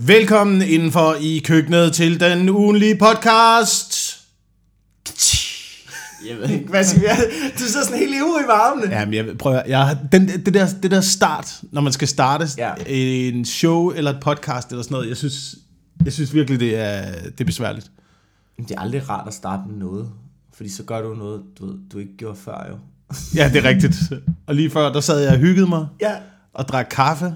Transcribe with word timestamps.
Velkommen 0.00 0.62
indenfor 0.62 1.16
i 1.20 1.38
køkkenet 1.44 1.92
til 1.92 2.20
den 2.20 2.48
ugenlige 2.48 2.96
podcast. 2.98 4.16
Jeg 6.28 6.36
ved 6.38 6.48
ikke, 6.50 6.68
hvad 6.68 6.84
skal 6.84 7.02
jeg... 7.02 7.18
Du 7.54 7.58
sidder 7.64 7.84
sådan 7.86 7.98
helt 7.98 8.14
ivrig 8.14 8.44
i 8.44 8.48
varmene. 8.48 8.90
Jamen, 8.96 9.14
jeg 9.14 9.38
prøver, 9.38 9.62
jeg, 9.66 9.86
har- 9.86 9.98
den, 10.12 10.28
det, 10.28 10.54
der, 10.54 10.66
det 10.82 10.90
der 10.90 11.00
start, 11.00 11.60
når 11.72 11.80
man 11.80 11.92
skal 11.92 12.08
starte 12.08 12.46
Ja. 12.58 12.68
ja. 12.68 12.84
en 12.86 13.44
show 13.44 13.90
eller 13.90 14.10
et 14.10 14.20
podcast 14.20 14.70
eller 14.70 14.82
sådan 14.82 14.94
noget, 14.94 15.08
jeg 15.08 15.16
synes, 15.16 15.54
jeg 16.04 16.12
synes 16.12 16.34
virkelig, 16.34 16.60
det 16.60 16.76
er, 16.76 17.12
det 17.22 17.40
er 17.40 17.44
besværligt. 17.44 17.90
Det 18.58 18.70
er 18.70 18.80
aldrig 18.80 19.08
rart 19.10 19.28
at 19.28 19.34
starte 19.34 19.62
med 19.68 19.76
noget. 19.76 20.10
Fordi 20.54 20.68
så 20.70 20.82
gør 20.82 21.00
du 21.02 21.14
noget, 21.14 21.42
du, 21.58 21.66
ved, 21.66 21.74
du 21.92 21.98
ikke 21.98 22.16
gjorde 22.16 22.36
før 22.44 22.66
jo. 22.70 22.76
Ja, 23.34 23.50
det 23.52 23.64
er 23.64 23.68
rigtigt. 23.68 23.94
Og 24.46 24.54
lige 24.54 24.70
før, 24.70 24.92
der 24.92 25.00
sad 25.00 25.20
jeg 25.20 25.32
og 25.32 25.38
hyggede 25.38 25.66
mig 25.66 25.86
Ja. 26.00 26.12
og 26.54 26.68
drak 26.68 26.86
kaffe. 26.90 27.34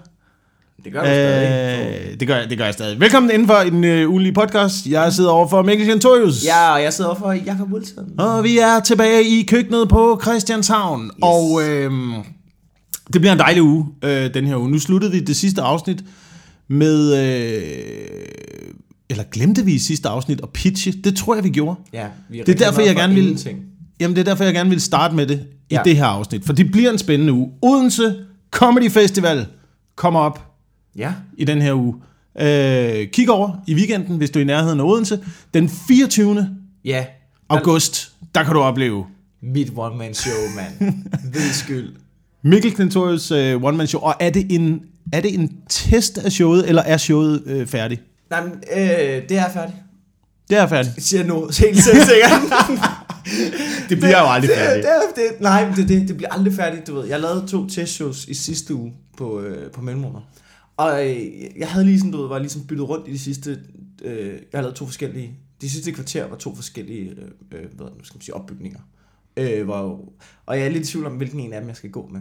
Det 0.85 0.93
gør 0.93 1.01
du 1.01 1.07
stadig. 1.07 2.11
Øh, 2.13 2.21
det, 2.21 2.29
gør 2.29 2.37
jeg, 2.37 2.51
det 2.51 2.59
gør 2.59 2.65
jeg 2.65 2.75
stadig. 2.75 3.01
Velkommen 3.01 3.31
indenfor 3.31 3.61
i 3.61 3.71
den 3.71 3.85
øh, 3.85 4.11
ugenlige 4.11 4.33
podcast. 4.33 4.87
Jeg 4.87 5.13
sidder 5.13 5.31
over 5.31 5.49
for 5.49 5.63
Mikkel 5.63 5.87
Kentorius. 5.87 6.45
Ja, 6.45 6.73
og 6.73 6.83
jeg 6.83 6.93
sidder 6.93 7.11
overfor 7.11 7.33
Jakob 7.33 7.73
Wilson. 7.73 8.05
Og 8.19 8.45
vi 8.45 8.59
er 8.59 8.81
tilbage 8.81 9.25
i 9.25 9.43
køkkenet 9.43 9.89
på 9.89 10.19
Christianshavn. 10.23 11.05
Yes. 11.05 11.13
Og 11.23 11.63
øhm, 11.69 12.13
det 13.13 13.21
bliver 13.21 13.33
en 13.33 13.39
dejlig 13.39 13.63
uge, 13.63 13.87
øh, 14.05 14.35
den 14.35 14.47
her 14.47 14.57
uge. 14.57 14.71
Nu 14.71 14.79
sluttede 14.79 15.13
vi 15.13 15.21
det 15.21 15.37
sidste 15.37 15.63
afsnit 15.63 16.05
med... 16.69 17.15
Øh, 17.15 17.63
eller 19.11 19.25
glemte 19.33 19.65
vi 19.65 19.75
i 19.75 19.79
sidste 19.79 20.09
afsnit 20.09 20.41
at 20.43 20.49
pitche? 20.51 20.93
Det 21.05 21.17
tror 21.17 21.35
jeg, 21.35 21.45
vi 21.45 21.51
gjorde. 21.51 21.77
Ja, 21.93 22.07
vi 22.31 22.39
Det 22.47 22.49
er 22.49 22.65
derfor, 22.67 22.81
jeg 22.83 22.97
gerne 22.97 23.15
vil- 23.15 23.23
Ingenting. 23.23 23.59
Jamen, 24.01 24.17
det 24.17 24.21
er 24.21 24.25
derfor, 24.25 24.45
jeg 24.45 24.55
gerne 24.55 24.71
vil 24.71 24.81
starte 24.81 25.15
med 25.15 25.27
det 25.27 25.45
i 25.71 25.75
ja. 25.75 25.81
det 25.85 25.97
her 25.97 26.05
afsnit. 26.05 26.45
For 26.45 26.53
det 26.53 26.73
bliver 26.73 26.91
en 26.91 26.99
spændende 26.99 27.33
uge. 27.33 27.51
Odense 27.63 28.15
Comedy 28.51 28.91
Festival 28.91 29.47
kommer 29.97 30.21
op 30.21 30.52
Ja. 30.97 31.13
i 31.39 31.45
den 31.45 31.63
her 31.63 31.75
uge. 31.75 31.95
Øh, 32.41 33.09
kig 33.09 33.31
over 33.31 33.63
i 33.67 33.75
weekenden, 33.75 34.17
hvis 34.17 34.31
du 34.31 34.39
er 34.39 34.43
i 34.43 34.47
nærheden 34.47 34.81
af 34.81 34.85
Odense. 34.85 35.25
Den 35.55 35.69
24. 35.69 36.49
Ja. 36.85 37.05
august, 37.49 38.13
der 38.35 38.43
kan 38.43 38.55
du 38.55 38.61
opleve 38.61 39.07
Mit 39.43 39.73
one-man-show, 39.77 40.49
mand. 40.57 40.95
Ved 41.33 41.53
skyld. 41.53 41.95
Mikkel 42.43 42.73
Klintorius 42.75 43.33
uh, 43.33 43.39
one 43.39 43.77
man 43.77 43.87
show. 43.87 44.03
Og 44.03 44.15
er 44.21 44.31
det 44.31 44.47
en 44.51 44.83
er 45.13 45.21
det 45.21 45.35
en 45.35 45.57
test 45.69 46.19
af 46.19 46.33
showet 46.33 46.69
eller 46.69 46.83
er 46.83 46.97
showet 46.97 47.43
uh, 47.47 47.67
færdig? 47.67 48.01
Nej, 48.31 48.45
men, 48.45 48.53
øh, 48.53 49.29
det 49.29 49.39
er 49.39 49.49
færdigt. 49.53 49.77
Det 50.51 50.59
er 50.59 50.67
færdigt. 50.67 50.95
Jeg 50.97 51.03
siger 51.03 51.25
nu 51.25 51.49
helt 51.59 51.83
selvsikkert. 51.83 52.31
Det 53.89 53.99
bliver 53.99 54.21
jo 54.21 54.27
aldrig 54.27 54.51
det, 54.51 54.59
færdigt. 54.59 54.87
det, 54.87 55.25
det, 55.31 55.41
nej, 55.41 55.67
men 55.67 55.77
det, 55.77 55.89
det, 55.89 56.09
det 56.09 56.17
bliver 56.17 56.31
aldrig 56.31 56.55
færdigt, 56.55 56.87
du 56.87 56.95
ved. 56.95 57.07
Jeg 57.07 57.21
lavede 57.21 57.47
to 57.47 57.69
testshows 57.69 58.25
i 58.25 58.35
sidste 58.35 58.75
uge 58.75 58.93
på, 59.19 59.41
øh, 59.41 59.71
på 59.71 59.81
mellemrummer. 59.81 60.21
Og 60.77 61.11
øh, 61.11 61.59
jeg 61.59 61.71
havde 61.71 61.87
lige 61.87 61.99
sådan, 61.99 62.13
du 62.13 62.21
ved, 62.21 62.29
var 62.29 62.39
ligesom 62.39 62.67
byttet 62.67 62.89
rundt 62.89 63.09
i 63.09 63.13
de 63.13 63.19
sidste, 63.19 63.63
øh, 64.03 64.29
jeg 64.29 64.59
har 64.59 64.63
lavet 64.63 64.77
to 64.77 64.87
forskellige, 64.87 65.39
de 65.61 65.71
sidste 65.71 65.93
kvarter 65.93 66.29
var 66.29 66.37
to 66.37 66.55
forskellige, 66.55 67.11
øh, 67.11 67.29
øh, 67.53 67.75
hvad 67.75 67.87
nu 67.87 68.05
skal 68.05 68.17
man 68.17 68.23
sige, 68.23 68.35
opbygninger. 68.35 68.81
Øh, 69.37 69.65
hvor, 69.65 70.13
og 70.47 70.59
jeg 70.59 70.67
er 70.67 70.71
lidt 70.71 70.89
i 70.89 70.93
tvivl 70.93 71.07
om, 71.07 71.17
hvilken 71.17 71.41
en 71.41 71.53
af 71.53 71.61
dem 71.61 71.69
jeg 71.69 71.77
skal 71.77 71.91
gå 71.91 72.07
med. 72.07 72.21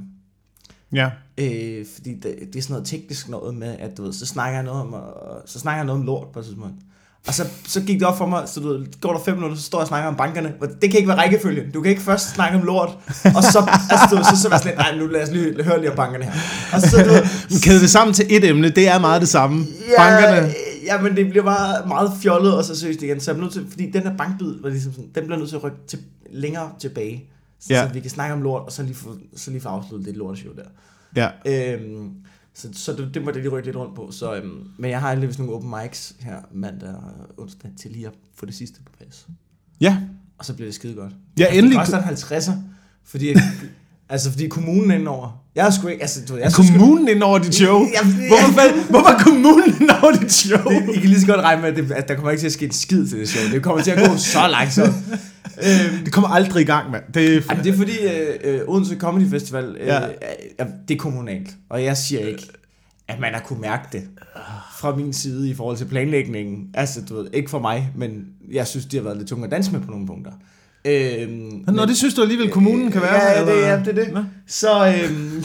Ja. 0.94 1.12
Øh, 1.38 1.86
fordi 1.86 2.14
det, 2.14 2.24
det 2.24 2.56
er 2.56 2.62
sådan 2.62 2.74
noget 2.74 2.88
teknisk 2.88 3.30
noget 3.30 3.56
med, 3.56 3.78
at 3.78 3.98
du 3.98 4.04
ved, 4.04 4.14
så 4.14 4.26
snakker 4.26 4.58
jeg 4.58 4.64
noget 4.64 4.82
om, 4.82 4.94
og, 4.94 5.42
så 5.46 5.60
snakker 5.60 5.78
jeg 5.78 5.86
noget 5.86 6.00
om 6.00 6.06
lort 6.06 6.28
på 6.32 6.40
et 6.40 6.46
tidspunkt. 6.46 6.76
Og 7.28 7.34
så, 7.34 7.44
så 7.68 7.82
gik 7.82 8.00
det 8.00 8.08
op 8.08 8.18
for 8.18 8.26
mig, 8.26 8.44
så 8.48 8.60
du 8.60 8.68
ved, 8.68 8.86
går 9.02 9.14
der 9.14 9.20
fem 9.26 9.36
minutter, 9.36 9.58
så 9.58 9.64
står 9.64 9.78
jeg 9.78 9.82
og 9.82 9.88
snakker 9.88 10.10
om 10.10 10.16
bankerne. 10.16 10.54
Det 10.82 10.90
kan 10.92 10.98
ikke 10.98 11.08
være 11.08 11.18
rækkefølge. 11.18 11.64
Du 11.74 11.82
kan 11.82 11.90
ikke 11.90 12.02
først 12.02 12.30
snakke 12.36 12.58
om 12.58 12.64
lort, 12.66 12.90
og 13.36 13.44
så, 13.44 13.70
altså, 13.90 14.16
du 14.16 14.24
så, 14.36 14.42
så 14.42 14.50
være 14.50 14.60
sådan 14.60 14.66
lidt, 14.66 14.78
nej, 14.78 14.96
nu 14.98 15.08
lad 15.08 15.24
os 15.24 15.32
lige 15.32 15.64
høre 15.64 15.80
lige 15.80 15.90
om 15.90 15.96
bankerne 15.96 16.26
her. 16.26 16.32
Og 16.74 16.82
så, 16.82 16.98
du 17.50 17.56
Kæde 17.64 17.80
det 17.82 17.90
sammen 17.90 18.14
til 18.14 18.26
et 18.30 18.44
emne, 18.50 18.70
det 18.70 18.88
er 18.88 19.00
meget 19.00 19.22
det 19.22 19.30
samme. 19.30 19.66
ja, 19.98 20.04
Bankerne. 20.04 20.54
Ja, 20.86 21.02
men 21.02 21.16
det 21.16 21.30
bliver 21.30 21.44
bare 21.44 21.88
meget 21.88 22.12
fjollet 22.22 22.58
og 22.58 22.66
så 22.66 22.76
seriøst 22.80 23.02
igen. 23.02 23.20
Så 23.20 23.32
jeg 23.32 23.42
nødt 23.42 23.54
til, 23.54 23.66
fordi 23.70 23.92
den 23.92 24.02
her 24.04 24.18
bankbid, 24.18 24.54
var 24.62 24.70
ligesom 24.70 24.92
sådan, 24.94 25.10
den 25.16 25.24
bliver 25.26 25.38
nødt 25.38 25.50
til 25.50 25.56
at 25.56 25.64
rykke 25.64 25.78
til, 25.88 26.00
længere 26.34 26.70
tilbage. 26.80 27.24
Så, 27.62 27.68
Ja. 27.74 27.88
så, 27.88 27.94
vi 27.94 28.00
kan 28.00 28.10
snakke 28.10 28.34
om 28.34 28.42
lort, 28.42 28.62
og 28.66 28.72
så 28.72 28.84
lige 28.84 28.96
få, 28.96 29.16
så 29.36 29.52
lige 29.52 29.62
få 29.62 29.70
afsluttet 29.70 30.08
det 30.08 30.18
lorteshow 30.18 30.52
der. 30.54 31.30
Ja. 31.46 31.74
Øhm, 31.74 32.10
så 32.56 32.67
så 32.73 32.94
det, 32.94 33.09
det 33.13 33.23
må 33.25 33.31
det 33.31 33.41
lige 33.41 33.50
rykke 33.50 33.67
lidt 33.67 33.75
rundt 33.78 33.95
på. 33.95 34.09
Så, 34.12 34.35
øhm, 34.35 34.50
men 34.78 34.91
jeg 34.91 35.00
har 35.01 35.12
alligevel 35.12 35.35
nogle 35.39 35.53
open 35.53 35.73
mics 35.84 36.13
her 36.19 36.35
mandag 36.53 36.89
og 36.89 37.03
onsdag 37.44 37.72
til 37.81 37.91
lige 37.91 38.07
at 38.07 38.13
få 38.35 38.45
det 38.45 38.56
sidste 38.56 38.79
på 38.85 38.91
plads. 38.97 39.28
Ja. 39.81 39.97
Og 40.38 40.45
så 40.45 40.53
bliver 40.53 40.67
det 40.67 40.75
skide 40.75 40.94
godt. 40.94 41.13
Ja, 41.39 41.44
Altså, 41.45 41.57
endelig. 41.57 41.79
Det 41.79 41.85
koster 41.85 42.38
en 42.38 42.51
50'er, 42.53 42.57
fordi, 43.06 43.35
altså, 44.09 44.31
fordi 44.31 44.47
kommunen 44.47 44.91
er 44.91 44.95
indover. 44.95 45.44
Jeg 45.56 45.66
er 45.67 45.69
sgu 45.72 45.88
ikke, 45.88 46.01
altså, 46.01 46.19
du, 46.28 46.38
jeg 46.38 46.47
sgu- 46.47 46.72
kommunen 46.78 47.07
ind 47.07 47.23
over 47.23 47.39
dit 47.39 47.56
show? 47.56 47.79
Ja. 47.94 48.03
Hvorfor, 48.28 48.89
hvorfor 48.89 49.23
kommunen 49.23 49.69
ind 49.81 49.89
over 50.03 50.12
dit 50.22 50.31
show? 50.44 50.63
det, 50.72 50.95
I 50.95 51.00
kan 51.00 51.09
lige 51.09 51.22
så 51.22 51.28
godt 51.28 51.39
regne 51.41 51.62
med, 51.62 51.69
at, 51.69 51.75
det, 51.75 51.91
at 51.91 52.07
der 52.07 52.16
kommer 52.16 52.31
ikke 52.31 52.41
til 52.41 52.47
at 52.47 52.53
ske 52.53 52.66
en 52.66 52.72
skid 52.72 53.07
til 53.07 53.19
det 53.19 53.29
show. 53.29 53.44
Det 53.51 53.63
kommer 53.63 53.83
til 53.83 53.91
at 53.91 54.09
gå 54.09 54.18
så 54.18 54.47
langsomt. 54.47 54.95
Øhm, 55.64 56.04
Det 56.04 56.14
kommer 56.14 56.30
aldrig 56.30 56.62
i 56.62 56.66
gang, 56.66 56.92
mand. 56.92 57.04
Det 57.14 57.36
er, 57.36 57.42
Ej, 57.50 57.56
men 57.56 57.66
det 57.66 57.74
er 57.74 57.78
fordi 57.78 57.98
øh, 58.00 58.36
øh, 58.44 58.62
Odense 58.68 58.96
Comedy 58.98 59.30
Festival, 59.30 59.78
øh, 59.80 59.88
Ja. 59.88 60.02
er, 60.58 60.66
det 60.88 60.94
er 60.94 60.98
kommunalt. 61.00 61.50
Og 61.70 61.84
jeg 61.84 61.98
siger 61.98 62.22
ikke, 62.28 62.48
at 63.08 63.20
man 63.20 63.34
har 63.34 63.40
kunne 63.42 63.62
mærke 63.62 63.88
det 63.92 64.04
fra 64.80 64.96
min 64.96 65.14
side 65.14 65.50
i 65.50 65.54
forhold 65.54 65.78
til 65.78 65.86
planlægningen. 65.86 66.68
Altså, 66.74 67.02
du 67.10 67.16
ved, 67.16 67.28
ikke 67.34 67.50
for 67.50 67.60
mig, 67.60 67.92
men 67.96 68.26
jeg 68.52 68.68
synes, 68.68 68.86
det 68.86 68.94
har 69.00 69.04
været 69.04 69.18
lidt 69.18 69.30
tungt 69.30 69.46
at 69.46 69.52
danse 69.52 69.72
med 69.72 69.80
på 69.82 69.92
nogle 69.92 70.08
punkter. 70.08 70.32
Øhm, 70.86 71.64
Nå, 71.68 71.86
det 71.86 71.98
synes 71.98 72.14
du 72.14 72.22
alligevel, 72.22 72.50
kommunen 72.52 72.92
kan 72.92 73.02
være? 73.02 73.14
Ja, 73.16 73.40
eller? 73.42 73.54
det, 73.54 73.62
ja, 73.62 73.80
det 73.80 73.88
er 74.00 74.04
det. 74.06 74.14
Nå. 74.14 74.24
Så, 74.48 74.88
øhm, 75.04 75.44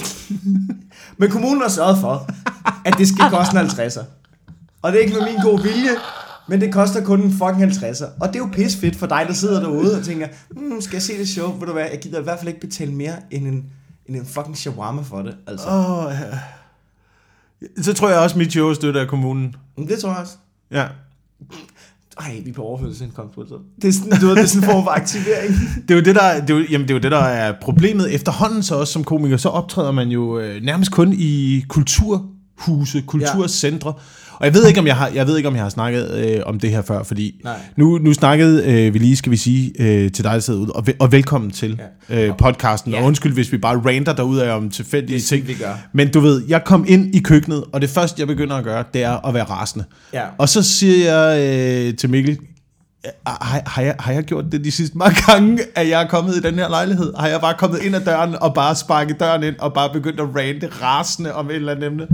men 1.19 1.31
kommunen 1.31 1.62
har 1.62 1.69
sørget 1.69 1.98
for, 2.00 2.28
at 2.84 2.94
det 2.98 3.09
skal 3.09 3.25
koste 3.31 3.59
en 3.60 3.66
50'er. 3.66 4.03
Og 4.83 4.93
det 4.93 4.98
er 5.00 5.04
ikke 5.04 5.16
med 5.19 5.27
min 5.27 5.41
gode 5.43 5.62
vilje, 5.62 5.91
men 6.48 6.60
det 6.60 6.72
koster 6.72 7.04
kun 7.04 7.20
en 7.20 7.30
fucking 7.32 7.62
50'er. 7.62 8.06
Og 8.20 8.28
det 8.28 8.36
er 8.36 8.38
jo 8.38 8.48
pis 8.52 8.76
fedt 8.76 8.96
for 8.96 9.06
dig, 9.06 9.24
der 9.28 9.34
sidder 9.34 9.60
derude 9.60 9.98
og 9.98 10.04
tænker, 10.04 10.28
hmm, 10.50 10.80
skal 10.80 10.96
jeg 10.96 11.02
se 11.02 11.18
det 11.18 11.28
show? 11.28 11.58
Ved 11.58 11.66
du 11.66 11.72
hvad, 11.72 11.84
jeg 11.90 12.00
gider 12.02 12.20
i 12.20 12.22
hvert 12.22 12.38
fald 12.38 12.48
ikke 12.48 12.60
betale 12.60 12.92
mere 12.92 13.14
end 13.30 13.46
en, 13.46 13.64
end 14.06 14.16
en 14.16 14.26
fucking 14.26 14.56
shawarma 14.56 15.02
for 15.02 15.22
det. 15.22 15.36
Altså. 15.46 15.68
Åh, 15.68 16.12
ja. 16.12 16.38
Så 17.82 17.94
tror 17.94 18.08
jeg 18.08 18.18
også, 18.18 18.34
at 18.34 18.38
mit 18.38 18.52
show 18.52 18.68
er 18.70 18.74
støttet 18.74 19.00
af 19.00 19.08
kommunen. 19.08 19.54
Men 19.76 19.88
det 19.88 19.98
tror 19.98 20.10
jeg 20.10 20.18
også. 20.18 20.36
Ja. 20.70 20.86
Ej, 22.20 22.40
vi 22.44 22.50
er 22.50 22.54
på 22.54 22.62
overførselsindkomst. 22.62 23.34
så. 23.48 23.58
Det 23.82 23.88
er 23.88 23.92
sådan, 23.92 24.20
du 24.20 24.26
ved, 24.26 24.36
det 24.36 24.42
er 24.42 24.46
sådan 24.46 24.68
en 24.68 24.72
form 24.72 24.84
for 24.84 24.90
aktivering. 24.90 25.54
Det 25.88 25.90
er 25.90 25.94
jo 25.94 26.04
det, 26.04 26.14
der, 26.14 26.40
det 26.40 26.50
er 26.50 26.54
jo, 26.54 26.64
jamen, 26.70 26.88
det 26.88 26.94
er 26.94 26.98
jo 26.98 27.02
det, 27.02 27.10
der 27.10 27.18
er 27.18 27.52
problemet. 27.60 28.14
Efterhånden 28.14 28.62
så 28.62 28.74
også 28.74 28.92
som 28.92 29.04
komiker, 29.04 29.36
så 29.36 29.48
optræder 29.48 29.92
man 29.92 30.08
jo 30.08 30.38
øh, 30.38 30.62
nærmest 30.62 30.90
kun 30.90 31.12
i 31.12 31.64
kulturhuse, 31.68 33.02
kulturcentre. 33.06 33.94
Og 34.41 34.47
jeg 34.47 34.54
ved 34.54 34.66
ikke, 34.69 34.80
om 34.80 34.86
jeg 34.86 34.97
har, 34.97 35.08
jeg 35.14 35.26
ved 35.26 35.36
ikke, 35.36 35.48
om 35.48 35.54
jeg 35.54 35.62
har 35.62 35.69
snakket 35.70 36.10
øh, 36.14 36.41
om 36.47 36.60
det 36.60 36.70
her 36.70 36.82
før, 36.82 37.02
fordi 37.02 37.41
Nej. 37.44 37.54
nu, 37.76 37.98
nu 37.98 38.12
snakkede 38.12 38.64
øh, 38.86 38.94
vi 38.94 38.98
lige, 38.98 39.16
skal 39.16 39.32
vi 39.32 39.36
sige, 39.36 39.72
øh, 39.78 40.12
til 40.12 40.24
dig, 40.24 40.32
der 40.32 40.38
sidder 40.41 40.60
ude, 40.60 40.72
og, 40.72 40.84
ve- 40.88 40.97
og 41.00 41.12
velkommen 41.12 41.50
til 41.50 41.80
Ja. 42.10 42.26
øh, 42.28 42.36
podcasten. 42.38 42.92
Ja. 42.92 42.98
Og 43.00 43.04
undskyld, 43.04 43.32
hvis 43.34 43.52
vi 43.52 43.58
bare 43.58 43.76
ranter 43.86 44.12
derude 44.12 44.44
af 44.44 44.56
om 44.56 44.70
tilfældige 44.70 45.16
Det 45.19 45.24
ting. 45.24 45.47
vi 45.48 45.54
gør. 45.54 45.74
Men 45.92 46.10
du 46.10 46.20
ved, 46.20 46.42
jeg 46.48 46.64
kom 46.64 46.84
ind 46.88 47.14
i 47.14 47.19
køkkenet, 47.19 47.64
og 47.72 47.80
det 47.80 47.91
første, 47.91 48.20
jeg 48.20 48.26
begynder 48.26 48.56
at 48.56 48.64
gøre, 48.64 48.84
det 48.94 49.02
er 49.02 49.26
at 49.28 49.34
være 49.34 49.44
rasende. 49.44 49.84
Ja. 50.12 50.22
Og 50.38 50.48
så 50.48 50.62
siger 50.62 51.14
jeg 51.14 51.41
øh, 51.88 51.97
til 51.97 52.10
Mikkel, 52.10 52.38
har, 53.26 53.62
har, 53.66 53.82
jeg, 53.82 53.94
har 53.98 54.12
jeg 54.12 54.22
gjort 54.24 54.44
det 54.53 54.64
de 54.64 54.70
sidste 54.70 54.98
mange 54.98 55.16
gange, 55.26 55.58
at 55.74 55.88
jeg 55.88 56.03
er 56.03 56.08
kommet 56.08 56.36
i 56.36 56.41
den 56.41 56.54
her 56.54 56.68
lejlighed? 56.68 57.12
Har 57.18 57.28
jeg 57.28 57.41
bare 57.41 57.54
kommet 57.58 57.82
ind 57.82 57.97
ad 57.97 58.00
døren 58.04 58.34
og 58.41 58.54
bare 58.54 58.74
sparket 58.76 59.20
døren 59.20 59.42
ind 59.42 59.54
og 59.58 59.72
bare 59.74 59.91
begyndt 59.92 60.20
at 60.20 60.26
rante 60.36 60.68
rasende 60.82 61.34
om 61.34 61.50
et 61.50 61.56
eller 61.56 61.72
andet 61.72 61.86
emne? 61.86 62.06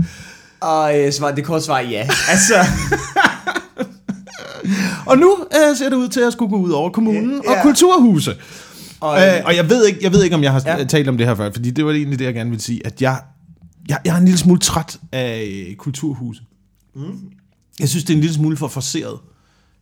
Og 0.63 0.99
øh, 0.99 1.11
svar, 1.11 1.31
det 1.31 1.45
korte 1.45 1.65
svar 1.65 1.77
er 1.77 1.81
ja. 1.89 2.09
Altså, 2.33 2.55
Og 5.05 5.17
nu 5.17 5.37
øh, 5.55 5.77
ser 5.77 5.89
det 5.89 5.95
ud 5.97 6.07
til 6.07 6.19
at 6.19 6.33
skulle 6.33 6.49
gå 6.49 6.57
ud 6.57 6.71
over 6.71 6.89
kommunen 6.89 7.41
Ja. 7.45 7.51
og 7.57 7.63
kulturhuse. 7.63 8.35
og, 8.99 9.21
Øh, 9.21 9.41
og 9.45 9.55
jeg 9.55 9.69
ved, 9.69 9.85
ikke, 9.85 9.99
jeg 10.01 10.11
ved 10.13 10.23
ikke, 10.23 10.35
om 10.35 10.43
jeg 10.43 10.51
har 10.51 10.63
Ja. 10.65 10.83
talt 10.83 11.07
om 11.09 11.17
det 11.17 11.27
her 11.27 11.35
før, 11.35 11.51
fordi 11.53 11.71
det 11.71 11.85
var 11.85 11.91
egentlig 11.91 12.19
det, 12.19 12.25
jeg 12.25 12.33
gerne 12.33 12.49
ville 12.49 12.63
sige, 12.63 12.81
at 12.87 13.01
jeg, 13.01 13.21
jeg, 13.89 13.99
jeg 14.05 14.13
er 14.13 14.17
en 14.17 14.25
lille 14.25 14.37
smule 14.37 14.59
træt 14.59 14.99
af 15.11 15.65
øh, 15.69 15.75
kulturhuse. 15.75 16.41
Mm. 16.95 17.01
Jeg 17.79 17.89
synes, 17.89 18.03
det 18.03 18.13
er 18.13 18.17
en 18.17 18.21
lille 18.21 18.35
smule 18.35 18.57
for 18.57 18.67
forseret. 18.67 19.17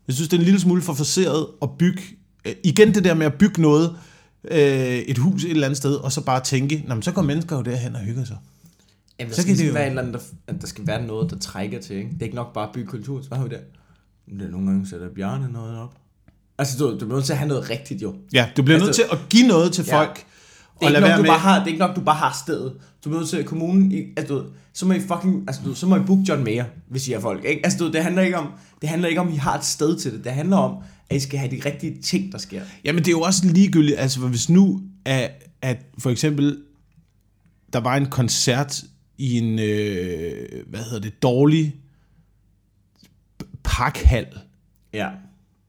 Jeg 0.07 0.15
synes, 0.15 0.29
det 0.29 0.37
er 0.37 0.39
en 0.41 0.45
lille 0.45 0.59
smule 0.59 0.81
for 0.81 0.93
forseret 0.93 1.45
at 1.61 1.69
bygge, 1.79 2.01
øh, 2.45 2.53
igen 2.63 2.93
det 2.95 3.03
der 3.03 3.13
med 3.13 3.25
at 3.25 3.33
bygge 3.33 3.61
noget, 3.61 3.95
øh, 4.51 4.59
et 4.97 5.17
hus 5.17 5.43
et 5.43 5.51
eller 5.51 5.65
andet 5.67 5.77
sted, 5.77 5.93
og 5.95 6.11
så 6.11 6.21
bare 6.21 6.39
tænke, 6.43 6.83
Nå, 6.87 6.93
men 6.95 7.03
så 7.03 7.11
går 7.11 7.21
mennesker 7.21 7.55
jo 7.55 7.61
derhen 7.61 7.95
og 7.95 8.01
hygger 8.01 8.25
sig. 8.25 8.37
Jamen, 9.21 9.29
der 9.29 9.35
Så 9.35 9.41
skal 9.41 9.49
kan 9.49 9.57
det 9.57 9.59
ligesom 9.65 9.67
jo- 9.67 9.73
være 9.73 9.83
et 9.85 9.89
eller 9.89 10.01
andet, 10.01 10.13
der, 10.47 10.53
at 10.53 10.61
der 10.61 10.67
skal 10.67 10.87
være 10.87 11.05
noget, 11.07 11.31
der 11.31 11.37
trækker 11.37 11.79
til, 11.81 11.95
ikke? 11.95 12.09
Det 12.09 12.21
er 12.21 12.23
ikke 12.25 12.35
nok 12.35 12.53
bare 12.53 12.67
at 12.67 12.73
bygge 12.73 12.87
kultur, 12.87 13.21
så 13.21 13.27
hvad 13.27 13.37
har 13.37 13.45
vi 13.45 13.55
der? 13.55 13.61
Det 14.39 14.47
er 14.47 14.51
nogle 14.51 14.67
gange 14.67 14.87
sætter 14.87 15.09
Bjarne 15.15 15.51
noget 15.51 15.77
op. 15.77 15.95
Altså, 16.57 16.77
du, 16.77 16.91
du 16.91 16.97
bliver 16.97 17.13
nødt 17.13 17.25
til 17.25 17.33
at 17.33 17.39
have 17.39 17.47
noget 17.47 17.69
rigtigt, 17.69 18.01
jo. 18.01 18.15
Ja, 18.33 18.49
du 18.57 18.63
bliver 18.63 18.77
nødt 18.79 18.87
Altså- 18.87 19.01
til 19.09 19.09
at 19.17 19.29
give 19.29 19.47
noget 19.47 19.73
til 19.73 19.85
Ja. 19.87 19.97
folk, 19.99 20.15
Det 20.15 20.23
og 20.75 20.85
er, 20.85 20.95
ikke 20.95 21.01
nok, 21.09 21.17
du 21.17 21.21
med... 21.21 21.29
bare 21.29 21.39
har, 21.39 21.55
det 21.59 21.63
er 21.63 21.67
ikke 21.67 21.79
nok, 21.79 21.95
du 21.95 22.01
bare 22.01 22.15
har 22.15 22.37
stedet. 22.45 22.73
Du 23.03 23.09
bliver 23.09 23.19
nødt 23.19 23.29
til 23.29 23.37
at 23.37 23.45
kommunen, 23.45 23.91
i- 23.91 24.05
altså, 24.17 24.33
du, 24.33 24.39
ved, 24.39 24.49
så 24.73 24.85
må 24.85 24.93
I 24.93 24.99
fucking, 24.99 25.43
altså, 25.47 25.61
du, 25.65 25.73
så 25.75 25.87
må 25.87 25.95
I 25.95 25.99
booke 25.99 26.23
John 26.29 26.43
Mayer, 26.43 26.65
hvis 26.89 27.07
I 27.07 27.13
er 27.13 27.19
folk. 27.19 27.45
Ikke? 27.45 27.61
Altså, 27.63 27.79
du, 27.79 27.91
det 27.91 28.03
handler 28.03 28.21
ikke 28.21 28.37
om, 28.37 28.47
det 28.81 28.89
handler 28.89 29.07
ikke 29.09 29.21
om, 29.21 29.27
at 29.27 29.33
I 29.33 29.37
har 29.37 29.57
et 29.57 29.65
sted 29.65 29.97
til 29.99 30.13
det. 30.13 30.23
Det 30.23 30.31
handler 30.31 30.57
om, 30.57 30.83
at 31.09 31.17
I 31.17 31.19
skal 31.19 31.39
have 31.39 31.51
de 31.51 31.61
rigtige 31.65 32.01
ting, 32.01 32.31
der 32.31 32.37
sker. 32.37 32.61
Jamen, 32.85 32.99
det 32.99 33.07
er 33.07 33.11
jo 33.11 33.21
også 33.21 33.45
ligegyldigt, 33.47 33.99
altså 33.99 34.19
hvis 34.19 34.49
nu, 34.49 34.81
at, 35.05 35.31
at 35.61 35.77
for 35.99 36.09
eksempel, 36.09 36.57
der 37.73 37.79
var 37.79 37.95
en 37.97 38.05
koncert 38.05 38.83
i 39.17 39.37
en, 39.37 39.59
øh, 39.59 40.47
hvad 40.67 40.79
hedder 40.79 40.99
det, 40.99 41.23
dårlig 41.23 41.75
pakhal 43.63 44.25
Ja. 44.93 45.07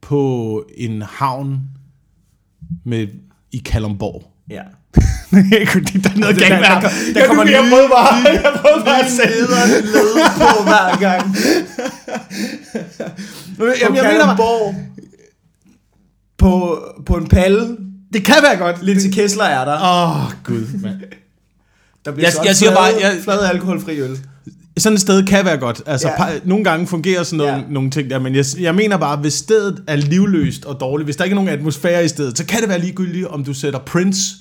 på 0.00 0.64
en 0.76 1.02
havn 1.02 1.60
med, 2.84 3.06
i 3.52 3.58
Kalundborg. 3.58 4.32
Ja. 4.50 4.62
Fordi 5.72 5.98
der 5.98 6.10
er 6.10 6.16
noget 6.18 6.36
galt 6.38 6.50
med 6.50 6.58
der, 6.58 6.64
ham. 6.66 6.82
der, 6.82 6.88
Jeg 7.06 7.14
der 7.14 7.26
kommer 7.26 7.42
kunne- 7.42 7.50
nye, 7.50 7.56
jeg 7.56 7.68
prøvede 7.70 7.88
bare, 7.88 8.14
jeg 8.32 8.52
prøvede 8.60 8.84
bare 8.84 9.04
at 9.04 9.10
sætte 9.10 9.40
led 9.40 10.14
på 10.38 10.62
hver 10.62 10.98
gang. 11.00 11.36
Jamen, 13.80 13.96
jeg 13.96 14.04
mener 14.12 14.36
bare. 14.36 14.74
På, 16.38 16.78
på 17.06 17.16
en 17.16 17.28
palle. 17.28 17.76
det 18.12 18.24
kan 18.24 18.34
være 18.42 18.56
godt. 18.56 18.82
Lindsay 18.84 19.10
Kessler 19.10 19.44
er 19.44 19.64
der. 19.64 19.74
Åh, 19.74 20.26
oh, 20.26 20.32
gud, 20.44 20.78
mand. 20.80 21.00
Der 22.04 22.12
bliver 22.12 22.26
Jeg- 22.26 22.32
solgt 22.32 22.48
jeg 22.48 22.56
siger 22.56 22.70
flade, 22.70 22.92
bare, 22.92 23.00
jeg- 23.12 23.18
flade 23.24 23.48
alkoholfri 23.50 24.00
øl. 24.00 24.18
Sådan 24.78 24.94
et 24.94 25.00
sted 25.00 25.26
kan 25.26 25.44
være 25.44 25.56
godt. 25.56 25.82
Altså, 25.86 26.08
Ja. 26.08 26.38
nogle 26.44 26.64
gange 26.64 26.86
fungerer 26.86 27.22
sådan 27.22 27.36
nogle, 27.36 27.52
Ja. 27.52 27.62
nogle 27.70 27.90
ting 27.90 28.10
der, 28.10 28.18
men 28.18 28.34
jeg, 28.34 28.44
jeg 28.60 28.74
mener 28.74 28.96
bare, 28.96 29.16
hvis 29.16 29.32
stedet 29.34 29.82
er 29.86 29.96
livløst 29.96 30.64
og 30.64 30.80
dårligt, 30.80 31.06
hvis 31.06 31.16
der 31.16 31.24
ikke 31.24 31.34
er 31.34 31.34
nogen 31.34 31.50
atmosfære 31.50 32.04
i 32.04 32.08
stedet, 32.08 32.38
så 32.38 32.44
kan 32.46 32.60
det 32.60 32.68
være 32.68 32.80
ligegyldigt, 32.80 33.26
om 33.26 33.44
du 33.44 33.54
sætter 33.54 33.78
Prince, 33.78 34.34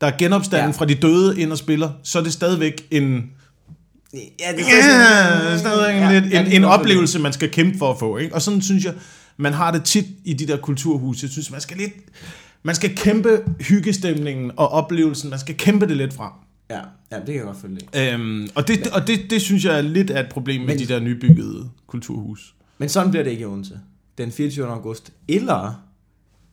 der 0.00 0.06
er 0.06 0.12
genopstanden 0.18 0.70
Ja. 0.70 0.76
fra 0.78 0.84
de 0.84 0.94
døde, 0.94 1.40
ind 1.40 1.52
og 1.52 1.58
spiller, 1.58 1.90
så 2.02 2.18
er 2.18 2.22
det 2.22 2.32
stadigvæk 2.32 2.86
en, 2.90 3.22
Ja, 4.14 4.18
det 4.56 4.64
ja, 4.68 5.58
stadigvæk 5.58 5.94
en, 5.94 6.02
Ja, 6.02 6.20
lidt, 6.20 6.32
ja, 6.32 6.40
en, 6.40 6.52
en 6.52 6.64
oplevelse, 6.64 7.18
man 7.18 7.32
skal 7.32 7.50
kæmpe 7.50 7.78
for 7.78 7.90
at 7.92 7.98
få. 7.98 8.16
Ikke? 8.16 8.34
Og 8.34 8.42
sådan 8.42 8.62
synes 8.62 8.84
jeg, 8.84 8.92
man 9.36 9.52
har 9.52 9.70
det 9.70 9.84
tit 9.84 10.06
i 10.24 10.32
de 10.32 10.46
der 10.46 10.56
kulturhuse. 10.56 11.24
Jeg 11.24 11.30
synes, 11.30 11.50
man 11.50 11.60
skal 11.60 11.76
lidt, 11.76 11.92
man 12.62 12.74
skal 12.74 12.96
kæmpe 12.96 13.40
hyggestemningen 13.60 14.50
og 14.56 14.68
oplevelsen, 14.72 15.30
man 15.30 15.38
skal 15.38 15.54
kæmpe 15.56 15.86
det 15.86 15.96
lidt 15.96 16.14
frem. 16.14 16.30
Ja, 16.70 16.80
ja, 17.12 17.16
det 17.16 17.26
kan 17.26 17.34
jeg 17.34 17.42
godt 17.44 17.56
følge. 17.60 18.12
Øhm, 18.14 18.48
og 18.54 18.68
det, 18.68 18.86
og 18.86 19.06
det, 19.06 19.20
det 19.30 19.42
synes 19.42 19.64
jeg 19.64 19.76
er 19.78 19.82
lidt 19.82 20.10
af 20.10 20.20
et 20.20 20.28
problem 20.28 20.60
med 20.60 20.68
Men- 20.68 20.78
de 20.78 20.86
der 20.86 21.00
nybyggede 21.00 21.68
kulturhus. 21.86 22.54
Men 22.78 22.88
sådan 22.88 23.10
bliver 23.10 23.24
det 23.24 23.30
ikke 23.30 23.42
i 23.42 23.44
Odense. 23.46 23.78
Den 24.18 24.32
24. 24.32 24.66
august. 24.66 25.12
Eller 25.28 25.84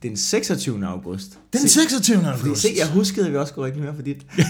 den 0.02 0.16
26. 0.16 0.86
august. 0.86 1.38
Se- 1.56 1.68
26. 1.68 2.22
Fordi 2.36 2.54
se, 2.54 2.68
jeg 2.78 2.86
huskede, 2.90 3.26
at 3.26 3.32
vi 3.32 3.36
også 3.38 3.50
skulle 3.50 3.66
reklamere 3.66 3.94
for 3.94 4.02
dit. 4.02 4.16
øh, 4.38 4.44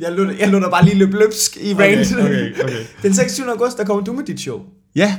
jeg, 0.00 0.12
lå, 0.12 0.30
jeg 0.30 0.52
der 0.52 0.70
bare 0.70 0.84
lige 0.84 0.96
løb 0.98 1.12
løbsk 1.12 1.56
i 1.56 1.74
rant. 1.74 2.12
Okay, 2.12 2.24
okay, 2.24 2.62
okay. 2.64 2.84
Den 3.02 3.14
26. 3.14 3.50
august, 3.50 3.78
der 3.78 3.84
kommer 3.84 4.04
du 4.04 4.12
med 4.12 4.24
dit 4.24 4.40
show. 4.40 4.60
Ja, 4.94 5.16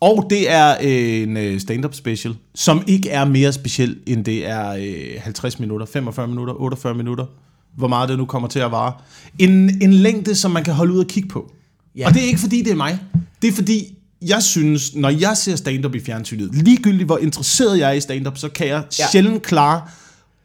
og 0.00 0.26
det 0.30 0.50
er 0.50 0.74
øh, 0.82 1.22
en 1.22 1.36
øh, 1.36 1.60
stand-up 1.60 1.94
special, 1.94 2.34
som 2.54 2.82
ikke 2.86 3.10
er 3.10 3.24
mere 3.24 3.52
speciel, 3.52 3.98
end 4.06 4.24
det 4.24 4.46
er 4.46 4.68
øh, 4.70 5.20
50 5.22 5.60
minutter, 5.60 5.86
45 5.86 6.28
minutter, 6.28 6.54
48 6.54 6.94
minutter, 6.94 7.26
hvor 7.76 7.88
meget 7.88 8.08
det 8.08 8.18
nu 8.18 8.24
kommer 8.26 8.48
til 8.48 8.58
at 8.58 8.70
vare. 8.70 8.92
En, 9.38 9.82
en 9.82 9.92
længde, 9.92 10.34
som 10.34 10.50
man 10.50 10.64
kan 10.64 10.74
holde 10.74 10.92
ud 10.92 10.98
og 10.98 11.06
kigge 11.06 11.28
på. 11.28 11.52
Ja. 11.96 12.06
Og 12.08 12.14
det 12.14 12.22
er 12.22 12.26
ikke 12.26 12.40
fordi, 12.40 12.62
det 12.62 12.72
er 12.72 12.76
mig. 12.76 12.98
Det 13.42 13.48
er 13.48 13.52
fordi, 13.52 13.98
jeg 14.22 14.42
synes, 14.42 14.94
når 14.94 15.08
jeg 15.08 15.36
ser 15.36 15.56
stand-up 15.56 15.94
i 15.94 16.00
fjernsynet, 16.00 16.54
ligegyldigt 16.54 17.04
hvor 17.06 17.18
interesseret 17.18 17.78
jeg 17.78 17.88
er 17.88 17.92
i 17.92 18.00
stand-up, 18.00 18.38
så 18.38 18.48
kan 18.48 18.66
jeg 18.66 18.84
Ja. 18.98 19.04
sjældent 19.12 19.42
klare 19.42 19.82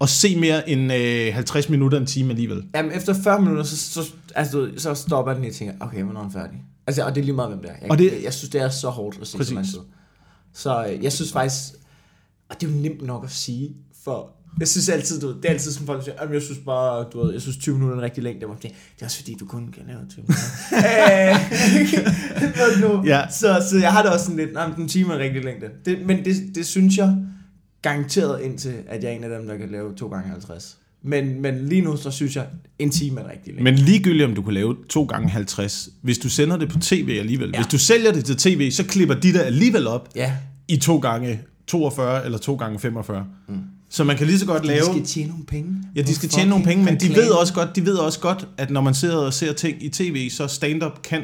at 0.02 0.10
se 0.10 0.36
mere 0.40 0.70
end 0.70 0.94
øh, 0.94 1.34
50 1.34 1.70
minutter, 1.70 1.98
en 1.98 2.06
time 2.06 2.30
alligevel. 2.30 2.64
Jamen, 2.76 2.92
efter 2.92 3.14
40 3.24 3.42
minutter, 3.42 3.64
så, 3.64 3.78
så, 3.78 4.02
altså, 4.36 4.70
så 4.78 4.94
stopper 4.94 5.32
den, 5.34 5.42
og 5.42 5.48
jeg 5.48 5.56
tænker, 5.56 5.74
okay, 5.80 6.04
hvornår 6.04 6.20
er 6.20 6.24
den 6.24 6.34
færdig? 6.34 6.58
Altså, 6.88 7.04
og 7.06 7.16
det 7.16 7.22
er 7.22 7.26
lige 7.26 7.36
meget, 7.36 7.50
hvem 7.50 7.62
det 7.62 7.70
er. 7.72 7.76
Jeg, 7.82 7.92
Og 7.92 7.98
det- 7.98 8.12
jeg, 8.14 8.24
jeg 8.24 8.34
synes, 8.34 8.50
det 8.50 8.62
er 8.62 8.70
så 8.70 8.90
hårdt 8.90 9.18
at 9.22 9.28
se 9.28 9.38
Præcis. 9.38 9.48
så 9.50 9.54
lang 9.56 9.68
tid. 9.68 9.80
Så 10.54 10.86
øh, 10.86 11.04
jeg 11.04 11.12
synes 11.14 11.32
faktisk, 11.32 11.64
og 12.50 12.62
det 12.62 12.68
er 12.70 12.72
jo 12.72 12.78
nemt 12.78 13.02
nok 13.02 13.24
at 13.26 13.32
sige, 13.32 13.70
for 14.04 14.30
jeg 14.60 14.68
synes 14.68 14.90
altid, 14.90 15.20
du 15.22 15.28
ved, 15.28 15.36
det 15.36 15.46
er 15.46 15.50
altid 15.50 15.72
som 15.72 15.86
folk 15.86 16.04
siger, 16.04 16.16
"Jamen, 16.22 16.34
jeg 16.34 16.42
synes 16.42 16.60
bare, 16.66 17.06
du 17.14 17.24
ved, 17.26 17.32
jeg 17.34 17.42
synes 17.42 17.58
20 17.58 17.76
minutter 17.76 17.96
er 17.96 18.00
en 18.00 18.04
rigtig 18.06 18.24
længde. 18.24 18.46
Tænke, 18.62 18.62
Det 18.96 19.02
er 19.02 19.06
også 19.06 19.18
fordi, 19.18 19.36
du 19.40 19.46
kun 19.46 19.68
kan 19.74 19.84
lave 19.88 20.00
20 20.10 20.24
minutter. 20.28 20.44
Nu. 22.88 23.04
Ja. 23.06 23.22
så, 23.32 23.68
så 23.70 23.78
jeg 23.78 23.92
har 23.92 24.02
det 24.04 24.12
også 24.12 24.26
sådan 24.26 24.38
lidt, 24.38 24.54
nej, 24.54 24.68
men 24.68 24.76
den 24.76 24.88
time 24.88 25.10
er 25.10 25.16
en 25.16 25.20
rigtig 25.22 25.44
længde. 25.44 25.66
Det, 25.86 25.98
men 26.06 26.26
det, 26.26 26.36
det 26.56 26.66
synes 26.66 26.98
jeg 26.98 27.16
garanteret 27.82 28.42
indtil, 28.42 28.74
at 28.88 29.04
jeg 29.04 29.12
er 29.12 29.16
en 29.16 29.24
af 29.24 29.30
dem, 29.40 29.48
der 29.48 29.58
kan 29.58 29.70
lave 29.72 29.96
2 29.96 30.08
gange 30.08 30.30
50. 30.30 30.78
Men, 31.04 31.42
men 31.42 31.68
lige 31.68 31.82
nu, 31.82 31.98
så 31.98 32.12
synes 32.12 32.36
jeg, 32.36 32.46
en 32.80 32.90
time 32.92 33.20
er 33.20 33.24
en 33.24 33.30
rigtig 33.32 33.54
længde. 33.54 33.64
Men 33.64 33.76
ligegyldigt 33.76 34.24
om 34.30 34.36
du 34.36 34.42
kan 34.42 34.54
lave 34.54 34.76
2 34.90 35.04
gange 35.04 35.30
50 35.30 35.90
hvis 36.02 36.18
du 36.18 36.30
sender 36.30 36.58
det 36.58 36.70
på 36.70 36.80
tv 36.80 37.18
alligevel, 37.20 37.50
Ja. 37.54 37.58
hvis 37.60 37.68
du 37.68 37.78
sælger 37.78 38.12
det 38.12 38.26
til 38.26 38.38
tv, 38.38 38.72
så 38.72 38.84
klipper 38.86 39.16
de 39.16 39.34
det 39.34 39.40
alligevel 39.40 39.88
op 39.88 40.10
Ja, 40.16 40.34
i 40.68 40.78
2 40.78 40.98
gange 40.98 41.42
42 41.68 42.26
eller 42.26 42.38
2 42.38 42.56
gange 42.56 42.80
45. 42.80 43.26
Mm. 43.48 43.56
Så 43.90 44.04
man 44.04 44.18
kan 44.18 44.28
lige 44.28 44.40
så 44.40 44.46
godt 44.46 44.66
lave... 44.66 44.80
de 44.80 44.86
skal 44.86 45.06
tjene 45.06 45.30
nogle 45.30 45.46
penge. 45.46 45.76
Ja, 45.96 46.02
de 46.02 46.16
skal 46.16 46.30
tjene 46.30 46.50
nogle 46.50 46.66
penge, 46.66 46.86
men 46.86 47.00
de 47.00 47.10
ved, 47.10 47.30
også 47.30 47.54
godt, 47.54 47.76
de 47.76 47.86
ved 47.86 47.96
også 47.96 48.20
godt, 48.20 48.48
at 48.58 48.70
når 48.70 48.82
man 48.82 48.94
sidder 48.94 49.18
og 49.18 49.34
ser 49.34 49.54
ting 49.54 49.84
i 49.84 49.90
tv, 49.90 50.30
så 50.30 50.48
stand-up 50.48 51.02
kan 51.04 51.24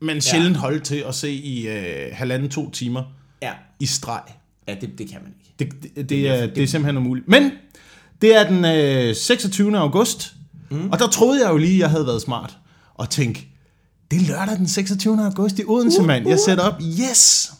man 0.00 0.20
sjældent 0.20 0.56
holde 0.56 0.80
til 0.80 1.04
at 1.08 1.14
se 1.14 1.30
i 1.32 1.68
øh, 1.68 2.06
halvanden, 2.12 2.48
to 2.50 2.70
timer 2.70 3.02
Ja, 3.42 3.52
i 3.80 3.86
streg. 3.86 4.22
ja 4.68 4.74
det, 4.80 4.98
det 4.98 5.08
kan 5.08 5.18
man 5.22 5.32
ikke. 5.32 5.72
Det, 5.82 5.96
det, 5.96 6.08
det, 6.08 6.28
er, 6.28 6.46
det 6.46 6.62
er 6.62 6.66
simpelthen 6.66 6.96
umuligt. 6.96 7.28
Men 7.28 7.50
det 8.22 8.36
er 8.36 8.48
den 8.48 8.64
øh, 9.08 9.14
26. 9.16 9.78
august, 9.78 10.34
mm. 10.70 10.88
og 10.92 10.98
der 10.98 11.06
troede 11.06 11.44
jeg 11.44 11.50
jo 11.52 11.56
lige, 11.56 11.72
at 11.72 11.78
jeg 11.78 11.90
havde 11.90 12.06
været 12.06 12.22
smart, 12.22 12.58
og 12.94 13.10
tænkte, 13.10 13.42
det 14.10 14.22
er 14.22 14.26
lørdag 14.26 14.56
den 14.56 14.68
26. 14.68 15.24
august 15.24 15.58
i 15.58 15.62
Odense, 15.66 16.00
uh, 16.00 16.06
mand. 16.06 16.28
Jeg 16.28 16.38
sætter 16.46 16.64
op, 16.64 16.80
yes! 17.00 17.52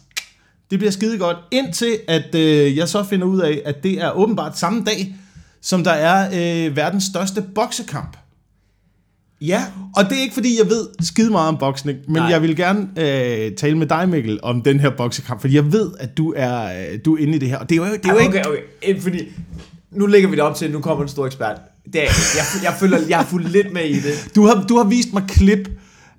Det 0.71 0.79
bliver 0.79 0.93
skide 0.93 1.19
godt, 1.19 1.37
indtil 1.51 1.99
at 2.09 2.35
øh, 2.35 2.77
jeg 2.77 2.89
så 2.89 3.03
finder 3.03 3.27
ud 3.27 3.41
af, 3.41 3.63
at 3.65 3.83
det 3.83 4.03
er 4.03 4.11
åbenbart 4.11 4.59
samme 4.59 4.85
dag, 4.85 5.17
som 5.61 5.85
der 5.85 5.91
er 5.91 6.29
øh, 6.67 6.77
verdens 6.77 7.05
største 7.05 7.43
boksekamp. 7.55 8.17
Ja, 9.41 9.65
Og 9.97 10.05
det 10.05 10.19
er 10.19 10.23
ikke 10.23 10.35
fordi, 10.35 10.59
jeg 10.59 10.71
ved 10.71 10.89
skide 11.01 11.31
meget 11.31 11.49
om 11.49 11.57
boksning, 11.57 11.99
men 12.07 12.17
Nej. 12.17 12.27
Jeg 12.27 12.43
vil 12.43 12.57
gerne 12.57 12.89
øh, 12.97 13.53
tale 13.53 13.79
med 13.79 13.87
dig, 13.87 14.09
Mikkel, 14.09 14.41
om 14.43 14.63
den 14.63 14.81
her 14.81 14.91
boksekamp, 14.91 15.41
fordi 15.41 15.55
jeg 15.55 15.73
ved, 15.73 15.91
at 16.01 16.17
du 16.17 16.33
er, 16.37 16.65
øh, 16.65 16.99
du 17.05 17.17
er 17.17 17.19
inde 17.19 17.37
i 17.37 17.39
det 17.39 17.49
her. 17.49 17.59
Og 17.59 17.69
det 17.69 17.79
er 17.79 17.87
jo, 17.87 17.93
det 17.93 18.05
er 18.05 18.09
jo 18.09 18.15
okay, 18.15 18.27
ikke... 18.27 18.49
okay, 18.49 18.61
okay. 18.83 19.01
Fordi 19.01 19.29
nu 19.91 20.07
lægger 20.07 20.29
vi 20.29 20.37
det 20.37 20.43
op 20.43 20.57
til, 20.57 20.65
at 20.65 20.71
nu 20.71 20.81
kommer 20.81 21.03
en 21.03 21.09
stor 21.09 21.27
ekspert. 21.27 21.61
Det 21.93 21.95
er, 21.95 22.01
jeg, 22.35 22.63
jeg 22.63 22.75
føler, 22.81 22.99
jeg 23.09 23.19
har 23.19 23.25
fulgt 23.25 23.51
lidt 23.51 23.73
med 23.73 23.85
i 23.85 24.01
det. 24.01 24.31
Du 24.35 24.47
har, 24.47 24.65
du 24.69 24.77
har 24.77 24.85
vist 24.85 25.13
mig 25.13 25.23
klip 25.29 25.69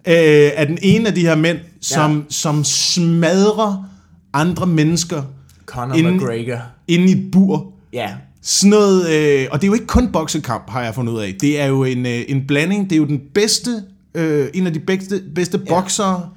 øh, 0.07 0.51
af 0.55 0.67
den 0.67 0.77
ene 0.81 1.07
af 1.07 1.15
de 1.15 1.21
her 1.21 1.35
mænd, 1.35 1.57
som, 1.81 2.17
ja. 2.17 2.23
som 2.29 2.63
smadrer 2.63 3.89
andre 4.35 4.67
mennesker 4.67 5.23
Conor 5.65 5.95
Inden- 5.95 6.15
McGregor. 6.17 6.59
inde 6.87 7.05
i 7.05 7.11
et 7.11 7.31
bur. 7.31 7.73
Ja, 7.93 8.09
Sådan 8.41 8.69
noget, 8.69 9.09
øh, 9.09 9.47
og 9.51 9.61
det 9.61 9.63
er 9.63 9.67
jo 9.67 9.73
ikke 9.73 9.87
kun 9.87 10.11
boksekamp, 10.11 10.69
har 10.69 10.83
jeg 10.83 10.95
fundet 10.95 11.13
ud 11.13 11.19
af. 11.19 11.35
Det 11.41 11.59
er 11.61 11.65
jo 11.65 11.83
en, 11.83 12.05
øh, 12.05 12.21
en 12.27 12.47
blanding. 12.47 12.83
Det 12.89 12.95
er 12.95 12.97
jo 12.97 13.05
den 13.05 13.21
bedste, 13.33 13.83
øh, 14.15 14.47
en 14.53 14.67
af 14.67 14.73
de 14.73 14.79
bedste, 14.79 15.23
bedste 15.35 15.59
Ja. 15.65 15.69
boksere 15.69 16.29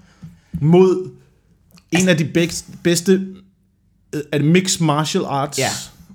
mod 0.61 1.11
en 1.93 2.09
af 2.09 2.17
de 2.17 2.25
bedste, 2.25 2.73
bedste 2.83 3.27
er 4.33 4.39
det 4.39 4.45
mixed 4.47 4.87
martial 4.87 5.25
arts. 5.27 5.59
Ja. 5.59 5.69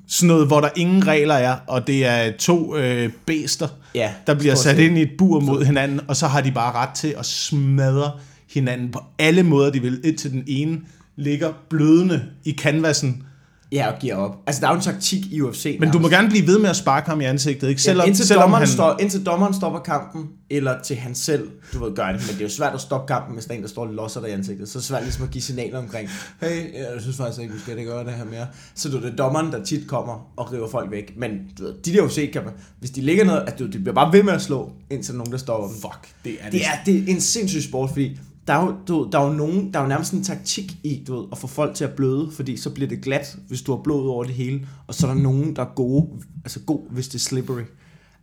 Sådan 0.07 0.27
noget, 0.27 0.47
hvor 0.47 0.61
der 0.61 0.69
ingen 0.75 1.07
regler 1.07 1.33
er, 1.35 1.55
og 1.67 1.87
det 1.87 2.05
er 2.05 2.31
to 2.39 2.77
øh, 2.77 3.09
bæster, 3.25 3.67
Ja, 3.95 4.11
der 4.27 4.33
bliver 4.33 4.55
sat 4.55 4.79
ind 4.79 4.97
i 4.97 5.01
et 5.01 5.11
bur 5.17 5.39
mod 5.39 5.65
hinanden, 5.65 5.99
og 6.07 6.15
så 6.15 6.27
har 6.27 6.41
de 6.41 6.51
bare 6.51 6.71
ret 6.75 6.89
til 6.95 7.15
at 7.19 7.25
smadre 7.25 8.11
hinanden 8.53 8.91
på 8.91 8.99
alle 9.19 9.43
måder, 9.43 9.71
de 9.71 9.81
vil, 9.81 10.01
indtil 10.03 10.31
den 10.31 10.43
ene 10.47 10.79
ligger 11.15 11.53
blødende 11.69 12.23
i 12.45 12.51
canvasen. 12.51 13.23
ja, 13.71 13.91
og 13.91 13.99
giver 13.99 14.15
op. 14.15 14.35
Altså, 14.47 14.61
der 14.61 14.67
er 14.67 14.71
jo 14.71 14.75
en 14.75 14.81
taktik 14.83 15.25
i 15.31 15.41
UFC. 15.41 15.77
Men 15.79 15.91
du 15.91 15.99
må 15.99 16.09
gerne 16.09 16.29
blive 16.29 16.47
ved 16.47 16.59
med 16.59 16.69
at 16.69 16.75
sparke 16.75 17.09
ham 17.09 17.21
i 17.21 17.23
ansigtet, 17.23 17.69
ikke? 17.69 17.81
Selvom, 17.81 18.03
ja, 18.03 18.07
indtil, 18.07 18.27
selvom 18.27 18.41
dommeren 18.41 18.61
han... 18.61 18.67
står, 18.73 18.97
indtil 19.01 19.25
dommeren 19.25 19.53
stopper 19.53 19.79
kampen, 19.79 20.29
eller 20.49 20.81
til 20.81 20.95
han 20.95 21.15
selv, 21.15 21.49
du 21.73 21.83
ved, 21.83 21.95
gør 21.95 22.05
det. 22.05 22.15
Men 22.15 22.33
det 22.33 22.39
er 22.39 22.45
jo 22.45 22.49
svært 22.49 22.73
at 22.73 22.81
stoppe 22.81 23.13
kampen, 23.13 23.33
hvis 23.33 23.45
der 23.45 23.51
er 23.53 23.57
en, 23.57 23.61
der 23.63 23.69
står 23.69 23.87
og 23.87 23.93
losser 23.93 24.21
dig 24.21 24.29
i 24.29 24.33
ansigtet. 24.33 24.69
Så 24.69 24.77
er 24.77 24.79
det 24.79 24.85
svært 24.87 25.03
ligesom 25.03 25.23
at 25.23 25.29
give 25.31 25.41
signaler 25.41 25.79
omkring, 25.79 26.09
hey, 26.41 26.73
jeg 26.73 27.01
synes 27.01 27.17
faktisk 27.17 27.41
ikke, 27.41 27.53
vi 27.53 27.59
skal 27.59 27.77
det 27.77 27.85
gøre 27.85 28.03
det 28.05 28.13
her 28.13 28.25
mere. 28.25 28.47
Så 28.75 28.89
du 28.89 29.01
det 29.01 29.11
er 29.11 29.15
dommeren, 29.15 29.51
der 29.51 29.63
tit 29.63 29.87
kommer 29.87 30.31
og 30.37 30.53
river 30.53 30.69
folk 30.69 30.91
væk. 30.91 31.13
Men 31.17 31.31
du 31.59 31.63
ved, 31.63 31.73
de 31.85 31.93
der 31.93 32.01
UFC 32.01 32.33
kan 32.33 32.43
man, 32.43 32.53
hvis 32.79 32.91
de 32.91 33.01
ligger 33.01 33.25
noget, 33.25 33.43
at 33.47 33.59
du, 33.59 33.65
de 33.65 33.79
bliver 33.79 33.93
bare 33.93 34.13
ved 34.13 34.23
med 34.23 34.33
at 34.33 34.41
slå, 34.41 34.71
indtil 34.89 35.15
nogen, 35.15 35.31
der 35.31 35.37
stopper 35.37 35.67
dem. 35.67 35.77
Fuck, 35.81 36.07
det 36.23 36.37
er 36.39 36.43
det. 36.43 36.53
Det 36.53 36.61
er, 36.61 36.83
det 36.85 36.95
er 36.95 37.03
en 37.07 37.21
sindssyg 37.21 37.63
sport, 37.63 37.89
fordi 37.89 38.19
der 38.47 38.53
er, 38.53 38.65
jo, 38.65 38.75
du, 38.87 39.09
der 39.11 39.19
er 39.19 39.27
jo 39.27 39.33
nogen, 39.33 39.73
der 39.73 39.79
er 39.79 39.83
jo 39.83 39.89
nærmest 39.89 40.13
en 40.13 40.23
taktik 40.23 40.77
i, 40.83 41.03
du 41.07 41.15
ved, 41.15 41.27
at 41.31 41.37
få 41.37 41.47
folk 41.47 41.75
til 41.75 41.83
at 41.83 41.93
bløde, 41.93 42.31
fordi 42.31 42.57
så 42.57 42.69
bliver 42.69 42.87
det 42.89 43.01
glat, 43.01 43.37
hvis 43.47 43.61
du 43.61 43.75
har 43.75 43.83
blod 43.83 44.09
over 44.09 44.23
det 44.23 44.33
hele, 44.33 44.67
og 44.87 44.95
så 44.95 45.07
er 45.07 45.13
der 45.13 45.21
nogen, 45.21 45.55
der 45.55 45.61
er 45.61 45.73
gode, 45.75 46.07
altså 46.43 46.59
god, 46.59 46.81
hvis 46.89 47.07
det 47.07 47.15
er 47.15 47.19
slippery. 47.19 47.61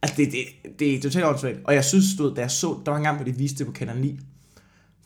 Altså, 0.02 0.16
det, 0.16 0.32
det, 0.32 0.78
det 0.78 0.94
er 0.94 1.00
totalt 1.00 1.24
åndssvagt. 1.24 1.58
Og 1.64 1.74
jeg 1.74 1.84
synes, 1.84 2.04
du 2.18 2.22
ved, 2.22 2.34
da 2.34 2.40
jeg 2.40 2.50
så, 2.50 2.76
der 2.84 2.90
var 2.90 2.98
en 2.98 3.04
gang, 3.04 3.16
hvor 3.16 3.24
de 3.24 3.36
viste 3.36 3.58
det 3.58 3.66
på 3.66 3.72
kanal 3.72 4.00
9, 4.00 4.20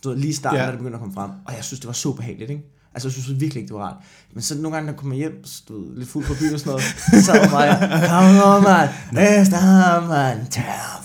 du 0.04 0.08
ved, 0.08 0.16
lige 0.16 0.34
starten, 0.34 0.58
ja. 0.58 0.66
Da 0.66 0.70
det 0.70 0.78
begyndte 0.78 0.96
at 0.96 1.00
komme 1.00 1.14
frem, 1.14 1.30
og 1.44 1.54
jeg 1.54 1.64
synes, 1.64 1.80
det 1.80 1.86
var 1.86 1.92
så 1.92 2.12
behageligt, 2.12 2.50
ikke? 2.50 2.62
Altså, 2.94 3.08
jeg 3.08 3.12
synes 3.12 3.40
virkelig 3.40 3.60
ikke, 3.60 3.68
det 3.68 3.76
var 3.76 3.86
rart. 3.86 3.96
Men 4.32 4.42
så 4.42 4.54
nogle 4.54 4.76
gange, 4.76 4.86
når 4.86 4.92
jeg 4.92 4.98
kommer 4.98 5.16
hjem, 5.16 5.44
ved, 5.68 5.96
lidt 5.96 6.08
fuld 6.08 6.26
på 6.26 6.34
byen 6.40 6.54
og 6.54 6.60
sådan 6.60 6.70
noget, 6.70 7.24
så 7.24 7.32
jeg 7.32 7.50
bare, 7.50 8.08
kom 8.08 8.54
on, 8.54 8.62
man, 8.62 8.88
næste 9.22 9.56
ham, 9.56 10.02
man, 10.02 10.46
tør 10.50 11.03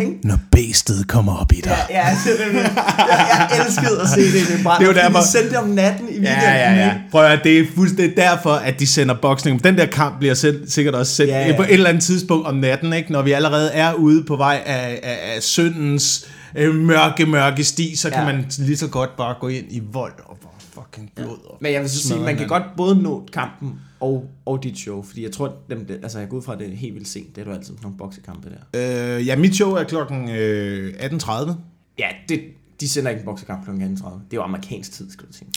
ikke? 0.00 0.18
Når 0.24 0.38
bæstet 0.50 1.08
kommer 1.08 1.36
op 1.36 1.52
i 1.52 1.60
dig. 1.60 1.76
Ja, 1.90 2.08
ja 2.08 2.16
det 2.24 2.40
er 2.46 2.46
det. 2.52 2.54
Jeg, 2.62 3.48
jeg 3.52 3.66
elskede 3.66 4.00
at 4.00 4.08
se 4.08 4.20
det. 4.20 4.48
Det, 4.56 4.64
bare, 4.64 4.78
Det 4.78 4.84
er 4.84 4.88
jo 4.88 4.94
derfor- 4.94 5.18
De 5.20 5.26
sendte 5.26 5.50
det 5.50 5.58
om 5.58 5.68
natten 5.68 6.08
i 6.08 6.12
weekenden. 6.12 6.32
Ja, 6.42 6.54
ja, 6.54 6.74
ja. 6.86 6.94
Prøv 7.10 7.24
at 7.24 7.40
det 7.44 7.58
er 7.58 7.64
fuldstændig 7.74 8.16
derfor, 8.16 8.50
at 8.52 8.80
de 8.80 8.86
sender 8.86 9.14
boksning. 9.22 9.64
Den 9.64 9.78
der 9.78 9.86
kamp 9.86 10.18
bliver 10.18 10.34
selv, 10.34 10.70
sikkert 10.70 10.94
også 10.94 11.12
sendt 11.14 11.30
Ja, 11.30 11.36
ja, 11.38 11.42
ja. 11.44 11.50
ja. 11.50 11.56
på 11.56 11.62
et 11.62 11.72
eller 11.72 11.88
andet 11.88 12.02
tidspunkt 12.02 12.46
om 12.46 12.54
natten, 12.56 12.92
ikke? 12.92 13.12
når 13.12 13.22
vi 13.22 13.32
allerede 13.32 13.70
er 13.72 13.92
ude 13.92 14.24
på 14.24 14.36
vej 14.36 14.62
af, 14.66 15.00
af, 15.02 15.18
af 15.36 15.42
syndens 15.42 16.26
øh, 16.56 16.74
mørke, 16.74 17.26
mørke 17.26 17.64
sti, 17.64 17.96
så 17.96 18.10
kan 18.10 18.18
Ja. 18.18 18.24
man 18.24 18.46
lige 18.58 18.76
så 18.76 18.86
godt 18.86 19.16
bare 19.16 19.34
gå 19.40 19.48
ind 19.48 19.66
i 19.70 19.82
vold 19.92 20.12
og 20.26 20.36
bare 20.42 20.84
fucking 20.84 21.10
blod. 21.16 21.38
Og 21.50 21.58
Men 21.60 21.72
jeg 21.72 21.80
vil 21.80 21.90
så 21.90 22.08
sige, 22.08 22.20
man 22.20 22.36
kan 22.36 22.48
godt 22.48 22.62
både 22.76 23.02
nå 23.02 23.22
kampen 23.32 23.70
og, 24.02 24.30
og 24.44 24.62
dit 24.62 24.78
show, 24.78 25.02
fordi 25.02 25.22
jeg 25.22 25.32
tror, 25.32 25.56
dem, 25.70 25.86
altså 26.02 26.18
jeg 26.18 26.28
går 26.28 26.36
ud 26.36 26.42
fra, 26.42 26.52
at 26.52 26.58
det 26.58 26.72
er 26.72 26.76
helt 26.76 26.94
vildt 26.94 27.08
sent. 27.08 27.36
Det 27.36 27.40
er 27.40 27.44
du 27.44 27.50
altid 27.50 27.64
sådan 27.66 27.78
nogle 27.82 27.96
boksekampe 27.98 28.50
der. 28.72 29.16
Øh, 29.18 29.26
ja, 29.26 29.36
mit 29.36 29.54
show 29.54 29.70
er 29.72 29.84
klokken 29.84 30.28
øh, 30.30 30.94
18.30. 30.98 31.52
Ja, 31.98 32.08
det, 32.28 32.40
de 32.80 32.88
sender 32.88 33.10
ikke 33.10 33.20
en 33.20 33.24
boksekamp 33.24 33.64
kl. 33.64 33.70
18.30. 33.70 33.76
Det 33.76 33.84
er 33.86 34.14
jo 34.34 34.42
amerikansk 34.42 34.92
tid, 34.92 35.10
skal 35.10 35.28
du 35.28 35.32
sige. 35.32 35.48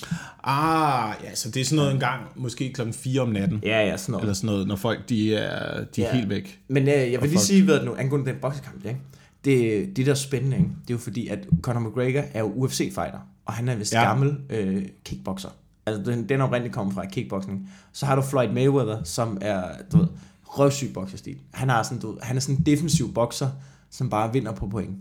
Ah, 0.44 1.14
ja, 1.24 1.36
så 1.36 1.52
det 1.52 1.62
er 1.62 1.66
sådan 1.66 1.76
noget 1.76 1.94
en 1.94 2.00
gang, 2.00 2.22
måske 2.36 2.74
klokken 2.74 2.94
4 2.94 3.22
om 3.22 3.30
natten. 3.30 3.60
Ja, 3.64 3.88
ja, 3.88 3.98
sådan 3.98 4.12
noget. 4.12 4.24
Eller 4.24 4.34
sådan 4.34 4.48
noget, 4.48 4.68
når 4.68 4.76
folk 4.76 5.10
de 5.10 5.36
er, 5.36 5.84
de 5.96 6.04
er 6.04 6.08
Ja. 6.08 6.16
helt 6.16 6.30
væk. 6.30 6.60
Men 6.68 6.84
øh, 6.84 6.88
jeg 6.90 6.98
vil 7.06 7.10
lige 7.10 7.22
folk- 7.22 7.40
sige, 7.40 7.64
hvad 7.64 7.86
nu, 7.86 7.96
angående 7.96 8.32
den 8.32 8.40
boksekamp, 8.42 8.86
ikke? 8.86 9.00
Det, 9.46 9.98
det 9.98 10.06
der 10.06 10.12
er 10.12 10.16
spændende, 10.16 10.58
ikke? 10.58 10.70
det 10.82 10.90
er 10.90 10.94
jo 10.94 10.98
fordi, 10.98 11.28
at 11.28 11.40
Conor 11.62 11.80
McGregor 11.90 12.24
er 12.34 12.40
jo 12.40 12.52
UFC-fighter, 12.56 13.20
og 13.46 13.54
han 13.54 13.70
er 13.70 13.76
vist 13.76 13.94
ja. 13.94 14.04
gammel 14.08 14.38
øh, 14.50 14.84
kickboxer. 15.06 15.50
Altså, 15.86 16.12
den, 16.12 16.30
den 16.30 16.40
er 16.42 16.44
oprindeligt 16.46 16.76
kommet 16.76 16.96
fra 16.96 17.06
kickboxing. 17.06 17.70
Så 17.94 18.06
har 18.06 18.16
du 18.16 18.22
Floyd 18.22 18.50
Mayweather, 18.50 19.04
som 19.04 19.38
er, 19.42 19.64
du 19.92 19.98
ved, 19.98 20.08
røvsyg 20.44 20.92
bokserstil. 20.94 21.38
Han, 21.54 21.70
har 21.70 21.84
sådan, 21.84 22.00
du, 22.00 22.12
ved, 22.12 22.18
han 22.22 22.36
er 22.36 22.40
sådan 22.42 22.56
en 22.56 22.66
defensiv 22.66 23.14
bokser, 23.14 23.50
som 23.92 24.10
bare 24.10 24.34
vinder 24.34 24.52
på 24.52 24.68
point. 24.68 24.96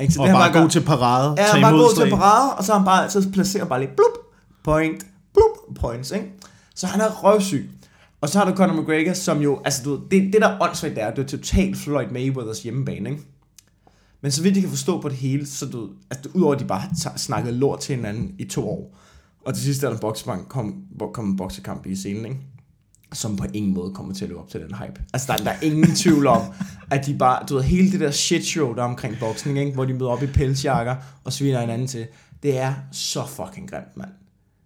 Ikke? 0.00 0.12
Så 0.14 0.20
Og 0.20 0.26
han 0.26 0.34
bare 0.36 0.52
gør- 0.52 0.60
god 0.60 0.70
til 0.70 0.80
parade, 0.80 1.34
Ja, 1.38 1.44
han 1.46 1.56
er 1.64 1.68
bare 1.70 1.72
god 1.82 1.94
til 2.04 2.10
parade, 2.10 2.54
og 2.54 2.64
så, 2.64 2.72
er 2.72 2.76
han 2.76 2.84
bare, 2.84 3.10
så 3.10 3.30
placerer 3.32 3.64
bare 3.64 3.80
lige 3.80 3.90
blup, 3.96 4.24
point, 4.64 5.06
blup, 5.34 5.76
points, 5.80 6.10
ikke? 6.10 6.32
Så 6.74 6.86
han 6.86 7.00
er 7.00 7.10
røvsyg. 7.24 7.70
Og 8.20 8.28
så 8.28 8.38
har 8.38 8.50
du 8.50 8.56
Conor 8.56 8.80
McGregor, 8.82 9.12
som 9.12 9.40
jo, 9.40 9.60
altså 9.64 9.82
du 9.84 9.90
ved, 9.90 10.00
det, 10.10 10.32
det 10.32 10.42
der 10.42 10.48
er 10.48 10.58
åndssvagt 10.62 10.96
der, 10.96 11.10
det 11.14 11.24
er 11.24 11.26
totalt 11.36 11.76
Floyd 11.76 12.06
Mayweathers 12.10 12.62
hjemmebane, 12.62 13.10
ikke? 13.10 13.22
Men 14.20 14.30
så 14.32 14.42
vidt 14.42 14.54
jeg 14.54 14.62
kan 14.62 14.70
forstå 14.70 15.00
på 15.00 15.08
det 15.08 15.16
hele, 15.16 15.46
så 15.46 15.66
du, 15.66 15.88
altså 16.10 16.30
udover 16.34 16.54
at 16.54 16.60
de 16.60 16.64
bare 16.64 16.80
har 16.80 16.90
ta- 17.02 17.16
snakket 17.16 17.54
lort 17.54 17.78
til 17.80 17.96
hinanden 17.96 18.34
i 18.38 18.44
to 18.44 18.68
år, 18.70 18.96
og 19.46 19.54
til 19.54 19.64
sidst 19.64 19.82
er 19.82 19.88
der 19.88 19.94
en 19.94 20.00
boksekamp, 20.00 20.48
kom, 20.48 20.84
kom 21.14 21.24
en 21.24 21.36
boksekamp 21.36 21.86
i 21.86 21.96
scenen, 21.96 22.24
ikke? 22.24 22.38
som 23.12 23.36
på 23.36 23.44
ingen 23.54 23.74
måde 23.74 23.94
kommer 23.94 24.14
til 24.14 24.24
at 24.24 24.28
leve 24.28 24.40
op 24.40 24.48
til 24.48 24.60
den 24.60 24.74
hype. 24.74 25.02
Altså, 25.12 25.32
der, 25.32 25.44
der 25.44 25.50
er 25.50 25.60
ingen 25.62 25.94
tvivl 26.02 26.26
om, 26.26 26.42
at 26.90 27.06
de 27.06 27.18
bare, 27.18 27.46
du 27.48 27.54
ved, 27.54 27.62
hele 27.62 27.92
det 27.92 28.00
der 28.00 28.10
shit 28.10 28.44
show, 28.44 28.74
der 28.74 28.82
er 28.82 28.86
omkring 28.86 29.16
boksning, 29.20 29.58
ikke? 29.58 29.72
hvor 29.72 29.84
de 29.84 29.92
møder 29.92 30.10
op 30.10 30.22
i 30.22 30.26
pelsjakker 30.26 30.96
og 31.24 31.32
sviner 31.32 31.60
hinanden 31.60 31.86
til, 31.86 32.06
det 32.42 32.58
er 32.58 32.74
så 32.92 33.26
fucking 33.26 33.70
grimt, 33.70 33.96
mand. 33.96 34.10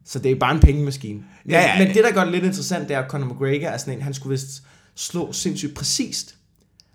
Så 0.04 0.18
det 0.18 0.30
er 0.30 0.36
bare 0.36 0.54
en 0.54 0.60
pengemaskine. 0.60 1.18
Men, 1.44 1.50
Ja, 1.52 1.60
ja. 1.60 1.78
men 1.78 1.94
det, 1.94 2.04
der 2.04 2.12
gør 2.12 2.24
det 2.24 2.32
lidt 2.32 2.44
interessant, 2.44 2.88
det 2.88 2.96
er, 2.96 3.00
at 3.02 3.10
Conor 3.10 3.26
McGregor 3.26 3.68
er 3.68 3.76
sådan 3.76 3.94
en, 3.94 4.02
han 4.02 4.14
skulle 4.14 4.30
vist 4.30 4.62
slå 4.94 5.32
sindssygt 5.32 5.74
præcist. 5.74 6.36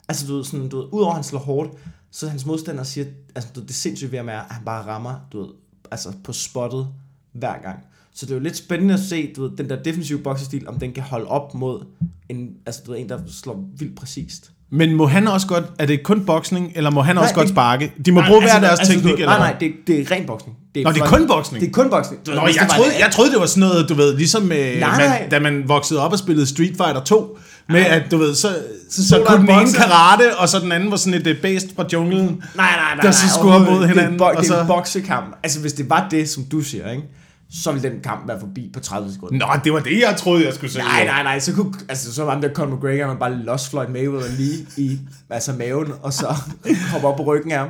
Altså, 0.08 0.28
du 0.28 0.36
ved, 0.36 0.44
sådan, 0.44 0.70
du 0.70 0.78
ved, 0.78 0.86
udover 0.92 1.10
at 1.10 1.16
han 1.16 1.24
slår 1.24 1.40
hårdt, 1.40 1.72
så 2.12 2.30
hans 2.30 2.46
modstander 2.46 2.84
siger, 2.84 3.06
altså, 3.36 3.50
du 3.56 3.60
ved, 3.60 3.68
det 3.68 3.76
sindssygt 3.76 4.12
ved 4.12 4.20
er, 4.20 4.40
at 4.40 4.54
han 4.54 4.66
bare 4.66 4.86
rammer, 4.86 5.16
du 5.32 5.42
ved, 5.42 5.50
altså 5.92 6.14
på 6.24 6.34
spottet 6.34 6.88
hver 7.34 7.62
gang. 7.64 7.78
Så 8.16 8.26
det 8.26 8.32
er 8.32 8.36
jo 8.36 8.42
lidt 8.44 8.58
spændende 8.58 8.94
at 8.94 9.00
se, 9.00 9.34
du 9.36 9.42
ved, 9.42 9.58
den 9.58 9.70
der 9.70 9.76
defensive 9.84 10.20
boksestil, 10.20 10.68
om 10.68 10.80
den 10.80 10.92
kan 10.94 11.04
holde 11.04 11.26
op 11.28 11.54
mod 11.54 11.86
en, 12.30 12.50
altså, 12.66 12.82
du 12.86 12.92
ved, 12.92 13.00
en, 13.00 13.10
der 13.10 13.18
slår 13.42 13.64
vildt 13.78 13.96
præcist. 13.96 14.50
Men 14.72 14.96
må 14.96 15.08
han 15.08 15.28
også 15.28 15.48
godt, 15.48 15.64
er 15.80 15.86
det 15.86 16.04
kun 16.04 16.26
boksning, 16.26 16.72
eller 16.76 16.90
må 16.90 17.02
han 17.02 17.16
Nej, 17.16 17.24
også 17.24 17.36
godt 17.36 17.50
sparke? 17.50 17.94
De 18.06 18.12
må 18.12 18.22
bruge 18.28 18.42
hver 18.42 18.60
deres 18.60 18.80
altså, 18.80 18.94
teknik, 18.94 19.14
eller 19.14 19.26
Nej, 19.26 19.38
nej, 19.38 19.56
det, 19.60 19.72
det 19.88 20.00
er 20.00 20.12
ren 20.12 20.26
boksning. 20.26 20.58
Det 20.76 20.84
Nå, 20.84 20.92
det 20.92 21.02
er 21.02 21.06
kun 21.06 21.28
boksning? 21.28 21.62
Det 21.62 21.68
er 21.70 21.74
kun 21.74 21.90
boksning. 21.90 22.26
Du 22.26 22.32
Nå, 22.32 22.42
jeg 22.42 22.68
troede, 22.70 22.92
jeg 23.00 23.10
troede, 23.12 23.32
det 23.32 23.40
var 23.40 23.46
sådan 23.46 23.70
noget, 23.70 23.90
du 23.90 23.94
ved, 23.94 24.18
ligesom 24.18 24.42
Nej, 24.44 24.80
man, 24.80 24.82
nej. 24.82 25.28
da 25.32 25.40
man 25.40 25.64
voksede 25.68 26.00
op 26.00 26.12
og 26.12 26.20
spillede 26.20 26.48
Street 26.48 26.78
Fighter 26.78 27.02
2, 27.06 27.38
med 27.70 27.82
Nej. 27.82 27.90
at, 27.90 28.12
du 28.12 28.18
ved, 28.18 28.36
så, 28.36 28.48
så, 28.90 29.08
Så 29.08 29.24
kunne 29.28 29.40
en 29.42 29.48
den 29.48 29.60
ene 29.60 29.74
karate, 29.74 30.38
og 30.38 30.50
så 30.50 30.60
den 30.60 30.72
anden 30.72 30.92
var 30.92 30.98
sådan 30.98 31.22
et 31.22 31.28
øh, 31.28 31.42
based 31.42 31.70
fra 31.76 31.86
junglen. 31.94 32.26
Nej, 32.26 32.36
nej, 32.56 32.76
nej. 32.78 33.02
der 33.02 33.12
så 33.12 33.26
nej, 33.26 33.34
skulle 33.40 33.56
op 33.56 33.62
mod 33.62 33.88
hinanden, 33.88 33.96
Det 33.98 34.04
er, 34.04 34.10
en 34.12 34.18
bo- 34.18 34.26
og 34.26 34.44
det 34.44 34.52
er 34.52 34.62
en 34.62 34.68
boksekamp. 34.68 35.36
Altså, 35.44 35.60
hvis 35.60 35.74
det 35.74 35.90
var 35.90 36.08
det, 36.12 36.30
som 36.30 36.44
du 36.44 36.62
siger, 36.62 36.92
ikke? 36.92 37.04
Så 37.54 37.72
ville 37.72 37.90
den 37.90 38.02
kamp 38.02 38.28
være 38.28 38.40
forbi 38.40 38.70
på 38.74 38.80
30 38.80 39.12
sekunder. 39.12 39.48
Nå, 39.48 39.54
det 39.64 39.74
var 39.74 39.80
det, 39.80 40.00
jeg 40.00 40.16
troede, 40.18 40.46
jeg 40.46 40.54
skulle 40.54 40.72
sige. 40.72 40.84
Nej, 40.84 41.06
nej, 41.06 41.24
nej, 41.24 41.40
så 41.40 41.54
kunne, 41.54 41.74
altså, 41.90 42.14
så 42.14 42.24
var 42.24 42.42
der 42.42 42.54
Conor 42.54 42.76
McGregor, 42.76 43.08
man 43.08 43.18
bare 43.18 43.44
lost 43.44 43.70
Floyd 43.70 43.88
Mayweather 43.88 44.38
lige 44.38 44.68
i 44.78 45.00
altså 45.30 45.54
maven, 45.54 45.94
og 46.02 46.14
så 46.14 46.36
hoppe 46.92 47.08
op 47.08 47.18
på 47.18 47.24
ryggen 47.24 47.52
af 47.52 47.60
ham. 47.60 47.70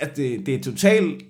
At 0.00 0.16
det, 0.16 0.46
det 0.46 0.54
er 0.54 0.62
totalt 0.62 1.22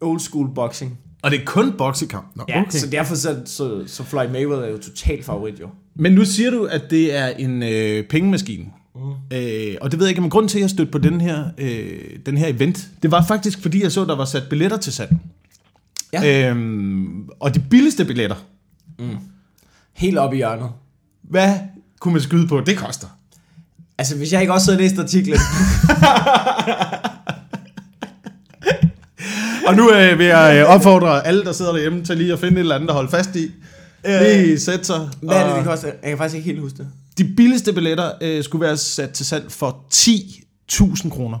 old 0.00 0.20
school 0.20 0.54
boxing. 0.54 0.98
Og 1.22 1.30
det 1.30 1.40
er 1.40 1.44
kun 1.44 1.72
boksekamp. 1.78 2.26
Nå, 2.34 2.44
Ja, 2.48 2.60
okay. 2.60 2.78
så 2.78 2.86
derfor 2.86 3.14
så, 3.14 3.42
så, 3.44 3.82
så 3.86 4.04
Floyd 4.04 4.28
Mayweather 4.28 4.66
er 4.66 4.70
jo 4.70 4.78
totalt 4.78 5.24
favorit 5.24 5.60
jo. 5.60 5.68
Men 5.94 6.12
nu 6.12 6.24
siger 6.24 6.50
du, 6.50 6.64
at 6.64 6.82
det 6.90 7.16
er 7.16 7.26
en 7.26 7.62
øh, 7.62 8.04
pengemaskine. 8.08 8.64
Mm. 8.94 9.36
Øh, 9.36 9.76
og 9.80 9.90
det 9.90 9.98
ved 9.98 10.06
jeg 10.06 10.10
ikke, 10.10 10.20
men 10.20 10.30
grund 10.30 10.48
til, 10.48 10.58
at 10.58 10.62
jeg 10.62 10.70
stødte 10.70 10.92
på 10.92 10.98
den 10.98 11.20
her, 11.20 11.44
øh, 11.58 12.00
den 12.26 12.38
her 12.38 12.46
event, 12.46 12.88
det 13.02 13.10
var 13.10 13.24
faktisk, 13.28 13.62
fordi 13.62 13.82
jeg 13.82 13.92
så, 13.92 14.04
der 14.04 14.16
var 14.16 14.24
sat 14.24 14.42
billetter 14.50 14.76
til 14.76 14.92
salg. 14.92 15.10
Ja. 16.12 16.50
Øhm, 16.50 17.28
og 17.40 17.54
de 17.54 17.60
billigste 17.60 18.04
billetter, 18.04 18.36
Helt 19.92 20.18
op 20.18 20.32
i 20.32 20.36
hjørnet. 20.36 20.70
hvad 21.22 21.54
kunne 22.00 22.12
man 22.12 22.20
skyde 22.22 22.46
på, 22.48 22.60
det 22.60 22.76
koster? 22.78 23.06
Altså, 23.98 24.16
hvis 24.16 24.32
jeg 24.32 24.40
ikke 24.40 24.52
også 24.52 24.70
havde 24.72 24.82
læst 24.82 24.98
artiklen, 24.98 25.38
Og 29.66 29.74
nu 29.76 29.92
øh, 29.92 30.18
vil 30.18 30.26
jeg 30.26 30.58
øh, 30.60 30.74
opfordre 30.74 31.26
alle, 31.26 31.44
der 31.44 31.52
sidder 31.52 31.72
derhjemme, 31.72 32.04
til 32.04 32.16
lige 32.16 32.32
at 32.32 32.38
finde 32.40 32.54
et 32.54 32.58
eller 32.60 32.74
andet 32.74 32.88
at 32.88 32.94
holde 32.94 33.10
fast 33.10 33.36
i. 33.36 33.50
Lige 34.06 34.60
sætte 34.60 34.84
sig. 34.84 35.08
hvad 35.22 35.36
er 35.36 35.46
det, 35.46 35.56
det 35.56 35.64
koster? 35.64 35.88
Jeg 35.88 35.96
kan 36.10 36.18
faktisk 36.18 36.36
ikke 36.36 36.46
helt 36.46 36.60
huske 36.60 36.78
det. 36.78 36.88
De 37.18 37.24
billigste 37.36 37.72
billetter 37.72 38.10
øh, 38.20 38.44
skulle 38.44 38.66
være 38.66 38.76
sat 38.76 39.10
til 39.10 39.26
salg 39.26 39.52
for 39.52 39.84
10.000 39.94 41.10
kroner. 41.10 41.38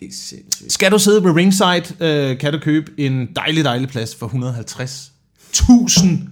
Det 0.00 0.08
er 0.08 0.12
sindssygt. 0.12 0.72
Skal 0.72 0.92
du 0.92 0.98
sidde 0.98 1.24
ved 1.24 1.32
ringside, 1.32 1.84
øh, 2.00 2.38
kan 2.38 2.52
du 2.52 2.58
købe 2.58 2.92
en 2.98 3.28
dejlig, 3.36 3.64
dejlig 3.64 3.88
plads 3.88 4.14
for 4.14 4.28
150.000. 4.28 6.28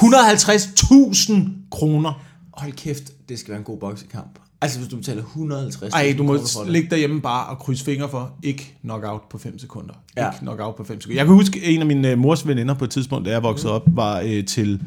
150.000 0.00 1.34
kroner. 1.70 2.22
Hold 2.52 2.72
kæft, 2.72 3.28
det 3.28 3.38
skal 3.38 3.50
være 3.50 3.58
en 3.58 3.64
god 3.64 3.78
boksekamp. 3.78 4.38
Altså, 4.60 4.78
hvis 4.78 4.88
du 4.88 4.96
betaler 4.96 5.22
150 5.22 5.94
Ej, 5.94 6.14
du 6.18 6.22
må 6.22 6.38
ligge 6.66 6.90
derhjemme 6.90 7.20
bare 7.20 7.46
og 7.46 7.58
krydse 7.58 7.84
fingre 7.84 8.08
for, 8.08 8.32
ikke 8.42 8.76
knockout 8.80 9.22
på 9.30 9.38
5 9.38 9.58
sekunder. 9.58 9.94
Ja. 10.16 10.30
Ikke 10.30 10.38
knockout 10.38 10.76
på 10.76 10.84
5 10.84 11.00
sekunder. 11.00 11.20
Jeg 11.20 11.26
kan 11.26 11.34
huske, 11.34 11.64
en 11.64 11.80
af 11.80 11.86
mine 11.86 12.10
øh, 12.10 12.18
mors 12.18 12.46
veninder 12.46 12.74
på 12.74 12.84
et 12.84 12.90
tidspunkt, 12.90 13.26
da 13.26 13.30
jeg 13.30 13.42
voksede 13.42 13.72
op, 13.72 13.82
var 13.86 14.20
øh, 14.20 14.44
til 14.44 14.82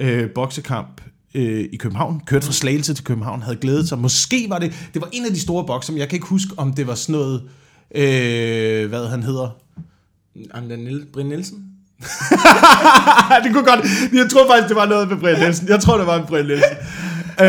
øh, 0.00 0.30
boksekamp 0.30 1.00
øh, 1.36 1.68
i 1.72 1.76
København. 1.76 2.22
Kørte 2.26 2.46
fra 2.46 2.52
Slagelse 2.52 2.94
til 2.94 3.04
København, 3.04 3.42
havde 3.42 3.56
glædet 3.56 3.88
sig. 3.88 3.98
Måske 3.98 4.46
var 4.48 4.58
det, 4.58 4.72
det 4.94 5.02
var 5.02 5.08
en 5.12 5.24
af 5.24 5.30
de 5.30 5.40
store 5.40 5.64
bokser, 5.66 5.92
men 5.92 6.00
jeg 6.00 6.08
kan 6.08 6.16
ikke 6.16 6.26
huske, 6.26 6.50
om 6.56 6.72
det 6.72 6.86
var 6.86 6.94
sådan 6.94 7.12
noget, 7.12 7.42
øh, 7.94 8.88
hvad 8.88 9.08
han 9.08 9.22
hedder. 9.22 9.56
Niel, 10.76 11.06
Brian 11.12 11.26
Nielsen? 11.26 11.64
det 13.44 13.52
kunne 13.52 13.64
godt. 13.64 13.80
Jeg 14.12 14.30
tror 14.30 14.46
faktisk, 14.48 14.68
det 14.68 14.76
var 14.76 14.86
noget 14.86 15.08
med 15.08 15.16
Brian 15.16 15.38
Nielsen. 15.38 15.68
Jeg 15.68 15.80
tror, 15.80 15.96
det 15.96 16.06
var 16.06 16.16
en 16.16 16.26
Brian 16.26 16.46
Nielsen. 16.46 16.76
øh, 17.40 17.46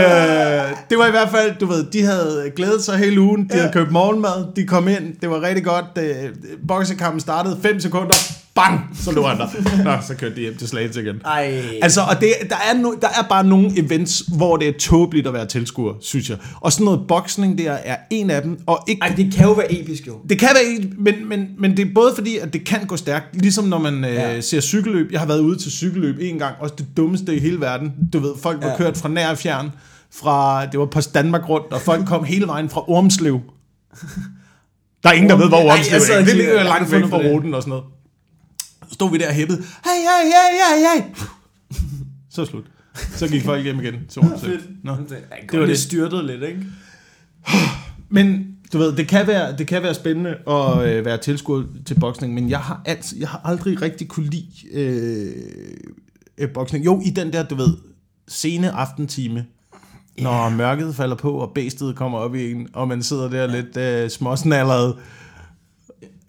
det 0.89 0.97
var 0.97 1.07
i 1.07 1.11
hvert 1.11 1.29
fald, 1.29 1.55
du 1.59 1.65
ved, 1.65 1.83
de 1.83 2.03
havde 2.03 2.51
glædet 2.55 2.83
sig 2.83 2.97
hele 2.97 3.21
ugen. 3.21 3.43
De 3.43 3.53
ja. 3.53 3.59
havde 3.59 3.73
købt 3.73 3.91
morgenmad. 3.91 4.55
De 4.55 4.67
kom 4.67 4.87
ind. 4.87 5.15
Det 5.21 5.29
var 5.29 5.41
rigtig 5.41 5.63
godt. 5.63 5.85
Øh, 5.97 6.29
boksekampen 6.67 7.19
startede 7.19 7.59
5 7.61 7.79
sekunder. 7.79 8.15
Bang! 8.57 8.79
Så 9.03 9.11
lå 9.11 9.27
han 9.27 9.37
der. 9.37 9.83
Nå, 9.83 9.91
så 10.07 10.15
kørte 10.15 10.35
de 10.35 10.39
hjem 10.41 10.57
til 10.57 10.67
Slagelse 10.67 11.01
igen. 11.01 11.21
Ej. 11.25 11.61
Altså, 11.81 12.01
og 12.01 12.21
det, 12.21 12.29
der, 12.49 12.55
er 12.55 12.73
no, 12.81 12.91
der 13.01 13.07
er 13.07 13.27
bare 13.29 13.43
nogle 13.43 13.79
events, 13.79 14.23
hvor 14.37 14.57
det 14.57 14.67
er 14.67 14.71
tåbeligt 14.79 15.27
at 15.27 15.33
være 15.33 15.45
tilskuer, 15.45 15.93
synes 16.01 16.29
jeg. 16.29 16.37
Og 16.61 16.71
sådan 16.71 16.85
noget 16.85 17.01
boksning 17.07 17.57
der 17.57 17.71
er 17.71 17.95
en 18.09 18.29
af 18.29 18.41
dem. 18.41 18.59
Og 18.65 18.79
ikke 18.87 19.01
Ej, 19.01 19.13
det 19.17 19.33
kan 19.33 19.45
jo 19.45 19.51
være 19.51 19.81
episk 19.81 20.07
jo. 20.07 20.13
det 20.29 20.39
kan 20.39 20.49
være, 20.53 20.89
men, 20.97 21.29
men, 21.29 21.47
men 21.59 21.77
det 21.77 21.87
er 21.87 21.93
både 21.95 22.11
fordi, 22.15 22.37
at 22.37 22.53
det 22.53 22.65
kan 22.65 22.85
gå 22.87 22.97
stærkt, 22.97 23.41
ligesom 23.41 23.65
når 23.65 23.79
man 23.79 24.05
øh, 24.05 24.13
Ja. 24.13 24.41
ser 24.41 24.61
cykelløb. 24.61 25.11
Jeg 25.11 25.19
har 25.19 25.27
været 25.27 25.39
ude 25.39 25.57
til 25.57 25.71
cykelløb 25.71 26.15
en 26.21 26.39
gang, 26.39 26.55
også 26.59 26.75
det 26.77 26.85
dummeste 26.97 27.35
i 27.35 27.39
hele 27.39 27.59
verden. 27.61 27.91
Du 28.13 28.19
ved, 28.19 28.31
folk 28.41 28.61
var 28.63 28.69
Ja. 28.69 28.77
kørt 28.77 28.97
fra 28.97 29.09
nær 29.09 29.29
og 29.29 29.37
fjern, 29.37 29.69
fra, 30.15 30.65
det 30.65 30.79
var 30.79 30.85
på 30.85 30.99
Danmark 31.13 31.49
rundt, 31.49 31.73
og 31.73 31.81
folk 31.81 32.05
kom 32.07 32.23
hele 32.23 32.47
vejen 32.47 32.69
fra 32.69 32.89
Ormslev. 32.89 33.39
Der 35.03 35.09
er 35.09 35.13
ingen, 35.13 35.29
der 35.29 35.35
ved, 35.37 35.47
hvor 35.47 35.57
Ormslev 35.57 36.17
er. 36.19 36.25
Det 36.25 36.35
ligger 36.35 36.63
langt 36.63 36.91
væk 36.91 37.03
fra 37.09 37.17
ruten 37.17 37.53
og 37.53 37.61
sådan 37.61 37.69
noget. 37.69 37.83
Så 38.97 38.99
stod 38.99 39.11
vi 39.11 39.17
der 39.17 39.27
og 39.27 39.33
hæppede. 39.33 39.57
Hey, 39.57 39.99
hey, 40.07 40.31
hey, 40.33 40.51
hey, 40.59 41.01
hey. 41.01 41.25
Så 42.35 42.45
slut. 42.45 42.65
Så 43.15 43.27
gik 43.27 43.43
folk 43.43 43.63
hjem 43.63 43.79
igen 43.79 43.93
til 44.09 44.21
Ormslev. 44.21 44.59
Nå. 44.83 44.91
Det, 44.91 45.09
var 45.53 45.59
det. 45.59 45.67
det 45.67 45.79
styrtede 45.79 46.27
lidt, 46.27 46.43
ikke? 46.43 46.65
Men 48.09 48.47
du 48.73 48.77
ved, 48.77 48.95
det 48.95 49.07
kan 49.07 49.27
være, 49.27 49.57
det 49.57 49.67
kan 49.67 49.83
være 49.83 49.93
spændende 49.93 50.29
at 50.29 50.89
øh, 50.89 51.05
være 51.05 51.17
tilskuer 51.17 51.63
til 51.85 51.99
boksning, 51.99 52.33
men 52.33 52.49
jeg 52.49 52.59
har, 52.59 52.81
altid, 52.85 53.19
jeg 53.19 53.29
har 53.29 53.41
aldrig 53.43 53.81
rigtig 53.81 54.07
kunne 54.07 54.29
lide 54.29 54.47
øh, 54.71 55.33
øh, 56.37 56.49
boksning. 56.49 56.85
Jo, 56.85 57.01
i 57.05 57.09
den 57.09 57.33
der, 57.33 57.43
du 57.43 57.55
ved, 57.55 57.77
sene 58.27 58.71
aftentime, 58.71 59.45
når 60.19 60.49
mørket 60.49 60.95
falder 60.95 61.15
på, 61.15 61.31
og 61.31 61.51
bæstet 61.55 61.95
kommer 61.95 62.17
op 62.17 62.35
i 62.35 62.51
en, 62.51 62.67
og 62.73 62.87
man 62.87 63.03
sidder 63.03 63.29
der 63.29 63.47
lidt 63.47 63.77
øh, 63.77 64.09
småsnalleret. 64.09 64.95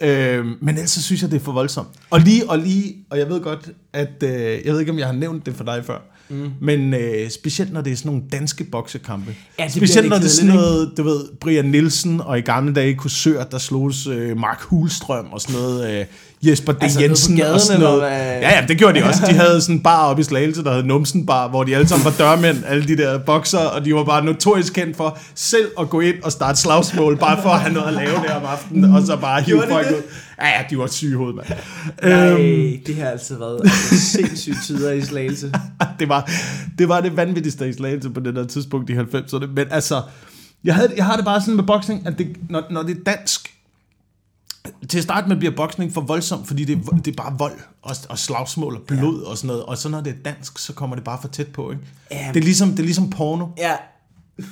Øh, 0.00 0.46
men 0.60 0.68
ellers 0.68 0.90
så 0.90 1.02
synes 1.02 1.22
jeg, 1.22 1.30
det 1.30 1.36
er 1.36 1.44
for 1.44 1.52
voldsomt. 1.52 1.88
Og 2.10 2.20
lige, 2.20 2.50
og 2.50 2.58
lige, 2.58 2.96
og 3.10 3.18
jeg 3.18 3.28
ved 3.28 3.40
godt, 3.40 3.70
at, 3.92 4.22
øh, 4.22 4.30
jeg 4.64 4.72
ved 4.72 4.80
ikke, 4.80 4.92
om 4.92 4.98
jeg 4.98 5.06
har 5.06 5.14
nævnt 5.14 5.46
det 5.46 5.54
for 5.54 5.64
dig 5.64 5.84
før, 5.84 5.98
mm. 6.28 6.50
men 6.60 6.94
øh, 6.94 7.30
specielt 7.30 7.72
når 7.72 7.80
det 7.80 7.92
er 7.92 7.96
sådan 7.96 8.12
nogle 8.12 8.24
danske 8.32 8.64
boksekampe. 8.64 9.34
Ja, 9.58 9.64
det 9.64 9.72
specielt 9.72 10.08
når 10.08 10.16
det 10.16 10.24
er 10.24 10.28
sådan 10.28 10.54
noget, 10.54 10.92
du 10.96 11.02
ved, 11.02 11.24
Brian 11.40 11.64
Nielsen, 11.64 12.20
og 12.20 12.38
i 12.38 12.40
gamle 12.40 12.74
dage 12.74 12.94
kursør, 12.94 13.44
der 13.44 13.58
slogs 13.58 14.06
øh, 14.06 14.38
Mark 14.38 14.60
Hulstrøm, 14.62 15.26
og 15.32 15.40
sådan 15.40 15.60
noget, 15.60 16.00
øh, 16.00 16.06
Jesper 16.42 16.72
D. 16.72 16.76
Altså, 16.82 17.00
Jensen, 17.00 17.36
gaden, 17.36 17.54
og 17.54 17.60
sådan 17.60 17.76
eller 17.76 17.96
noget. 17.96 18.10
hvad? 18.12 18.18
Ja, 18.20 18.60
ja, 18.60 18.66
det 18.68 18.78
gjorde 18.78 19.00
de 19.00 19.04
også. 19.04 19.20
De 19.28 19.32
havde 19.34 19.60
sådan 19.60 19.74
en 19.74 19.82
bar 19.82 20.04
oppe 20.06 20.20
i 20.20 20.24
Slagelse, 20.24 20.64
der 20.64 20.74
hed 20.74 20.82
Numsen 20.82 21.26
Bar, 21.26 21.48
hvor 21.48 21.64
de 21.64 21.74
alle 21.76 21.88
sammen 21.88 22.04
var 22.04 22.14
dørmænd, 22.18 22.56
alle 22.66 22.88
de 22.88 22.96
der 22.96 23.18
bokser, 23.18 23.58
og 23.58 23.84
de 23.84 23.94
var 23.94 24.04
bare 24.04 24.24
notorisk 24.24 24.72
kendt 24.72 24.96
for 24.96 25.18
selv 25.34 25.66
at 25.80 25.90
gå 25.90 26.00
ind 26.00 26.22
og 26.22 26.32
starte 26.32 26.60
slagsmål, 26.60 27.16
bare 27.16 27.42
for 27.42 27.48
at 27.50 27.60
have 27.60 27.74
noget 27.74 27.86
at 27.88 27.94
lave 27.94 28.14
der 28.26 28.34
om 28.34 28.44
aftenen, 28.44 28.94
og 28.94 29.02
så 29.02 29.16
bare 29.16 29.42
hive 29.42 29.62
folk 29.70 29.86
ud. 29.90 30.02
Ja, 30.40 30.46
ja, 30.48 30.64
de 30.70 30.78
var 30.78 30.86
syge 30.86 31.10
i 31.10 31.14
hovedet, 31.14 31.36
mand. 31.36 31.46
Nej, 32.02 32.30
Øhm, 32.30 32.72
det 32.86 32.96
har 32.96 33.06
altid 33.08 33.38
været 33.38 33.60
altså, 33.64 34.00
sindssygt 34.00 34.56
tider 34.66 34.92
i 34.92 35.00
slagelse. 35.02 35.52
det, 35.98 36.08
var, 36.08 36.30
det 36.78 36.88
var 36.88 37.00
det 37.00 37.16
vanvittigste 37.16 37.68
i 37.68 37.72
Slagelse 37.72 38.10
på 38.10 38.20
det 38.20 38.34
der 38.34 38.46
tidspunkt 38.46 38.90
i 38.90 38.92
90'erne. 38.92 39.46
Men 39.46 39.66
altså, 39.70 40.02
jeg, 40.64 40.74
havde, 40.74 40.92
jeg 40.96 41.04
har 41.04 41.16
det 41.16 41.24
bare 41.24 41.40
sådan 41.40 41.56
med 41.56 41.64
boksning, 41.64 42.06
at 42.06 42.18
det, 42.18 42.26
når, 42.50 42.62
når 42.70 42.82
det 42.82 42.96
er 42.96 43.00
dansk, 43.06 43.50
til 44.88 44.98
at 44.98 45.04
starte 45.04 45.28
med 45.28 45.36
bliver 45.36 45.56
boksning 45.56 45.94
for 45.94 46.00
voldsomt, 46.00 46.46
fordi 46.48 46.64
det 46.64 46.78
er, 46.78 46.96
det 46.96 47.08
er 47.18 47.22
bare 47.22 47.34
vold 47.38 47.58
og, 47.82 47.96
og 48.08 48.18
slagsmål 48.18 48.74
og 48.74 48.80
blod 48.86 49.22
ja. 49.22 49.28
og 49.30 49.36
sådan 49.36 49.46
noget. 49.48 49.62
Og 49.62 49.78
så 49.78 49.88
når 49.88 50.00
det 50.00 50.10
er 50.10 50.30
dansk, 50.32 50.58
så 50.58 50.72
kommer 50.72 50.96
det 50.96 51.04
bare 51.04 51.18
for 51.20 51.28
tæt 51.28 51.46
på, 51.48 51.70
ikke? 51.70 51.82
Ja. 52.10 52.30
Det, 52.34 52.40
er 52.40 52.44
ligesom, 52.44 52.70
det 52.70 52.78
er 52.78 52.84
ligesom 52.84 53.10
porno. 53.10 53.46
Ja. 53.58 53.72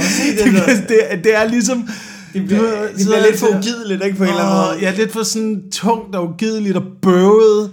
Sige, 0.00 0.32
det, 0.32 0.58
er 0.58 0.86
det, 0.88 0.98
er- 1.12 1.16
det 1.22 1.34
er 1.36 1.48
ligesom... 1.48 1.88
det 2.32 2.44
bliver, 2.46 2.60
du 2.60 2.66
det 2.86 2.94
bliver 2.94 3.16
er 3.16 3.26
lidt 3.26 3.40
for 3.40 3.46
det- 3.46 3.56
ugideligt, 3.56 4.04
ikke 4.04 4.16
på 4.16 4.22
en 4.24 4.30
eller 4.30 4.42
anden 4.44 4.74
måde. 4.74 4.80
Ja, 4.90 4.96
lidt 4.96 5.12
for 5.12 5.22
sådan 5.22 5.62
tungt 5.72 6.16
og 6.16 6.28
ugideligt 6.28 6.76
og 6.76 6.82
bøvet. 7.02 7.70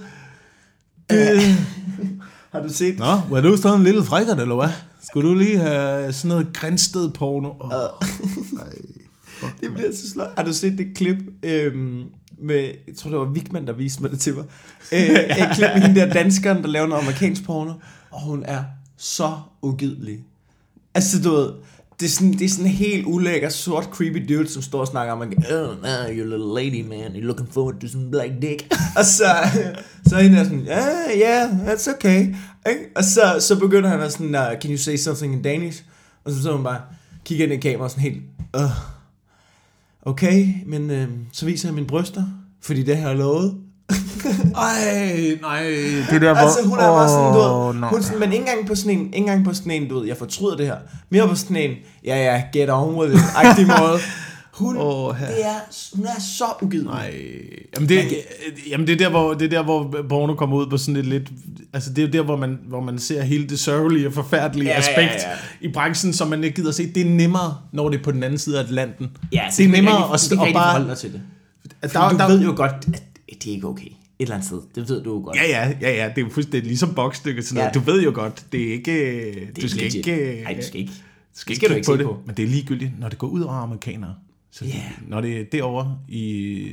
Det, 1.09 1.41
Har 2.51 2.61
du 2.61 2.69
set? 2.73 2.99
Nå, 2.99 3.21
var 3.29 3.41
du 3.41 3.57
stadig 3.57 3.75
en 3.75 3.83
lille 3.83 4.03
frækkert, 4.03 4.39
eller 4.39 4.55
hvad? 4.55 4.69
Skulle 5.09 5.29
du 5.29 5.35
lige 5.35 5.57
have 5.57 6.13
sådan 6.13 6.29
noget 6.29 6.47
grænsted 6.53 7.09
porno? 7.09 7.49
Oh, 7.59 7.71
Det 9.61 9.73
bliver 9.73 9.91
så 9.91 10.09
sløjt. 10.09 10.31
Har 10.37 10.43
du 10.43 10.53
set 10.53 10.77
det 10.77 10.87
klip 10.95 11.17
øhm, 11.43 12.03
med, 12.41 12.63
jeg 12.87 12.95
tror 12.97 13.09
det 13.09 13.19
var 13.19 13.25
Vigman, 13.25 13.67
der 13.67 13.73
viste 13.73 14.01
mig 14.01 14.11
det 14.11 14.19
til 14.19 14.33
mig. 14.35 14.43
Øh, 14.91 14.99
et 15.41 15.49
klip 15.55 15.69
med 15.75 15.81
hende 15.81 15.99
der 15.99 16.13
danskeren, 16.13 16.63
der 16.63 16.67
laver 16.67 16.87
noget 16.87 17.01
amerikansk 17.01 17.43
porno, 17.43 17.73
og 18.11 18.21
hun 18.21 18.43
er 18.45 18.63
så 18.97 19.37
ugidelig. 19.61 20.19
Altså 20.95 21.21
du 21.21 21.31
ved, 21.31 21.51
det 21.99 22.05
er 22.05 22.09
sådan, 22.09 22.33
det 22.33 22.41
er 22.41 22.49
sådan 22.49 22.65
en 22.65 22.71
helt 22.71 23.05
ulækker, 23.05 23.49
sort, 23.49 23.83
creepy 23.83 24.33
dude, 24.33 24.49
som 24.49 24.61
står 24.61 24.79
og 24.79 24.87
snakker 24.87 25.13
om, 25.13 25.21
oh, 25.21 25.27
you're 25.27 26.21
a 26.21 26.37
little 26.37 26.53
lady, 26.55 26.87
man, 26.87 27.11
you're 27.15 27.25
looking 27.25 27.53
forward 27.53 27.79
to 27.81 27.87
some 27.87 28.11
black 28.11 28.31
dick. 28.41 28.73
og 28.99 29.05
så, 29.05 29.25
så 30.07 30.15
er 30.15 30.21
hende 30.21 30.43
sådan, 30.43 30.67
yeah, 30.67 31.19
yeah, 31.19 31.49
that's 31.49 31.95
okay. 31.95 32.35
Og 32.95 33.03
så, 33.03 33.21
så 33.39 33.59
begynder 33.59 33.89
han 33.89 34.01
at 34.01 34.11
sådan, 34.11 34.35
uh, 34.35 34.59
can 34.61 34.71
you 34.71 34.77
say 34.77 34.95
something 34.95 35.33
in 35.33 35.41
Danish? 35.41 35.83
Og 36.25 36.31
så 36.31 36.41
så 36.41 36.51
hun 36.51 36.63
bare, 36.63 36.81
kigger 37.25 37.45
ind 37.45 37.53
i 37.53 37.57
kameraet 37.57 37.91
sådan 37.91 38.03
helt, 38.03 38.21
uh, 38.57 38.61
okay, 40.05 40.47
men 40.65 40.91
øh, 40.91 41.07
så 41.31 41.45
viser 41.45 41.69
jeg 41.69 41.75
mine 41.75 41.87
bryster, 41.87 42.23
fordi 42.61 42.83
det 42.83 42.97
har 42.97 43.09
jeg 43.09 43.17
lovet. 43.17 43.55
Ej, 44.55 45.37
nej, 45.41 45.63
det 46.09 46.21
der, 46.21 46.33
hvor... 46.33 46.35
Altså, 46.35 46.59
hun 46.67 46.77
er 46.77 46.87
bare 46.87 47.09
sådan, 47.09 47.33
du 47.33 47.39
ved, 47.39 47.89
hun, 47.89 48.03
sådan, 48.03 48.19
men 48.19 48.31
ikke 48.33 48.45
engang 48.45 48.67
på 48.67 48.75
sådan 48.75 48.91
en, 48.91 49.05
ikke 49.05 49.17
engang 49.17 49.45
på 49.45 49.53
sådan 49.53 49.71
en, 49.71 49.89
du 49.89 49.99
ved, 49.99 50.07
jeg 50.07 50.17
fortryder 50.17 50.57
det 50.57 50.65
her. 50.65 50.77
Mere 51.09 51.27
på 51.27 51.35
sådan 51.35 51.55
en, 51.55 51.71
ja 52.05 52.15
ja, 52.17 52.43
get 52.53 52.69
on 52.71 52.95
with 52.95 53.13
it, 53.13 53.19
agtig 53.35 53.67
måde. 53.79 53.99
Hun, 54.59 54.75
her. 55.15 55.27
det 55.27 55.45
er, 55.45 55.95
hun 55.95 56.05
er 56.05 56.19
så 56.19 56.43
ugidelig. 56.61 56.91
Nej, 56.91 57.13
jamen 57.75 57.89
det, 57.89 58.01
jamen 58.69 58.87
det 58.87 58.93
er 58.93 58.97
der, 58.97 59.09
hvor, 59.09 59.33
det 59.33 59.45
er 59.45 59.49
der, 59.49 59.63
hvor 59.63 60.05
porno 60.09 60.33
kommer 60.35 60.57
ud 60.57 60.67
på 60.67 60.77
sådan 60.77 60.95
et 60.95 61.05
lidt... 61.05 61.29
Altså 61.73 61.93
det 61.93 62.03
er 62.03 62.07
der, 62.11 62.21
hvor 62.21 62.35
man, 62.37 62.59
hvor 62.67 62.81
man 62.81 62.99
ser 62.99 63.21
hele 63.21 63.47
det 63.47 63.59
sørgelige 63.59 64.07
og 64.07 64.13
forfærdelige 64.13 64.69
Ja, 64.69 64.77
aspekt 64.77 65.23
ja. 65.23 65.29
ja, 65.29 65.35
i 65.61 65.67
branchen, 65.71 66.13
som 66.13 66.27
man 66.27 66.43
ikke 66.43 66.55
gider 66.55 66.71
se. 66.71 66.91
Det 66.93 67.01
er 67.07 67.09
nemmere, 67.09 67.57
når 67.71 67.89
det 67.89 67.99
er 67.99 68.03
på 68.03 68.11
den 68.11 68.23
anden 68.23 68.39
side 68.39 68.59
af 68.59 68.63
Atlanten. 68.63 69.07
Ja, 69.33 69.43
det 69.57 69.65
er 69.65 69.69
nemmere 69.69 70.13
at, 70.13 70.13
at, 70.13 70.19
det 70.29 70.37
kan 70.37 70.39
at 70.41 70.47
ikke 70.47 70.57
bare... 70.57 70.87
dig 70.87 70.97
til 70.97 71.13
det. 71.13 71.21
at 71.81 71.93
Der, 71.93 72.09
du 72.09 72.17
der, 72.17 72.27
ved 72.27 72.41
jo 72.41 72.53
godt, 72.55 72.71
at 72.93 73.03
det 73.43 73.49
er 73.51 73.55
ikke 73.55 73.67
okay. 73.67 73.85
Et 73.85 73.91
eller 74.19 74.35
andet 74.35 74.47
sted. 74.47 74.59
Det 74.75 74.89
ved 74.89 75.03
du 75.03 75.13
jo 75.13 75.21
godt. 75.25 75.37
Ja, 75.37 75.47
ja, 75.49 75.73
ja, 75.81 75.91
ja, 76.03 76.09
det 76.15 76.17
er 76.17 76.25
jo 76.25 76.29
fuldstændig 76.31 76.63
ligesom 76.67 76.93
boksstykket. 76.93 77.45
Sådan 77.45 77.57
Ja. 77.57 77.63
noget. 77.63 77.75
Du 77.87 77.91
ved 77.91 78.03
jo 78.03 78.11
godt, 78.13 78.45
det 78.51 78.67
er 78.69 78.71
ikke... 78.73 78.91
Det 79.55 79.61
du 79.63 79.69
skal 79.69 79.81
legit. 79.83 79.95
ikke... 80.07 80.41
Nej, 80.43 80.53
du 80.53 80.67
skal 80.67 80.79
ikke. 80.81 80.91
Skal, 81.33 81.49
Det 81.49 81.55
skal 81.55 81.69
du 81.69 81.73
ikke 81.75 81.85
på 81.85 81.97
det, 81.97 82.05
på. 82.05 82.17
men 82.25 82.35
det 82.37 82.43
er 82.43 82.49
ligegyldigt, 82.49 82.91
når 82.99 83.09
det 83.09 83.17
går 83.17 83.27
ud 83.27 83.41
over 83.41 83.53
amerikanere. 83.53 84.13
Så 84.51 84.65
Ja. 84.65 84.83
Når 85.07 85.21
det 85.21 85.39
er 85.41 85.43
derovre 85.51 85.97
i... 86.07 86.63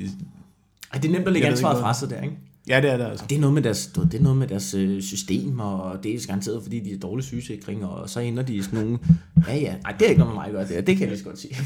Ej, 0.92 0.98
det 1.00 1.08
er 1.08 1.12
nemt 1.12 1.26
at 1.26 1.32
lægge 1.32 1.48
ansvaret 1.48 1.80
fra 1.80 1.94
sig 1.94 2.10
der, 2.10 2.22
ikke? 2.22 2.36
Ja, 2.68 2.80
det 2.80 2.90
er 2.90 2.96
det 2.96 3.04
altså. 3.04 3.24
Det 3.30 3.36
er 3.36 3.40
noget 3.40 3.54
med 3.54 3.62
deres, 3.62 3.86
det 3.86 4.14
er 4.14 4.22
noget 4.22 4.38
med 4.38 4.46
deres 4.48 4.74
øh, 4.74 5.02
system, 5.02 5.60
og 5.60 6.02
det 6.02 6.14
er 6.14 6.26
garanteret, 6.26 6.62
fordi 6.62 6.80
de 6.80 6.92
er 6.92 6.98
dårlig 6.98 7.24
sygesikring, 7.24 7.84
og 7.86 8.10
så 8.10 8.20
ender 8.20 8.42
de 8.42 8.54
i 8.54 8.62
sådan 8.62 8.78
nogle... 8.80 8.98
Ja, 9.48 9.54
ja, 9.56 9.74
nej, 9.82 9.92
det 9.98 10.04
er 10.06 10.08
ikke 10.10 10.18
noget 10.18 10.34
med 10.34 10.40
mig 10.40 10.46
at 10.46 10.52
gøre, 10.52 10.62
det, 10.62 10.70
her. 10.70 10.80
det 10.80 10.96
kan 10.96 11.00
jeg 11.00 11.08
lige 11.08 11.18
så 11.18 11.24
godt 11.24 11.38
sige. 11.38 11.56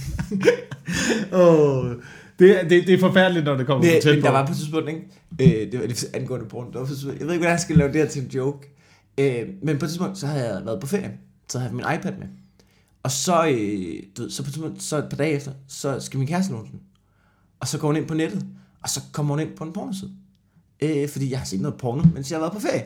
Oh, 1.32 1.92
det, 2.38 2.60
er- 2.60 2.68
det, 2.68 2.86
det 2.86 2.94
er 2.94 2.98
forfærdeligt, 2.98 3.44
når 3.44 3.56
det 3.56 3.66
kommer 3.66 3.84
for 3.88 4.00
tæt 4.02 4.14
men 4.14 4.22
på. 4.22 4.26
der 4.26 4.32
var 4.32 4.46
på 4.46 4.52
et 4.52 4.56
tidspunkt, 4.58 4.88
ikke? 4.88 5.64
Øh, 5.64 5.72
det 5.72 5.80
var 5.80 5.86
det 5.86 6.04
angående 6.14 6.46
porno. 6.46 6.70
Der 6.72 6.78
var 6.78 6.86
jeg 6.88 7.06
ved 7.06 7.12
ikke, 7.12 7.26
hvordan 7.26 7.50
jeg 7.50 7.60
skal 7.60 7.76
lave 7.76 7.92
det 7.92 8.00
her 8.00 8.08
til 8.08 8.22
en 8.22 8.28
joke. 8.28 8.68
Øh, 9.18 9.48
men 9.62 9.78
på 9.78 9.84
et 9.84 9.88
tidspunkt, 9.90 10.18
så 10.18 10.26
havde 10.26 10.54
jeg 10.54 10.64
været 10.64 10.80
på 10.80 10.86
ferie. 10.86 11.10
Så 11.48 11.58
havde 11.58 11.68
jeg 11.70 11.76
min 11.76 11.84
iPad 11.98 12.12
med. 12.18 12.26
Og 13.02 13.10
så, 13.10 13.46
øh, 13.46 14.02
du 14.16 14.22
ved, 14.22 14.30
så 14.30 14.44
på 14.44 14.50
så 14.78 14.96
et 14.96 15.06
par 15.10 15.16
dage 15.16 15.32
efter, 15.32 15.52
så 15.68 16.00
skal 16.00 16.18
min 16.18 16.28
kæreste 16.28 16.52
låne 16.52 16.68
den. 16.70 16.80
Og 17.60 17.68
så 17.68 17.78
går 17.78 17.88
hun 17.88 17.96
ind 17.96 18.06
på 18.06 18.14
nettet, 18.14 18.46
og 18.82 18.88
så 18.88 19.00
kommer 19.12 19.34
hun 19.34 19.40
ind 19.40 19.56
på 19.56 19.64
en 19.64 19.72
pornoside. 19.72 20.10
Øh, 20.82 21.08
fordi 21.08 21.30
jeg 21.30 21.38
har 21.38 21.46
set 21.46 21.60
noget 21.60 21.76
porno, 21.76 22.02
mens 22.14 22.30
jeg 22.30 22.36
har 22.36 22.40
været 22.40 22.52
på 22.52 22.60
ferie. 22.60 22.84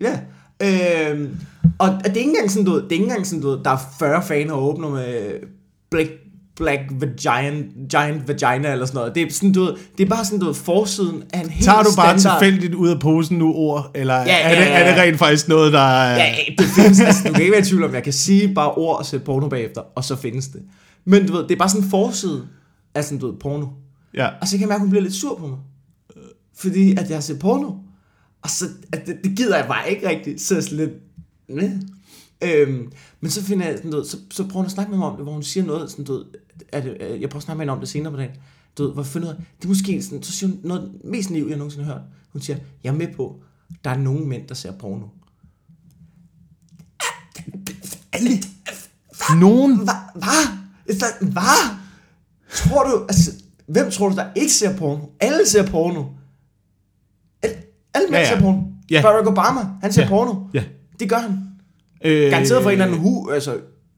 Ja. 0.00 0.20
Øh, 0.62 1.30
og 1.78 1.88
det 1.88 2.06
er 2.06 2.16
ikke 2.16 2.28
engang 2.28 2.50
sådan, 2.50 2.64
du 2.64 2.72
ved, 2.72 2.82
det 2.82 2.88
er 2.88 2.92
ikke 2.92 3.04
engang 3.04 3.26
sådan, 3.26 3.42
du 3.42 3.48
ved, 3.48 3.64
der 3.64 3.70
er 3.70 3.78
40 3.98 4.22
faner 4.22 4.54
åbner 4.54 4.88
med 4.88 5.40
Black, 5.90 6.10
Black 6.58 6.80
Vagina, 6.90 7.62
Giant 7.90 8.28
Vagina 8.28 8.72
eller 8.72 8.86
sådan 8.86 8.98
noget. 8.98 9.14
Det 9.14 9.22
er 9.22 9.32
sådan, 9.32 9.52
du 9.52 9.64
ved, 9.64 9.74
det 9.98 10.04
er 10.04 10.08
bare 10.08 10.24
sådan, 10.24 10.38
du 10.38 10.46
ved, 10.46 10.54
forsiden 10.54 11.22
af 11.32 11.40
en 11.40 11.50
helt 11.50 11.64
Tager 11.64 11.82
du 11.82 11.90
bare 11.96 12.18
standard... 12.18 12.40
tilfældigt 12.40 12.74
ud 12.74 12.88
af 12.88 13.00
posen 13.00 13.38
nu 13.38 13.52
ord, 13.54 13.90
eller 13.94 14.14
ja, 14.14 14.40
er, 14.40 14.48
det, 14.48 14.56
ja, 14.56 14.62
ja. 14.62 14.78
er 14.78 14.94
det 14.94 15.02
rent 15.02 15.18
faktisk 15.18 15.48
noget, 15.48 15.72
der 15.72 15.80
er... 15.80 16.16
Ja, 16.16 16.34
det 16.58 16.66
findes, 16.66 17.00
altså, 17.00 17.28
du 17.28 17.32
kan 17.32 17.42
ikke 17.42 17.52
være 17.52 17.60
i 17.60 17.64
tvivl 17.64 17.84
om, 17.84 17.94
jeg 17.94 18.02
kan 18.02 18.12
sige 18.12 18.54
bare 18.54 18.70
ord 18.70 18.98
og 18.98 19.06
sætte 19.06 19.26
porno 19.26 19.48
bagefter, 19.48 19.80
og 19.94 20.04
så 20.04 20.16
findes 20.16 20.48
det. 20.48 20.62
Men 21.04 21.26
du 21.26 21.32
ved, 21.32 21.42
det 21.42 21.50
er 21.50 21.56
bare 21.58 21.68
sådan 21.68 21.84
en 21.84 21.90
forside 21.90 22.42
af 22.94 23.04
sådan, 23.04 23.18
du 23.18 23.26
ved, 23.26 23.34
porno. 23.40 23.66
ja. 24.14 24.28
Og 24.40 24.48
så 24.48 24.52
kan 24.52 24.60
jeg 24.60 24.68
mærke, 24.68 24.78
at 24.78 24.80
hun 24.80 24.90
bliver 24.90 25.02
lidt 25.02 25.14
sur 25.14 25.36
på 25.36 25.46
mig. 25.46 25.58
Fordi 26.56 26.92
at 26.96 27.08
jeg 27.08 27.16
har 27.16 27.20
set 27.20 27.38
porno. 27.38 27.70
Og 28.42 28.50
så, 28.50 28.64
at 28.92 29.06
det, 29.06 29.16
det 29.24 29.36
gider 29.36 29.56
jeg 29.56 29.66
bare 29.66 29.90
ikke 29.90 30.08
rigtigt. 30.08 30.40
Så 30.40 30.54
er 30.54 30.56
jeg 30.56 30.64
sådan 30.64 30.78
lidt... 30.78 30.90
Næh. 31.48 31.70
Øhm, 32.44 32.92
men 33.20 33.30
så 33.30 33.42
finder 33.44 33.66
jeg 33.66 33.76
sådan, 33.76 33.92
ved, 33.92 34.04
så, 34.04 34.16
så 34.30 34.42
prøver 34.42 34.56
hun 34.56 34.64
at 34.64 34.70
snakke 34.72 34.90
med 34.90 34.98
mig 34.98 35.08
om 35.08 35.16
det, 35.16 35.24
hvor 35.24 35.32
hun 35.32 35.42
siger 35.42 35.64
noget, 35.64 35.90
sådan, 35.90 36.04
du 36.04 36.12
ved, 36.12 36.24
at, 36.72 36.86
at, 36.86 37.20
jeg 37.20 37.30
prøver 37.30 37.40
at 37.40 37.42
snakke 37.42 37.58
med 37.58 37.64
hende 37.64 37.72
om 37.72 37.80
det 37.80 37.88
senere 37.88 38.12
på 38.12 38.16
dagen. 38.16 38.30
Du 38.78 38.82
ved, 38.82 38.92
hvor 38.92 39.02
jeg 39.02 39.06
finder 39.06 39.28
ud 39.28 39.32
af, 39.34 39.40
det 39.58 39.64
er 39.64 39.68
måske 39.68 40.02
sådan, 40.02 40.22
så 40.22 40.32
siger 40.32 40.50
hun 40.50 40.60
noget 40.64 40.92
mest 41.04 41.30
liv, 41.30 41.46
jeg 41.48 41.56
nogensinde 41.56 41.84
har 41.86 41.92
hørt. 41.92 42.02
Hun 42.32 42.42
siger, 42.42 42.58
jeg 42.84 42.90
er 42.90 42.94
med 42.96 43.08
på, 43.16 43.40
der 43.84 43.90
er 43.90 43.98
nogle 43.98 44.26
mænd, 44.26 44.48
der 44.48 44.54
ser 44.54 44.72
porno. 44.72 45.06
Nogen. 49.40 49.76
Hvad? 49.76 49.94
Hvad? 50.14 51.30
Hvad? 51.32 51.76
Tror 52.54 52.84
du, 52.84 53.02
altså, 53.08 53.30
hvem 53.66 53.90
tror 53.90 54.08
du, 54.08 54.16
der 54.16 54.26
ikke 54.36 54.52
ser 54.52 54.76
porno? 54.76 55.02
Alle 55.20 55.46
ser 55.48 55.66
porno. 55.70 56.04
Alle, 57.42 57.56
alle 57.94 58.08
mænd 58.10 58.14
Ja, 58.14 58.20
ja. 58.20 58.34
ser 58.34 58.40
porno. 58.40 58.62
Ja. 58.90 59.02
Barack 59.02 59.26
Obama, 59.28 59.60
han 59.80 59.92
ser 59.92 60.02
Ja. 60.02 60.08
porno. 60.08 60.34
Ja. 60.54 60.64
Det 61.00 61.08
gør 61.08 61.18
han. 61.18 61.47
Øh, 62.04 62.30
Garanteret 62.30 62.62
for 62.62 62.70
en 62.70 62.72
eller 62.72 62.86
anden 62.86 63.00
hu, 63.00 63.30
altså, 63.30 63.56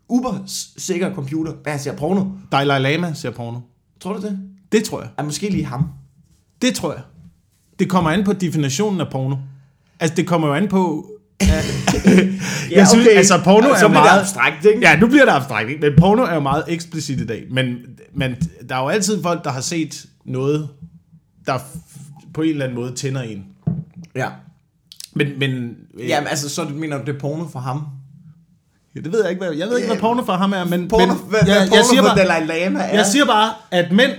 uber 0.08 0.42
sikker 0.76 1.14
computer, 1.14 1.52
der 1.64 1.70
han 1.70 1.80
ser 1.80 1.96
porno. 1.96 2.24
Dalai 2.52 2.80
Lama 2.80 3.12
ser 3.14 3.30
porno. 3.30 3.58
Tror 4.00 4.12
du 4.12 4.22
det? 4.22 4.38
Det 4.72 4.84
tror 4.84 5.00
jeg. 5.00 5.10
Er 5.18 5.22
måske 5.22 5.48
lige 5.48 5.64
ham. 5.64 5.88
Det 6.62 6.74
tror 6.74 6.92
jeg. 6.92 7.02
Det 7.78 7.88
kommer 7.88 8.10
an 8.10 8.24
på 8.24 8.32
definitionen 8.32 9.00
af 9.00 9.06
porno. 9.10 9.36
Altså, 10.00 10.16
det 10.16 10.26
kommer 10.26 10.48
jo 10.48 10.54
an 10.54 10.68
på... 10.68 11.10
jeg 12.70 12.88
synes, 12.88 13.06
altså, 13.06 13.40
porno 13.44 13.66
så 13.66 13.72
er 13.72 13.76
bliver 13.76 13.88
meget... 13.88 14.14
det 14.14 14.20
abstrakt, 14.20 14.64
ikke? 14.64 14.80
Ja, 14.80 14.96
nu 14.96 15.06
bliver 15.06 15.24
det 15.24 15.32
abstrakt, 15.32 15.68
ikke? 15.68 15.80
Men 15.80 15.92
porno 15.98 16.22
er 16.22 16.34
jo 16.34 16.40
meget 16.40 16.64
eksplicit 16.68 17.20
i 17.20 17.26
dag. 17.26 17.44
Men, 17.50 17.76
men 18.14 18.34
der 18.68 18.76
er 18.76 18.82
jo 18.82 18.88
altid 18.88 19.22
folk, 19.22 19.44
der 19.44 19.50
har 19.50 19.60
set 19.60 20.06
noget, 20.24 20.68
der 21.46 21.58
på 22.34 22.42
en 22.42 22.50
eller 22.50 22.64
anden 22.64 22.78
måde 22.78 22.94
tænder 22.94 23.22
en. 23.22 23.44
ja. 24.16 24.28
Men, 25.14 25.28
men 25.38 25.76
øh, 26.00 26.08
Jamen, 26.08 26.28
altså, 26.28 26.48
så 26.48 26.64
mener 26.64 26.98
du, 26.98 27.04
det 27.06 27.14
er 27.14 27.18
porno 27.18 27.48
for 27.48 27.58
ham? 27.58 27.82
ja, 28.96 29.00
det 29.00 29.12
ved 29.12 29.20
jeg 29.22 29.30
ikke, 29.30 29.44
hvad, 29.44 29.52
jeg 29.56 29.68
ved 29.68 29.76
ikke, 29.76 29.88
hvad 29.88 29.98
porno 30.00 30.22
for 30.24 30.32
ham 30.32 30.52
er, 30.52 30.64
men, 30.64 30.88
Porno, 30.88 31.06
men 31.06 31.16
hvad, 31.28 31.38
jeg, 31.46 31.56
hvad 31.56 31.68
porno 31.68 31.76
jeg, 31.76 31.84
siger 31.90 32.02
for 32.02 32.08
bare, 32.08 32.18
Dalai 32.18 32.46
Lama 32.46 32.78
er? 32.80 32.94
jeg 32.96 33.06
siger 33.06 33.24
bare, 33.26 33.52
at 33.70 33.92
mænd 33.92 34.10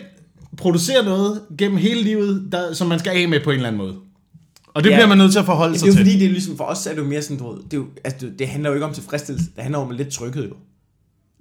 producerer 0.57 1.03
noget 1.03 1.41
gennem 1.57 1.77
hele 1.77 2.01
livet, 2.01 2.47
der, 2.51 2.73
som 2.73 2.87
man 2.87 2.99
skal 2.99 3.11
af 3.23 3.29
med 3.29 3.39
på 3.43 3.49
en 3.49 3.55
eller 3.55 3.67
anden 3.67 3.81
måde. 3.81 3.95
Og 4.73 4.83
det 4.83 4.89
Ja. 4.89 4.95
bliver 4.95 5.07
man 5.07 5.17
nødt 5.17 5.31
til 5.31 5.39
at 5.39 5.45
forholde 5.45 5.71
det 5.73 5.79
sig 5.79 5.87
er 5.87 5.91
jo 5.91 5.95
til. 5.95 6.05
fordi, 6.05 6.19
det 6.19 6.25
er 6.25 6.29
ligesom 6.31 6.57
for 6.57 6.63
os, 6.63 6.85
er 6.85 6.89
det 6.91 6.97
jo 6.97 7.03
mere 7.03 7.21
sådan, 7.21 7.37
du 7.37 7.51
ved, 7.53 7.63
det, 7.63 7.73
er 7.73 7.77
jo, 7.77 7.85
altså, 8.03 8.25
det, 8.27 8.39
det 8.39 8.47
handler 8.47 8.69
jo 8.69 8.73
ikke 8.73 8.85
om 8.85 8.93
tilfredsstillelse, 8.93 9.47
det 9.55 9.63
handler 9.63 9.79
om 9.79 9.89
lidt 9.91 10.09
tryghed 10.09 10.47
jo. 10.47 10.53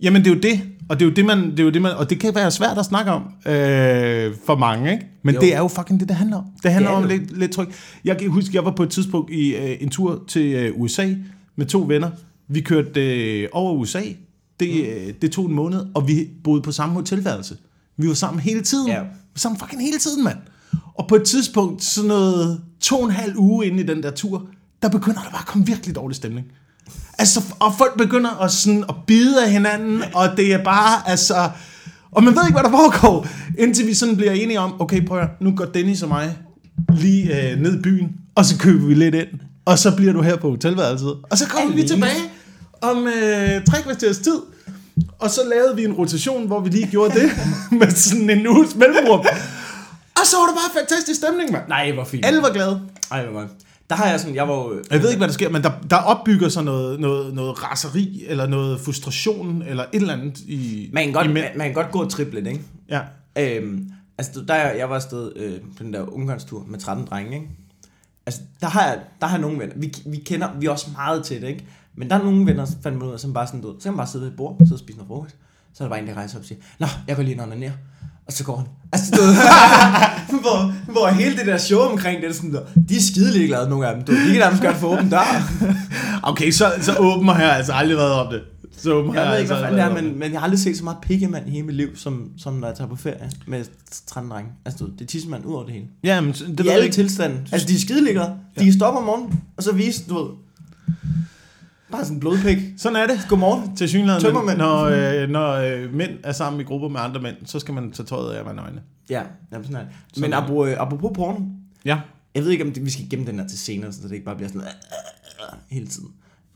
Jamen, 0.03 0.25
det 0.25 0.31
er 0.31 0.35
jo 0.35 0.41
det. 0.41 0.61
Og 0.89 1.01
det 1.01 1.05
er 1.05 1.09
jo 1.11 1.15
det, 1.15 1.25
man, 1.25 1.51
det 1.51 1.61
er 1.61 1.65
jo 1.65 1.71
det, 1.71 1.83
man, 1.83 1.93
og 1.97 2.11
det 2.11 2.21
kan 2.21 2.35
være 2.35 2.51
svært 2.51 2.79
at 2.79 2.85
snakke 2.85 3.11
om 3.11 3.23
øh, 3.47 4.35
for 4.47 4.57
mange, 4.57 4.93
ikke? 4.93 5.07
Men 5.25 5.35
Jo. 5.35 5.41
det 5.41 5.55
er 5.55 5.59
jo 5.59 5.69
fucking 5.69 6.01
det, 6.01 6.09
det 6.09 6.17
handler 6.17 6.37
om. 6.37 6.45
Det 6.63 6.73
handler 6.73 6.91
Det 6.91 7.03
om 7.03 7.09
det. 7.09 7.19
lidt, 7.21 7.39
lidt 7.39 7.53
tryk. 7.53 7.73
Jeg 8.05 8.19
kan 8.19 8.31
huske, 8.31 8.51
jeg 8.55 8.65
var 8.65 8.71
på 8.71 8.83
et 8.83 8.91
tidspunkt 8.91 9.31
i 9.31 9.55
øh, 9.57 9.77
en 9.81 9.89
tur 9.89 10.23
til 10.29 10.43
øh, 10.53 10.73
USA 10.81 11.15
med 11.57 11.67
to 11.67 11.85
venner. 11.89 12.11
Vi 12.49 12.61
kørte 12.61 13.01
øh, 13.41 13.49
over 13.53 13.73
USA. 13.75 14.01
Det, 14.61 14.87
øh, 14.87 15.15
det 15.23 15.33
tog 15.33 15.47
en 15.49 15.55
måned, 15.55 15.87
og 15.95 16.09
vi 16.09 16.29
boede 16.45 16.63
på 16.63 16.73
samme 16.73 16.95
hotelværelse. 16.95 17.57
Vi 17.97 18.09
var 18.09 18.15
sammen 18.15 18.41
hele 18.41 18.61
tiden. 18.63 18.89
Ja. 18.89 19.01
Vi 19.03 19.07
var 19.09 19.39
sammen 19.39 19.59
fucking 19.61 19.83
hele 19.83 19.99
tiden, 19.99 20.25
mand. 20.25 20.39
Og 20.95 21.07
på 21.09 21.15
et 21.15 21.23
tidspunkt, 21.23 21.85
sådan 21.85 22.09
noget 22.09 22.61
to 22.81 22.97
og 22.99 23.05
en 23.05 23.11
halv 23.11 23.37
uge 23.37 23.67
inde 23.67 23.81
i 23.83 23.87
den 23.87 24.03
der 24.03 24.11
tur, 24.11 24.47
der 24.83 24.89
begynder 24.89 25.21
der 25.23 25.31
bare 25.31 25.41
at 25.41 25.47
komme 25.47 25.67
virkelig 25.67 25.95
dårlig 25.95 26.17
stemning. 26.17 26.47
Altså, 27.21 27.41
og 27.59 27.73
folk 27.79 27.99
begynder 27.99 28.43
at, 28.43 28.51
sådan, 28.51 28.85
at 28.89 28.95
bide 29.07 29.45
af 29.45 29.51
hinanden, 29.51 30.03
og 30.15 30.29
det 30.37 30.53
er 30.53 30.65
bare, 30.65 31.11
altså... 31.11 31.51
Og 32.13 32.25
man 32.25 32.35
ved 32.37 32.43
ikke, 32.47 32.61
hvad 32.61 32.71
der 32.71 32.77
foregår, 32.77 33.27
indtil 33.59 33.87
vi 33.87 33.95
sådan 33.95 34.17
bliver 34.17 34.33
enige 34.33 34.61
om, 34.61 34.81
okay, 34.81 35.07
prøv 35.07 35.19
at, 35.19 35.29
nu 35.41 35.53
går 35.57 35.65
Dennis 35.65 36.03
og 36.03 36.09
mig 36.09 36.39
lige 36.97 37.51
øh, 37.53 37.61
ned 37.61 37.79
i 37.79 37.83
byen, 37.83 38.09
og 38.35 38.45
så 38.45 38.59
køber 38.59 38.87
vi 38.87 38.95
lidt 38.95 39.15
ind, 39.15 39.29
og 39.65 39.79
så 39.79 39.97
bliver 39.97 40.13
du 40.13 40.23
her 40.23 40.37
på 40.37 40.51
hotelværelset. 40.51 41.17
Og 41.31 41.39
så 41.39 41.49
kommer 41.49 41.75
vi 41.75 41.83
tilbage 41.83 42.23
om 42.81 43.07
øh, 43.07 43.65
tre 43.65 43.83
kvarters 43.83 44.19
tid, 44.19 44.39
og 45.19 45.31
så 45.31 45.41
lavede 45.49 45.77
vi 45.77 45.85
en 45.85 45.93
rotation, 45.93 46.47
hvor 46.47 46.61
vi 46.61 46.71
lige 46.71 46.87
gjorde 46.87 47.21
det, 47.21 47.31
med 47.81 47.91
sådan 47.91 48.31
en 48.31 48.47
uges 48.47 48.75
mellemrum. 48.75 49.21
Og 50.21 50.27
så 50.27 50.37
var 50.37 50.47
der 50.47 50.55
bare 50.55 50.83
fantastisk 50.83 51.21
stemning, 51.21 51.53
mand. 51.53 51.69
Nej, 51.69 51.93
hvor 51.93 52.05
fint. 52.05 52.27
Alle 52.27 52.43
var 52.43 52.53
glade. 52.53 52.81
Ej, 53.11 53.25
hvor 53.25 53.41
godt. 53.41 53.51
Der 53.91 53.97
har 53.97 54.09
jeg 54.09 54.21
sådan, 54.21 54.35
jeg 54.35 54.49
var 54.49 54.55
jo... 54.55 54.83
Jeg 54.91 55.03
ved 55.03 55.09
ikke, 55.09 55.19
hvad 55.19 55.29
der 55.29 55.35
sker, 55.35 55.49
men 55.49 55.63
der, 55.63 55.73
der 55.91 55.97
opbygger 55.97 56.49
sig 56.49 56.65
noget, 56.65 57.01
noget, 57.01 57.35
noget 57.35 57.71
raseri, 57.71 58.25
eller 58.27 58.47
noget 58.47 58.81
frustration, 58.81 59.63
eller 59.63 59.85
et 59.85 60.01
eller 60.01 60.13
andet 60.13 60.41
i 60.41 60.91
Man 60.93 61.05
kan 61.05 61.13
godt, 61.13 61.27
i 61.27 61.33
man, 61.33 61.45
kan 61.57 61.73
godt 61.73 61.91
gå 61.91 62.05
triplet, 62.09 62.47
ikke? 62.47 62.61
Ja. 62.89 63.01
Øhm, 63.39 63.91
altså, 64.19 64.45
der 64.49 64.55
jeg, 64.55 64.89
var 64.89 64.95
afsted 64.95 65.33
øh, 65.37 65.61
på 65.77 65.83
den 65.83 65.93
der 65.93 66.15
ungdomstur 66.15 66.65
med 66.69 66.79
13 66.79 67.07
drenge, 67.07 67.35
ikke? 67.35 67.49
Altså, 68.27 68.41
der 68.61 68.67
har 68.67 68.87
jeg, 68.87 69.01
der 69.21 69.27
har 69.27 69.37
jeg 69.37 69.41
nogle 69.43 69.59
venner. 69.59 69.75
Vi, 69.77 69.95
vi 70.07 70.17
kender, 70.17 70.49
vi 70.59 70.67
er 70.67 70.71
også 70.71 70.91
meget 70.93 71.25
til 71.25 71.43
det, 71.43 71.49
ikke? 71.49 71.65
Men 71.95 72.11
der 72.11 72.17
er 72.17 72.23
nogle 72.23 72.47
venner, 72.47 72.67
fandt 72.83 72.99
man 72.99 73.09
ud 73.09 73.13
af, 73.13 73.21
som 73.21 73.33
bare 73.33 73.47
sådan, 73.47 73.61
du, 73.61 73.75
så 73.79 73.83
kan 73.83 73.93
man 73.93 73.97
bare 73.97 74.07
sidde 74.07 74.25
ved 74.25 74.31
et 74.31 74.37
bord, 74.37 74.57
sidde 74.59 74.75
og 74.75 74.79
spise 74.79 74.99
noget 74.99 75.09
frokost. 75.09 75.37
Så 75.73 75.85
er 75.85 75.89
der 75.89 75.91
bare 75.91 76.01
en, 76.01 76.07
der 76.07 76.15
rejser 76.15 76.39
op 76.39 76.41
og 76.41 76.47
siger, 76.47 76.61
Nå, 76.79 76.87
jeg 77.09 77.17
går 77.17 77.23
lige 77.23 77.33
ind 77.33 77.41
og 77.41 77.49
ned. 77.49 77.71
Og 78.31 78.35
så 78.37 78.45
går 78.45 78.57
han. 78.57 78.67
Altså, 78.93 79.17
du 80.31 80.37
hvor, 80.37 80.75
hvor 80.93 81.09
hele 81.09 81.37
det 81.37 81.47
der 81.47 81.59
show 81.59 81.81
omkring 81.81 82.21
det, 82.23 82.29
er 82.29 82.33
sådan, 82.33 82.53
der, 82.53 82.61
de 82.89 82.97
er 82.97 83.01
skide 83.01 83.33
ligeglade, 83.33 83.69
nogle 83.69 83.89
af 83.89 83.95
dem. 83.95 84.05
Du, 84.05 84.13
de 84.13 84.27
kan 84.27 84.39
nærmest 84.39 84.63
godt 84.63 84.77
få 84.77 84.87
åben 84.93 85.11
dør. 85.11 85.53
Okay, 86.31 86.51
så, 86.51 86.73
så 86.81 86.97
åben 86.99 87.29
har 87.29 87.43
jeg 87.43 87.57
altså 87.57 87.73
aldrig 87.73 87.97
været 87.97 88.13
om 88.13 88.33
det. 88.33 88.41
Så 88.77 88.93
åben 88.93 89.15
har 89.15 89.21
Jeg 89.21 89.31
ved 89.31 89.39
ikke, 89.39 89.55
altså 89.55 89.69
hvad 89.69 89.79
fanden 89.79 89.93
det 89.93 89.99
er, 89.99 90.03
men, 90.03 90.19
men 90.19 90.33
jeg 90.33 90.41
har 90.41 90.45
aldrig 90.45 90.61
set 90.61 90.77
så 90.77 90.85
meget 90.85 90.99
pikkemand 91.03 91.49
i 91.49 91.51
hele 91.51 91.67
mit 91.67 91.77
liv, 91.77 91.97
som, 91.97 92.31
som 92.39 92.55
når 92.55 92.67
jeg 92.69 92.77
tager 92.77 92.89
på 92.89 92.97
ferie 92.97 93.31
med 93.47 93.65
13 94.07 94.31
drenge. 94.31 94.51
Altså, 94.65 94.85
du 94.85 94.91
det 94.93 95.01
er 95.01 95.07
tissemand 95.07 95.47
ud 95.47 95.55
over 95.55 95.65
det 95.65 95.73
hele. 95.73 95.87
Ja, 96.05 96.21
men 96.21 96.33
det 96.33 96.61
I 96.61 96.63
jeg 96.65 96.73
alle 96.73 96.85
ikke. 96.85 96.95
tilstande. 96.95 97.37
Altså, 97.53 97.69
de 97.69 97.75
er 97.75 97.79
skide 97.79 98.05
ligeglade. 98.05 98.33
De 98.59 98.65
kan 98.65 98.73
stoppe 98.73 98.99
om 98.99 99.05
morgenen, 99.05 99.41
og 99.57 99.63
så 99.63 99.73
vise, 99.73 100.05
du 100.09 100.19
ved, 100.19 100.31
bare 101.91 102.05
sådan 102.05 102.17
en 102.17 102.21
blodpik. 102.21 102.59
Sådan 102.77 102.97
er 102.97 103.07
det. 103.07 103.21
Godmorgen. 103.29 103.77
Til 103.77 103.89
synligheden, 103.89 104.59
når, 104.59 104.85
øh, 104.85 105.29
når 105.29 105.53
øh, 105.53 105.95
mænd 105.95 106.11
er 106.25 106.33
sammen 106.33 106.61
i 106.61 106.65
grupper 106.65 106.89
med 106.89 107.01
andre 107.01 107.21
mænd, 107.21 107.37
så 107.45 107.59
skal 107.59 107.75
man 107.75 107.93
tage 107.93 108.07
tøjet 108.07 108.33
af 108.35 108.45
være 108.45 108.55
nøgne. 108.55 108.83
Ja, 109.11 109.23
jamen 109.53 109.65
sådan 109.65 109.77
er 109.77 109.81
det. 109.81 109.89
Sådan 110.15 110.31
Men 110.31 110.33
apropos, 110.33 110.69
øh, 110.69 110.77
apropos 110.81 111.11
porno, 111.15 111.39
Ja. 111.85 111.99
jeg 112.35 112.45
ved 112.45 112.51
ikke, 112.51 112.65
om 112.65 112.73
det, 112.73 112.85
vi 112.85 112.91
skal 112.91 113.05
gemme 113.11 113.27
den 113.27 113.39
her 113.39 113.49
til 113.49 113.59
senere, 113.59 113.93
så 113.93 113.99
det 114.03 114.13
ikke 114.13 114.25
bare 114.25 114.37
bliver 114.37 114.49
sådan 114.49 114.63
øh, 114.63 115.59
hele 115.71 115.87
tiden. 115.87 116.09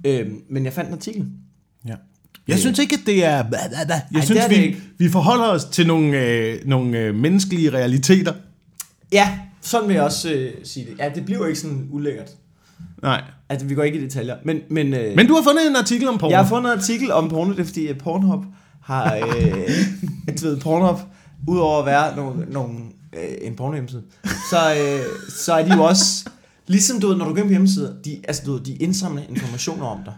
Øhm, 0.06 0.40
men 0.50 0.64
jeg 0.64 0.72
fandt 0.72 0.88
en 0.88 0.94
artikel. 0.94 1.26
ja. 1.88 1.94
Jeg 2.48 2.58
synes 2.58 2.78
ikke, 2.78 2.94
at 2.94 3.00
det 3.06 3.24
er... 3.24 3.30
Jeg 3.30 3.44
Ej, 4.14 4.24
synes, 4.24 4.28
det 4.28 4.44
er 4.44 4.48
det 4.48 4.58
vi, 4.58 4.62
ikke. 4.64 4.82
vi 4.98 5.08
forholder 5.08 5.44
os 5.44 5.64
til 5.64 5.86
nogle, 5.86 6.20
øh, 6.20 6.58
nogle 6.66 6.98
øh, 6.98 7.14
menneskelige 7.14 7.70
realiteter. 7.70 8.32
Ja, 9.12 9.38
sådan 9.60 9.88
vil 9.88 9.94
jeg 9.94 10.02
også 10.04 10.32
øh, 10.32 10.52
sige 10.64 10.86
det. 10.86 10.98
Ja, 10.98 11.08
det 11.14 11.24
bliver 11.24 11.46
ikke 11.46 11.60
sådan 11.60 11.88
ulækkert. 11.90 12.30
Nej. 13.04 13.22
Altså, 13.48 13.66
vi 13.66 13.74
går 13.74 13.82
ikke 13.82 13.98
i 13.98 14.02
detaljer. 14.02 14.36
Men, 14.44 14.58
men, 14.70 14.94
øh, 14.94 15.16
Men 15.16 15.26
du 15.26 15.34
har 15.34 15.42
fundet 15.42 15.66
en 15.70 15.76
artikel 15.76 16.08
om 16.08 16.18
porno. 16.18 16.30
Jeg 16.30 16.38
har 16.38 16.46
fundet 16.48 16.72
en 16.72 16.78
artikel 16.78 17.12
om 17.12 17.28
porno, 17.28 17.52
det 17.52 17.60
er 17.60 17.64
fordi 17.64 17.86
at 17.86 17.98
Pornhub 17.98 18.44
har, 18.82 19.14
øh, 19.16 20.34
du 20.40 20.46
ved, 20.46 20.60
Pornhub, 20.60 20.98
udover 21.48 21.78
at 21.80 21.86
være 21.86 22.16
nogle, 22.16 22.46
nogle, 22.52 22.74
øh, 23.12 23.28
en 23.48 23.56
pornohjemmeside, 23.56 24.02
så, 24.50 24.56
øh, 24.80 25.00
så 25.38 25.52
er 25.54 25.64
de 25.64 25.74
jo 25.74 25.82
også, 25.84 26.28
ligesom 26.66 27.00
du 27.00 27.08
ved, 27.08 27.16
når 27.16 27.24
du 27.24 27.30
går 27.30 27.38
ind 27.38 27.46
på 27.46 27.50
hjemmesider, 27.50 27.92
de, 28.04 28.20
altså 28.28 28.42
du 28.46 28.52
ved, 28.52 28.60
de 28.60 28.74
indsamler 28.74 29.22
informationer 29.28 29.86
om 29.86 29.98
dig. 30.04 30.14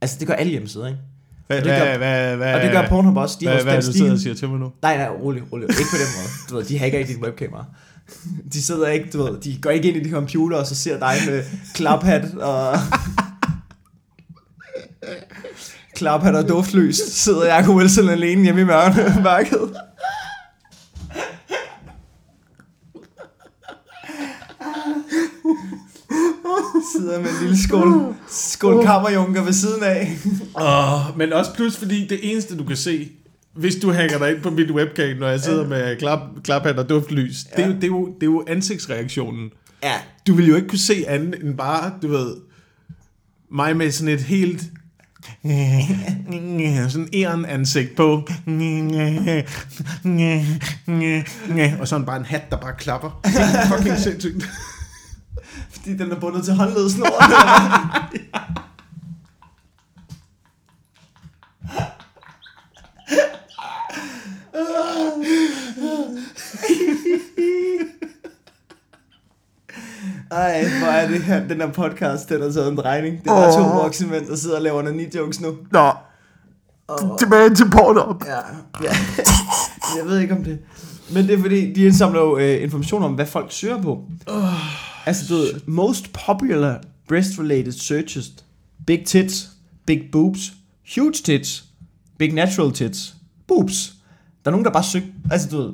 Altså 0.00 0.16
det 0.18 0.26
gør 0.26 0.34
alle 0.34 0.50
hjemmesider, 0.50 0.86
ikke? 0.86 0.98
Hvad, 1.46 1.58
Og 1.58 1.64
det 1.64 1.72
gør- 1.78 1.98
hvad, 1.98 2.36
hvad, 2.36 2.54
Og 2.54 2.60
det 2.60 2.70
gør 2.72 2.88
Pornhub 2.88 3.16
også. 3.16 3.36
De 3.40 3.46
har 3.46 3.62
hvad, 3.62 3.72
er 3.74 3.80
det, 3.80 3.86
du 3.88 3.92
sidder 3.92 4.12
og 4.12 4.18
siger 4.18 4.34
til 4.34 4.48
mig 4.48 4.58
nu? 4.60 4.72
Nej, 4.82 4.96
nej, 4.96 5.08
rolig, 5.08 5.42
rolig. 5.52 5.64
Ikke 5.64 5.90
på 5.90 5.96
den 5.96 6.10
måde. 6.16 6.28
Du 6.50 6.56
ved, 6.56 6.64
de 6.64 6.78
hacker 6.78 6.98
ikke 6.98 7.12
dit 7.14 7.22
webkamera. 7.22 7.64
De 8.52 8.62
sidder 8.62 8.86
ikke, 8.86 9.10
du 9.12 9.22
ved, 9.22 9.40
de 9.40 9.58
går 9.60 9.70
ikke 9.70 9.88
ind 9.88 9.96
i 9.96 10.00
dit 10.00 10.12
computer, 10.12 10.56
og 10.56 10.66
så 10.66 10.74
ser 10.74 10.98
dig 10.98 11.16
med 11.26 11.44
klaphat 11.74 12.34
og... 12.34 12.76
klaphat 15.96 16.34
og 16.34 16.48
duftløs. 16.48 16.96
Sidder 16.96 17.54
Jacob 17.54 17.74
Wilson 17.74 18.08
alene 18.08 18.42
hjemme 18.42 18.60
i 18.60 18.64
mørke, 18.64 19.20
mørket. 19.22 19.76
Sidder 26.96 27.20
med 27.20 27.30
en 27.30 27.36
lille 27.40 27.62
skål, 27.62 28.14
skål 28.28 28.84
kammerjunker 28.84 29.42
ved 29.42 29.52
siden 29.52 29.82
af. 29.82 30.16
Oh, 30.54 31.18
men 31.18 31.32
også 31.32 31.54
plus, 31.54 31.76
fordi 31.76 32.06
det 32.06 32.30
eneste, 32.32 32.58
du 32.58 32.64
kan 32.64 32.76
se, 32.76 33.10
hvis 33.56 33.76
du 33.76 33.92
hacker 33.92 34.18
dig 34.18 34.30
ind 34.30 34.40
på 34.42 34.50
mit 34.50 34.70
webcam, 34.70 35.16
når 35.16 35.28
jeg 35.28 35.40
sidder 35.40 35.68
med 35.68 35.96
klap, 35.96 36.20
klaphat 36.44 36.78
og 36.78 36.88
duftlys, 36.88 37.36
ja. 37.58 37.62
det, 37.62 37.64
er 37.64 37.68
jo, 37.68 37.74
det, 37.74 37.84
er 37.84 37.88
jo, 37.88 38.06
det 38.06 38.22
er 38.22 38.26
jo 38.26 38.44
ansigtsreaktionen. 38.48 39.50
Ja, 39.82 39.94
Du 40.26 40.34
vil 40.34 40.48
jo 40.48 40.56
ikke 40.56 40.68
kunne 40.68 40.78
se 40.78 41.04
andet 41.08 41.42
end 41.42 41.56
bare, 41.56 41.92
du 42.02 42.08
ved, 42.08 42.36
mig 43.50 43.76
med 43.76 43.90
sådan 43.90 44.14
et 44.14 44.20
helt 44.20 44.62
sådan 46.92 47.08
æren 47.14 47.44
ansigt 47.44 47.96
på. 47.96 48.28
Og 51.80 51.88
sådan 51.88 52.06
bare 52.06 52.16
en 52.16 52.24
hat, 52.24 52.50
der 52.50 52.56
bare 52.56 52.74
klapper. 52.78 53.20
Det 53.24 53.32
er 53.36 53.76
fucking 53.76 53.98
sindssygt. 53.98 54.44
fordi 55.70 55.96
den 55.96 56.12
er 56.12 56.20
bundet 56.20 56.44
til 56.44 56.54
håndledsnoren. 56.54 57.32
Ej, 70.30 70.64
hvor 70.78 70.86
er 70.88 71.08
det 71.08 71.22
her, 71.22 71.48
den 71.48 71.60
her 71.60 71.72
podcast, 71.72 72.28
den 72.28 72.42
har 72.42 72.50
taget 72.50 72.70
en 72.70 72.76
drejning. 72.76 73.18
Det 73.24 73.30
er 73.30 73.34
bare 73.34 73.52
to 73.52 73.62
voksne 73.82 74.08
mænd, 74.08 74.26
der 74.26 74.36
sidder 74.36 74.56
og 74.56 74.62
laver 74.62 74.82
nogle 74.82 75.06
jokes 75.14 75.40
nu. 75.40 75.56
Nå, 75.72 75.92
Og, 76.88 77.18
tilbage 77.18 77.54
til 77.54 77.70
porno. 77.70 78.14
ja, 78.26 78.38
ja. 78.84 78.96
Jeg 79.98 80.06
ved 80.06 80.18
ikke 80.18 80.34
om 80.34 80.44
det. 80.44 80.58
Men 81.12 81.26
det 81.26 81.34
er 81.34 81.38
fordi, 81.40 81.72
de 81.72 81.84
indsamler 81.84 82.20
jo 82.20 82.38
øh, 82.38 82.62
information 82.62 83.02
om, 83.02 83.12
hvad 83.12 83.26
folk 83.26 83.52
søger 83.52 83.82
på. 83.82 84.04
Oh, 84.26 85.06
altså, 85.08 85.24
du 85.28 85.34
ved, 85.34 85.60
most 85.66 86.12
popular 86.26 86.80
breast-related 87.12 87.84
searches. 87.86 88.26
Big 88.86 89.04
tits, 89.06 89.48
big 89.86 90.00
boobs, 90.12 90.52
huge 90.96 91.12
tits, 91.12 91.64
big 92.18 92.34
natural 92.34 92.72
tits, 92.72 93.14
boobs. 93.48 93.92
Der 94.44 94.50
er 94.50 94.50
nogen, 94.50 94.64
der 94.64 94.70
bare 94.70 94.84
søger, 94.84 95.06
altså 95.30 95.48
du 95.50 95.56
ved, 95.56 95.72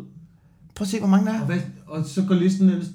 prøv 0.74 0.84
at 0.84 0.88
se, 0.88 0.98
hvor 0.98 1.08
mange 1.08 1.26
der 1.26 1.32
er. 1.32 1.60
Og 1.86 2.04
så 2.04 2.24
går 2.24 2.34
listen 2.34 2.68
ellers. 2.68 2.86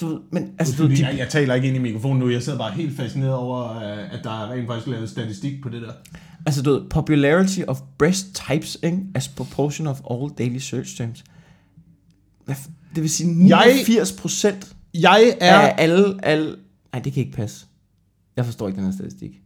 Du 0.00 0.06
ved, 0.06 0.20
men 0.30 0.54
altså, 0.58 0.82
du 0.82 0.88
de, 0.88 1.06
jeg, 1.06 1.18
jeg 1.18 1.28
taler 1.28 1.54
ikke 1.54 1.68
ind 1.68 1.76
i 1.76 1.80
mikrofonen 1.80 2.18
nu, 2.18 2.30
jeg 2.30 2.42
sidder 2.42 2.58
bare 2.58 2.72
helt 2.72 2.96
fascineret 2.96 3.34
over, 3.34 3.76
øh, 3.76 4.14
at 4.14 4.20
der 4.24 4.30
er 4.30 4.50
rent 4.52 4.66
faktisk 4.66 4.86
lavet 4.86 5.10
statistik 5.10 5.62
på 5.62 5.68
det 5.68 5.82
der. 5.82 5.92
altså 6.46 6.62
du 6.62 6.72
ved, 6.72 6.88
popularity 6.90 7.60
of 7.68 7.80
breast 7.98 8.26
types, 8.34 8.78
ikke? 8.82 8.98
as 9.14 9.28
proportion 9.28 9.86
of 9.86 10.00
all 10.10 10.30
daily 10.38 10.58
search 10.58 10.96
terms. 10.96 11.24
Hvad, 12.44 12.54
det 12.94 13.02
vil 13.02 13.10
sige 13.10 13.34
89 13.34 14.12
procent 14.12 14.76
Jeg 14.94 15.36
er... 15.40 15.58
af 15.58 15.74
alle, 15.78 16.24
alle... 16.24 16.56
Nej, 16.92 17.02
det 17.02 17.12
kan 17.12 17.24
ikke 17.24 17.36
passe. 17.36 17.66
Jeg 18.36 18.44
forstår 18.44 18.68
ikke 18.68 18.76
den 18.76 18.84
her 18.84 18.92
statistik. 18.92 19.40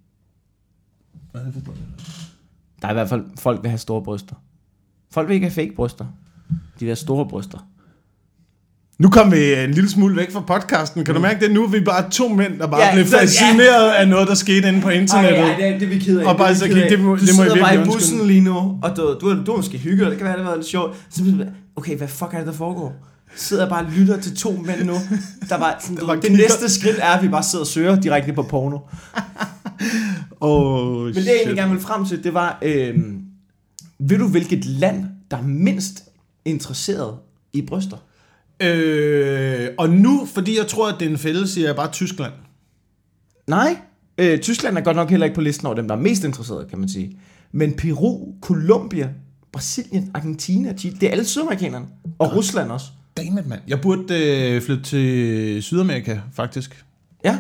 Der 2.83 2.89
er 2.89 2.91
i 2.91 2.95
hvert 2.95 3.09
fald, 3.09 3.25
folk 3.39 3.63
vil 3.63 3.71
have 3.71 3.79
store 3.79 4.03
bryster. 4.03 4.35
Folk 5.13 5.29
vil 5.29 5.35
ikke 5.35 5.47
have 5.47 5.55
fake 5.55 5.73
bryster. 5.77 6.05
De 6.81 6.85
have 6.85 6.97
store 6.97 7.27
bryster. 7.29 7.59
Nu 8.99 9.09
kom 9.11 9.33
vi 9.33 9.55
en 9.55 9.71
lille 9.71 9.91
smule 9.91 10.17
væk 10.17 10.33
fra 10.33 10.41
podcasten. 10.41 11.05
Kan 11.05 11.15
du 11.15 11.21
mærke 11.21 11.41
det? 11.47 11.51
Nu 11.55 11.65
er 11.65 11.69
vi 11.69 11.81
bare 11.81 12.11
to 12.11 12.29
mænd, 12.29 12.59
der 12.59 12.67
bare 12.67 12.81
Ja, 12.81 12.87
ja, 12.89 12.95
blev 12.95 13.07
så- 13.07 13.17
ja. 13.17 13.23
fascineret 13.23 13.91
af 13.91 14.09
noget, 14.09 14.29
der 14.29 14.35
skete 14.35 14.69
inde 14.69 14.81
på 14.81 14.89
internettet. 14.89 15.39
Ej, 15.41 15.57
det, 15.57 15.67
er, 15.69 15.73
det 15.79 15.83
er 15.83 15.87
vi 15.89 15.99
ked 15.99 16.19
af. 16.21 16.27
Og 16.27 16.37
bare 16.37 16.49
det, 16.49 16.57
så 16.57 16.67
ked 16.67 16.83
af. 16.83 16.91
det 16.91 17.01
må- 17.01 17.15
du 17.17 17.21
det 17.27 17.37
må 17.37 17.43
jeg 17.43 17.51
sidder 17.53 17.65
bare 17.67 17.75
i 17.75 17.79
bussen 17.85 17.93
undskylde. 17.95 18.27
lige 18.27 18.41
nu, 18.41 18.79
og 18.83 18.97
du, 18.97 19.03
du, 19.21 19.45
du 19.47 19.53
er 19.53 19.57
måske 19.57 19.79
hygget, 19.79 20.07
det 20.11 20.17
kan 20.19 20.25
være, 20.27 20.37
det 20.37 20.43
har 20.45 20.51
været 20.51 20.59
lidt 20.59 20.69
sjovt. 20.71 20.97
Så 21.11 21.25
du- 21.25 21.45
okay, 21.77 21.97
hvad 21.97 22.09
fuck 22.09 22.35
er 22.35 22.39
det, 22.39 22.47
der 22.47 22.53
foregår? 22.53 22.95
Sidder 23.37 23.63
jeg 23.63 23.71
bare 23.71 23.85
og 23.85 23.91
lytter 23.97 24.21
til 24.21 24.37
to 24.37 24.63
mænd 24.67 24.83
nu, 24.85 24.95
der 25.49 25.59
bare, 25.59 25.75
sådan, 25.81 25.97
du, 25.97 26.07
bare 26.07 26.17
det 26.17 26.25
kigger. 26.25 26.39
næste 26.39 26.69
skridt 26.69 26.97
er, 26.99 27.07
at 27.11 27.23
vi 27.23 27.29
bare 27.29 27.43
sidder 27.43 27.63
og 27.63 27.67
søger 27.67 28.01
direkte 28.01 28.33
på 28.33 28.43
porno. 28.43 28.79
Oh, 30.41 31.05
Men 31.05 31.15
det 31.15 31.27
jeg 31.27 31.35
egentlig 31.35 31.57
gerne 31.57 31.71
ville 31.71 31.83
frem 31.85 32.05
til, 32.05 32.25
det 32.25 32.35
var, 32.35 32.59
øhm, 32.63 33.18
Ved 33.99 34.19
du, 34.19 34.29
hvilket 34.29 34.65
land, 34.65 35.05
der 35.31 35.37
er 35.37 35.43
mindst 35.43 36.05
interesseret 36.45 37.19
i 37.53 37.63
bryster? 37.63 37.97
Øh, 38.63 39.69
og 39.79 39.91
nu, 39.91 40.27
fordi 40.35 40.59
jeg 40.59 40.67
tror, 40.67 40.89
at 40.89 40.95
det 41.01 41.07
er 41.07 41.11
en 41.11 41.19
fælde, 41.19 41.49
siger 41.49 41.67
jeg 41.67 41.77
bare 41.77 41.91
Tyskland. 41.93 42.33
Nej. 43.47 43.77
Øh, 44.19 44.39
Tyskland 44.39 44.79
er 44.79 44.81
godt 44.81 44.97
nok 44.97 45.11
heller 45.11 45.27
ikke 45.27 45.35
på 45.35 45.41
listen 45.41 45.67
over 45.67 45.77
dem, 45.77 45.89
der 45.89 45.97
er 45.97 46.01
mest 46.01 46.25
interesserede, 46.25 46.67
kan 46.71 46.79
man 46.79 46.89
sige. 46.89 47.19
Men 47.53 47.73
Peru, 47.73 48.35
Colombia, 48.41 49.09
Brasilien, 49.53 50.11
Argentina, 50.15 50.73
Chile, 50.77 50.97
det 51.01 51.07
er 51.07 51.11
alle 51.11 51.25
sydamerikanerne. 51.25 51.87
Og 52.19 52.37
Rusland 52.37 52.71
også. 52.71 52.87
Dammit, 53.17 53.47
mand. 53.47 53.61
Jeg 53.69 53.81
burde 53.81 54.15
øh, 54.15 54.63
flytte 54.63 54.83
til 54.83 55.63
Sydamerika, 55.63 56.21
faktisk. 56.33 56.85
Ja. 57.25 57.39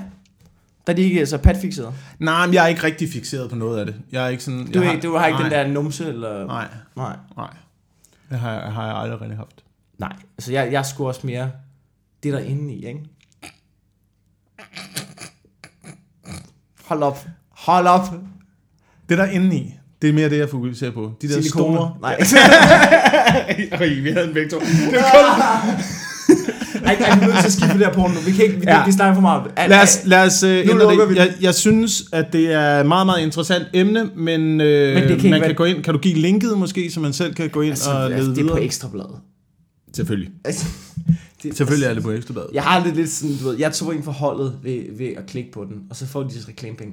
Der 0.88 0.94
er 0.94 0.96
de 0.96 1.02
ikke 1.02 1.26
så 1.26 1.38
patfixerede. 1.38 1.92
Nej, 2.18 2.46
men 2.46 2.54
jeg 2.54 2.64
er 2.64 2.68
ikke 2.68 2.82
rigtig 2.84 3.08
fixeret 3.12 3.50
på 3.50 3.56
noget 3.56 3.80
af 3.80 3.86
det. 3.86 3.94
Jeg 4.12 4.24
er 4.24 4.28
ikke 4.28 4.42
sådan... 4.44 4.66
Du, 4.72 4.80
jeg 4.80 4.90
har, 4.90 5.00
du 5.00 5.16
har 5.16 5.26
ikke 5.26 5.38
nej, 5.40 5.48
den 5.48 5.58
der 5.58 5.66
numse, 5.74 6.08
eller... 6.08 6.46
Nej, 6.46 6.66
Nej. 6.96 7.16
nej. 7.36 7.50
Det 8.30 8.38
har, 8.38 8.52
jeg- 8.52 8.72
har 8.72 8.86
jeg 8.86 8.96
aldrig 8.96 9.20
rigtig 9.20 9.36
haft. 9.38 9.64
Nej, 9.98 10.12
altså 10.38 10.52
jeg, 10.52 10.72
jeg 10.72 10.86
skulle 10.86 11.08
også 11.08 11.20
mere 11.26 11.50
det 12.22 12.32
der 12.32 12.38
inde 12.38 12.74
i, 12.74 12.86
ikke? 12.86 13.00
Hold 16.84 17.02
op. 17.02 17.26
Hold 17.50 17.86
op. 17.86 18.06
Det 19.08 19.18
der 19.18 19.24
inde 19.24 19.56
i, 19.56 19.74
det 20.02 20.10
er 20.10 20.14
mere 20.14 20.30
det, 20.30 20.38
jeg 20.38 20.48
fokuserer 20.48 20.90
på. 20.90 21.12
De 21.22 21.28
der 21.28 21.34
Silikoner. 21.34 21.76
store... 21.76 21.96
Nej. 22.00 22.14
Ej, 23.80 23.88
vi 24.02 24.10
havde 24.10 24.28
en 24.28 24.34
begge 24.34 24.50
to. 24.50 24.58
Ej, 26.88 26.96
ej, 27.00 27.18
vi 27.18 27.22
er 27.24 27.26
nødt 27.26 27.38
til 27.38 27.46
at 27.46 27.52
skifte 27.52 27.78
det 27.78 27.86
her 27.86 27.92
porno 27.92 28.14
nu. 28.14 28.20
Vi 28.26 28.32
kan 28.32 28.44
ikke, 28.44 28.56
vi, 28.56 28.62
Ja. 28.66 28.84
vi 28.86 28.92
snakker 28.92 29.14
for 29.14 29.20
meget. 29.20 29.42
Ej, 29.56 29.68
Lad 29.68 29.82
os, 29.82 30.00
lad 30.04 30.26
os 30.26 30.42
uh, 30.42 30.48
ændre 30.50 31.08
det. 31.08 31.16
Jeg, 31.16 31.34
jeg 31.40 31.54
synes, 31.54 32.02
at 32.12 32.32
det 32.32 32.52
er 32.52 32.80
et 32.80 32.86
meget, 32.86 33.06
meget 33.06 33.22
interessant 33.22 33.64
emne, 33.72 34.10
men, 34.16 34.60
øh, 34.60 34.94
Men 34.94 35.08
det 35.08 35.20
kan 35.20 35.30
man 35.30 35.40
være- 35.40 35.48
kan 35.48 35.54
gå 35.56 35.64
ind. 35.64 35.82
Kan 35.82 35.94
du 35.94 36.00
give 36.00 36.14
linket 36.14 36.58
måske, 36.58 36.90
så 36.90 37.00
man 37.00 37.12
selv 37.12 37.34
kan 37.34 37.50
gå 37.50 37.60
ind 37.60 37.70
altså, 37.70 37.90
og 37.90 38.04
altså, 38.04 38.18
lede 38.18 38.30
det 38.34 38.38
er 38.38 38.42
på 38.48 38.52
videre? 38.54 38.62
ekstrabladet. 38.64 39.16
Selvfølgelig. 39.96 40.30
Altså, 40.44 40.66
det, 41.42 41.56
Selvfølgelig 41.56 41.86
er 41.86 41.94
det 41.94 42.02
på 42.02 42.10
Ekstrabladet. 42.10 42.50
Jeg 42.52 42.62
har 42.62 42.84
det 42.84 42.96
lidt 42.96 43.10
sådan, 43.10 43.36
du 43.36 43.48
ved, 43.48 43.58
jeg 43.58 43.72
tog 43.72 43.94
ind 43.94 44.02
for 44.02 44.12
holdet 44.12 44.52
ved, 44.62 44.82
ved 44.98 45.06
at 45.16 45.26
klikke 45.26 45.52
på 45.52 45.64
den, 45.64 45.74
og 45.90 45.96
så 45.96 46.06
får 46.06 46.22
de 46.22 46.30
disse 46.30 46.48
reklamepenge. 46.48 46.92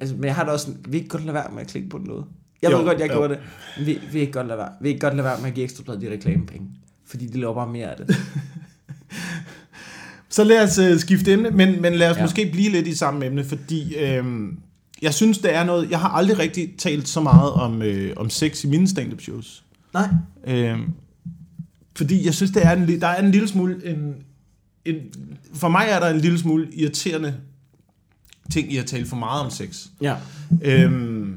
Altså, 0.00 0.14
men 0.14 0.24
jeg 0.24 0.34
har 0.34 0.44
det 0.44 0.52
også 0.52 0.66
sådan, 0.66 0.80
vi 0.88 0.96
ikke 0.96 1.08
godt 1.08 1.22
lade 1.24 1.34
være 1.34 1.46
med 1.54 1.60
at 1.60 1.66
klikke 1.68 1.88
på 1.88 1.98
den 1.98 2.06
noget. 2.06 2.24
Jeg 2.62 2.72
Jo, 2.72 2.76
ved 2.78 2.84
godt, 2.84 2.98
jeg 3.00 3.08
jo. 3.08 3.14
gjorde 3.14 3.28
det. 3.34 3.38
Vi, 3.86 3.98
vi 4.12 4.20
ikke 4.20 4.32
godt 4.32 4.46
lade 4.46 4.58
være. 4.58 4.68
Vi 4.80 4.88
ikke 4.88 5.00
godt 5.00 5.14
lade 5.14 5.24
være 5.24 5.36
med 5.40 5.48
at 5.48 5.54
give 5.54 5.64
ekstrabladet 5.64 6.02
de 6.02 6.10
reklamepenge. 6.12 6.66
Fordi 7.06 7.26
de 7.26 7.40
laver 7.40 7.54
bare 7.54 7.68
mere 7.72 7.86
af 7.90 7.96
det. 7.96 8.16
Så 10.28 10.44
lad 10.44 10.62
os 10.62 10.78
uh, 10.78 10.98
skifte 10.98 11.32
emne, 11.32 11.50
men, 11.50 11.82
men 11.82 11.94
lad 11.94 12.10
os 12.10 12.16
ja. 12.16 12.22
Måske 12.22 12.50
blive 12.52 12.70
lidt 12.70 12.86
i 12.86 12.94
samme 12.94 13.26
emne, 13.26 13.44
fordi 13.44 13.96
øhm, 13.96 14.58
jeg 15.02 15.14
synes, 15.14 15.38
det 15.38 15.54
er 15.54 15.64
noget... 15.64 15.90
Jeg 15.90 16.00
har 16.00 16.08
aldrig 16.08 16.38
rigtig 16.38 16.74
talt 16.78 17.08
så 17.08 17.20
meget 17.20 17.52
om, 17.52 17.82
øh, 17.82 18.12
om 18.16 18.30
sex 18.30 18.64
i 18.64 18.66
mine 18.66 18.88
stand-up 18.88 19.20
shows. 19.20 19.64
Nej. 19.94 20.08
Øhm, 20.46 20.92
fordi 21.96 22.26
jeg 22.26 22.34
synes, 22.34 22.50
det 22.50 22.66
er 22.66 22.72
en, 22.72 23.00
der 23.00 23.06
er 23.06 23.22
en 23.22 23.30
lille 23.30 23.48
smule... 23.48 23.90
En, 23.90 24.14
en, 24.84 24.96
for 25.54 25.68
mig 25.68 25.86
er 25.90 26.00
der 26.00 26.08
en 26.08 26.20
lille 26.20 26.38
smule 26.38 26.68
irriterende 26.72 27.34
ting 28.50 28.72
i 28.72 28.76
at 28.76 28.86
tale 28.86 29.06
for 29.06 29.16
meget 29.16 29.44
om 29.44 29.50
sex. 29.50 29.86
Ja. 30.00 30.16
Øhm, 30.62 31.34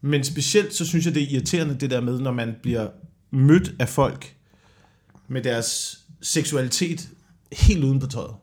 men 0.00 0.24
specielt 0.24 0.74
så 0.74 0.86
synes 0.86 1.06
jeg, 1.06 1.14
det 1.14 1.22
er 1.22 1.26
irriterende 1.30 1.74
det 1.74 1.90
der 1.90 2.00
med, 2.00 2.20
når 2.20 2.32
man 2.32 2.54
bliver 2.62 2.88
mødt 3.30 3.74
af 3.78 3.88
folk 3.88 4.34
med 5.28 5.42
deres 5.42 5.99
seksualitet 6.22 7.08
helt 7.52 7.84
uden 7.84 8.00
på 8.00 8.06
tøjet. 8.06 8.34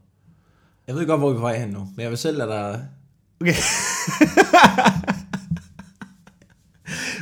Jeg 0.88 0.96
ved 0.96 1.08
godt, 1.08 1.20
hvor 1.20 1.30
vi 1.30 1.34
er 1.34 1.38
på 1.38 1.42
vej 1.42 1.60
hen 1.60 1.70
nu. 1.70 1.80
Men 1.96 2.04
jeg 2.04 2.10
vil 2.10 2.18
selv 2.18 2.38
lade 2.38 2.50
dig... 2.50 2.86
Okay. 3.42 3.54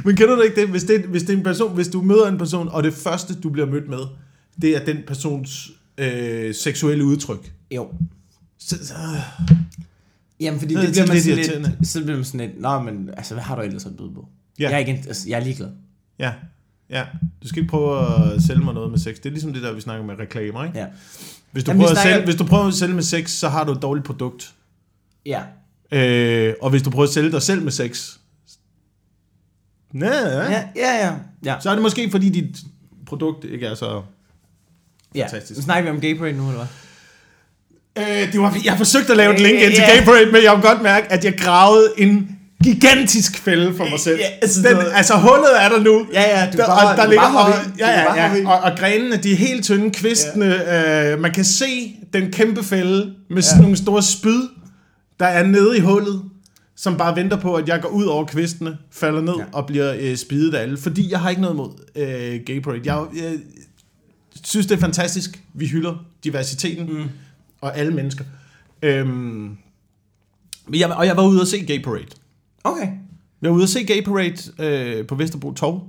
Men 0.05 0.15
kender 0.15 0.35
du 0.35 0.41
ikke 0.41 0.61
det? 0.61 0.69
Hvis, 0.69 0.83
det, 0.83 1.01
hvis, 1.01 1.21
det 1.23 1.33
er 1.33 1.37
en 1.37 1.43
person, 1.43 1.75
hvis 1.75 1.87
du 1.87 2.01
møder 2.01 2.27
en 2.27 2.37
person, 2.37 2.69
og 2.69 2.83
det 2.83 2.93
første, 2.93 3.35
du 3.35 3.49
bliver 3.49 3.67
mødt 3.67 3.89
med, 3.89 3.99
det 4.61 4.75
er 4.75 4.85
den 4.85 4.97
persons 5.07 5.71
øh, 5.97 6.55
seksuelle 6.55 7.05
udtryk. 7.05 7.53
Jo. 7.71 7.89
Så, 8.57 8.77
så, 8.85 8.93
Jamen, 10.39 10.59
fordi 10.59 10.73
Det 10.73 10.81
det, 10.81 10.89
er 10.89 10.91
bliver 10.91 11.07
man 11.07 11.15
lidt 11.15 11.45
sådan 11.45 11.61
lidt, 11.61 11.87
så 11.87 12.01
bliver 12.03 12.15
man 12.15 12.25
sådan 12.25 12.39
lidt, 12.39 12.61
nå, 12.61 12.79
men 12.79 13.09
altså, 13.17 13.33
hvad 13.33 13.43
har 13.43 13.55
du 13.55 13.61
ellers 13.61 13.85
at 13.85 13.97
byde 13.97 14.11
på? 14.13 14.27
Ja. 14.59 14.63
Jeg, 14.63 14.73
er 14.73 14.77
ikke, 14.77 15.03
altså, 15.07 15.29
jeg 15.29 15.39
er 15.39 15.43
ligeglad. 15.43 15.69
ja, 16.19 16.33
ja. 16.89 17.03
Du 17.43 17.47
skal 17.47 17.59
ikke 17.61 17.69
prøve 17.71 17.99
at 18.35 18.41
sælge 18.41 18.61
mig 18.63 18.73
noget 18.73 18.91
med 18.91 18.99
sex. 18.99 19.15
Det 19.15 19.25
er 19.25 19.29
ligesom 19.29 19.53
det 19.53 19.63
der, 19.63 19.73
vi 19.73 19.81
snakker 19.81 20.05
med 20.05 20.15
reklamer, 20.19 20.63
ikke? 20.65 20.79
Ja. 20.79 20.85
Hvis, 21.51 21.63
du 21.63 21.71
Jamen, 21.71 21.79
prøver 21.81 21.91
at 21.91 21.97
snakker- 21.97 22.13
sælge, 22.13 22.25
hvis 22.25 22.35
du 22.35 22.43
prøver 22.45 22.67
at 22.67 22.73
sælge 22.73 22.93
med 22.93 23.03
sex, 23.03 23.29
så 23.31 23.49
har 23.49 23.63
du 23.63 23.71
et 23.71 23.81
dårligt 23.81 24.05
produkt. 24.05 24.53
Ja. 25.25 25.41
Øh, 25.91 26.53
og 26.61 26.69
hvis 26.69 26.81
du 26.81 26.89
prøver 26.89 27.07
at 27.07 27.13
sælge 27.13 27.31
dig 27.31 27.41
selv 27.41 27.61
med 27.63 27.71
sex, 27.71 28.11
Næh, 29.93 30.09
ja. 30.11 30.51
Ja, 30.51 30.65
ja, 30.75 31.13
ja. 31.45 31.55
så 31.59 31.69
er 31.69 31.73
det 31.73 31.81
måske, 31.81 32.11
fordi 32.11 32.29
dit 32.29 32.57
produkt 33.05 33.43
ikke 33.45 33.65
er 33.65 33.75
så... 33.75 34.01
ja. 35.15 35.23
fantastisk. 35.23 35.61
Snakker 35.61 35.91
vi 35.91 35.95
om 35.97 36.01
gay 36.01 36.17
parade 36.17 36.33
nu, 36.37 36.47
eller 36.49 36.65
hvad? 37.95 38.25
Øh, 38.25 38.31
det 38.33 38.39
var, 38.41 38.57
jeg 38.65 38.77
forsøgte 38.77 39.11
at 39.11 39.17
lave 39.17 39.33
et 39.33 39.41
link 39.41 39.53
ind 39.59 39.73
til 39.73 39.83
Ja. 39.87 39.97
Gay 39.99 40.05
Parade, 40.05 40.31
men 40.31 40.43
jeg 40.43 40.51
kunne 40.51 40.61
godt 40.69 40.81
mærke, 40.81 41.11
at 41.11 41.25
jeg 41.25 41.37
gravede 41.37 41.93
en 41.97 42.34
gigantisk 42.73 43.37
fælde 43.37 43.73
for 43.77 43.89
mig 43.89 43.99
selv. 43.99 44.19
Ja, 44.19 44.25
altså, 44.41 44.61
Den, 44.61 44.77
altså 44.93 45.13
hullet 45.13 45.63
er 45.63 45.69
der 45.69 45.79
nu. 45.79 46.07
Ja, 46.13 46.39
ja, 46.39 46.51
du 46.51 46.57
der, 46.57 46.65
bare- 46.65 46.91
og 46.91 46.97
der 46.97 47.03
du 47.03 47.09
ligger 47.09 47.31
bare 47.33 47.45
og, 47.53 47.53
ja, 47.79 47.89
ja, 47.91 48.35
ja, 48.35 48.47
og, 48.49 48.59
og 48.71 48.77
grenene, 48.77 49.17
de 49.17 49.31
er 49.31 49.35
helt 49.35 49.63
tynde, 49.63 49.91
kvistene, 49.91 50.45
ja. 50.45 51.11
øh, 51.13 51.19
man 51.19 51.31
kan 51.31 51.45
se 51.45 51.95
den 52.13 52.31
kæmpe 52.31 52.63
fælde 52.63 53.13
med 53.29 53.41
sådan 53.41 53.57
Ja. 53.57 53.61
nogle 53.61 53.77
store 53.77 54.03
spyd, 54.03 54.41
der 55.19 55.25
er 55.25 55.43
nede 55.43 55.77
i 55.77 55.79
hullet, 55.79 56.21
som 56.75 56.97
bare 56.97 57.15
venter 57.15 57.37
på, 57.37 57.55
at 57.55 57.67
jeg 57.69 57.81
går 57.81 57.89
ud 57.89 58.05
over 58.05 58.25
kvistene, 58.25 58.77
falder 58.91 59.21
ned 59.21 59.33
ja. 59.39 59.43
Og 59.51 59.65
bliver 59.65 59.95
øh, 59.99 60.17
spidet 60.17 60.53
af 60.55 60.61
alle. 60.61 60.77
Fordi 60.77 61.11
jeg 61.11 61.19
har 61.19 61.29
ikke 61.29 61.41
noget 61.41 61.55
mod 61.55 61.69
øh, 61.95 62.39
Gay 62.45 62.59
Parade. 62.61 62.81
Jeg, 62.85 63.03
jeg 63.15 63.33
synes, 64.43 64.65
det 64.65 64.75
er 64.75 64.79
fantastisk. 64.79 65.39
Vi 65.53 65.67
hylder 65.67 66.05
diversiteten 66.23 66.85
mm. 66.93 67.03
og 67.61 67.77
alle 67.77 67.93
mennesker. 67.93 68.23
Øhm, 68.81 69.49
jeg, 70.73 70.89
og 70.91 71.05
jeg 71.05 71.17
var 71.17 71.23
ude 71.27 71.41
og 71.41 71.47
se 71.47 71.59
Gay 71.59 71.83
Parade. 71.83 72.05
Okay. 72.65 72.87
Jeg 73.41 73.49
var 73.49 73.55
ude 73.55 73.63
og 73.63 73.69
se 73.69 73.83
Gay 73.83 74.03
Parade 74.03 74.35
øh, 74.99 75.07
på 75.07 75.15
Vesterbro 75.15 75.51
Torv. 75.53 75.87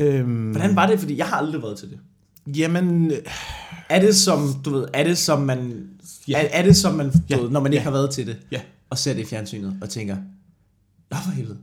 Øhm, 0.00 0.50
Hvordan 0.50 0.76
var 0.76 0.86
det? 0.86 0.98
Fordi 1.00 1.16
jeg 1.18 1.26
har 1.26 1.36
aldrig 1.36 1.62
været 1.62 1.78
til 1.78 1.88
det. 1.90 1.98
Jamen, 2.58 3.10
øh, 3.10 3.16
Er 3.88 4.00
det 4.00 4.16
som, 4.16 4.48
du 4.64 4.70
ved, 4.70 4.86
er 4.94 5.04
det 5.04 5.18
som 5.18 5.40
man, 5.42 5.86
Ja. 6.28 6.42
er, 6.42 6.48
er 6.52 6.62
det 6.62 6.76
som 6.76 6.94
man, 6.94 7.10
du 7.10 7.18
Ja. 7.30 7.36
ved, 7.40 7.50
når 7.50 7.60
man 7.60 7.72
ikke 7.72 7.80
Ja. 7.80 7.84
har 7.84 7.90
været 7.90 8.10
til 8.10 8.26
det, 8.26 8.36
ja. 8.52 8.60
og 8.90 8.98
ser 8.98 9.12
det 9.14 9.20
i 9.20 9.24
fjernsynet, 9.26 9.76
og 9.82 9.88
tænker, 9.90 10.16
Nå 11.10 11.16
for 11.24 11.30
helvede, 11.30 11.58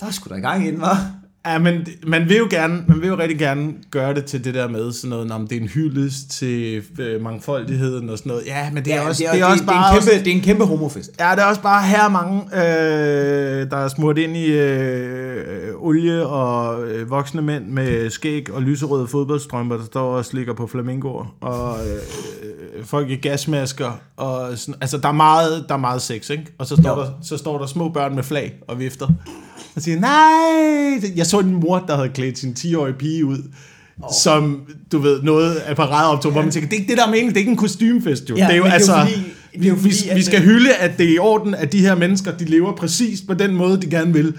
der 0.00 0.06
er 0.06 0.10
sgu 0.10 0.28
da 0.30 0.34
i 0.34 0.40
gang 0.40 0.66
ind, 0.68 0.78
var. 0.78 1.15
Ja, 1.46 1.58
men 1.58 1.86
man 2.06 2.28
vil 2.28 2.36
jo 2.36 2.46
gerne, 2.50 2.84
man 2.88 3.00
vil 3.00 3.08
jo 3.08 3.18
rigtig 3.18 3.38
gerne 3.38 3.72
gøre 3.90 4.14
det 4.14 4.24
til 4.24 4.44
det 4.44 4.54
der 4.54 4.68
med 4.68 4.92
sådan 4.92 5.10
noget, 5.10 5.30
om 5.30 5.46
det 5.46 5.56
er 5.56 5.60
en 5.60 5.68
hyldest 5.68 6.30
til 6.30 6.82
øh, 6.98 7.22
mangfoldigheden 7.22 8.10
og 8.10 8.18
sådan 8.18 8.30
noget. 8.30 8.46
Ja, 8.46 8.70
men 8.72 8.84
det 8.84 8.94
er 8.94 9.00
også, 9.00 9.24
det 9.32 9.40
er, 9.40 9.44
også 9.44 9.60
det, 9.60 9.66
bare... 9.66 9.96
det, 9.96 10.08
er 10.08 10.12
en 10.12 10.14
kæmpe, 10.14 10.24
det 10.24 10.32
er 10.32 10.36
en 10.36 10.42
kæmpe 10.42 10.64
homofest. 10.64 11.10
Ja, 11.20 11.30
det 11.30 11.42
er 11.42 11.44
også 11.44 11.62
bare 11.62 11.82
her 11.82 12.08
mange, 12.08 12.42
øh, 12.54 13.70
der 13.70 13.76
er 13.76 13.88
smurt 13.88 14.18
ind 14.18 14.36
i 14.36 14.46
øh, 14.46 15.74
olie 15.76 16.26
og 16.26 16.86
øh, 16.88 17.10
voksne 17.10 17.42
mænd 17.42 17.66
med 17.66 18.10
skæg 18.10 18.52
og 18.52 18.62
lyserøde 18.62 19.08
fodboldstrømper, 19.08 19.76
der 19.76 19.84
står 19.84 20.16
og 20.16 20.24
slikker 20.24 20.52
på 20.52 20.66
flamingoer, 20.66 21.36
og 21.40 21.76
øh, 21.78 21.98
folk 22.84 23.10
i 23.10 23.16
gasmasker, 23.16 24.00
og 24.16 24.58
sådan, 24.58 24.74
altså 24.80 24.98
der 24.98 25.08
er 25.08 25.12
meget, 25.12 25.64
der 25.68 25.74
er 25.74 25.78
meget 25.78 26.02
sex, 26.02 26.30
ikke? 26.30 26.44
Og 26.58 26.66
så 26.66 26.76
står, 26.76 26.90
Jo. 26.98 27.00
der, 27.04 27.10
så 27.22 27.36
står 27.36 27.58
der 27.58 27.66
små 27.66 27.88
børn 27.88 28.14
med 28.14 28.22
flag 28.22 28.52
og 28.68 28.78
vifter, 28.78 29.06
og 29.76 29.82
siger, 29.82 30.00
nej! 30.00 31.10
Jeg 31.16 31.26
så 31.26 31.38
en 31.38 31.54
mor, 31.54 31.84
der 31.88 31.96
havde 31.96 32.08
klædt 32.08 32.38
sin 32.38 32.56
10-årige 32.58 32.94
pige 32.94 33.24
ud, 33.24 33.38
oh. 34.02 34.08
som, 34.22 34.62
du 34.92 34.98
ved, 34.98 35.22
noget 35.22 35.54
af 35.56 35.76
paradeoptog, 35.76 36.32
hvor 36.32 36.42
man 36.42 36.50
tænker, 36.50 36.68
det 36.68 36.76
er 36.76 36.80
ikke 36.80 36.90
det, 36.90 36.98
der 36.98 37.06
er 37.06 37.10
meningen, 37.10 37.28
det 37.30 37.36
er 37.36 37.40
ikke 37.40 37.50
en 37.50 37.56
kostymefest, 37.56 38.30
jo. 38.30 38.36
Ja, 38.36 38.44
det 38.46 38.52
er 38.52 38.56
jo 38.56 38.62
men 38.64 38.72
det 38.72 38.88
er 38.88 38.94
jo 38.94 39.00
altså... 39.00 39.12
fordi- 39.14 39.32
det 39.54 39.64
er 39.64 39.68
jo 39.68 39.74
vi, 39.74 39.80
fordi, 39.80 40.08
vi, 40.08 40.14
vi 40.14 40.22
skal 40.22 40.40
hylde, 40.42 40.74
at 40.74 40.98
det 40.98 41.06
er 41.08 41.14
i 41.14 41.18
orden, 41.18 41.54
at 41.54 41.72
de 41.72 41.78
her 41.80 41.94
mennesker, 41.94 42.36
de 42.36 42.44
lever 42.44 42.76
præcis 42.76 43.20
på 43.28 43.34
den 43.34 43.54
måde, 43.56 43.80
de 43.82 43.90
gerne 43.90 44.12
vil. 44.12 44.34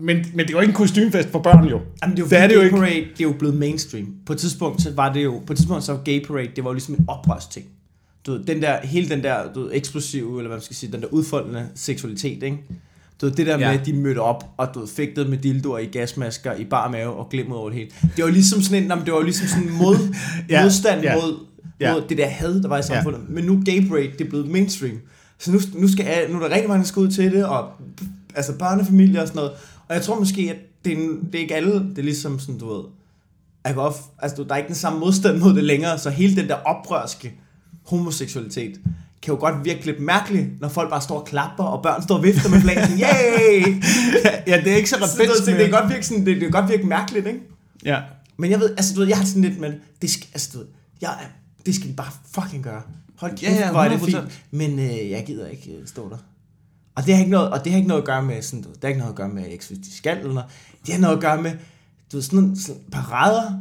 Men, 0.00 0.16
men 0.16 0.38
det 0.38 0.48
er 0.48 0.52
jo 0.52 0.60
ikke 0.60 0.70
en 0.70 0.74
kostymfest 0.76 1.28
for 1.28 1.38
børn, 1.38 1.64
jo. 1.64 1.80
Jamen, 2.02 2.16
det 2.16 2.22
er 2.22 2.26
jo, 2.26 2.30
det 2.30 2.38
er 2.38 2.46
det 2.46 2.54
jo 2.54 2.60
ikke. 2.60 2.76
Parade, 2.76 2.94
det 2.94 3.20
er 3.20 3.24
jo 3.24 3.34
blevet 3.38 3.56
mainstream. 3.56 4.06
På 4.26 4.32
et 4.32 4.38
tidspunkt, 4.38 4.82
så 4.82 4.92
var 4.94 5.12
det 5.12 5.24
jo, 5.24 5.42
på 5.46 5.52
et 5.52 5.56
tidspunkt, 5.56 5.84
så 5.84 5.92
var 5.92 6.00
gay 6.04 6.26
parade, 6.26 6.48
det 6.56 6.64
var 6.64 6.70
jo 6.70 6.74
ligesom 6.74 6.94
en 6.94 7.04
oprørsting. 7.08 7.66
Du 8.26 8.32
ved, 8.32 8.44
den 8.44 8.62
der, 8.62 8.76
hele 8.82 9.08
den 9.08 9.22
der, 9.22 9.52
du 9.54 9.60
ved, 9.62 9.70
eksplosive, 9.72 10.28
eller 10.38 10.48
hvad 10.48 10.56
man 10.56 10.62
skal 10.64 10.76
sige, 10.76 10.92
den 10.92 11.00
der 11.00 11.06
udfoldende 11.10 11.66
seksualitet, 11.74 12.42
ikke? 12.42 12.58
Du 13.20 13.26
ved, 13.26 13.32
det 13.34 13.46
der 13.46 13.58
Ja. 13.58 13.70
med, 13.72 13.80
at 13.80 13.86
de 13.86 13.92
mødte 13.92 14.18
op, 14.18 14.44
og 14.56 14.68
du 14.74 14.78
ved, 14.80 14.88
fægtede 14.88 15.28
med 15.28 15.38
dildoer 15.38 15.78
i 15.78 15.84
gasmasker, 15.86 16.54
i 16.54 16.64
bar 16.64 16.88
mave 16.90 17.12
og 17.12 17.28
glemt 17.30 17.52
over 17.52 17.68
det 17.68 17.78
hele. 17.78 17.90
Det 18.16 18.24
var 18.24 18.30
ligesom 18.30 18.62
sådan 18.62 18.82
en, 18.82 18.88
jamen, 18.88 19.04
det 19.04 19.14
var 19.14 19.22
ligesom 19.22 19.46
sådan 19.46 19.64
en 19.68 19.74
mod, 19.78 19.96
Ja, 20.50 20.62
modstand 20.62 21.02
ja. 21.02 21.14
mod, 21.14 21.34
Ja. 21.80 21.92
mod 21.94 22.02
det 22.08 22.18
der 22.18 22.26
had, 22.26 22.62
der 22.62 22.68
var 22.68 22.78
i 22.78 22.82
samfundet. 22.82 23.20
Men 23.28 23.44
nu 23.44 23.62
gay 23.66 23.88
parade, 23.88 24.08
det 24.18 24.20
er 24.20 24.28
blevet 24.30 24.48
mainstream. 24.48 24.96
Så 25.38 25.52
nu, 25.52 25.58
nu, 25.74 25.88
skal, 25.88 26.06
nu 26.30 26.36
er 26.36 26.48
der 26.48 26.54
rigtig 26.54 26.68
mange, 26.68 26.82
der 26.82 26.86
skal 26.88 27.00
ud 27.00 27.08
til 27.10 27.32
det, 27.32 27.44
og 27.44 27.68
altså 28.34 28.52
børnefamilier 28.58 29.20
og 29.20 29.28
sådan 29.28 29.36
noget. 29.38 29.52
Og 29.90 29.96
jeg 29.96 30.02
tror 30.04 30.18
måske, 30.18 30.40
at 30.50 30.56
det 30.84 30.92
er, 30.92 30.96
det 31.32 31.34
er 31.34 31.38
ikke 31.38 31.54
alle, 31.56 31.72
det 31.74 31.98
er 31.98 32.02
ligesom 32.02 32.38
sådan, 32.38 32.58
du 32.58 32.74
ved, 32.74 32.84
jeg 33.64 33.72
kan 33.74 33.82
også, 33.82 34.00
altså, 34.18 34.36
du- 34.36 34.42
der 34.48 34.52
er 34.52 34.56
ikke 34.56 34.68
den 34.68 34.74
samme 34.76 34.98
modstand 34.98 35.38
mod 35.38 35.54
det 35.54 35.64
længere, 35.64 35.98
så 35.98 36.10
hele 36.10 36.36
den 36.36 36.48
der 36.48 36.54
oprørske 36.54 37.34
homoseksualitet, 37.86 38.80
kan 39.22 39.34
jo 39.34 39.40
godt 39.40 39.64
virke 39.64 39.86
lidt 39.86 40.00
mærkeligt, 40.00 40.60
når 40.60 40.68
folk 40.68 40.90
bare 40.90 41.00
står 41.00 41.18
og 41.20 41.24
klapper, 41.26 41.64
og 41.64 41.82
børn 41.82 42.02
står 42.02 42.16
og 42.16 42.22
vifter 42.22 42.48
med 42.50 42.60
flaget, 42.60 42.82
sådan, 42.88 42.98
yay! 43.00 43.82
ja, 44.50 44.60
det 44.64 44.72
er 44.72 44.76
ikke 44.76 44.90
så 44.90 44.96
rebelsk 44.96 45.46
det, 45.46 45.54
mere. 45.54 45.62
kan 45.68 45.80
godt 45.80 45.90
virke 45.92 46.06
sådan, 46.06 46.26
det, 46.26 46.34
det 46.34 46.40
kan 46.42 46.50
godt 46.50 46.70
virke 46.70 46.86
mærkeligt, 46.86 47.26
ikke? 47.26 47.40
Ja. 47.84 48.00
Men 48.36 48.50
jeg 48.50 48.60
ved, 48.60 48.70
altså 48.70 48.94
du 48.94 49.00
ved, 49.00 49.08
jeg 49.08 49.16
har 49.18 49.24
sådan 49.24 49.42
lidt, 49.42 49.60
men 49.60 49.72
det 50.02 50.10
skal, 50.10 50.26
altså 50.32 50.50
du 50.52 50.58
ved, 50.58 50.66
jeg, 51.00 51.18
det 51.66 51.74
skal 51.74 51.88
de 51.88 51.94
bare 51.94 52.10
fucking 52.34 52.64
gøre. 52.64 52.82
Hold 53.16 53.30
kæft, 53.30 53.42
Ja, 53.42 53.52
ja, 53.58 53.70
hvor 53.70 53.80
er 53.82 53.88
det 53.88 53.96
100%. 53.98 54.04
fint. 54.04 54.42
Men 54.50 54.78
øh, 54.78 55.10
jeg 55.10 55.24
gider 55.26 55.46
ikke 55.48 55.70
øh, 55.80 55.86
stå 55.86 56.08
der. 56.08 56.16
Og 56.94 57.06
det 57.06 57.14
har 57.14 57.20
ikke 57.20 57.30
noget, 57.30 57.50
og 57.50 57.64
det 57.64 57.72
har 57.72 57.76
ikke 57.76 57.88
noget 57.88 58.02
at 58.02 58.06
gøre 58.06 58.22
med 58.22 58.42
sådan, 58.42 58.62
det 58.62 58.78
har 58.82 58.88
ikke 58.88 58.98
noget 58.98 59.12
at 59.12 59.16
gøre 59.16 59.28
med, 59.28 59.46
ikke 59.46 59.64
synes, 59.64 59.86
de 59.88 59.96
skal, 59.96 60.18
eller 60.18 60.32
noget. 60.32 60.48
Det 60.86 60.94
har 60.94 61.00
noget 61.00 61.16
at 61.16 61.22
gøre 61.22 61.42
med, 61.42 61.50
du 62.12 62.16
ved, 62.16 62.22
sådan, 62.22 62.56
sådan 62.56 62.82
parader, 62.92 63.52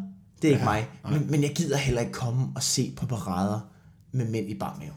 det 0.42 0.48
er 0.48 0.52
ikke 0.52 0.66
mig. 0.66 0.88
Men, 1.12 1.32
men, 1.32 1.44
jeg 1.44 1.52
gider 1.56 1.78
heller 1.78 2.02
ikke 2.02 2.14
komme 2.14 2.48
og 2.56 2.64
se 2.64 2.94
på 2.98 3.06
parader 3.06 3.60
med 4.12 4.26
mænd 4.26 4.50
i 4.50 4.56
bar 4.60 4.78
mave. 4.80 4.92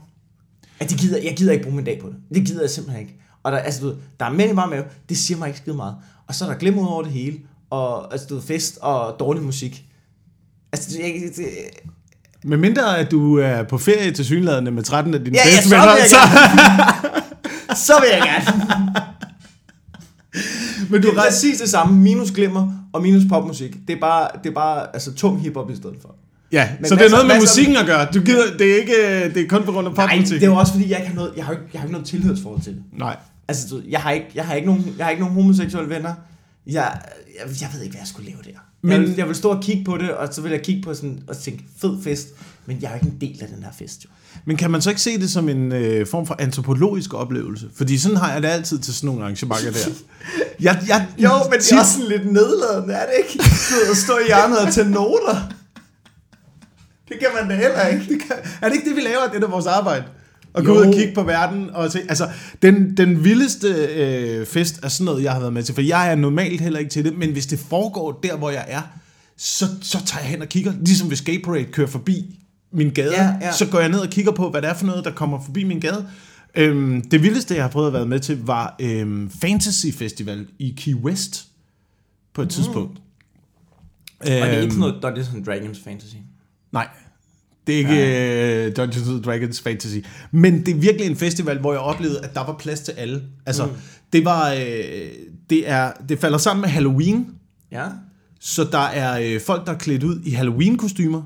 At 0.81 0.91
det 0.91 0.99
gider, 0.99 1.19
jeg 1.23 1.37
gider 1.37 1.53
ikke 1.53 1.65
bruge 1.65 1.77
min 1.77 1.85
dag 1.85 2.01
på 2.01 2.09
det. 2.09 2.17
Det 2.35 2.47
gider 2.47 2.61
jeg 2.61 2.71
simpelthen 2.71 3.03
ikke. 3.03 3.21
Og 3.43 3.53
der, 3.53 3.59
altså, 3.59 3.81
du 3.81 3.87
ved, 3.87 3.97
der 4.21 4.27
er 4.27 4.31
mænd 4.31 4.53
i 4.53 4.55
bar 4.55 4.67
mave, 4.67 4.85
det 5.09 5.19
siger 5.19 5.39
mig 5.39 5.49
ikke 5.49 5.59
skide 5.59 5.77
meget. 5.77 5.97
Og 6.27 6.35
så 6.35 6.45
er 6.45 6.49
der 6.49 6.59
glimmer 6.59 6.87
over 6.89 7.03
det 7.03 7.13
hele, 7.13 7.39
og 7.71 8.13
altså, 8.13 8.27
du 8.27 8.35
ved, 8.35 8.43
fest 8.43 8.79
og 8.81 9.17
dårlig 9.19 9.43
musik. 9.43 9.85
Altså, 10.73 10.91
det, 10.91 10.99
jeg, 10.99 11.23
det, 11.37 11.47
Men 12.45 12.61
mindre 12.61 12.99
at 12.99 13.11
du 13.11 13.39
er 13.39 13.63
på 13.63 13.79
ferie 13.79 14.13
til 14.13 14.25
synlædende 14.25 14.71
med 14.71 14.83
13 14.83 15.15
af 15.15 15.25
dine 15.25 15.39
Ja, 15.39 15.49
ja, 15.49 15.57
bedste 15.57 15.69
så 15.69 15.77
venner, 15.77 16.09
så, 16.09 17.19
så 17.77 17.93
vil 18.01 18.09
jeg 18.13 18.23
gerne. 18.25 18.93
men 20.91 21.03
Det 21.03 21.03
du 21.03 21.09
er 21.09 21.23
præcis 21.23 21.61
det 21.61 21.69
samme, 21.69 22.01
minus 22.01 22.31
glimmer 22.31 22.73
og 22.93 23.03
minus 23.03 23.23
popmusik. 23.29 23.77
Det 23.89 23.97
er 23.97 24.01
bare, 24.01 24.29
det 24.45 24.51
er 24.51 24.55
bare 24.55 24.87
altså, 24.95 25.13
tung 25.15 25.41
hiphop 25.41 25.71
i 25.71 25.77
stedet 25.77 25.97
for. 26.03 26.15
Ja, 26.53 26.69
Men 26.81 26.89
så 26.89 26.95
det 26.97 27.07
er 27.07 27.11
noget 27.11 27.27
med 27.27 27.41
musikken 27.41 27.77
at 27.77 27.87
gøre. 27.87 28.09
Du 28.15 28.21
gider, 28.21 28.57
det 28.59 28.73
er 28.73 28.77
ikke, 28.77 28.95
det 29.35 29.43
er 29.43 29.49
kun 29.49 29.63
på 29.65 29.73
grund 29.73 29.87
af 29.89 29.93
Nej, 29.95 30.07
popmusik. 30.07 30.35
det 30.41 30.47
er 30.47 30.51
jo 30.51 30.57
også 30.57 30.73
fordi, 30.73 30.91
jeg 30.91 30.99
ikke 30.99 31.09
har 31.09 31.15
noget, 31.17 31.33
jeg 31.37 31.45
har, 31.45 31.53
ikke- 31.53 31.65
jeg 31.73 31.81
har 31.81 31.87
ikke 31.87 31.93
noget 31.93 32.07
tilhørsforhold 32.07 32.61
til 32.63 32.73
det. 32.73 32.83
Nej. 32.93 33.17
Altså, 33.49 33.81
jeg 33.89 34.01
har 34.01 34.11
ikke, 34.11 34.27
jeg 34.35 34.45
har 34.47 34.55
ikke 34.55 34.67
nogen, 34.67 34.95
jeg 34.99 35.07
har 35.07 35.11
ikke 35.11 35.23
nogen 35.23 35.35
homoseksuelle 35.35 35.91
venner. 35.91 36.15
Jeg, 36.67 37.01
jeg, 37.41 37.61
jeg 37.61 37.69
ved 37.75 37.81
ikke, 37.83 37.93
hvad 37.93 38.01
jeg 38.01 38.07
skulle 38.09 38.27
lave 38.31 38.39
der. 38.45 38.51
Men, 38.83 38.89
Men- 38.91 39.01
jeg, 39.01 39.09
vil, 39.09 39.17
jeg 39.17 39.27
vil 39.27 39.37
stå 39.37 39.49
og 39.51 39.63
kigge 39.63 39.85
på 39.85 39.97
det, 39.97 40.11
og 40.11 40.29
så 40.35 40.41
vil 40.41 40.51
jeg 40.51 40.63
kigge 40.63 40.83
på 40.83 40.95
sådan, 40.95 41.19
og 41.29 41.37
tænke, 41.37 41.65
fed 41.79 42.03
fest. 42.03 42.29
Men 42.67 42.79
jeg 42.83 42.87
er 42.89 42.91
jo 42.91 42.95
ikke 42.97 43.07
en 43.07 43.21
del 43.21 43.43
af 43.43 43.49
den 43.49 43.63
her 43.65 43.73
fest, 43.73 44.05
jo. 44.05 44.09
Men 44.45 44.57
kan 44.57 44.71
man 44.71 44.83
så 44.83 44.91
ikke 44.91 45.03
se 45.03 45.21
det 45.21 45.31
som 45.31 45.49
en 45.49 45.73
øh, 45.73 46.07
form 46.07 46.27
for 46.27 46.37
antropologisk 46.39 47.15
oplevelse? 47.15 47.67
Fordi 47.77 47.99
sådan 47.99 48.17
har 48.17 48.33
jeg 48.33 48.43
det 48.43 48.49
altid 48.49 48.79
til 48.79 48.95
sådan 48.95 49.07
nogle 49.07 49.23
arrangementer 49.23 49.73
der. 49.73 49.79
Jeg, 50.61 50.83
jeg, 50.89 51.07
Jo, 51.19 51.31
men 51.51 51.61
det 51.61 51.73
er 51.73 51.79
også 51.79 51.93
sådan 51.93 52.09
lidt 52.09 52.33
nedladende, 52.33 52.95
er 52.95 53.07
det 53.07 53.15
ikke? 53.19 53.45
At 53.91 53.97
stå 53.97 54.13
i 54.19 54.27
hjørnet 54.27 54.59
og 54.59 54.73
tage 54.73 54.91
noter. 54.91 55.53
Det 57.09 57.17
kan 57.21 57.29
man 57.41 57.51
da 57.51 57.57
heller 57.57 57.87
ikke. 57.87 58.15
Det 58.15 58.23
kan, 58.23 58.37
er 58.63 58.69
det 58.69 58.77
ikke 58.77 58.89
det, 58.89 58.97
vi 58.97 59.01
laver? 59.01 59.29
Det 59.35 59.45
er 59.45 59.49
vores 59.49 59.67
arbejde. 59.67 60.05
At 60.55 60.65
gå 60.65 60.73
ud 60.73 60.87
og 60.87 60.95
kigge 60.95 61.15
på 61.15 61.23
verden 61.23 61.71
og 61.75 61.93
se. 61.93 62.01
Altså, 62.09 62.29
den, 62.63 62.97
den 62.97 63.25
vildeste 63.25 63.69
øh, 63.69 64.47
fest 64.47 64.81
er 64.83 64.89
sådan 64.89 65.05
noget, 65.05 65.23
jeg 65.23 65.33
har 65.33 65.41
været 65.41 65.53
med 65.53 65.63
til. 65.63 65.75
For 65.75 65.83
jeg 65.83 66.11
er 66.11 66.15
normalt 66.15 66.61
heller 66.61 66.79
ikke 66.79 66.91
til 66.91 67.05
det. 67.05 67.19
Men 67.19 67.33
hvis 67.33 67.47
det 67.47 67.59
foregår 67.59 68.21
der, 68.23 68.37
hvor 68.37 68.51
jeg 68.51 68.65
er, 68.69 68.83
så, 69.37 69.67
så 69.83 70.05
tager 70.07 70.23
jeg 70.23 70.31
hen 70.31 70.43
og 70.43 70.49
kigger. 70.49 70.73
Ligesom 70.81 71.09
hvis 71.09 71.23
Gay 71.23 71.43
Parade 71.45 71.65
kører 71.65 71.87
forbi 71.87 72.42
min 72.73 72.91
gade, 72.91 73.13
Ja, 73.13 73.35
ja. 73.41 73.53
så 73.53 73.67
går 73.67 73.81
jeg 73.81 73.89
ned 73.89 73.99
og 74.01 74.09
kigger 74.09 74.33
på, 74.33 74.51
hvad 74.51 74.63
det 74.63 74.71
er 74.71 74.75
for 74.75 74.87
noget, 74.87 75.05
der 75.05 75.11
kommer 75.13 75.41
forbi 75.45 75.65
min 75.65 75.81
gade. 75.81 76.07
Øhm, 76.55 77.03
det 77.11 77.23
vildeste, 77.23 77.55
jeg 77.55 77.65
har 77.65 77.69
prøvet 77.71 77.87
at 77.87 77.93
være 77.93 78.07
med 78.07 78.21
til, 78.21 78.43
var 78.45 78.77
øhm, 78.81 79.31
Fantasy 79.31 79.87
Festival 79.95 80.47
i 80.59 80.75
Key 80.77 80.95
West 80.95 81.47
på 82.35 82.43
et 82.43 82.51
tidspunkt. 82.51 82.99
Og 84.21 84.27
det 84.27 84.39
er 84.39 84.47
Øhm, 84.47 84.61
ikke 84.63 84.75
sådan 84.75 84.81
noget 84.81 85.03
Dungeons 85.03 85.29
and 85.35 85.45
Dragons 85.45 85.81
fantasy. 85.85 86.15
Nej, 86.73 86.89
det 87.67 87.75
er 87.75 87.79
ikke 87.79 88.69
uh, 88.69 88.77
Dungeons 88.77 89.09
and 89.09 89.23
Dragons 89.23 89.61
Fantasy. 89.61 89.97
Men 90.31 90.67
det 90.67 90.75
er 90.75 90.79
virkelig 90.79 91.07
en 91.07 91.17
festival, 91.17 91.59
hvor 91.59 91.73
jeg 91.73 91.81
oplevede, 91.81 92.21
at 92.25 92.35
der 92.35 92.47
var 92.47 92.57
plads 92.59 92.81
til 92.81 92.93
alle. 92.93 93.23
Altså, 93.47 93.67
mm. 93.67 93.73
det 94.13 94.25
var... 94.25 94.53
Øh, 94.53 94.61
det, 95.51 95.69
er, 95.71 95.93
det 96.09 96.19
falder 96.19 96.39
sammen 96.39 96.61
med 96.61 96.69
Halloween, 96.69 97.27
Ja. 97.73 97.85
så 98.41 98.65
der 98.65 98.79
er 98.79 99.35
øh, 99.35 99.41
folk, 99.41 99.67
der 99.67 99.73
er 99.73 99.79
klædt 99.79 100.03
ud 100.03 100.21
i 100.25 100.31
Halloween-kostymer. 100.31 101.23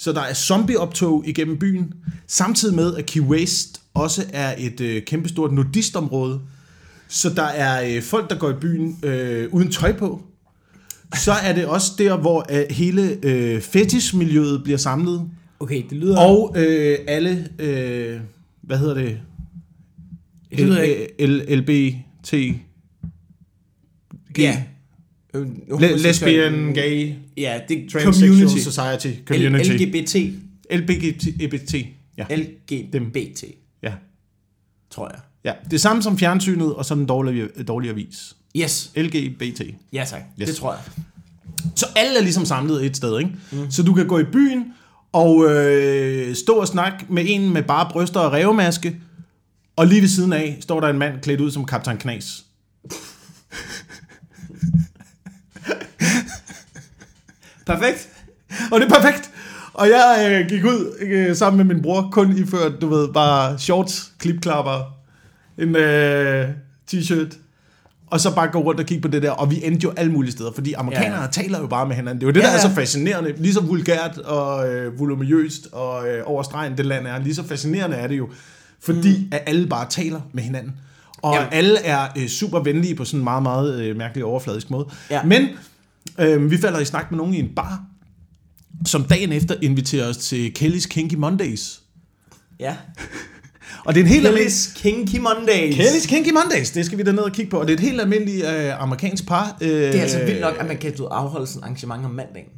Så 0.00 0.12
der 0.12 0.20
er 0.20 0.34
zombieoptog 0.34 1.24
igennem 1.26 1.58
byen. 1.58 1.92
Samtidig 2.26 2.74
med, 2.76 2.94
at 2.96 3.06
Key 3.06 3.20
West 3.20 3.80
også 3.94 4.24
er 4.32 4.54
et 4.58 4.80
øh, 4.80 5.02
kæmpestort 5.02 5.52
nudistområde. 5.52 6.40
Så 7.08 7.30
der 7.34 7.42
er 7.42 7.96
øh, 7.96 8.02
folk, 8.02 8.30
der 8.30 8.38
går 8.38 8.50
i 8.50 8.54
byen 8.60 8.98
øh, 9.02 9.48
uden 9.52 9.70
tøj 9.72 9.92
på. 9.92 10.22
Så 11.16 11.32
er 11.32 11.52
det 11.52 11.66
også 11.66 11.92
der, 11.98 12.16
hvor 12.16 12.46
øh, 12.50 12.64
hele 12.70 13.18
øh, 13.22 13.60
fetishmiljøet 13.60 14.62
bliver 14.64 14.78
samlet. 14.78 15.30
Okay, 15.60 15.82
det 15.90 15.98
lyder... 15.98 16.18
Og 16.18 16.54
øh, 16.58 16.98
alle, 17.08 17.48
øh, 17.58 18.20
hvad 18.62 18.78
hedder 18.78 18.94
det? 18.94 19.20
Det 20.50 20.60
lyder 20.66 20.80
ikke- 20.82 21.06
L- 21.20 21.54
LBT. 21.54 22.32
Ja. 24.38 24.62
Øh, 25.40 25.80
Le- 25.80 25.96
lesbian, 25.96 26.72
gay, 26.74 27.12
Ja, 27.36 27.60
det 27.68 27.88
transsexual 27.92 28.30
community. 28.30 28.58
society, 28.62 29.12
community. 29.26 29.70
LGBT. 29.70 30.14
LGBT, 30.72 31.26
LGBT. 31.40 31.74
Ja. 32.18 32.24
LGBT, 32.36 33.44
ja. 33.82 33.92
tror 34.90 35.08
jeg. 35.14 35.20
ja. 35.44 35.52
Det 35.70 35.80
samme 35.80 36.02
som 36.02 36.18
fjernsynet, 36.18 36.74
og 36.74 36.84
så 36.84 36.94
den 36.94 37.06
dårlige, 37.06 37.48
dårlige 37.68 37.90
avis. 37.90 38.36
Yes. 38.56 38.90
LGBT. 38.96 39.62
Ja, 39.92 40.04
tak. 40.08 40.20
Yes. 40.40 40.48
Det 40.48 40.56
tror 40.56 40.72
jeg. 40.72 40.80
Så 41.76 41.86
alle 41.96 42.18
er 42.18 42.22
ligesom 42.22 42.44
samlet 42.44 42.86
et 42.86 42.96
sted, 42.96 43.18
ikke? 43.18 43.30
Mm. 43.52 43.70
Så 43.70 43.82
du 43.82 43.94
kan 43.94 44.06
gå 44.06 44.18
i 44.18 44.24
byen 44.24 44.64
og 45.12 45.50
øh, 45.50 46.34
stå 46.34 46.52
og 46.52 46.68
snakke 46.68 47.06
med 47.08 47.24
en 47.28 47.52
med 47.52 47.62
bare 47.62 47.88
bryster 47.92 48.20
og 48.20 48.32
revmaske, 48.32 48.96
og 49.76 49.86
lige 49.86 50.00
ved 50.00 50.08
siden 50.08 50.32
af 50.32 50.56
står 50.60 50.80
der 50.80 50.88
en 50.88 50.98
mand 50.98 51.20
klædt 51.20 51.40
ud 51.40 51.50
som 51.50 51.64
Kaptajn 51.64 51.96
Knas. 51.98 52.44
Perfekt. 57.68 58.08
Og 58.72 58.80
det 58.80 58.92
er 58.92 59.00
perfekt. 59.00 59.30
Og 59.74 59.88
jeg 59.88 60.28
øh, 60.30 60.48
gik 60.48 60.64
ud 60.64 60.96
øh, 61.00 61.36
sammen 61.36 61.66
med 61.66 61.74
min 61.74 61.82
bror, 61.82 62.08
kun 62.12 62.36
iført, 62.36 62.72
du 62.80 62.88
ved, 62.88 63.08
bare 63.08 63.58
shorts, 63.58 64.12
klipklapper, 64.18 64.94
en 65.58 65.76
øh, 65.76 66.48
t-shirt, 66.92 67.38
og 68.06 68.20
så 68.20 68.34
bare 68.34 68.48
gå 68.48 68.58
rundt 68.58 68.80
og 68.80 68.86
kigge 68.86 69.02
på 69.02 69.08
det 69.08 69.22
der, 69.22 69.30
og 69.30 69.50
vi 69.50 69.60
endte 69.64 69.84
jo 69.84 69.92
alle 69.96 70.12
mulige 70.12 70.32
steder, 70.32 70.52
fordi 70.54 70.72
amerikanere 70.72 71.22
Ja, 71.22 71.26
taler 71.26 71.60
jo 71.60 71.66
bare 71.66 71.86
med 71.86 71.96
hinanden. 71.96 72.20
Det 72.20 72.22
er 72.22 72.28
jo 72.28 72.32
det, 72.32 72.40
Ja, 72.40 72.46
der 72.46 72.52
er 72.52 72.60
så 72.60 72.70
fascinerende. 72.70 73.34
Lige 73.36 73.54
så 73.54 73.60
vulgært 73.60 74.18
og 74.18 74.68
øh, 74.68 74.98
voluminøst 74.98 75.68
og 75.72 76.08
øh, 76.08 76.22
over 76.24 76.42
stregen 76.42 76.76
det 76.76 76.86
land 76.86 77.06
er, 77.06 77.18
lige 77.18 77.34
så 77.34 77.44
fascinerende 77.44 77.96
er 77.96 78.06
det 78.06 78.18
jo, 78.18 78.28
fordi 78.80 79.18
mm. 79.18 79.28
at 79.32 79.42
alle 79.46 79.66
bare 79.66 79.86
taler 79.90 80.20
med 80.32 80.42
hinanden. 80.42 80.72
Og 81.22 81.34
ja. 81.34 81.46
alle 81.52 81.84
er 81.84 82.06
øh, 82.18 82.28
super 82.28 82.60
venlige 82.60 82.94
på 82.94 83.04
sådan 83.04 83.20
en 83.20 83.24
meget, 83.24 83.42
meget 83.42 83.80
øh, 83.80 83.96
mærkelig 83.96 84.24
overfladisk 84.24 84.70
måde. 84.70 84.86
Ja. 85.10 85.22
Men 85.22 85.48
øh, 86.18 86.50
vi 86.50 86.58
falder 86.58 86.78
i 86.78 86.84
snak 86.84 87.10
med 87.10 87.18
nogen 87.18 87.34
i 87.34 87.38
en 87.38 87.48
bar, 87.56 87.82
som 88.86 89.04
dagen 89.04 89.32
efter 89.32 89.54
inviterer 89.62 90.08
os 90.08 90.16
til 90.16 90.52
Kelly's 90.58 90.86
Kinky 90.88 91.14
Mondays. 91.14 91.80
Ja. 92.60 92.76
Og 93.84 93.94
det 93.94 94.00
er 94.00 94.04
en 94.04 94.10
helt 94.10 94.26
almindelig... 94.26 94.52
Kelly's 94.52 94.80
Kinky 94.82 95.16
Mondays. 95.18 95.74
Kelly's 95.76 96.08
Kinky 96.08 96.30
Mondays, 96.32 96.70
det 96.70 96.86
skal 96.86 96.98
vi 96.98 97.02
da 97.02 97.12
ned 97.12 97.18
og 97.22 97.32
kigge 97.32 97.50
på. 97.50 97.58
Og 97.60 97.66
det 97.66 97.72
er 97.72 97.76
et 97.76 97.80
helt 97.84 98.00
almindeligt 98.00 98.46
øh, 98.46 98.82
amerikansk 98.82 99.26
par. 99.26 99.56
Øh, 99.60 99.68
Det 99.68 99.96
er 99.96 100.02
altså 100.02 100.24
vildt 100.24 100.40
nok, 100.40 100.56
at 100.60 100.66
man 100.66 100.76
kan 100.78 100.96
du, 100.96 101.04
afholde 101.06 101.46
sådan 101.46 101.62
arrangement 101.62 102.04
om 102.04 102.10
mandagen. 102.10 102.48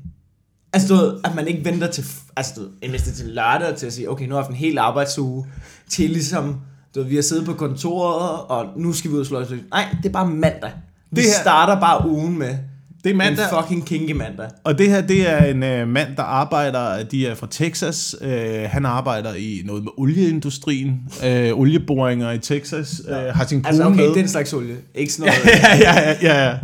Altså, 0.72 0.88
du 0.88 0.94
ved, 1.00 1.14
at 1.24 1.34
man 1.34 1.48
ikke 1.48 1.64
venter 1.64 1.90
til, 1.90 2.04
altså, 2.36 2.52
du 2.56 2.68
ved, 2.90 2.98
til 3.14 3.26
lørdag 3.26 3.76
til 3.76 3.86
at 3.86 3.92
sige, 3.92 4.10
okay, 4.10 4.24
nu 4.24 4.30
har 4.30 4.36
jeg 4.36 4.44
haft 4.44 4.50
en 4.50 4.56
hel 4.56 4.78
arbejdsuge 4.78 5.46
til 5.90 6.10
ligesom, 6.10 6.56
du 6.94 7.00
ved, 7.00 7.08
vi 7.08 7.14
har 7.14 7.22
siddet 7.22 7.44
på 7.44 7.52
kontoret, 7.54 8.40
og 8.40 8.66
nu 8.80 8.92
skal 8.92 9.10
vi 9.10 9.14
ud 9.14 9.20
og 9.20 9.26
slå 9.26 9.38
os 9.38 9.50
løs. 9.50 9.60
Nej, 9.70 9.96
det 10.02 10.08
er 10.08 10.12
bare 10.12 10.26
mandag. 10.28 10.70
Vi 11.10 11.20
det 11.20 11.24
her- 11.30 11.40
starter 11.42 11.80
bare 11.80 12.08
ugen 12.08 12.38
med 12.38 12.58
Det 13.04 13.10
er 13.10 13.14
mandag. 13.14 13.44
en 13.44 13.50
fucking 13.62 13.86
kinky 13.86 14.12
mandag. 14.12 14.48
Og 14.64 14.78
det 14.78 14.88
her, 14.90 15.00
det 15.00 15.30
er 15.30 15.44
en 15.44 15.62
øh, 15.62 15.88
mand, 15.88 16.16
der 16.16 16.22
arbejder, 16.22 17.02
de 17.04 17.26
er 17.26 17.34
fra 17.34 17.46
Texas. 17.50 18.16
Øh, 18.20 18.62
han 18.66 18.86
arbejder 18.86 19.34
i 19.34 19.62
noget 19.64 19.82
med 19.82 19.90
olieindustrien, 19.96 21.00
øh, 21.26 21.52
olieboringer 21.52 22.30
i 22.32 22.38
Texas. 22.38 23.02
Øh, 23.08 23.14
har 23.16 23.44
sin 23.46 23.62
kone 23.62 23.68
Altså, 23.68 23.84
okay, 23.84 23.96
med. 24.06 24.14
den 24.14 24.28
slags 24.28 24.52
olie. 24.52 24.76
Ikke 24.94 25.12
sådan 25.12 25.32
noget. 25.44 25.60
ja, 25.80 25.94
ja, 25.94 26.14
ja, 26.22 26.56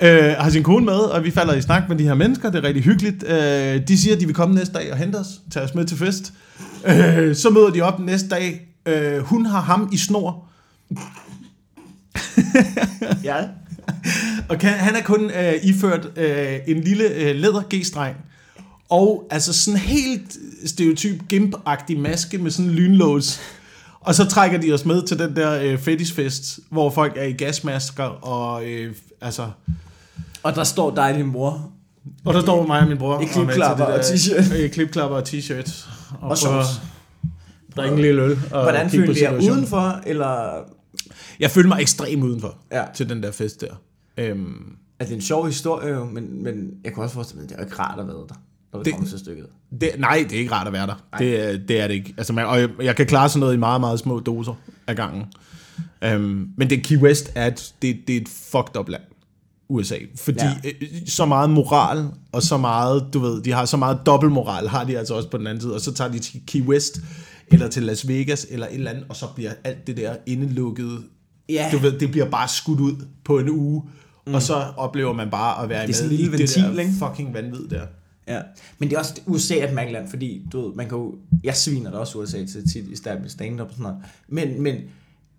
ja. 0.00 0.28
Øh, 0.30 0.36
har 0.38 0.50
sin 0.50 0.62
kone 0.62 0.84
med, 0.84 0.94
og 0.94 1.24
vi 1.24 1.30
falder 1.30 1.54
i 1.54 1.62
snak 1.62 1.82
med 1.88 1.96
de 1.96 2.04
her 2.04 2.14
mennesker. 2.14 2.50
Det 2.50 2.58
er 2.64 2.68
rigtig 2.68 2.82
hyggeligt. 2.84 3.24
Øh, 3.28 3.88
de 3.88 3.98
siger, 3.98 4.14
at 4.14 4.20
de 4.20 4.26
vil 4.26 4.34
komme 4.34 4.54
næste 4.54 4.74
dag 4.74 4.92
og 4.92 4.98
hente 4.98 5.16
os, 5.16 5.26
tage 5.50 5.64
os 5.64 5.74
med 5.74 5.84
til 5.84 5.96
fest. 5.96 6.32
Øh, 6.86 7.36
så 7.36 7.50
møder 7.50 7.70
de 7.70 7.82
op 7.82 8.00
næste 8.00 8.28
dag. 8.28 8.66
Øh, 8.86 9.18
hun 9.18 9.46
har 9.46 9.60
ham 9.60 9.88
i 9.92 9.96
snor, 9.96 10.44
ja. 13.24 13.36
og 14.48 14.58
kan, 14.58 14.70
han 14.70 14.96
er 14.96 15.02
kun 15.02 15.30
øh, 15.30 15.54
iført 15.62 16.08
øh, 16.16 16.58
en 16.66 16.80
lille 16.80 17.08
øh, 17.14 17.36
læder 17.36 17.62
G-streng. 17.74 18.16
Og 18.88 19.28
altså 19.30 19.52
sådan 19.52 19.80
helt 19.80 20.36
stereotyp 20.66 21.20
gimp-agtig 21.32 21.98
maske 21.98 22.38
med 22.38 22.50
sådan 22.50 22.70
en 22.70 22.74
lynlås. 22.76 23.40
Og 24.00 24.14
så 24.14 24.24
trækker 24.24 24.58
de 24.60 24.72
os 24.72 24.84
med 24.84 25.02
til 25.06 25.18
den 25.18 25.36
der 25.36 25.60
øh, 25.62 25.78
fetishfest, 25.78 26.58
hvor 26.70 26.90
folk 26.90 27.12
er 27.16 27.24
i 27.24 27.32
gasmasker 27.32 28.04
og 28.04 28.64
øh, 28.66 28.94
altså... 29.20 29.50
Og 30.42 30.54
der 30.54 30.64
står 30.64 30.94
dig 30.94 31.04
og 31.12 31.14
din 31.18 31.26
mor. 31.26 31.70
Og 32.24 32.34
der 32.34 32.40
står 32.40 32.66
mig 32.66 32.80
og 32.80 32.88
min 32.88 32.98
bror. 32.98 33.20
I 33.20 33.24
klipklapper 33.24 33.84
og 33.84 33.92
der- 33.92 34.02
t-shirt. 34.02 34.54
I 34.54 34.68
klipklapper 34.68 35.16
og 35.16 35.22
t-shirt. 35.28 35.88
Og 36.12 36.18
prøver- 36.20 36.34
shorts. 36.34 36.68
drikke 37.76 37.94
en 37.96 38.02
lille 38.02 38.22
øl. 38.22 38.38
Og 38.50 38.62
Hvordan 38.62 38.90
følte 38.90 39.22
jeg 39.24 39.36
udenfor, 39.50 40.00
eller... 40.06 40.50
Jeg 41.40 41.50
følte 41.50 41.68
mig 41.68 41.80
ekstremt 41.80 42.22
udenfor 42.24 42.56
Ja. 42.72 42.82
til 42.94 43.08
den 43.08 43.22
der 43.22 43.32
fest 43.32 43.60
der. 43.60 43.74
Øhm, 44.16 44.76
Altså, 45.00 45.10
det 45.10 45.16
er 45.16 45.16
en 45.16 45.22
sjov 45.26 45.46
historie 45.46 45.94
jo, 45.94 46.04
men, 46.04 46.42
men 46.42 46.70
jeg 46.84 46.94
kan 46.94 47.02
også 47.02 47.14
forestille 47.14 47.36
mig, 47.40 47.44
at 47.44 47.48
det 47.48 47.56
er 47.56 47.60
jo 47.62 47.66
ikke 47.66 47.78
rart 47.78 48.00
at 48.00 48.06
være 48.06 48.16
der, 48.16 48.34
når 48.72 48.82
det, 48.82 48.92
kommer 48.92 49.08
til 49.08 49.18
stykket. 49.18 49.46
det, 49.80 49.90
nej, 49.98 50.26
det 50.30 50.36
er 50.36 50.40
ikke 50.40 50.52
rart 50.52 50.66
at 50.66 50.72
være 50.72 50.86
der. 50.86 50.94
Det, 51.18 51.40
er- 51.54 51.58
det 51.58 51.80
er 51.80 51.86
det 51.86 51.94
ikke. 51.94 52.14
Altså, 52.18 52.32
man, 52.32 52.46
og 52.46 52.60
jeg, 52.60 52.68
jeg 52.82 52.96
kan 52.96 53.06
klare 53.06 53.28
sådan 53.28 53.40
noget 53.40 53.54
i 53.54 53.58
meget, 53.58 53.80
meget 53.80 53.98
små 53.98 54.20
doser 54.20 54.54
af 54.86 54.96
gangen. 54.96 55.24
Øhm, 56.04 56.48
men 56.56 56.70
det 56.70 56.82
Key 56.82 56.98
West 56.98 57.32
er 57.34 57.46
et, 57.46 57.74
det, 57.82 57.96
det 58.06 58.16
er 58.16 58.20
et 58.20 58.28
fucked 58.28 58.76
up 58.80 58.88
land. 58.88 59.02
USA. 59.68 59.96
Fordi 60.16 60.38
Ja. 60.40 60.52
ja. 60.64 60.70
så 61.06 61.26
meget 61.26 61.50
moral, 61.50 62.06
og 62.32 62.42
så 62.42 62.56
meget, 62.56 63.06
du 63.12 63.18
ved, 63.18 63.42
de 63.42 63.52
har 63.52 63.64
så 63.64 63.76
meget 63.76 63.98
dobbeltmoral, 64.06 64.68
har 64.68 64.84
de 64.84 64.98
altså 64.98 65.14
også 65.14 65.30
på 65.30 65.38
den 65.38 65.46
anden 65.46 65.60
side, 65.60 65.74
og 65.74 65.80
så 65.80 65.94
tager 65.94 66.10
de 66.12 66.18
til 66.18 66.40
Key 66.46 66.62
West, 66.62 67.00
eller 67.48 67.68
til 67.68 67.82
Las 67.82 68.08
Vegas, 68.08 68.46
eller 68.50 68.66
et 68.66 68.74
eller 68.74 68.90
andet, 68.90 69.04
og 69.08 69.16
så 69.16 69.26
bliver 69.34 69.52
alt 69.64 69.86
det 69.86 69.96
der 69.96 70.16
indelukket, 70.26 70.98
Ja. 71.48 71.68
du 71.72 71.78
ved, 71.78 71.98
det 71.98 72.10
bliver 72.10 72.30
bare 72.30 72.48
skudt 72.48 72.80
ud 72.80 73.04
på 73.24 73.38
en 73.38 73.48
uge, 73.50 73.82
mm. 74.26 74.34
og 74.34 74.42
så 74.42 74.54
oplever 74.76 75.12
man 75.12 75.30
bare 75.30 75.62
at 75.62 75.68
være 75.68 75.82
er 75.82 75.86
med 75.86 75.94
sådan 75.94 76.10
en 76.10 76.14
i 76.14 76.16
lille 76.16 76.38
det 76.38 76.56
der 76.56 76.62
ventil, 76.62 76.80
ikke? 76.80 76.92
fucking 76.98 77.34
vanvid 77.34 77.68
der. 77.68 77.86
Ja, 78.28 78.42
men 78.78 78.88
det 78.90 78.96
er 78.96 78.98
også, 78.98 79.20
USA 79.26 79.58
er 79.58 79.68
et 79.68 79.74
mærkeligt 79.74 80.00
land, 80.00 80.10
fordi 80.10 80.46
du 80.52 80.60
ved, 80.60 80.74
man 80.74 80.88
kan 80.88 80.98
jo, 80.98 81.14
jeg 81.44 81.56
sviner 81.56 81.90
da 81.90 81.96
også 81.96 82.18
USA 82.18 82.44
til 82.44 82.68
tit 82.72 82.88
i 82.88 82.96
stand-up 83.28 83.68
og 83.68 83.72
sådan 83.72 83.82
noget, 83.82 83.98
men, 84.28 84.62
men, 84.62 84.76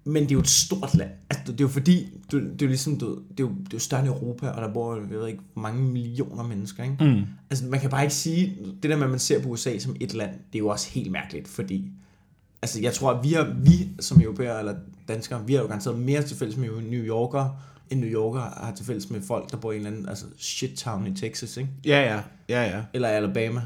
men 0.03 0.23
det 0.23 0.31
er 0.31 0.35
jo 0.35 0.39
et 0.39 0.47
stort 0.47 0.95
land. 0.95 1.09
Altså, 1.29 1.51
det 1.51 1.61
er 1.61 1.63
jo 1.63 1.67
fordi, 1.67 2.07
du, 2.31 2.39
det 2.39 2.61
er 2.61 2.65
jo 2.65 2.67
ligesom, 2.67 2.99
du, 2.99 3.05
ved, 3.05 3.15
det, 3.15 3.39
er 3.39 3.43
jo, 3.43 3.49
det 3.49 3.65
er 3.65 3.69
jo 3.73 3.79
større 3.79 4.01
end 4.01 4.09
Europa, 4.09 4.49
og 4.49 4.61
der 4.61 4.73
bor, 4.73 4.95
jeg 4.95 5.19
ved 5.19 5.27
ikke, 5.27 5.39
hvor 5.53 5.61
mange 5.61 5.83
millioner 5.83 6.43
mennesker, 6.43 6.83
ikke? 6.83 7.03
Mm. 7.03 7.23
Altså, 7.49 7.65
man 7.65 7.79
kan 7.79 7.89
bare 7.89 8.03
ikke 8.03 8.15
sige, 8.15 8.57
det 8.83 8.89
der 8.89 8.97
med, 8.97 9.03
at 9.03 9.09
man 9.09 9.19
ser 9.19 9.41
på 9.41 9.49
USA 9.49 9.79
som 9.79 9.95
et 9.99 10.13
land, 10.13 10.31
det 10.31 10.55
er 10.55 10.59
jo 10.59 10.67
også 10.67 10.89
helt 10.89 11.11
mærkeligt, 11.11 11.47
fordi, 11.47 11.91
altså, 12.61 12.81
jeg 12.81 12.93
tror, 12.93 13.11
at 13.11 13.23
vi, 13.23 13.33
har, 13.33 13.55
vi 13.63 13.89
som 13.99 14.21
europæere 14.21 14.59
eller 14.59 14.75
danskere, 15.07 15.47
vi 15.47 15.53
har 15.53 15.61
jo 15.61 15.67
garanteret 15.67 15.99
mere 15.99 16.21
til 16.23 16.38
fælles 16.38 16.57
med 16.57 16.69
New 16.69 17.03
Yorker, 17.03 17.61
end 17.89 17.99
New 17.99 18.09
Yorker 18.09 18.39
har 18.39 18.73
til 18.77 18.85
fælles 18.85 19.09
med 19.09 19.21
folk, 19.27 19.51
der 19.51 19.57
bor 19.57 19.71
i 19.71 19.75
en 19.75 19.79
eller 19.81 19.91
anden, 19.91 20.09
altså, 20.09 20.25
shit 20.38 20.77
town 20.77 21.07
i 21.07 21.15
Texas, 21.15 21.57
ikke? 21.57 21.69
Ja, 21.85 22.01
ja, 22.15 22.19
ja, 22.49 22.75
ja. 22.77 22.81
eller 22.93 23.07
Alabama. 23.07 23.61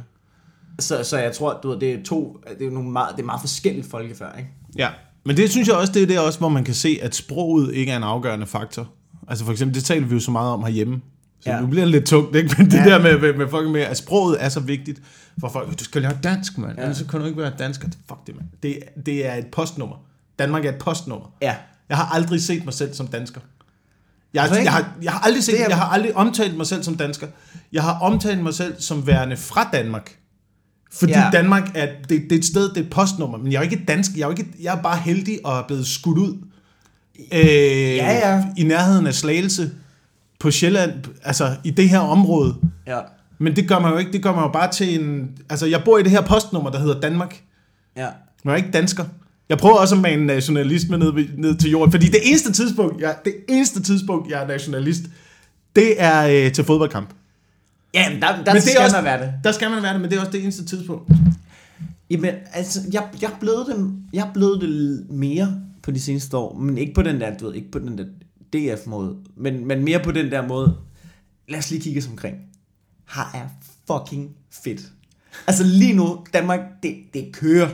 Så, 0.80 1.04
så 1.04 1.18
jeg 1.18 1.32
tror, 1.34 1.60
du 1.64 1.70
ved, 1.70 1.80
det 1.80 1.94
er 1.94 2.04
to, 2.04 2.38
det 2.60 2.68
er 2.68 2.72
nogle 2.72 2.90
meget, 2.92 3.16
det 3.16 3.22
er 3.22 3.26
meget 3.26 3.42
forskelligt 3.42 3.88
folkefærd, 3.90 4.36
ikke? 4.38 4.50
Ja, 4.78 4.90
men 5.26 5.38
det 5.38 5.50
synes 5.50 5.68
jeg 5.68 5.76
også, 5.76 5.94
det 5.94 6.04
er 6.04 6.08
det 6.08 6.20
også, 6.20 6.40
hvor 6.40 6.50
man 6.50 6.64
kan 6.64 6.74
se, 6.74 7.00
at 7.02 7.16
sproget 7.16 7.74
ikke 7.74 7.92
er 7.92 7.98
en 7.98 8.04
afgørende 8.04 8.46
faktor. 8.48 8.90
Altså 9.28 9.46
for 9.46 9.52
eksempel, 9.52 9.76
det 9.76 9.84
taler 9.84 10.08
vi 10.08 10.14
jo 10.14 10.20
så 10.20 10.32
meget 10.32 10.52
om 10.54 10.64
herhjemme. 10.64 11.02
Så 11.40 11.50
Ja. 11.52 11.62
nu 11.62 11.68
bliver 11.68 11.86
det 11.86 11.92
lidt 11.92 12.06
tungt, 12.06 12.36
ikke? 12.36 12.56
Men 12.58 12.66
det 12.72 12.78
Ja. 12.78 12.84
der 12.86 13.02
med, 13.02 13.20
med, 13.20 13.34
med 13.34 13.48
folk 13.50 13.70
med, 13.70 13.82
at 13.82 13.98
sproget 13.98 14.44
er 14.44 14.50
så 14.50 14.60
vigtigt 14.60 15.02
for 15.40 15.50
folk. 15.50 15.80
Du 15.80 15.84
skal 15.84 16.02
lære 16.02 16.18
dansk, 16.24 16.58
mand. 16.58 16.72
Ja. 16.72 16.78
Ja. 16.78 16.84
Ellers 16.84 16.98
så 16.98 17.06
kan 17.08 17.20
du 17.20 17.26
ikke 17.26 17.42
være 17.42 17.52
dansker. 17.60 17.88
Fuck 18.08 18.28
det, 18.28 18.36
mand. 18.36 18.48
Det, 18.64 18.80
det 19.06 19.26
er 19.28 19.34
et 19.36 19.46
postnummer. 19.48 19.96
Danmark 20.40 20.66
er 20.66 20.70
et 20.70 20.78
postnummer. 20.78 21.34
Ja. 21.42 21.56
Jeg 21.90 21.98
har 21.98 22.06
aldrig 22.16 22.42
set 22.42 22.66
mig 22.66 22.74
selv 22.74 22.94
som 22.94 23.08
dansker. 23.08 23.42
Jeg, 24.34 24.50
jeg, 24.64 24.72
har, 24.74 24.92
jeg 25.04 25.12
har 25.12 25.20
aldrig 25.20 25.44
set, 25.44 25.60
jeg 25.70 25.78
har 25.78 25.86
aldrig 25.86 26.16
omtalt 26.16 26.58
mig 26.58 26.68
selv 26.68 26.84
som 26.84 26.96
dansker. 26.98 27.28
Jeg 27.74 27.84
har 27.84 28.00
omtalt 28.00 28.44
mig 28.44 28.54
selv 28.54 28.82
som 28.82 29.08
værende 29.08 29.38
fra 29.38 29.70
Danmark. 29.74 30.18
Fordi 30.94 31.12
Ja. 31.12 31.24
ja. 31.26 31.30
Danmark 31.32 31.72
er, 31.76 31.88
det, 32.10 32.10
det 32.10 32.32
er 32.32 32.36
et 32.38 32.46
sted, 32.46 32.70
det 32.70 32.78
er 32.78 32.82
et 32.82 32.90
postnummer, 32.90 33.38
men 33.38 33.52
jeg 33.52 33.58
er 33.58 33.64
jo 33.66 33.70
ikke 33.72 33.86
dansk, 33.88 34.12
jeg 34.16 34.22
er, 34.22 34.26
jo 34.26 34.32
ikke, 34.32 34.46
jeg 34.62 34.78
er 34.78 34.82
bare 34.82 34.98
heldig 34.98 35.40
og 35.44 35.58
er 35.60 35.64
blevet 35.68 35.88
skudt 35.88 36.18
ud 36.18 36.38
øh, 37.34 37.40
Ja, 37.96 38.30
ja. 38.34 38.46
i 38.58 38.64
nærheden 38.64 39.08
af 39.08 39.14
Slagelse 39.14 39.72
på 40.40 40.52
Sjælland, 40.52 40.92
altså 41.24 41.56
i 41.64 41.72
det 41.72 41.90
her 41.90 42.00
område. 42.00 42.56
Ja. 42.88 43.00
Men 43.40 43.56
det 43.56 43.68
gør 43.68 43.80
man 43.80 43.92
jo 43.92 43.98
ikke, 43.98 44.12
det 44.12 44.24
gør 44.24 44.34
man 44.36 44.44
jo 44.44 44.50
bare 44.52 44.72
til 44.72 45.02
en, 45.02 45.30
altså 45.50 45.66
jeg 45.66 45.82
bor 45.86 45.98
i 45.98 46.04
det 46.04 46.12
her 46.12 46.22
postnummer, 46.22 46.70
der 46.70 46.80
hedder 46.80 47.00
Danmark. 47.00 47.42
Ja. 47.98 48.08
Men 48.44 48.52
jeg 48.52 48.52
er 48.52 48.58
ikke 48.66 48.72
dansker. 48.72 49.06
Jeg 49.52 49.60
prøver 49.60 49.76
også 49.76 49.96
at 49.96 50.02
mane 50.02 50.26
nationalisme 50.26 50.98
ned, 50.98 51.14
ved- 51.14 51.28
ned 51.38 51.58
til 51.58 51.72
jorden, 51.72 51.92
fordi 51.92 52.06
det 52.08 52.20
eneste 52.24 52.52
tidspunkt, 52.52 53.02
jeg, 53.02 53.16
det 53.26 53.36
eneste 53.50 53.82
tidspunkt, 53.84 54.32
jeg 54.32 54.44
er 54.44 54.48
nationalist, 54.48 55.02
det 55.76 56.02
er 56.02 56.46
øh, 56.46 56.54
til 56.54 56.64
fodboldkamp. 56.64 57.10
Ja, 57.94 58.10
men 58.10 58.22
der, 58.22 58.28
der 58.28 58.36
Men 58.38 58.44
men 58.46 58.56
det 58.56 58.64
skal 58.64 58.76
er 58.80 58.84
også, 58.84 58.96
man 58.96 59.04
være 59.04 59.26
det. 59.26 59.34
Der 59.44 59.52
skal 59.52 59.70
man 59.72 59.84
være 59.84 59.94
det, 59.94 60.02
men 60.02 60.10
det 60.10 60.16
er 60.18 60.20
også 60.20 60.32
det 60.32 60.44
eneste 60.44 60.66
tidspunkt. 60.66 61.12
Jamen, 62.10 62.32
altså, 62.54 62.80
jeg, 62.94 63.04
jeg, 63.22 63.30
blevet 63.40 63.66
det, 63.68 63.94
jeg 64.14 64.30
blevet 64.34 64.62
det 64.62 65.06
mere 65.10 65.62
på 65.84 65.92
de 65.92 66.00
seneste 66.02 66.38
år, 66.38 66.58
men 66.60 66.78
ikke 66.78 66.94
på 66.94 67.02
den 67.02 67.22
der, 67.22 67.38
du 67.38 67.46
ved, 67.46 67.56
ikke 67.56 67.72
på 67.72 67.80
den 67.80 67.98
der 67.98 68.06
DF-måde, 68.54 69.16
men, 69.36 69.68
men 69.68 69.84
mere 69.84 70.00
på 70.04 70.12
den 70.12 70.32
der 70.32 70.48
måde, 70.48 70.76
lad 71.50 71.60
os 71.60 71.72
lige 71.72 71.82
kigge 71.82 72.00
os 72.00 72.08
omkring. 72.08 72.36
Har 73.06 73.32
er 73.34 73.48
fucking 73.88 74.30
fedt. 74.64 74.82
Altså 75.48 75.64
lige 75.64 75.94
nu, 75.94 76.20
Danmark, 76.34 76.60
det, 76.84 76.96
det 77.14 77.30
kører. 77.34 77.70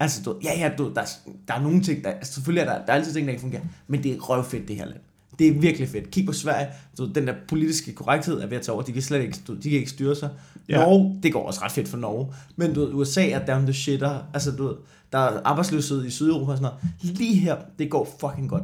Altså, 0.00 0.22
du, 0.22 0.36
ja, 0.44 0.58
ja, 0.58 0.70
du, 0.78 0.92
der, 0.94 1.00
er- 1.00 1.30
der 1.48 1.54
er 1.54 1.60
nogle 1.62 1.80
ting, 1.82 2.04
der, 2.04 2.10
altså, 2.10 2.32
selvfølgelig 2.34 2.60
er 2.68 2.72
der, 2.78 2.84
der 2.86 2.92
er 2.92 2.96
altid 2.96 3.12
ting, 3.12 3.26
der 3.26 3.30
ikke 3.32 3.40
fungerer, 3.40 3.62
men 3.88 4.02
det 4.02 4.12
er 4.12 4.16
røvfedt, 4.20 4.68
det 4.68 4.76
her 4.76 4.84
land. 4.86 4.98
Det 5.38 5.48
er 5.48 5.52
virkelig 5.60 5.88
fedt. 5.88 6.10
Kig 6.10 6.26
på 6.26 6.32
Sverige, 6.32 6.68
du, 6.98 7.12
den 7.14 7.26
der 7.26 7.34
politiske 7.48 7.92
korrekthed 7.92 8.40
er 8.40 8.46
ved 8.46 8.56
at 8.56 8.62
tage 8.62 8.74
over, 8.74 8.82
de 8.82 8.92
kan 8.92 9.02
slet 9.02 9.22
ikke, 9.22 9.38
du, 9.46 9.54
de 9.54 9.62
kan 9.70 9.78
ikke 9.78 9.90
styre 9.90 10.16
sig. 10.16 10.28
Ja. 10.68 10.76
Norge, 10.76 11.18
det 11.22 11.32
går 11.32 11.46
også 11.46 11.60
ret 11.62 11.72
fedt 11.72 11.88
for 11.88 11.96
Norge, 11.96 12.32
men 12.56 12.74
du 12.74 12.80
USA 12.86 13.28
er 13.28 13.46
down 13.46 13.62
the 13.64 13.72
shitter, 13.72 14.18
altså 14.34 14.50
du 14.50 14.76
der 15.12 15.18
er 15.18 15.40
arbejdsløshed 15.44 16.04
i 16.04 16.10
Sydeuropa 16.10 16.52
og 16.52 16.58
sådan 16.58 16.72
noget. 17.02 17.16
Lige 17.18 17.34
her, 17.34 17.56
det 17.78 17.90
går 17.90 18.16
fucking 18.20 18.48
godt. 18.48 18.62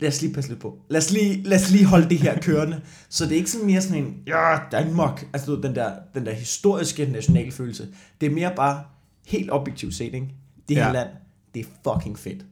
Lad 0.00 0.08
os 0.08 0.22
lige 0.22 0.34
passe 0.34 0.50
lidt 0.50 0.60
på. 0.60 0.78
Lad 0.88 0.98
os 1.00 1.12
lige, 1.12 1.42
lad 1.42 1.58
os 1.58 1.70
lige 1.70 1.84
holde 1.84 2.08
det 2.08 2.18
her 2.18 2.38
kørende. 2.40 2.80
Så 3.08 3.24
det 3.24 3.32
er 3.32 3.36
ikke 3.36 3.50
sådan 3.50 3.66
mere 3.66 3.80
sådan 3.82 4.04
en, 4.04 4.14
ja, 4.26 4.56
Danmark, 4.72 5.26
altså 5.32 5.50
du 5.54 5.60
den 5.62 5.74
der, 5.74 5.90
den 6.14 6.26
der 6.26 6.32
historiske 6.32 7.06
nationalfølelse. 7.06 7.88
Det 8.20 8.26
er 8.26 8.30
mere 8.34 8.52
bare 8.56 8.82
helt 9.26 9.50
objektivt 9.50 9.94
set, 9.94 10.14
ikke? 10.14 10.28
Det 10.68 10.76
her 10.76 10.86
Ja. 10.86 10.92
land, 10.92 11.08
det 11.54 11.60
er 11.60 11.64
fucking 11.92 12.18
fedt. 12.18 12.44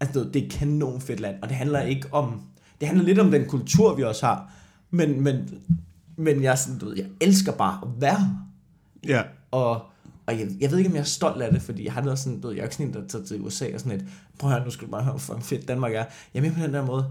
Altså, 0.00 0.24
det 0.34 0.44
er 0.44 0.48
kanon 0.50 1.00
fedt 1.00 1.20
land, 1.20 1.36
og 1.42 1.48
det 1.48 1.56
handler 1.56 1.80
ikke 1.80 2.08
om, 2.12 2.42
det 2.80 2.88
handler 2.88 3.04
lidt 3.04 3.18
om 3.18 3.30
den 3.30 3.48
kultur, 3.48 3.94
vi 3.94 4.02
også 4.02 4.26
har, 4.26 4.52
men, 4.90 5.20
men, 5.20 5.48
men 6.16 6.42
jeg, 6.42 6.58
sådan, 6.58 6.78
du 6.78 6.86
ved, 6.86 6.96
jeg 6.96 7.06
elsker 7.20 7.52
bare 7.52 7.78
at 7.82 7.88
være 8.00 8.18
her. 8.18 9.16
Ja. 9.16 9.22
Og, 9.50 9.82
og 10.26 10.38
jeg, 10.38 10.48
jeg 10.60 10.70
ved 10.70 10.78
ikke, 10.78 10.90
om 10.90 10.94
jeg 10.96 11.00
er 11.00 11.04
stolt 11.04 11.42
af 11.42 11.52
det, 11.52 11.62
fordi 11.62 11.84
jeg 11.84 11.92
har 11.92 12.02
noget 12.02 12.18
sådan, 12.18 12.40
du 12.40 12.46
ved, 12.46 12.54
jeg 12.54 12.60
er 12.60 12.66
ikke 12.66 12.74
sådan 12.76 12.88
en, 12.88 12.94
der 12.94 13.06
tager 13.08 13.24
til 13.24 13.40
USA 13.40 13.66
og 13.74 13.80
sådan 13.80 14.00
et, 14.00 14.06
prøv 14.38 14.50
at 14.50 14.56
høre, 14.56 14.64
nu 14.64 14.70
skal 14.70 14.86
du 14.86 14.90
bare 14.90 15.02
høre, 15.02 15.12
hvor 15.12 15.18
fucking 15.18 15.44
fedt 15.44 15.68
Danmark 15.68 15.92
er. 15.92 16.04
Jeg 16.34 16.40
er 16.40 16.40
med 16.40 16.52
på 16.52 16.60
den 16.60 16.74
der 16.74 16.86
måde, 16.86 17.10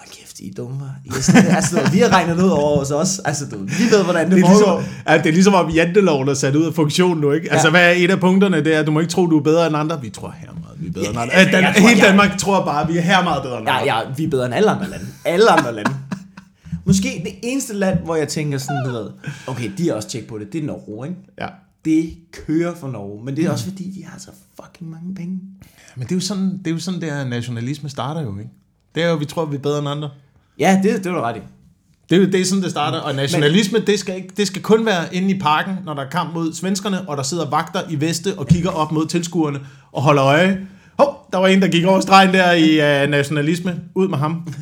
hold 0.00 0.10
kæft, 0.18 0.40
I 0.40 0.48
er 0.48 0.54
dumme? 0.54 0.84
I 1.04 1.08
er 1.08 1.12
sådan, 1.20 1.46
altså, 1.46 1.88
vi 1.92 1.98
har 1.98 2.08
regnet 2.08 2.36
noget 2.36 2.52
over 2.52 2.78
hos 2.78 2.90
os, 2.90 3.18
altså, 3.18 3.44
du, 3.46 3.56
vi 3.58 3.84
ved, 3.90 4.04
hvordan 4.04 4.30
det, 4.30 4.36
Det 4.36 4.44
er, 4.44 4.48
foregår. 4.48 4.78
ligesom, 4.80 4.94
ja, 5.08 5.18
det 5.18 5.26
er 5.26 5.32
ligesom 5.32 5.54
om 5.54 5.70
janteloven 5.70 6.28
er 6.28 6.34
sat 6.34 6.56
ud 6.56 6.64
af 6.64 6.74
funktion 6.74 7.18
nu, 7.20 7.32
ikke? 7.32 7.52
Altså, 7.52 7.66
Ja. 7.66 7.70
hvad 7.70 7.84
er 7.88 7.90
et 7.96 8.10
af 8.10 8.20
punkterne? 8.20 8.64
Det 8.64 8.74
er, 8.74 8.80
at 8.80 8.86
du 8.86 8.90
må 8.92 9.00
ikke 9.00 9.12
tro, 9.12 9.26
du 9.26 9.38
er 9.38 9.42
bedre 9.42 9.66
end 9.66 9.76
andre. 9.76 10.00
Vi 10.02 10.10
tror 10.10 10.34
her 10.40 10.48
meget, 10.62 10.80
vi 10.80 10.86
er 10.86 10.92
bedre 10.92 11.04
Ja, 11.04 11.10
end 11.10 11.18
andre. 11.20 11.34
altså, 11.34 11.48
Øh, 11.48 11.52
Dan- 11.54 11.64
jeg 11.64 11.74
tror, 11.78 11.88
hele 11.88 12.00
jeg- 12.00 12.08
Danmark 12.08 12.38
tror 12.38 12.64
bare, 12.64 12.88
vi 12.88 12.96
er 12.98 13.02
her 13.02 13.22
meget 13.24 13.42
bedre 13.42 13.58
end 13.58 13.68
andre. 13.68 13.80
Ja, 13.94 13.98
ja, 13.98 14.04
vi 14.16 14.24
er 14.24 14.30
bedre 14.30 14.46
end 14.46 14.54
alle 14.54 14.70
andre 14.70 14.90
lande. 14.90 15.06
Alle 15.24 15.50
andre 15.50 15.74
lande. 15.74 15.90
Måske 16.84 17.20
det 17.24 17.32
eneste 17.42 17.74
land, 17.74 17.98
hvor 18.04 18.16
jeg 18.16 18.28
tænker 18.28 18.58
sådan, 18.58 18.82
ved, 18.92 19.10
okay, 19.46 19.70
de 19.78 19.88
har 19.88 19.94
også 19.94 20.08
tjek 20.08 20.26
på 20.26 20.38
det, 20.38 20.52
det 20.52 20.62
er 20.62 20.66
Norge, 20.66 21.08
ikke? 21.08 21.20
ja. 21.40 21.46
Det 21.84 22.14
kører 22.46 22.74
for 22.74 22.88
Norge, 22.88 23.24
men 23.24 23.36
det 23.36 23.44
er 23.44 23.50
også 23.50 23.64
fordi, 23.64 23.84
de 23.96 24.04
har 24.04 24.18
så 24.18 24.30
fucking 24.62 24.90
mange 24.90 25.14
penge. 25.14 25.38
Men 25.96 26.04
det 26.06 26.12
er 26.12 26.16
jo 26.16 26.20
sådan, 26.20 26.58
det 26.58 26.66
er 26.66 26.70
jo 26.70 26.78
sådan 26.78 27.00
der 27.00 27.24
nationalisme 27.24 27.88
starter 27.88 28.20
jo, 28.22 28.38
ikke? 28.38 28.50
Det 28.94 29.02
er 29.02 29.08
jo, 29.08 29.14
vi 29.14 29.24
tror, 29.24 29.44
vi 29.44 29.56
er 29.56 29.60
bedre 29.60 29.78
end 29.78 29.88
andre. 29.88 30.10
Ja, 30.58 30.80
det, 30.82 31.04
det 31.04 31.12
var 31.12 31.18
du 31.18 31.24
ret 31.24 31.36
i. 31.36 31.40
Det 32.10 32.22
er 32.22 32.30
det, 32.30 32.40
er 32.40 32.44
sådan, 32.44 32.62
det 32.62 32.70
starter. 32.70 32.98
Og 32.98 33.14
nationalisme, 33.14 33.78
det 33.78 33.98
skal, 33.98 34.16
ikke, 34.16 34.28
det 34.36 34.46
skal 34.46 34.62
kun 34.62 34.86
være 34.86 35.14
inde 35.14 35.30
i 35.30 35.38
parken, 35.38 35.78
når 35.84 35.94
der 35.94 36.02
er 36.02 36.10
kamp 36.10 36.34
mod 36.34 36.52
svenskerne, 36.52 37.08
og 37.08 37.16
der 37.16 37.22
sidder 37.22 37.50
vagter 37.50 37.80
i 37.90 38.00
veste 38.00 38.38
og 38.38 38.46
kigger 38.46 38.70
op 38.70 38.92
mod 38.92 39.06
tilskuerne 39.06 39.60
og 39.92 40.02
holder 40.02 40.24
øje. 40.24 40.66
Hov, 40.98 41.28
der 41.32 41.38
var 41.38 41.48
en, 41.48 41.62
der 41.62 41.68
gik 41.68 41.84
over 41.84 42.00
stregen 42.00 42.34
der 42.34 42.52
i 42.52 43.04
uh, 43.04 43.10
nationalisme. 43.10 43.80
Ud 43.94 44.08
med 44.08 44.18
ham. 44.18 44.42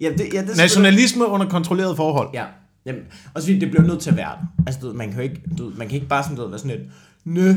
Ja, 0.00 0.10
det, 0.18 0.34
ja, 0.34 0.40
det 0.40 0.56
Nationalisme 0.56 1.26
under 1.26 1.48
kontrolleret 1.48 1.96
forhold. 1.96 2.28
Ja, 2.34 2.44
Jamen, 2.86 3.02
også 3.34 3.48
fordi 3.48 3.58
det 3.58 3.70
bliver 3.70 3.86
nødt 3.86 4.00
til 4.00 4.10
at 4.10 4.16
være 4.16 4.30
der. 4.30 4.46
Altså, 4.66 4.80
du, 4.80 4.92
man 4.92 5.08
kan 5.08 5.16
jo 5.16 5.22
ikke, 5.22 5.42
du, 5.58 5.72
man 5.76 5.88
kan 5.88 5.94
ikke 5.94 6.08
bare 6.08 6.22
sådan, 6.22 6.36
du, 6.36 6.48
være 6.48 6.58
sådan 6.58 6.80
et, 6.80 6.90
nø, 7.24 7.54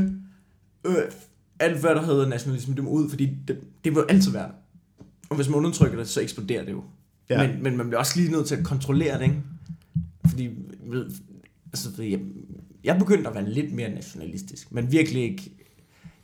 øh, 0.86 0.96
alt 1.60 1.80
hvad 1.80 1.96
der 1.96 2.06
hedder 2.06 2.28
nationalisme, 2.28 2.76
det 2.76 2.84
må 2.84 2.90
ud, 2.90 3.10
fordi 3.10 3.26
det, 3.48 3.60
det 3.84 3.96
vil 3.96 4.02
jo 4.02 4.06
altid 4.10 4.32
være 4.32 4.44
der. 4.44 4.54
Og 5.30 5.36
hvis 5.36 5.50
man 5.50 5.58
undertrykker 5.58 5.98
det, 5.98 6.08
så 6.08 6.22
eksploderer 6.22 6.66
det 6.66 6.72
jo. 6.72 6.84
Ja. 7.30 7.48
Men, 7.48 7.64
men 7.64 7.78
man 7.78 7.88
bliver 7.88 8.00
også 8.00 8.20
lige 8.20 8.32
nødt 8.32 8.48
til 8.48 8.56
at 8.56 8.64
kontrollere 8.64 9.18
det, 9.18 9.24
ikke? 9.24 9.42
Fordi, 10.26 10.50
altså, 11.74 11.94
fordi 11.96 12.12
jeg, 12.12 12.20
jeg 12.84 12.98
begyndte 13.00 13.30
at 13.30 13.36
være 13.36 13.50
lidt 13.50 13.74
mere 13.74 13.90
nationalistisk, 13.90 14.72
men 14.72 14.92
virkelig 14.92 15.24
ikke... 15.24 15.52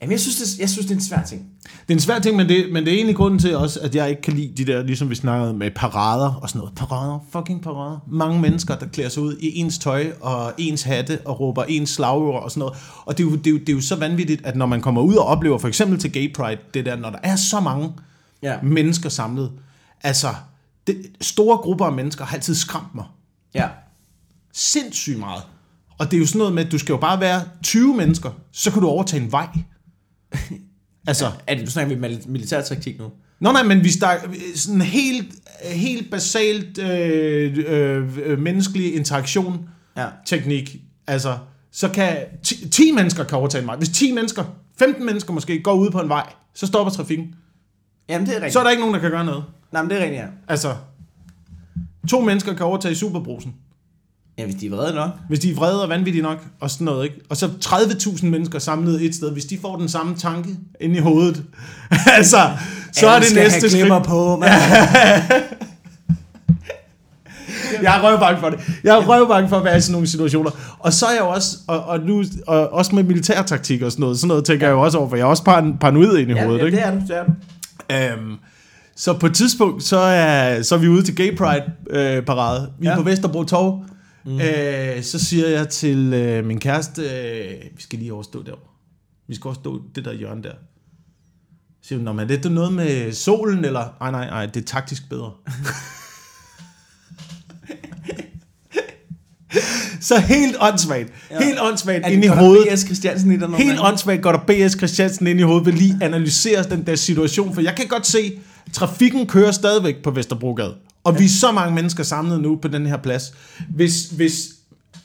Jamen, 0.02 0.12
jeg 0.12 0.20
synes, 0.20 0.38
det, 0.38 0.60
jeg 0.60 0.70
synes, 0.70 0.86
det 0.86 0.92
er 0.92 0.96
en 0.98 1.04
svær 1.04 1.24
ting. 1.24 1.42
Det 1.64 1.90
er 1.90 1.94
en 1.94 2.00
svær 2.00 2.20
ting, 2.20 2.36
men 2.38 2.50
det, 2.50 2.72
men 2.72 2.86
det 2.86 2.92
er 2.94 2.96
egentlig 2.96 3.16
grunden 3.16 3.40
til 3.40 3.56
også, 3.58 3.80
at 3.80 3.96
jeg 3.96 4.10
ikke 4.10 4.22
kan 4.22 4.34
lide 4.34 4.54
de 4.58 4.72
der, 4.72 4.84
ligesom 4.84 5.10
vi 5.10 5.16
snakkede 5.16 5.54
med 5.54 5.72
parader 5.72 6.34
og 6.34 6.50
sådan 6.50 6.60
noget. 6.60 6.76
Parader, 6.76 7.20
fucking 7.32 7.62
parader. 7.64 8.00
Mange 8.12 8.40
mennesker, 8.42 8.76
der 8.76 8.86
klæder 8.88 9.10
sig 9.10 9.24
ud 9.24 9.38
i 9.40 9.58
ens 9.60 9.78
tøj 9.78 10.12
og 10.22 10.54
ens 10.58 10.82
hatte 10.84 11.20
og 11.26 11.40
råber 11.40 11.64
ens 11.64 11.90
slagord 11.90 12.44
og 12.44 12.52
sådan 12.52 12.60
noget. 12.60 12.78
Og 13.06 13.18
det 13.18 13.26
er, 13.26 13.30
jo, 13.30 13.36
det, 13.36 13.48
er 13.48 13.52
jo, 13.52 13.58
det 13.58 13.70
er 13.70 13.74
jo 13.74 13.82
så 13.82 13.96
vanvittigt, 13.96 14.46
at 14.46 14.56
når 14.56 14.66
man 14.66 14.82
kommer 14.82 15.02
ud 15.02 15.16
og 15.16 15.26
oplever, 15.26 15.58
for 15.58 15.68
eksempel 15.68 16.00
til 16.00 16.12
Gay 16.12 16.34
Pride, 16.34 16.62
det 16.74 16.86
der, 16.86 16.96
når 16.96 17.10
der 17.10 17.20
er 17.24 17.36
så 17.36 17.60
mange 17.60 17.90
Ja. 18.44 18.56
mennesker 18.64 19.10
samlet. 19.10 19.52
Altså, 20.04 20.28
det, 20.88 20.98
store 21.22 21.58
grupper 21.58 21.86
af 21.86 21.92
mennesker 21.92 22.26
har 22.26 22.36
altid 22.36 22.56
skræmt 22.56 22.96
mig 22.96 23.06
Ja. 23.56 23.68
sindssygt 24.54 25.20
meget. 25.20 25.44
Og 26.00 26.12
det 26.12 26.18
er 26.18 26.22
jo 26.22 26.28
sådan 26.28 26.40
noget 26.40 26.54
med, 26.54 26.66
at 26.66 26.72
du 26.72 26.78
skal 26.78 26.94
jo 26.94 26.98
bare 26.98 27.20
være 27.20 27.42
20 27.64 27.96
mennesker, 27.98 28.30
så 28.52 28.72
kan 28.72 28.82
du 28.82 28.88
overtage 28.88 29.24
en 29.24 29.32
vej. 29.32 29.48
altså, 31.08 31.32
Er 31.48 31.56
det, 31.56 31.66
du 31.66 31.72
snakker 31.72 31.96
vi 31.96 32.02
mil- 32.02 32.24
militærtaktik 32.28 33.00
nu? 33.00 33.06
Nå 33.40 33.52
nej, 33.52 33.64
men 33.64 33.80
hvis 33.82 33.96
der 33.96 34.08
er 34.08 34.20
sådan 34.56 34.82
helt, 34.82 35.34
helt 35.64 36.12
basalt 36.12 36.78
øh, 36.78 37.58
øh, 37.68 38.18
øh, 38.24 38.40
menneskelig 38.40 38.96
interaktion 38.96 39.70
Ja. 39.98 40.06
teknik, 40.26 40.76
altså, 41.08 41.38
så 41.72 41.90
kan 41.90 42.18
10, 42.44 42.70
10 42.70 42.92
mennesker 42.92 43.24
kan 43.24 43.38
overtage 43.38 43.62
en 43.62 43.68
vej. 43.68 43.76
Hvis 43.76 43.90
10 43.90 44.12
mennesker, 44.12 44.44
15 44.80 45.06
mennesker 45.06 45.34
måske, 45.34 45.60
går 45.64 45.74
ud 45.74 45.92
på 45.92 46.00
en 46.00 46.10
vej, 46.10 46.34
så 46.54 46.68
stopper 46.68 46.92
trafikken. 46.94 47.36
Jamen, 48.10 48.28
det 48.28 48.32
er 48.34 48.36
rigtigt. 48.36 48.54
Så 48.54 48.60
er 48.60 48.64
der 48.64 48.72
ikke 48.72 48.82
nogen, 48.82 48.94
der 48.96 49.02
kan 49.02 49.12
gøre 49.12 49.26
noget. 49.26 49.44
Nej, 49.72 49.82
men 49.82 49.90
det 49.90 49.98
er 49.98 50.02
rigtigt, 50.04 50.22
ja. 50.22 50.28
Altså, 50.48 50.76
to 52.10 52.22
mennesker 52.22 52.54
kan 52.54 52.66
overtage 52.66 52.96
superbrusen. 52.96 53.54
Ja, 54.42 54.46
hvis 54.46 54.56
de 54.56 54.66
er 54.66 54.70
vrede 54.70 54.96
nok. 54.96 55.10
Hvis 55.30 55.40
de 55.40 55.52
er 55.52 55.56
vrede 55.56 55.84
og 55.84 55.90
vanvittige 55.90 56.22
nok, 56.22 56.38
og 56.60 56.72
sådan 56.72 56.86
noget, 56.86 57.04
ikke? 57.04 57.16
Og 57.30 57.38
så 57.38 57.50
30.000 57.66 58.26
mennesker 58.26 58.60
samlet 58.60 59.06
et 59.06 59.16
sted, 59.16 59.32
hvis 59.32 59.46
de 59.46 59.58
får 59.62 59.78
den 59.78 59.90
samme 59.90 60.16
tanke 60.16 60.50
inde 60.82 60.96
i 60.98 61.00
hovedet, 61.00 61.44
altså, 62.18 62.38
så 62.94 63.08
er 63.08 63.12
Alle 63.12 63.28
det 63.28 63.36
næste 63.36 63.70
skridt. 63.70 64.04
på, 64.06 64.36
man. 64.42 64.50
Jeg 67.82 67.98
er 67.98 68.04
røvbange 68.12 68.40
for 68.40 68.50
det. 68.50 68.60
Jeg 68.84 68.96
er 68.98 69.02
røvbange 69.08 69.50
for 69.50 69.58
at 69.58 69.64
være 69.64 69.78
i 69.78 69.82
sådan 69.82 69.92
nogle 69.92 70.08
situationer. 70.08 70.52
Og 70.80 70.94
så 70.94 71.06
er 71.06 71.12
jeg 71.12 71.20
jo 71.22 71.30
også, 71.30 71.58
og, 71.68 71.84
og 71.84 72.00
nu, 72.00 72.24
og 72.48 72.74
også 72.74 72.96
med 72.96 73.04
militærtaktik 73.04 73.82
og 73.82 73.92
sådan 73.92 74.02
noget, 74.02 74.18
sådan 74.20 74.28
noget 74.28 74.46
tænker 74.46 74.68
jeg 74.68 74.74
jo 74.74 74.82
også 74.82 74.98
over, 74.98 75.10
for 75.10 75.16
jeg 75.16 75.24
er 75.24 75.28
også 75.28 75.44
par, 75.44 75.74
paranoid 75.82 76.18
ind 76.18 76.32
i 76.32 76.34
Ja, 76.34 76.44
hovedet, 76.46 76.62
ja, 76.62 76.66
det 76.72 76.86
er 76.86 76.92
du, 76.92 77.00
det 77.08 77.16
er 77.90 78.14
du. 78.14 78.22
Øhm, 78.22 78.36
så 78.96 79.14
på 79.14 79.26
et 79.26 79.34
tidspunkt, 79.34 79.84
så 79.84 79.98
er, 79.98 80.62
så 80.62 80.76
er 80.76 80.80
vi 80.80 80.88
ude 80.88 81.04
til 81.04 81.16
Gay 81.16 81.38
Pride 81.38 81.64
øh, 81.90 82.24
parade. 82.24 82.70
Vi 82.80 82.88
er 82.88 82.92
Ja. 82.92 82.98
på 82.98 83.04
Vesterbro 83.04 83.44
Torv. 83.44 83.84
Mm. 84.26 84.40
Øh, 84.42 85.04
så 85.04 85.26
siger 85.26 85.48
jeg 85.48 85.70
til 85.70 86.14
øh, 86.14 86.46
min 86.46 86.60
kæreste, 86.60 87.02
øh, 87.02 87.78
vi 87.78 87.82
skal 87.82 88.00
lige 88.00 88.14
overstå 88.14 88.44
derovre. 88.44 88.68
Vi 89.28 89.36
skal 89.36 89.48
overstå 89.48 89.82
det 89.96 90.06
der 90.06 90.14
hjørne 90.14 90.44
der. 90.44 90.54
Så 91.82 91.88
siger 91.88 92.00
hun, 92.00 92.06
"Nå, 92.06 92.14
men 92.14 92.30
er 92.32 92.38
det 92.38 92.52
noget 92.52 92.74
med 92.74 93.14
solen, 93.14 93.66
eller? 93.66 93.96
Nej, 94.00 94.12
nej, 94.12 94.30
nej, 94.30 94.46
det 94.46 94.62
er 94.62 94.66
taktisk 94.66 95.10
bedre. 95.10 95.32
så 100.02 100.20
helt 100.20 100.56
åndssvagt, 100.60 101.10
ja. 101.32 101.44
helt 101.44 101.60
åndssvagt 101.62 102.08
ind 102.08 102.24
i 102.24 102.28
der 102.28 102.36
hovedet. 102.36 102.68
B.S. 102.72 102.86
Christiansen 102.86 103.32
i 103.32 103.38
når 103.38 103.58
Helt 103.58 103.80
åndssvagt 103.82 104.22
går 104.22 104.32
der 104.32 104.40
B.S. 104.68 104.74
Christiansen 104.78 105.28
ind 105.28 105.40
i 105.40 105.44
hovedet, 105.44 105.66
vil 105.66 105.74
lige 105.74 105.98
analysere 106.02 106.64
den 106.64 106.86
der 106.86 106.96
situation, 106.96 107.54
for 107.54 107.62
jeg 107.62 107.76
kan 107.76 107.88
godt 107.88 108.08
se, 108.08 108.40
trafikken 108.74 109.28
kører 109.28 109.52
stadigvæk 109.52 109.96
på 110.04 110.12
Vesterbrogade, 110.12 110.76
og 111.04 111.20
vi 111.20 111.26
er 111.26 111.30
så 111.30 111.52
mange 111.52 111.76
mennesker 111.76 112.04
samlet 112.04 112.42
nu 112.42 112.56
på 112.56 112.68
den 112.68 112.86
her 112.86 112.98
plads. 112.98 113.34
Hvis, 113.70 114.10
hvis, 114.10 114.50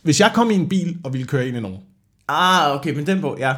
hvis 0.03 0.21
jeg 0.21 0.31
kom 0.35 0.51
i 0.51 0.55
en 0.55 0.69
bil 0.69 0.99
og 1.05 1.13
ville 1.13 1.27
køre 1.27 1.49
ind 1.49 1.57
i 1.57 1.61
nogen, 1.61 1.79
Ah, 2.29 2.75
okay, 2.77 2.95
men 2.95 3.07
den 3.07 3.21
på, 3.21 3.37
ja. 3.39 3.55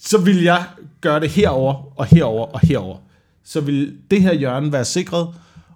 så 0.00 0.18
ville 0.18 0.44
jeg 0.44 0.64
gøre 1.00 1.20
det 1.20 1.30
herover 1.30 1.98
og 1.98 2.06
herover 2.06 2.46
og 2.46 2.60
herover. 2.62 2.96
Så 3.44 3.60
vil 3.60 3.96
det 4.10 4.22
her 4.22 4.32
hjørne 4.32 4.72
være 4.72 4.84
sikret, 4.84 5.28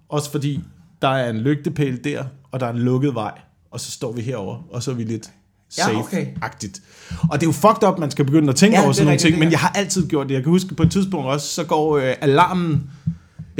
også 0.09 0.31
fordi 0.31 0.61
der 1.03 1.09
er 1.09 1.31
en 1.31 1.39
lygtepæl 1.41 2.05
der, 2.05 2.25
og 2.53 2.61
der 2.61 2.67
er 2.67 2.71
en 2.73 2.79
lukket 2.79 3.15
vej, 3.15 3.33
og 3.71 3.81
så 3.81 3.91
står 3.91 4.13
vi 4.13 4.23
herover, 4.23 4.63
og 4.71 4.83
så 4.83 4.91
er 4.91 4.95
vi 4.95 5.05
lidt 5.05 5.31
Ja, 5.79 5.83
safe-agtigt. 5.83 6.83
Og 7.31 7.41
det 7.41 7.43
er 7.43 7.49
jo 7.49 7.53
fucked 7.53 7.89
up, 7.89 7.99
man 7.99 8.11
skal 8.11 8.25
begynde 8.25 8.49
at 8.49 8.57
tænke 8.57 8.77
Ja, 8.77 8.81
over 8.83 8.89
er 8.89 8.93
sådan 8.93 9.05
nogle 9.07 9.13
rigtigt, 9.13 9.33
ting, 9.33 9.39
men 9.39 9.51
jeg 9.51 9.59
har 9.59 9.69
altid 9.69 10.09
gjort 10.09 10.29
det. 10.29 10.35
Jeg 10.35 10.43
kan 10.43 10.51
huske 10.51 10.75
på 10.75 10.83
et 10.83 10.91
tidspunkt 10.91 11.27
også, 11.27 11.47
så 11.47 11.65
går 11.65 11.99
øh, 11.99 12.15
alarmen... 12.21 12.91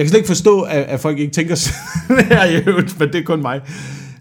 Jeg 0.01 0.05
kan 0.07 0.09
slet 0.09 0.19
ikke 0.19 0.27
forstå, 0.27 0.61
at, 0.61 0.83
at 0.83 1.01
folk 1.01 1.19
ikke 1.19 1.33
tænker 1.33 1.55
sådan 1.55 2.25
her 2.31 2.45
i 2.45 2.57
øvrigt, 2.67 2.99
men 2.99 3.09
det 3.09 3.19
er 3.21 3.25
kun 3.25 3.43
mig. 3.43 3.61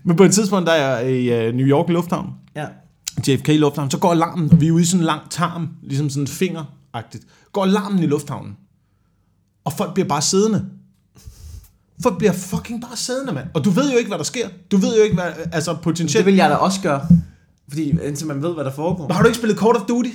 Men 0.04 0.16
på 0.16 0.24
et 0.24 0.32
tidspunkt, 0.32 0.68
der 0.68 0.74
er 0.74 0.98
jeg 1.00 1.12
i 1.12 1.32
øh, 1.34 1.54
New 1.56 1.68
York 1.68 1.90
Lufthavn, 1.90 2.28
Ja. 2.56 2.66
JFK 3.28 3.48
Lufthavn, 3.48 3.92
så 3.92 3.98
går 3.98 4.12
alarmen, 4.12 4.52
og 4.52 4.62
vi 4.62 4.68
er 4.68 4.72
ude 4.72 4.82
i 4.82 4.86
sådan 4.86 5.00
en 5.00 5.06
lang 5.06 5.22
tarm, 5.30 5.70
ligesom 5.84 6.10
sådan 6.10 6.28
fingeragtigt. 6.28 7.24
Går 7.54 7.64
alarmen 7.64 8.04
i 8.04 8.06
lufthavnen, 8.08 8.54
og 9.66 9.74
folk 9.74 9.94
bliver 9.94 10.08
bare 10.08 10.22
siddende. 10.22 10.66
Folk 12.04 12.18
bliver 12.18 12.34
fucking 12.34 12.82
bare 12.82 12.98
siddende, 12.98 13.34
mand. 13.34 13.48
Og 13.54 13.66
du 13.66 13.70
ved 13.70 13.92
jo 13.92 13.98
ikke, 13.98 14.08
hvad 14.08 14.18
der 14.18 14.24
sker. 14.24 14.48
Du 14.72 14.78
ved 14.78 14.98
jo 14.98 15.04
ikke, 15.04 15.16
hvad, 15.16 15.32
altså 15.52 15.72
Det 15.72 15.82
potentielt... 15.82 16.26
vil 16.26 16.36
jeg 16.36 16.50
da 16.50 16.56
også 16.56 16.82
gøre. 16.82 17.02
Fordi 17.70 17.90
indtil 17.90 18.28
man 18.28 18.42
ved, 18.44 18.54
hvad 18.54 18.64
der 18.66 18.72
foregår. 18.72 19.14
Har 19.14 19.22
du 19.22 19.28
ikke 19.28 19.38
spillet 19.38 19.60
Call 19.60 19.76
of 19.76 19.82
Duty? 19.82 20.10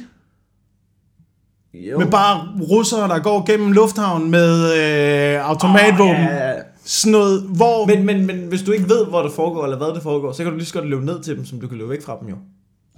Jo. 1.75 1.99
Med 1.99 2.07
bare 2.07 2.49
russere, 2.71 3.09
der 3.09 3.19
går 3.19 3.47
gennem 3.47 3.73
lufthavnen 3.73 4.31
med 4.31 4.73
øh, 4.75 5.49
automatvåben. 5.49 6.15
Åh, 6.15 6.21
ja, 6.21 6.49
ja. 6.49 6.55
Sådan 6.85 7.13
noget, 7.13 7.43
hvor... 7.43 7.87
Men, 7.87 8.07
men, 8.07 8.27
men 8.27 8.37
hvis 8.49 8.63
du 8.63 8.73
ikke 8.73 8.89
ved, 8.89 9.07
hvor 9.07 9.23
det 9.23 9.33
foregår, 9.33 9.65
eller 9.65 9.77
hvad 9.77 9.95
det 9.95 10.03
foregår, 10.03 10.33
så 10.33 10.43
kan 10.43 10.53
du 10.53 10.59
lige 10.59 10.67
så 10.67 10.75
godt 10.75 10.89
løbe 10.89 11.05
ned 11.05 11.23
til 11.23 11.37
dem, 11.37 11.45
som 11.45 11.61
du 11.61 11.69
kan 11.69 11.79
løbe 11.79 11.91
væk 11.91 12.03
fra 12.03 12.19
dem 12.21 12.29
jo. 12.29 12.37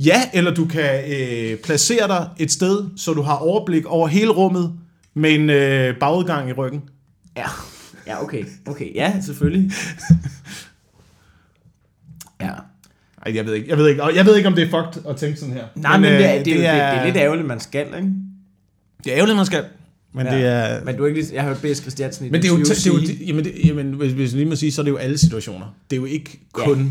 Ja, 0.04 0.22
eller 0.32 0.54
du 0.54 0.64
kan 0.64 1.00
øh, 1.12 1.58
placere 1.58 2.08
dig 2.08 2.28
et 2.38 2.52
sted, 2.52 2.84
så 2.96 3.12
du 3.12 3.22
har 3.22 3.36
overblik 3.36 3.86
over 3.86 4.08
hele 4.08 4.30
rummet 4.30 4.72
med 5.14 5.34
en 5.34 5.50
øh, 5.50 5.98
bagudgang 6.00 6.50
i 6.50 6.52
ryggen. 6.52 6.82
Ja. 7.36 7.46
Ja, 8.06 8.22
okay. 8.22 8.44
Okay, 8.66 8.94
ja, 8.94 9.20
selvfølgelig. 9.20 9.70
ja. 12.40 12.50
Ej, 13.26 13.36
jeg 13.36 13.46
ved 13.46 13.54
ikke, 13.54 13.68
jeg 13.68 13.78
ved 13.78 13.88
ikke, 13.88 14.04
jeg 14.04 14.26
ved 14.26 14.36
ikke, 14.36 14.48
om 14.48 14.54
det 14.54 14.64
er 14.64 14.70
fucked 14.70 15.10
at 15.10 15.16
tænke 15.16 15.38
sådan 15.38 15.54
her. 15.54 15.64
Nej, 15.74 15.98
men, 15.98 16.02
men 16.02 16.12
øh, 16.12 16.18
det, 16.18 16.38
er, 16.38 16.42
det, 16.42 16.66
er, 16.66 16.72
det, 16.72 16.92
det 16.92 17.00
er 17.00 17.04
lidt 17.04 17.16
ærgerligt, 17.16 17.46
man 17.46 17.60
skal, 17.60 17.86
ikke? 17.86 18.12
Det 19.06 19.12
er 19.12 19.16
ærgerligt, 19.16 19.36
man 19.36 19.46
skal. 19.46 19.64
Men 20.14 20.26
ja. 20.26 20.36
det 20.36 20.46
er... 20.46 20.84
Men 20.84 20.96
du 20.96 21.02
er 21.02 21.06
ikke 21.06 21.20
lige... 21.20 21.34
Jeg 21.34 21.42
har 21.42 21.48
hørt 21.48 21.62
B.S. 21.62 21.80
Christiansen 21.80 22.26
i 22.26 22.30
Men 22.30 22.42
det 22.42 22.48
er 22.48 22.52
jo, 22.52 22.60
det 22.60 22.86
er 22.86 22.90
jo, 22.92 23.00
det, 23.00 23.28
jamen, 23.28 23.44
det, 23.44 23.52
jamen, 23.64 23.92
hvis, 23.92 24.12
hvis 24.12 24.30
jeg 24.30 24.36
lige 24.38 24.48
må 24.48 24.56
sige, 24.56 24.72
så 24.72 24.82
er 24.82 24.84
det 24.84 24.90
jo 24.90 24.96
alle 24.96 25.18
situationer. 25.18 25.66
Det 25.90 25.96
er 25.96 26.00
jo 26.00 26.06
ikke 26.06 26.40
kun, 26.52 26.78
ja. 26.78 26.84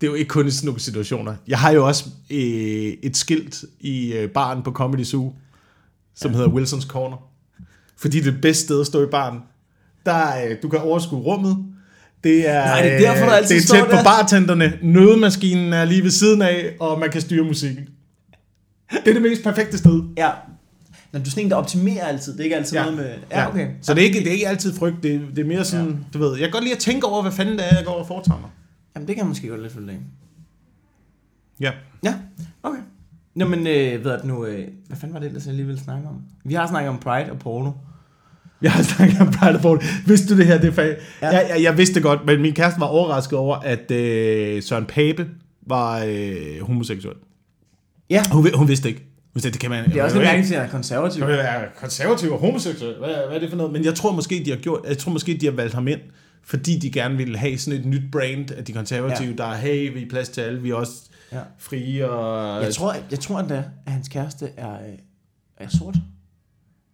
det 0.00 0.06
er 0.06 0.10
jo 0.10 0.14
ikke 0.14 0.28
kun 0.28 0.46
i 0.46 0.50
sådan 0.50 0.66
nogle 0.66 0.80
situationer. 0.80 1.34
Jeg 1.48 1.58
har 1.58 1.70
jo 1.70 1.86
også 1.86 2.04
øh, 2.30 2.92
et 3.02 3.16
skilt 3.16 3.64
i 3.80 4.12
øh, 4.12 4.28
baren 4.28 4.62
på 4.62 4.70
Comedy 4.70 5.04
Zoo, 5.04 5.32
som 6.14 6.30
ja. 6.30 6.36
hedder 6.36 6.50
Wilsons 6.50 6.84
Corner. 6.84 7.16
Fordi 7.96 8.20
det 8.20 8.28
er 8.28 8.32
det 8.32 8.40
bedste 8.40 8.64
sted 8.64 8.80
at 8.80 8.86
stå 8.86 9.02
i 9.02 9.06
baren. 9.10 9.38
Der, 10.06 10.44
øh, 10.44 10.56
du 10.62 10.68
kan 10.68 10.78
overskue 10.78 11.20
rummet. 11.20 11.56
Det 12.24 12.48
er, 12.48 12.64
Nej, 12.64 12.82
det 12.82 12.92
er 12.92 12.98
derfor, 12.98 13.24
der 13.24 13.32
øh, 13.32 13.36
altid 13.36 13.54
det 13.54 13.62
er 13.62 13.66
står 13.66 13.76
tæt 13.76 13.84
på 13.84 13.96
der. 13.96 14.04
bartenderne. 14.04 14.78
Nødemaskinen 14.82 15.72
er 15.72 15.84
lige 15.84 16.02
ved 16.02 16.10
siden 16.10 16.42
af, 16.42 16.76
og 16.80 17.00
man 17.00 17.10
kan 17.10 17.20
styre 17.20 17.44
musikken. 17.44 17.88
Det 18.90 19.08
er 19.08 19.12
det 19.12 19.22
mest 19.22 19.42
perfekte 19.42 19.78
sted. 19.78 20.02
Ja. 20.16 20.30
Men 21.14 21.22
du 21.22 21.26
er 21.28 21.30
sådan 21.30 21.44
en, 21.44 21.50
der 21.50 21.56
optimerer 21.56 22.06
altid. 22.06 22.32
Det 22.32 22.40
er 22.40 22.44
ikke 22.44 22.56
altid 22.56 22.76
noget 22.78 22.96
med... 22.96 23.14
Ja, 23.30 23.48
okay. 23.48 23.68
Så 23.82 23.94
det 23.94 24.00
er 24.00 24.04
ikke, 24.06 24.18
det 24.18 24.26
er 24.28 24.32
ikke 24.32 24.48
altid 24.48 24.74
frygt, 24.74 25.02
det, 25.02 25.14
er- 25.14 25.20
det 25.34 25.38
er 25.38 25.44
mere 25.44 25.64
sådan, 25.64 25.86
ja. 25.86 25.92
du 26.14 26.18
ved, 26.18 26.30
jeg 26.30 26.40
kan 26.40 26.50
godt 26.50 26.64
lide 26.64 26.74
at 26.74 26.80
tænke 26.80 27.06
over, 27.06 27.22
hvad 27.22 27.32
fanden 27.32 27.58
det 27.58 27.64
er, 27.72 27.76
jeg 27.76 27.84
går 27.84 27.92
og 27.92 28.06
foretager 28.06 28.40
mig. 28.40 28.50
Jamen, 28.96 29.08
det 29.08 29.16
kan 29.16 29.22
jeg 29.22 29.28
måske 29.28 29.48
godt 29.48 29.62
lidt 29.62 29.72
følge 29.72 29.90
af. 29.92 29.98
Ja. 31.60 31.70
Ja, 32.04 32.14
okay. 32.62 32.78
Nå, 33.34 33.48
men 33.48 33.66
øh, 33.66 34.04
ved 34.04 34.18
du 34.20 34.26
nu, 34.26 34.44
øh, 34.46 34.68
hvad 34.86 34.96
fanden 34.96 35.14
var 35.14 35.20
det 35.20 35.26
ellers, 35.26 35.46
jeg 35.46 35.54
lige 35.54 35.66
ville 35.66 35.80
snakke 35.80 36.08
om? 36.08 36.14
Vi 36.44 36.54
har 36.54 36.66
snakket 36.66 36.88
om 36.88 36.98
Pride 36.98 37.30
og 37.30 37.38
porno. 37.38 37.70
Jeg 38.62 38.72
har 38.72 38.82
snakket 38.82 39.20
om 39.20 39.30
Pride 39.32 39.58
Bowl. 39.62 39.82
Vidste 40.06 40.34
du 40.34 40.38
det 40.38 40.46
her? 40.46 40.58
Det 40.60 40.68
er 40.68 40.72
fag. 40.72 40.96
Ja. 41.22 41.26
Ja. 41.26 41.36
Jeg, 41.36 41.46
jeg, 41.54 41.62
jeg, 41.62 41.76
vidste 41.78 41.94
det 41.94 42.02
godt, 42.02 42.20
men 42.26 42.42
min 42.42 42.52
kæreste 42.54 42.80
var 42.80 42.86
overrasket 42.86 43.38
over, 43.38 43.56
at 43.56 43.90
øh, 43.90 44.62
Søren 44.62 44.84
Pape 44.84 45.28
var 45.66 46.04
øh, 46.08 46.60
homoseksuel. 46.62 47.14
Ja, 48.10 48.24
Hun, 48.32 48.46
hun 48.54 48.68
vidste 48.68 48.88
ikke. 48.88 49.06
Vidste, 49.34 49.50
det 49.50 49.60
kan 49.60 49.70
man, 49.70 49.84
det 49.90 49.96
er 49.96 50.02
også 50.02 50.16
lidt 50.16 50.26
mærkeligt, 50.26 50.52
at 50.52 50.58
han 50.58 50.66
er 50.68 50.70
konservativ. 50.72 51.20
Man 51.20 51.28
være 51.28 51.68
konservativ 51.76 52.32
og 52.32 52.38
homoseksuel? 52.38 52.98
Hvad, 52.98 53.08
hvad 53.08 53.36
er 53.36 53.38
det 53.38 53.48
for 53.50 53.56
noget? 53.56 53.72
Men 53.72 53.84
jeg 53.84 53.94
tror 53.94 54.12
måske, 54.12 54.42
de 54.44 54.50
har 54.50 54.56
gjort, 54.58 54.80
jeg 54.88 54.98
tror 54.98 55.12
måske, 55.12 55.36
de 55.40 55.46
har 55.46 55.52
valgt 55.52 55.74
ham 55.74 55.88
ind, 55.88 56.00
fordi 56.44 56.78
de 56.78 56.90
gerne 56.90 57.16
ville 57.16 57.38
have 57.38 57.58
sådan 57.58 57.80
et 57.80 57.86
nyt 57.86 58.02
brand 58.12 58.50
af 58.50 58.64
de 58.64 58.72
konservative, 58.72 59.30
ja. 59.30 59.36
der 59.36 59.44
er, 59.44 59.54
hey, 59.54 59.92
vi 59.94 60.02
er 60.02 60.08
plads 60.10 60.28
til 60.28 60.40
alle, 60.40 60.62
vi 60.62 60.70
er 60.70 60.74
også 60.74 60.92
Ja. 61.32 61.40
frie 61.58 62.10
og... 62.10 62.62
Jeg 62.64 62.74
tror, 62.74 62.96
jeg 63.10 63.20
tror 63.20 63.40
endda, 63.40 63.64
at 63.86 63.92
hans 63.92 64.08
kæreste 64.08 64.48
er, 64.56 64.72
øh, 64.72 64.98
er 65.56 65.68
sort. 65.68 65.94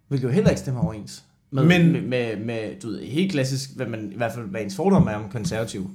Hvilket 0.08 0.28
jo 0.28 0.32
heller 0.32 0.50
ikke 0.50 0.60
stemmer 0.60 0.80
overens. 0.84 1.22
Med, 1.50 1.64
Men- 1.64 1.92
med, 1.92 2.00
med, 2.02 2.36
med, 2.36 2.80
du 2.82 2.88
ved, 2.88 3.04
helt 3.06 3.32
klassisk, 3.32 3.70
hvad 3.76 3.86
man, 3.86 4.12
i 4.12 4.16
hvert 4.16 4.32
fald 4.32 4.46
hvad 4.46 4.60
ens 4.60 4.76
fordom 4.76 5.06
er 5.06 5.14
om 5.14 5.30
konservativ. 5.30 5.90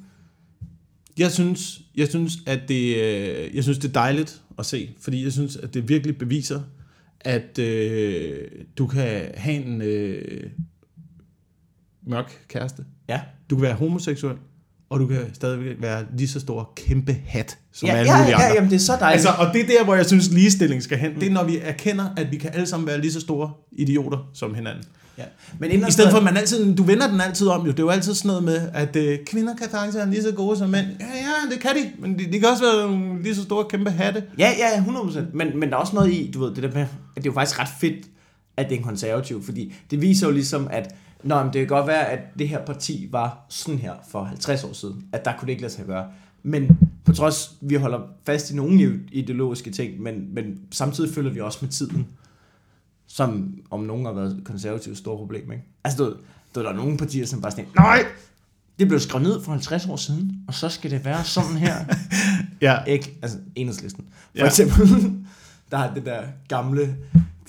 Jeg 1.20 1.32
synes, 1.32 1.82
jeg 1.96 2.08
synes, 2.08 2.34
at 2.46 2.60
det, 2.68 2.96
øh, 2.96 3.56
jeg 3.56 3.64
synes, 3.64 3.78
det 3.78 3.88
er 3.88 3.94
dejligt 3.94 4.42
at 4.60 4.66
se, 4.66 4.90
fordi 5.02 5.24
jeg 5.24 5.32
synes, 5.32 5.56
at 5.56 5.74
det 5.74 5.90
virkelig 5.90 6.18
beviser, 6.18 6.62
at 7.22 7.60
øh, 7.60 8.42
du 8.78 8.88
kan 8.88 9.22
have 9.38 9.66
en 9.66 9.82
øh, 9.82 10.44
mørk 12.08 12.46
kæreste. 12.48 12.86
Ja. 13.10 13.22
Du 13.50 13.56
kan 13.56 13.62
være 13.64 13.74
homoseksuel, 13.74 14.36
og 14.90 15.00
du 15.00 15.08
kan 15.08 15.34
stadigvæk 15.34 15.76
være 15.80 16.06
lige 16.18 16.28
så 16.28 16.40
stor 16.40 16.74
kæmpe 16.76 17.14
hat, 17.26 17.58
som 17.72 17.88
Ja, 17.90 17.96
alle 17.96 18.12
ja, 18.12 18.18
mulige 18.18 18.38
ja, 18.40 18.44
andre. 18.44 18.56
jamen 18.56 18.70
det 18.70 18.76
er 18.76 18.80
så 18.80 18.98
dejligt. 19.00 19.28
Altså, 19.28 19.44
og 19.48 19.54
det 19.54 19.62
er 19.62 19.68
der, 19.68 19.84
hvor 19.84 19.96
jeg 19.96 20.06
synes, 20.06 20.32
ligestilling 20.32 20.84
skal 20.84 20.98
hen. 20.98 21.16
Det 21.16 21.24
er, 21.28 21.32
når 21.32 21.44
vi 21.44 21.58
erkender, 21.58 22.06
at 22.18 22.32
vi 22.32 22.38
kan 22.38 22.50
alle 22.54 22.68
sammen 22.68 22.88
være 22.88 23.02
lige 23.02 23.12
så 23.12 23.20
store 23.20 23.52
idioter 23.72 24.30
som 24.34 24.56
hinanden. 24.56 24.84
Ja. 25.18 25.24
Men 25.60 25.72
inden 25.72 25.88
I 25.88 25.92
stedet 25.92 26.12
for, 26.12 26.18
at 26.18 26.24
man 26.24 26.38
altid, 26.38 26.76
du 26.76 26.84
vender 26.84 27.08
den 27.08 27.22
altid 27.22 27.48
om 27.48 27.66
jo. 27.66 27.72
Det 27.72 27.80
er 27.80 27.84
jo 27.84 27.90
altid 27.90 28.14
sådan 28.14 28.28
noget 28.28 28.44
med, 28.44 28.70
at 28.74 28.96
øh, 28.96 29.20
kvinder 29.26 29.56
kan 29.56 29.70
faktisk 29.70 29.98
være 29.98 30.10
lige 30.10 30.24
så 30.24 30.32
gode 30.32 30.58
som 30.58 30.70
mænd. 30.70 30.86
Ja, 31.00 31.06
ja, 31.06 31.54
det 31.56 31.60
kan 31.60 31.72
de. 31.76 31.92
Men 32.00 32.20
de, 32.20 32.32
de 32.32 32.40
kan 32.40 32.50
også 32.50 32.64
være 32.64 32.92
nogle 32.92 33.24
lige 33.24 33.36
så 33.36 33.44
store 33.44 33.66
kæmpe 33.70 33.92
hatte. 33.92 34.24
Ja, 34.40 34.52
ja, 34.58 34.68
ja, 34.76 34.84
100%. 34.84 35.20
Men, 35.34 35.60
men 35.60 35.70
der 35.70 35.76
er 35.76 35.80
også 35.80 35.96
noget 35.96 36.14
i, 36.14 36.32
du 36.34 36.44
ved, 36.44 36.56
det 36.56 36.64
der 36.64 36.72
med, 36.74 36.82
at 36.82 36.88
det 37.16 37.22
er 37.22 37.30
jo 37.30 37.34
faktisk 37.34 37.60
ret 37.60 37.70
fedt, 37.80 38.06
at 38.58 38.66
det 38.70 38.76
er 38.76 38.80
en 38.80 38.86
konservativ, 38.86 39.44
fordi 39.44 39.74
det 39.92 40.02
viser 40.02 40.28
jo 40.28 40.34
ligesom, 40.34 40.68
at 40.72 40.96
Nå, 41.26 41.44
men 41.44 41.54
det 41.54 41.60
kan 41.60 41.68
godt 41.68 41.88
være, 41.88 42.10
at 42.10 42.20
det 42.40 42.50
her 42.50 42.66
parti 42.66 43.08
var 43.12 43.46
sådan 43.50 43.80
her 43.80 43.94
for 44.10 44.24
50 44.24 44.64
år 44.64 44.74
siden, 44.74 45.06
at 45.12 45.26
der 45.26 45.34
kunne 45.38 45.46
det 45.46 45.52
ikke 45.52 45.62
lade 45.62 45.74
sig 45.74 45.86
gøre. 45.86 46.06
Men 46.44 46.78
på 47.06 47.14
også, 47.20 47.50
vi 47.62 47.76
holder 47.76 48.00
fast 48.26 48.52
i 48.52 48.56
nogle 48.56 49.00
ideologiske 49.12 49.72
ting, 49.72 50.02
men, 50.02 50.34
men 50.34 50.60
samtidig 50.72 51.14
følger 51.14 51.32
vi 51.32 51.40
også 51.40 51.60
med 51.62 51.70
tiden, 51.70 52.08
som 53.08 53.54
om 53.72 53.80
nogen 53.80 54.06
har 54.06 54.14
været 54.14 54.42
konservativt 54.46 54.98
store 54.98 55.18
problem, 55.18 55.52
ikke? 55.52 55.64
Altså, 55.84 56.04
du, 56.04 56.14
du, 56.56 56.64
der 56.64 56.70
er 56.70 56.74
nogle 56.76 56.98
partier, 56.98 57.26
som 57.26 57.42
bare 57.42 57.52
sådan, 57.52 57.66
nej, 57.76 58.06
det 58.80 58.88
blev 58.88 59.00
skrevet 59.00 59.28
ned 59.28 59.44
for 59.44 59.52
50 59.52 59.86
år 59.86 59.96
siden, 59.96 60.32
og 60.48 60.54
så 60.54 60.70
skal 60.70 60.92
det 60.92 61.06
være 61.06 61.24
sådan 61.24 61.58
her. 61.58 61.76
Ja. 62.62 62.84
Ikke? 62.84 63.18
Altså, 63.22 63.38
enhedslisten. 63.56 64.06
For 64.12 64.38
Ja. 64.40 64.46
eksempel, 64.46 64.88
der 65.72 65.78
har 65.78 65.92
det 65.94 66.06
der 66.06 66.22
gamle, 66.48 66.96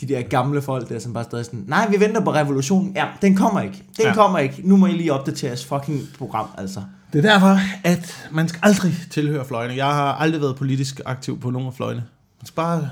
de 0.00 0.06
der 0.08 0.22
gamle 0.22 0.62
folk 0.62 0.88
der, 0.88 0.98
som 0.98 1.12
bare 1.12 1.24
stadig 1.24 1.44
sådan, 1.44 1.64
nej, 1.68 1.88
vi 1.90 2.00
venter 2.00 2.20
på 2.20 2.32
revolutionen. 2.34 2.92
Ja, 2.96 3.06
den 3.22 3.36
kommer 3.36 3.60
ikke. 3.60 3.84
Den 3.96 4.04
ja. 4.06 4.14
kommer 4.14 4.38
ikke. 4.38 4.60
Nu 4.64 4.76
må 4.76 4.86
I 4.86 4.92
lige 4.92 5.12
opdatere 5.12 5.48
jeres 5.48 5.64
fucking 5.64 6.00
program, 6.18 6.46
altså. 6.58 6.82
Det 7.12 7.24
er 7.24 7.32
derfor, 7.32 7.58
at 7.84 8.28
man 8.32 8.48
skal 8.48 8.60
aldrig 8.62 8.94
tilhøre 9.10 9.44
fløjene. 9.44 9.74
Jeg 9.76 9.86
har 9.86 10.12
aldrig 10.14 10.40
været 10.40 10.56
politisk 10.56 11.00
aktiv 11.06 11.40
på 11.40 11.50
nogen 11.50 11.68
af 11.68 11.74
fløjene. 11.74 12.04
Man 12.40 12.46
skal 12.46 12.56
bare 12.56 12.90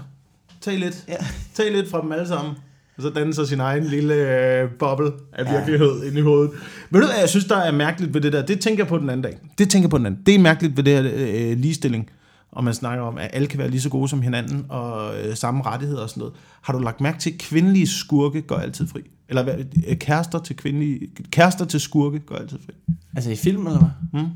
tage 0.65 0.77
lidt. 0.77 1.05
Ja. 1.09 1.17
Tage 1.55 1.73
lidt 1.73 1.91
fra 1.91 2.03
dem 2.03 2.13
alle 2.13 2.29
sammen. 2.29 2.55
Og 2.97 3.03
så 3.03 3.11
danne 3.11 3.35
sig 3.35 3.49
sin 3.49 3.61
egen 3.61 3.85
lille 3.85 4.15
øh, 4.15 4.71
boble 4.79 5.11
af 5.33 5.53
virkelighed 5.53 6.01
ja. 6.03 6.09
ind 6.09 6.19
i 6.19 6.21
hovedet. 6.21 6.51
Ved 6.91 7.01
du 7.01 7.07
hvad, 7.07 7.17
jeg 7.21 7.29
synes, 7.29 7.45
der 7.45 7.57
er 7.57 7.73
mærkeligt 7.73 8.15
ved 8.15 8.21
det 8.21 8.33
der? 8.33 8.47
Det 8.47 8.61
tænker 8.61 8.85
jeg 8.85 8.89
på 8.89 8.99
den 8.99 9.11
anden 9.11 9.23
dag. 9.23 9.39
Det 9.59 9.71
tænker 9.71 9.85
jeg 9.85 9.91
på 9.91 9.99
den 9.99 10.07
anden. 10.07 10.21
Det 10.27 10.35
er 10.35 10.39
mærkeligt 10.39 10.77
ved 10.77 10.85
det 10.85 10.93
her 10.93 11.13
øh, 11.15 11.59
ligestilling. 11.59 12.11
Og 12.53 12.65
man 12.65 12.75
snakker 12.75 13.05
om, 13.05 13.19
at 13.19 13.31
alle 13.33 13.49
kan 13.49 13.59
være 13.59 13.71
lige 13.71 13.81
så 13.81 13.89
gode 13.89 14.09
som 14.09 14.23
hinanden, 14.23 14.67
og 14.69 15.21
øh, 15.21 15.37
samme 15.37 15.63
rettigheder 15.63 16.03
og 16.03 16.09
sådan 16.09 16.21
noget. 16.21 16.35
Har 16.63 16.73
du 16.73 16.79
lagt 16.79 17.01
mærke 17.01 17.19
til, 17.19 17.31
at 17.31 17.39
kvindelige 17.39 17.87
skurke 17.87 18.43
går 18.43 18.57
altid 18.57 18.87
fri? 18.87 19.01
Eller 19.29 19.43
hvad, 19.43 19.55
øh, 19.89 19.97
kærester 19.97 20.39
til 20.39 20.57
kvindelige, 20.57 21.01
kærester 21.31 21.65
til 21.65 21.81
skurke 21.81 22.19
går 22.19 22.37
altid 22.37 22.59
fri? 22.67 22.95
Altså 23.17 23.31
i 23.31 23.37
film, 23.37 23.67
eller 23.67 23.79
hvad? 23.79 24.21
Hmm? 24.21 24.31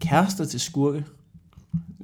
Kærester 0.00 0.44
til 0.44 0.60
skurke. 0.60 1.04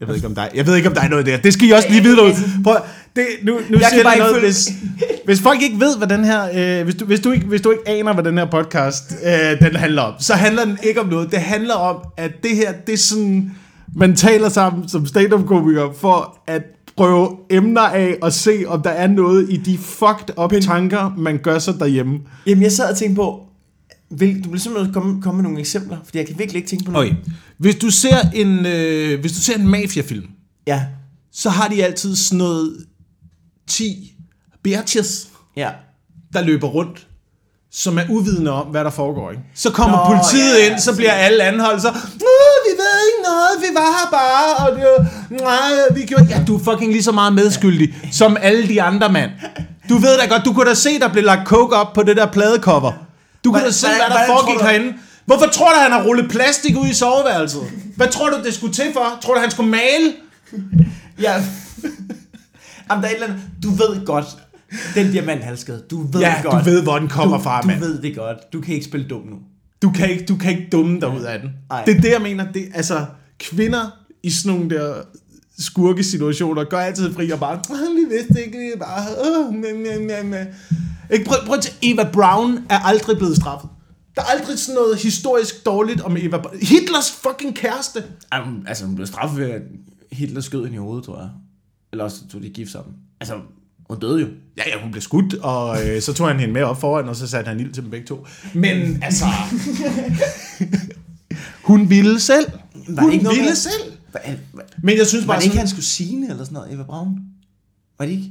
Jeg 0.00 0.08
ved 0.08 0.14
ikke, 0.14 0.26
om 0.26 0.34
der 0.34 0.42
er, 0.42 0.48
jeg 0.54 0.66
ved 0.66 0.76
ikke, 0.76 0.88
om 0.88 0.94
der 0.94 1.02
er 1.02 1.08
noget 1.08 1.26
der. 1.26 1.36
Det 1.36 1.52
skal 1.52 1.68
I 1.68 1.70
også 1.70 1.88
lige 1.90 2.02
vide 2.02 2.16
derude. 2.16 2.34
Prøv, 2.64 2.76
det, 3.16 3.26
nu 3.42 3.52
nu 3.52 3.78
Jeg 3.78 3.88
siger 3.90 4.02
kan 4.02 4.04
bare 4.04 4.18
noget, 4.18 4.40
hvis, 4.40 4.68
hvis 5.26 5.40
folk 5.40 5.62
ikke 5.62 5.80
ved, 5.80 5.98
hvad 5.98 6.08
den 6.08 6.24
her... 6.24 6.78
Øh, 6.78 6.84
hvis, 6.84 6.94
du, 6.94 7.04
hvis, 7.04 7.20
du 7.20 7.30
ikke, 7.30 7.46
hvis 7.46 7.60
du 7.60 7.70
ikke 7.70 7.88
aner, 7.88 8.14
hvad 8.14 8.24
den 8.24 8.38
her 8.38 8.44
podcast 8.44 9.14
øh, 9.24 9.68
den 9.68 9.76
handler 9.76 10.02
om, 10.02 10.14
så 10.18 10.34
handler 10.34 10.64
den 10.64 10.78
ikke 10.82 11.00
om 11.00 11.08
noget. 11.08 11.30
Det 11.30 11.38
handler 11.38 11.74
om, 11.74 11.96
at 12.16 12.30
det 12.42 12.56
her, 12.56 12.72
det 12.72 12.92
er 12.92 12.98
sådan... 12.98 13.50
Man 13.96 14.16
taler 14.16 14.48
sammen 14.48 14.88
som 14.88 15.06
stand-up-komiker 15.06 15.92
for 16.00 16.38
at 16.46 16.62
prøve 16.96 17.36
emner 17.50 17.80
af 17.80 18.16
og 18.22 18.32
se, 18.32 18.64
om 18.66 18.82
der 18.82 18.90
er 18.90 19.06
noget 19.06 19.46
i 19.50 19.56
de 19.56 19.78
fucked 19.78 20.38
up 20.38 20.52
tanker, 20.62 21.14
man 21.18 21.38
gør 21.38 21.58
sig 21.58 21.74
derhjemme. 21.78 22.18
Jamen, 22.46 22.62
jeg 22.62 22.72
sad 22.72 22.90
og 22.90 22.96
tænkte 22.96 23.16
på, 23.16 23.40
vil, 24.10 24.44
du 24.44 24.50
vil 24.50 24.60
simpelthen 24.60 24.94
komme, 24.94 25.22
komme 25.22 25.36
med 25.36 25.42
nogle 25.42 25.60
eksempler, 25.60 25.96
fordi 26.04 26.18
jeg 26.18 26.26
kan 26.26 26.38
virkelig 26.38 26.58
ikke 26.58 26.68
tænke 26.68 26.84
på 26.84 26.90
noget. 26.90 27.10
Okay. 27.10 27.32
Hvis 27.58 27.74
du 27.76 27.90
ser 27.90 28.16
en, 28.34 28.66
øh, 28.66 29.20
hvis 29.20 29.32
du 29.32 29.40
ser 29.40 29.58
en 29.58 29.68
mafiafilm, 29.68 30.24
Ja, 30.66 30.84
så 31.32 31.50
har 31.50 31.68
de 31.68 31.84
altid 31.84 32.16
sådan 32.16 32.38
noget 32.38 32.76
10 33.68 34.12
bitches, 34.64 35.26
ja. 35.56 35.70
der 36.32 36.40
løber 36.42 36.66
rundt, 36.68 37.06
som 37.72 37.98
er 37.98 38.02
uvidende 38.08 38.50
om, 38.52 38.66
hvad 38.66 38.84
der 38.84 38.90
foregår. 38.90 39.30
Ikke? 39.30 39.42
Så 39.54 39.70
kommer 39.70 39.98
Nå, 39.98 40.04
politiet 40.14 40.58
ja, 40.58 40.70
ind, 40.70 40.80
så 40.80 40.96
bliver 40.96 41.12
alle 41.12 41.44
anholdt, 41.44 41.82
så 41.82 41.90
vi 41.90 42.70
ved 42.82 42.96
ikke 43.08 43.22
noget, 43.24 43.70
vi 43.70 43.74
var 43.74 43.80
her 43.80 44.10
bare, 44.10 44.66
og 44.66 44.76
det 44.76 44.84
var, 44.84 45.44
nej, 45.44 45.70
vi 45.94 46.02
gjorde... 46.06 46.26
Ja, 46.30 46.44
du 46.46 46.56
er 46.58 46.64
fucking 46.64 46.92
lige 46.92 47.02
så 47.02 47.12
meget 47.12 47.32
medskyldig, 47.32 47.94
som 48.12 48.36
alle 48.40 48.68
de 48.68 48.82
andre, 48.82 49.12
mand. 49.12 49.30
Du 49.88 49.98
ved 49.98 50.18
da 50.18 50.26
godt, 50.26 50.44
du 50.44 50.52
kunne 50.52 50.68
da 50.68 50.74
se, 50.74 50.98
der 50.98 51.08
blev 51.08 51.24
lagt 51.24 51.46
coke 51.48 51.76
op 51.76 51.92
på 51.92 52.02
det 52.02 52.16
der 52.16 52.26
pladecover. 52.26 52.92
Du 53.44 53.52
kunne 53.52 53.64
da 53.64 53.70
se, 53.70 53.86
hvad- 53.86 53.96
hvad 53.96 54.18
der 54.18 54.26
foregik 54.26 54.60
herinde. 54.62 54.94
Hvorfor 55.26 55.46
tror 55.46 55.68
du, 55.72 55.76
han 55.80 55.92
har 55.92 56.04
rullet 56.04 56.30
plastik 56.30 56.76
ud 56.76 56.86
i 56.86 56.94
soveværelset? 56.94 57.62
Hvad 57.96 58.08
tror 58.08 58.30
du, 58.30 58.36
det 58.44 58.54
skulle 58.54 58.72
til 58.74 58.92
for? 58.92 59.18
Tror 59.22 59.34
du, 59.34 59.40
han 59.40 59.50
skulle 59.50 59.70
male? 59.70 60.12
Ja. 61.20 61.44
Jamen, 62.90 63.02
der 63.02 63.08
er 63.08 63.12
et 63.12 63.22
eller 63.22 63.26
andet, 63.34 63.42
du 63.62 63.70
ved 63.70 64.06
godt, 64.06 64.24
den 64.94 65.12
diamanthalskede, 65.12 65.82
du 65.90 66.02
ved 66.12 66.20
Ja, 66.20 66.34
godt. 66.44 66.64
du 66.64 66.70
ved, 66.70 66.82
hvor 66.82 66.98
den 66.98 67.08
kommer 67.08 67.36
du, 67.36 67.42
fra, 67.42 67.60
Du 67.60 67.66
mand. 67.66 67.80
ved 67.80 68.02
det 68.02 68.16
godt. 68.16 68.38
Du 68.52 68.60
kan 68.60 68.74
ikke 68.74 68.86
spille 68.86 69.08
dum 69.08 69.20
nu. 69.26 69.36
Du 69.82 69.90
kan 69.90 70.10
ikke, 70.10 70.24
du 70.26 70.36
kan 70.36 70.50
ikke 70.50 70.68
dumme 70.72 71.00
dig 71.00 71.08
ud 71.16 71.22
af 71.22 71.40
den. 71.40 71.50
Ej. 71.70 71.84
Det 71.84 71.96
er 71.96 72.00
det, 72.00 72.10
jeg 72.10 72.22
mener. 72.22 72.52
Det, 72.52 72.68
altså, 72.74 73.06
kvinder 73.38 73.90
i 74.22 74.30
sådan 74.30 74.56
nogle 74.58 74.70
der 74.76 74.94
skurkesituationer 75.58 76.64
går 76.64 76.76
altid 76.76 77.14
fri 77.14 77.30
og 77.30 77.40
bare, 77.40 77.52
"Ah, 77.52 77.96
vi 77.96 78.14
vidste 78.16 78.44
ikke, 78.46 78.58
vi 78.58 78.72
bare, 78.78 79.52
næ, 79.52 79.72
næ, 79.72 79.98
næ, 80.06 80.22
næ." 80.22 80.44
Ikke, 81.12 81.24
prøv, 81.24 81.38
prøv 81.46 81.60
til, 81.60 81.72
Eva 81.82 82.10
Brown 82.12 82.58
er 82.70 82.78
aldrig 82.78 83.16
blevet 83.18 83.36
straffet. 83.36 83.70
Der 84.16 84.22
er 84.22 84.26
aldrig 84.26 84.58
sådan 84.58 84.74
noget 84.74 84.96
historisk 84.98 85.66
dårligt 85.66 86.00
om 86.00 86.16
Eva 86.16 86.38
Brown. 86.38 86.56
Hitlers 86.62 87.10
fucking 87.22 87.54
kæreste. 87.56 88.04
Jamen, 88.34 88.64
altså, 88.68 88.84
hun 88.86 88.94
blev 88.94 89.06
straffet 89.06 89.38
ved, 89.38 89.50
at 89.50 89.62
Hitler 90.12 90.40
skød 90.40 90.62
hende 90.64 90.74
i 90.74 90.78
hovedet, 90.78 91.04
tror 91.04 91.18
jeg. 91.18 91.28
Eller 91.92 92.04
også 92.04 92.28
tog 92.28 92.42
de 92.42 92.50
gift 92.50 92.70
sammen. 92.70 92.94
Altså, 93.20 93.34
hun 93.90 94.00
døde 94.00 94.20
jo. 94.20 94.26
Ja, 94.56 94.62
ja, 94.74 94.82
hun 94.82 94.90
blev 94.92 95.02
skudt, 95.02 95.34
og 95.34 95.76
øh, 95.86 96.02
så 96.02 96.12
tog 96.12 96.28
han 96.28 96.40
hende 96.40 96.54
med 96.54 96.62
op 96.62 96.80
foran, 96.80 97.08
og 97.08 97.16
så 97.16 97.26
satte 97.26 97.48
han 97.48 97.60
ild 97.60 97.72
til 97.72 97.82
dem 97.82 97.90
begge 97.90 98.06
to. 98.06 98.26
Men 98.54 99.02
altså... 99.02 99.24
hun 101.64 101.90
ville 101.90 102.20
selv. 102.20 102.46
Var 102.88 103.02
Hun 103.02 103.08
det 103.10 103.14
ikke 103.14 103.24
noget 103.24 103.36
ville 103.38 103.50
med- 103.50 103.56
selv. 103.56 103.92
Hvad, 104.10 104.20
hvad, 104.52 104.64
Men 104.82 104.96
jeg 104.98 105.06
synes 105.06 105.26
var 105.26 105.32
bare 105.32 105.40
det 105.40 105.44
ikke 105.44 105.52
sådan, 105.52 105.58
hans 105.66 105.72
kusine 105.72 106.30
eller 106.30 106.44
sådan 106.44 106.54
noget, 106.54 106.72
Eva 106.74 106.82
Braun? 106.82 107.18
Var 107.98 108.06
det 108.06 108.12
ikke? 108.12 108.30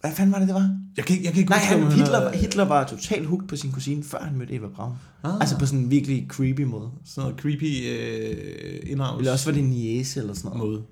Hvad 0.00 0.12
fanden 0.12 0.32
var 0.32 0.38
det, 0.38 0.48
det 0.48 0.54
var? 0.54 0.76
jeg 0.96 1.04
kan, 1.04 1.24
jeg 1.24 1.32
kan 1.32 1.40
ikke 1.40 1.50
Nej, 1.50 1.58
huske, 1.58 1.74
han, 1.82 1.92
Hitler, 1.92 2.18
er- 2.18 2.24
var, 2.24 2.32
Hitler 2.32 2.64
var 2.64 2.86
totalt 2.86 3.26
hooked 3.26 3.48
på 3.48 3.56
sin 3.56 3.72
kusine, 3.72 4.04
før 4.04 4.18
han 4.24 4.38
mødte 4.38 4.54
Eva 4.54 4.66
Braun. 4.76 4.92
Ah. 5.24 5.34
Altså 5.40 5.58
på 5.58 5.66
sådan 5.66 5.78
en 5.80 5.90
virkelig 5.90 6.26
creepy 6.28 6.60
måde. 6.60 6.90
Sådan 7.04 7.30
noget 7.30 7.40
creepy 7.42 7.86
øh, 7.88 8.90
indhavs 8.92 9.18
Eller 9.18 9.32
også 9.32 9.44
var 9.44 9.52
det 9.52 9.62
en 9.64 9.70
niece 9.70 10.20
eller 10.20 10.34
sådan 10.34 10.58
noget. 10.58 10.72
måde. 10.72 10.82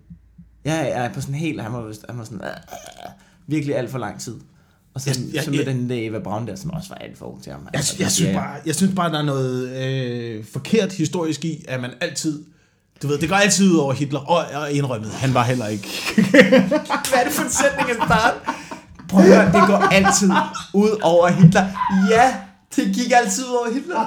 Ja, 0.65 1.03
ja, 1.03 1.09
på 1.15 1.21
sådan 1.21 1.35
helt, 1.35 1.63
han 1.63 1.73
var, 1.73 1.93
han 2.09 2.19
var 2.19 2.25
sådan, 2.25 2.41
øh, 2.41 2.47
øh, 2.49 3.11
virkelig 3.47 3.77
alt 3.77 3.91
for 3.91 3.99
lang 3.99 4.21
tid. 4.21 4.35
Og 4.95 5.01
så, 5.01 5.11
Jeg- 5.11 5.17
jeg, 5.19 5.27
jeg- 5.27 5.35
jeg, 5.35 5.45
så 5.45 5.51
mødte 5.51 5.65
jeg- 5.65 5.75
den 5.75 5.91
der 5.91 5.97
Eva 6.09 6.19
Braun 6.19 6.47
der, 6.47 6.57
som 6.57 6.71
også 6.71 6.89
var 6.89 6.97
alt 6.97 7.19
for 7.19 7.27
ung 7.27 7.43
til 7.43 7.53
ham. 7.53 7.61
Jeg, 7.65 7.71
Altså, 7.75 7.95
jeg, 7.99 8.11
synes 8.11 8.31
ja, 8.31 8.35
bare, 8.39 8.57
jeg 8.67 8.75
synes 8.75 8.95
bare, 8.97 9.13
der 9.13 9.19
er 9.19 9.23
noget 9.23 9.69
øh, 9.69 10.45
forkert 10.53 10.93
historisk 10.93 11.45
i, 11.45 11.65
at 11.69 11.81
man 11.81 11.91
altid... 12.01 12.45
Du 13.03 13.07
ved, 13.09 13.19
det 13.19 13.29
går 13.29 13.37
altid 13.37 13.71
ud 13.71 13.77
over 13.77 13.93
Hitler, 13.93 14.21
og, 14.21 14.45
og 14.61 14.73
indrømmet, 14.73 15.11
han 15.11 15.35
var 15.35 15.45
heller 15.45 15.67
ikke... 15.67 15.89
Hvad 17.11 17.21
er 17.21 17.25
det 17.25 17.33
for 17.33 17.43
en 17.43 17.51
sætning 17.51 17.91
at 17.91 17.97
starte? 17.97 18.37
Prøv 19.09 19.21
at 19.21 19.27
høre, 19.27 19.47
det 19.47 19.69
går 19.69 19.77
altid 19.93 20.31
ud 20.75 20.99
over 21.03 21.29
Hitler. 21.29 21.67
Ja, 22.11 22.35
det 22.77 22.95
gik 22.95 23.13
altid 23.15 23.45
ud 23.45 23.55
over 23.55 23.73
Hitler. 23.75 24.01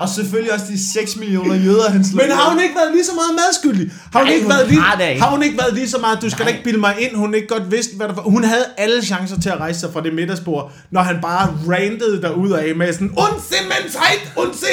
Og 0.00 0.08
selvfølgelig 0.08 0.52
også 0.52 0.66
de 0.68 0.92
6 0.92 1.16
millioner 1.16 1.54
jøder, 1.54 1.90
han 1.90 2.04
slog 2.04 2.22
Men 2.26 2.36
har 2.36 2.50
hun 2.50 2.62
ikke 2.62 2.74
været 2.74 2.92
lige 2.92 3.04
så 3.04 3.12
meget 3.14 3.32
medskyldig? 3.42 3.92
Har 4.12 4.18
hun, 4.18 4.26
Nej, 4.26 4.34
ikke, 4.34 4.44
hun 4.46 4.52
været 4.54 4.68
lige, 4.68 4.80
har 4.80 4.96
har 5.18 5.30
hun 5.30 5.42
ikke 5.42 5.58
været 5.58 5.74
lige 5.74 5.90
så 5.90 5.98
meget? 5.98 6.22
Du 6.22 6.30
skal 6.30 6.42
Nej. 6.44 6.52
ikke 6.52 6.64
bilde 6.64 6.78
mig 6.78 6.94
ind, 7.00 7.16
hun 7.16 7.34
ikke 7.34 7.48
godt 7.48 7.70
vidste, 7.70 7.96
hvad 7.96 8.08
der 8.08 8.14
var. 8.14 8.22
Hun 8.22 8.44
havde 8.44 8.64
alle 8.76 9.02
chancer 9.04 9.40
til 9.40 9.48
at 9.48 9.58
rejse 9.58 9.80
sig 9.80 9.92
fra 9.92 10.00
det 10.02 10.14
middagsbord, 10.14 10.72
når 10.90 11.00
han 11.02 11.16
bare 11.22 11.44
rantede 11.68 12.22
derud 12.22 12.50
af 12.50 12.74
med 12.76 12.92
sådan, 12.92 13.10
Unse 13.10 13.54
Menschheit, 13.72 14.32
unse 14.36 14.66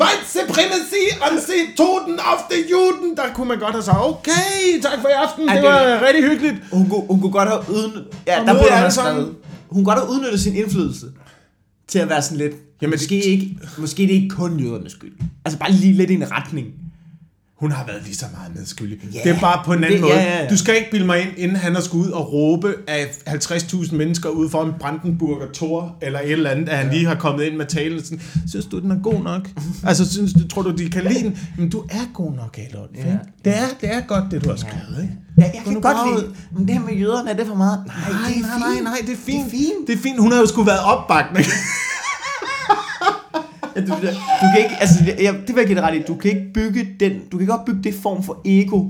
White 0.00 0.24
Supremacy, 0.32 1.02
unse 1.32 1.52
Toten 1.76 2.18
auf 2.20 2.40
the 2.50 2.60
Juden. 2.70 3.16
Der 3.16 3.22
kunne 3.34 3.48
man 3.48 3.58
godt 3.58 3.72
have 3.72 3.82
sagt, 3.82 3.98
okay, 4.00 4.80
tak 4.82 4.98
for 5.00 5.08
i 5.08 5.12
aften, 5.12 5.48
Ej, 5.48 5.54
det 5.54 5.62
det- 5.64 5.70
var 5.70 6.06
rigtig 6.06 6.22
hyggeligt. 6.24 6.56
Hun 6.72 6.88
kunne, 6.90 7.02
hun 7.10 7.20
kunne 7.20 7.32
godt 7.32 7.48
have 7.48 7.60
udnyttet... 7.68 8.06
Ja, 8.26 8.32
der 8.46 8.52
burde 8.52 8.58
hun 8.70 8.78
have 8.78 8.90
skrevet. 8.90 9.34
Hun 9.70 9.84
kunne 9.84 9.84
godt 9.84 9.98
have 9.98 10.10
udnyttet 10.10 10.40
sin 10.40 10.56
indflydelse 10.56 11.06
til 11.88 11.98
at 11.98 12.08
være 12.08 12.22
sådan 12.22 12.38
lidt... 12.38 12.52
Jamen, 12.82 12.92
Jamen, 12.92 12.92
måske, 12.92 13.24
ikke, 13.24 13.58
måske 13.78 14.02
det 14.02 14.10
er 14.10 14.14
ikke 14.14 14.28
kun 14.28 14.60
jødernes 14.60 14.92
skyld. 14.92 15.12
Altså 15.44 15.58
bare 15.58 15.72
lige 15.72 15.92
lidt 15.92 16.10
i 16.10 16.14
en 16.14 16.30
retning. 16.30 16.66
Hun 17.60 17.72
har 17.72 17.86
været 17.86 18.02
lige 18.04 18.14
så 18.16 18.26
meget 18.38 18.54
medskyldig. 18.56 18.98
Ja, 19.14 19.18
det 19.24 19.36
er 19.36 19.40
bare 19.40 19.62
på 19.64 19.72
en 19.72 19.78
anden 19.84 19.92
det- 19.92 20.00
måde. 20.00 20.12
ja, 20.14 20.22
ja, 20.22 20.42
ja. 20.44 20.50
Du 20.50 20.56
skal 20.56 20.74
ikke 20.76 20.90
bilde 20.90 21.06
mig 21.06 21.20
ind, 21.20 21.30
inden 21.36 21.56
han 21.56 21.74
har 21.74 21.80
skulle 21.80 22.06
ud 22.06 22.10
og 22.12 22.32
råbe 22.32 22.74
af 22.88 23.06
50.000 23.28 23.94
mennesker 23.96 24.28
ude 24.28 24.50
foran 24.50 24.72
Brandenburger 24.80 25.46
Tor, 25.52 25.96
eller 26.02 26.20
et 26.20 26.32
eller 26.32 26.50
andet, 26.50 26.68
at 26.68 26.78
han 26.78 26.90
lige 26.92 27.06
har 27.06 27.14
kommet 27.14 27.44
ind 27.44 27.56
med 27.56 27.66
talen. 27.66 28.04
Sådan, 28.04 28.20
synes 28.48 28.66
du, 28.66 28.78
den 28.80 28.90
er 28.90 28.98
god 29.02 29.22
nok? 29.22 29.50
altså, 29.84 30.12
synes 30.12 30.32
du, 30.32 30.48
tror 30.48 30.62
du, 30.62 30.70
de 30.70 30.90
kan 30.90 31.04
lide 31.04 31.24
den? 31.24 31.38
Men 31.58 31.70
du 31.70 31.80
er 31.90 32.10
god 32.14 32.32
nok, 32.32 32.58
Adolf. 32.70 32.90
Ja. 32.96 33.08
Ja. 33.10 33.16
Det, 33.44 33.56
er, 33.56 33.66
det 33.80 33.94
er 33.94 34.00
godt, 34.00 34.24
det 34.30 34.44
du 34.44 34.48
har 34.50 34.56
skrevet, 34.56 35.02
ikke? 35.02 35.14
Ja, 35.38 35.42
jeg 35.54 35.62
kan 35.64 35.80
godt 35.80 35.96
lide... 36.22 36.34
Men 36.56 36.66
det 36.68 36.74
her 36.74 36.82
med 36.84 36.94
jøderne, 36.94 37.30
er 37.30 37.36
det 37.36 37.46
for 37.46 37.54
meget? 37.54 37.78
Nej, 37.86 37.96
Nej, 38.12 38.28
det 38.28 38.36
er 38.44 38.58
nej, 38.58 38.68
nej, 38.74 38.82
nej, 38.82 38.98
det 39.06 39.12
er 39.12 39.16
fint. 39.16 39.44
Det 39.44 39.46
er 39.46 39.50
fint. 39.50 39.86
Det 39.88 39.92
er 39.94 39.98
fint. 40.02 40.20
Hun 40.20 40.32
har 40.32 40.38
jo 40.38 40.46
sgu 40.46 40.62
været 40.62 40.80
opbakning. 40.84 41.46
Du, 43.76 43.80
du 43.80 44.46
kan 44.54 44.58
ikke, 44.64 44.76
altså, 44.80 44.94
jeg, 45.22 45.34
det 45.46 45.48
vil 45.48 45.56
jeg 45.56 45.66
give 45.66 45.74
dig 45.78 45.82
ret 45.84 45.94
i. 45.94 46.02
Du 46.08 46.14
kan 46.14 46.30
ikke 46.30 46.52
bygge 46.54 46.88
den, 47.00 47.12
du 47.12 47.36
kan 47.36 47.40
ikke 47.40 47.52
opbygge 47.52 47.82
det 47.82 47.94
form 48.02 48.22
for 48.24 48.40
ego, 48.44 48.84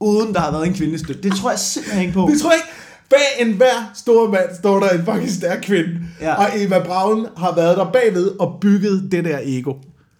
uden 0.00 0.34
der 0.34 0.40
har 0.40 0.50
været 0.50 0.66
en 0.66 0.74
kvindestøtte. 0.74 1.22
Det 1.22 1.32
tror 1.36 1.50
jeg 1.50 1.58
simpelthen 1.58 2.02
ikke 2.02 2.14
på. 2.14 2.28
Det 2.32 2.40
tror 2.40 2.50
jeg 2.50 2.56
ikke. 2.58 2.68
Bag 3.10 3.46
enhver 3.46 3.90
store 3.94 4.30
mand 4.30 4.56
står 4.58 4.80
der 4.80 4.88
en 4.90 5.04
fucking 5.04 5.30
stærk 5.30 5.58
kvinde. 5.62 5.98
Ja. 6.20 6.34
Og 6.34 6.46
Eva 6.56 6.78
Braun 6.78 7.26
har 7.36 7.54
været 7.54 7.76
der 7.76 7.84
bagved 7.92 8.30
og 8.40 8.58
bygget 8.60 9.08
det 9.12 9.24
der 9.24 9.38
ego. 9.42 9.74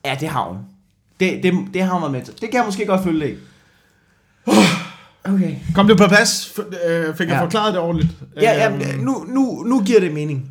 Ja, 0.04 0.16
det 0.20 0.28
har 0.28 0.44
hun. 0.48 0.56
Det, 1.20 1.42
det, 1.42 1.54
det 1.74 1.82
har 1.82 1.92
hun 1.92 2.02
været 2.02 2.12
med 2.12 2.22
til. 2.22 2.32
Det 2.34 2.40
kan 2.50 2.54
jeg 2.54 2.64
måske 2.64 2.86
godt 2.86 3.04
følge 3.04 3.26
dig. 3.26 3.36
Okay. 5.24 5.54
Kom 5.74 5.86
det 5.88 5.96
på 5.98 6.06
plads? 6.08 6.58
Øh, 6.88 7.16
fik 7.16 7.28
jeg 7.28 7.34
Ja. 7.36 7.42
forklaret 7.44 7.72
det 7.74 7.80
ordentligt? 7.82 8.12
Ja, 8.40 8.70
Øhm, 8.70 8.80
ja 8.80 8.96
nu, 8.96 9.24
nu, 9.28 9.62
nu 9.66 9.82
giver 9.82 10.00
det 10.00 10.12
mening. 10.14 10.50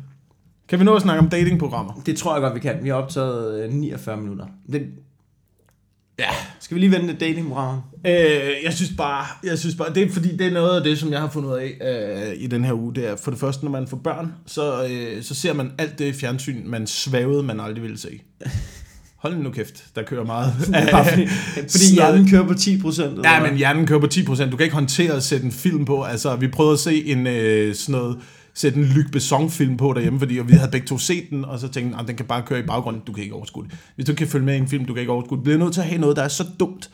Kan 0.70 0.78
vi 0.78 0.84
nå 0.84 0.94
at 0.94 1.02
snakke 1.02 1.22
om 1.22 1.28
datingprogrammer? 1.28 2.02
Det 2.06 2.16
tror 2.16 2.34
jeg 2.34 2.42
godt, 2.42 2.54
vi 2.54 2.60
kan. 2.60 2.78
Vi 2.82 2.88
har 2.88 2.96
optaget 2.96 3.64
øh, 3.64 3.72
49 3.72 4.16
minutter. 4.16 4.46
Det, 4.72 4.82
Ja. 6.18 6.30
Skal 6.60 6.74
vi 6.74 6.80
lige 6.80 6.92
vende 6.92 7.14
datingprogrammer? 7.14 7.80
Øh, 8.06 8.64
jeg 8.64 8.72
synes 8.72 8.90
bare, 8.96 9.26
jeg 9.44 9.58
synes 9.58 9.74
bare, 9.74 9.94
det 9.94 10.02
er 10.02 10.10
fordi, 10.10 10.36
det 10.36 10.46
er 10.46 10.50
noget 10.50 10.76
af 10.76 10.84
det, 10.84 10.98
som 10.98 11.12
jeg 11.12 11.20
har 11.20 11.28
fundet 11.28 11.50
ud 11.50 11.56
af 11.56 11.78
øh, 12.30 12.42
i 12.42 12.46
den 12.46 12.64
her 12.64 12.72
uge. 12.72 12.94
Det 12.94 13.08
er 13.08 13.16
for 13.16 13.30
det 13.30 13.40
første, 13.40 13.64
når 13.64 13.70
man 13.70 13.86
får 13.86 13.96
børn, 13.96 14.32
så, 14.46 14.86
øh, 14.90 15.22
så 15.22 15.34
ser 15.34 15.52
man 15.52 15.72
alt 15.78 15.98
det 15.98 16.14
fjernsyn, 16.14 16.66
man 16.66 16.86
svævede, 16.86 17.42
man 17.42 17.60
aldrig 17.60 17.82
ville 17.82 17.98
se. 17.98 18.20
Hold 19.16 19.36
nu 19.36 19.50
kæft, 19.50 19.84
der 19.96 20.02
kører 20.02 20.24
meget. 20.24 20.52
Fordi, 21.10 21.26
fordi 21.72 21.94
hjernen 21.94 22.30
kører 22.30 22.46
på 22.46 22.54
10 22.54 22.80
procent. 22.80 23.24
Ja, 23.24 23.42
men 23.42 23.56
hjernen 23.56 23.86
kører 23.86 24.00
på 24.00 24.08
10%. 24.14 24.50
Du 24.50 24.56
kan 24.56 24.64
ikke 24.64 24.74
håndtere 24.74 25.12
at 25.12 25.22
sætte 25.22 25.46
en 25.46 25.52
film 25.52 25.84
på. 25.84 26.02
Altså, 26.02 26.36
vi 26.36 26.48
prøvede 26.48 26.72
at 26.72 26.78
se 26.78 27.04
en 27.04 27.26
øh, 27.26 27.74
sådan 27.74 27.92
noget 28.00 28.18
sætte 28.54 28.78
en 28.78 28.84
Luc 28.84 29.04
Besson-film 29.12 29.76
på 29.76 29.92
derhjemme, 29.92 30.18
fordi 30.18 30.34
vi 30.34 30.52
havde 30.52 30.70
begge 30.70 30.86
to 30.86 30.98
set 30.98 31.30
den, 31.30 31.44
og 31.44 31.58
så 31.58 31.68
tænkte 31.68 31.98
jeg, 31.98 32.08
den 32.08 32.16
kan 32.16 32.26
bare 32.26 32.42
køre 32.46 32.58
i 32.58 32.62
baggrunden, 32.62 33.02
du 33.06 33.12
kan 33.12 33.22
ikke 33.22 33.34
overskue 33.34 33.64
det. 33.64 33.72
Hvis 33.94 34.06
du 34.06 34.14
kan 34.14 34.26
følge 34.26 34.46
med 34.46 34.54
i 34.54 34.58
en 34.58 34.68
film, 34.68 34.84
du 34.84 34.92
kan 34.94 35.00
ikke 35.00 35.12
overskue 35.12 35.36
det. 35.36 35.44
Bliver 35.44 35.58
nødt 35.58 35.72
til 35.72 35.80
at 35.80 35.86
have 35.86 36.00
noget, 36.00 36.16
der 36.16 36.22
er 36.22 36.28
så 36.28 36.44
dumt, 36.60 36.90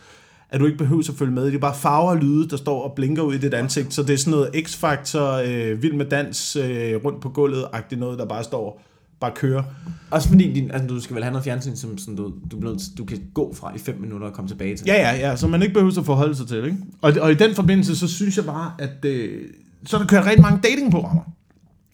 at 0.51 0.61
du 0.61 0.67
ikke 0.67 0.79
behøver 0.79 1.03
at 1.09 1.15
følge 1.19 1.33
med. 1.33 1.47
Det 1.47 1.55
er 1.55 1.59
bare 1.59 1.75
farver 1.75 2.11
og 2.11 2.17
lyde, 2.17 2.49
der 2.49 2.57
står 2.57 2.83
og 2.83 2.93
blinker 2.97 3.23
ud 3.23 3.35
i 3.35 3.39
dit 3.39 3.55
ansigt, 3.55 3.95
så 3.95 4.03
det 4.03 4.11
er 4.11 4.17
sådan 4.17 4.31
noget 4.31 4.51
X-Factor, 4.55 5.49
øh, 5.49 5.83
vild 5.83 5.95
med 5.95 6.07
dans, 6.07 6.57
øh, 6.57 6.95
rundt 7.05 7.21
på 7.21 7.29
gulvet-agtigt 7.29 8.01
noget, 8.01 8.19
der 8.19 8.27
bare 8.27 8.45
står 8.45 8.83
bare 9.21 9.33
kører. 9.35 9.63
Også 10.11 10.29
fordi 10.29 10.53
din, 10.53 10.71
altså, 10.71 10.89
du 10.89 11.01
skal 11.01 11.15
vel 11.17 11.23
have 11.23 11.33
noget 11.33 11.45
fjernsyn, 11.45 11.77
som 11.77 11.99
sådan, 11.99 12.17
du, 12.17 12.33
du, 12.51 12.57
bliver, 12.57 12.75
du 12.99 13.05
kan 13.05 13.23
gå 13.35 13.55
fra 13.55 13.73
i 13.75 13.79
5 13.79 14.01
minutter 14.01 14.27
og 14.27 14.33
komme 14.33 14.49
tilbage 14.49 14.77
til. 14.77 14.87
Ja, 14.87 14.95
ja, 14.95 15.29
ja, 15.29 15.37
så 15.37 15.47
man 15.47 15.63
ikke 15.63 15.75
behøver 15.75 15.99
at 15.99 16.07
forholde 16.07 16.35
sig 16.35 16.49
til, 16.49 16.65
ikke? 16.65 16.77
Og, 17.03 17.13
og 17.21 17.31
i 17.31 17.35
den 17.35 17.55
forbindelse, 17.55 17.97
så 17.97 18.09
synes 18.09 18.37
jeg 18.37 18.45
bare, 18.45 18.73
at 18.79 19.05
øh, 19.05 19.43
så 19.85 19.97
er 19.97 20.01
der 20.01 20.07
kørt 20.07 20.27
rigtig 20.27 20.43
mange 20.43 20.61
datingprogrammer. 20.63 21.23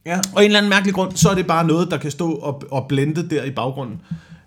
Ja. 0.07 0.21
Og 0.35 0.43
en 0.43 0.47
eller 0.47 0.59
anden 0.59 0.71
mærkelig 0.71 0.95
grund, 0.95 1.17
så 1.17 1.29
er 1.29 1.35
det 1.35 1.47
bare 1.47 1.67
noget, 1.67 1.91
der 1.91 1.97
kan 1.99 2.11
stå 2.11 2.31
og, 2.33 2.63
og 2.71 2.87
blende 2.89 3.29
der 3.31 3.45
i 3.45 3.51
baggrunden. 3.51 4.01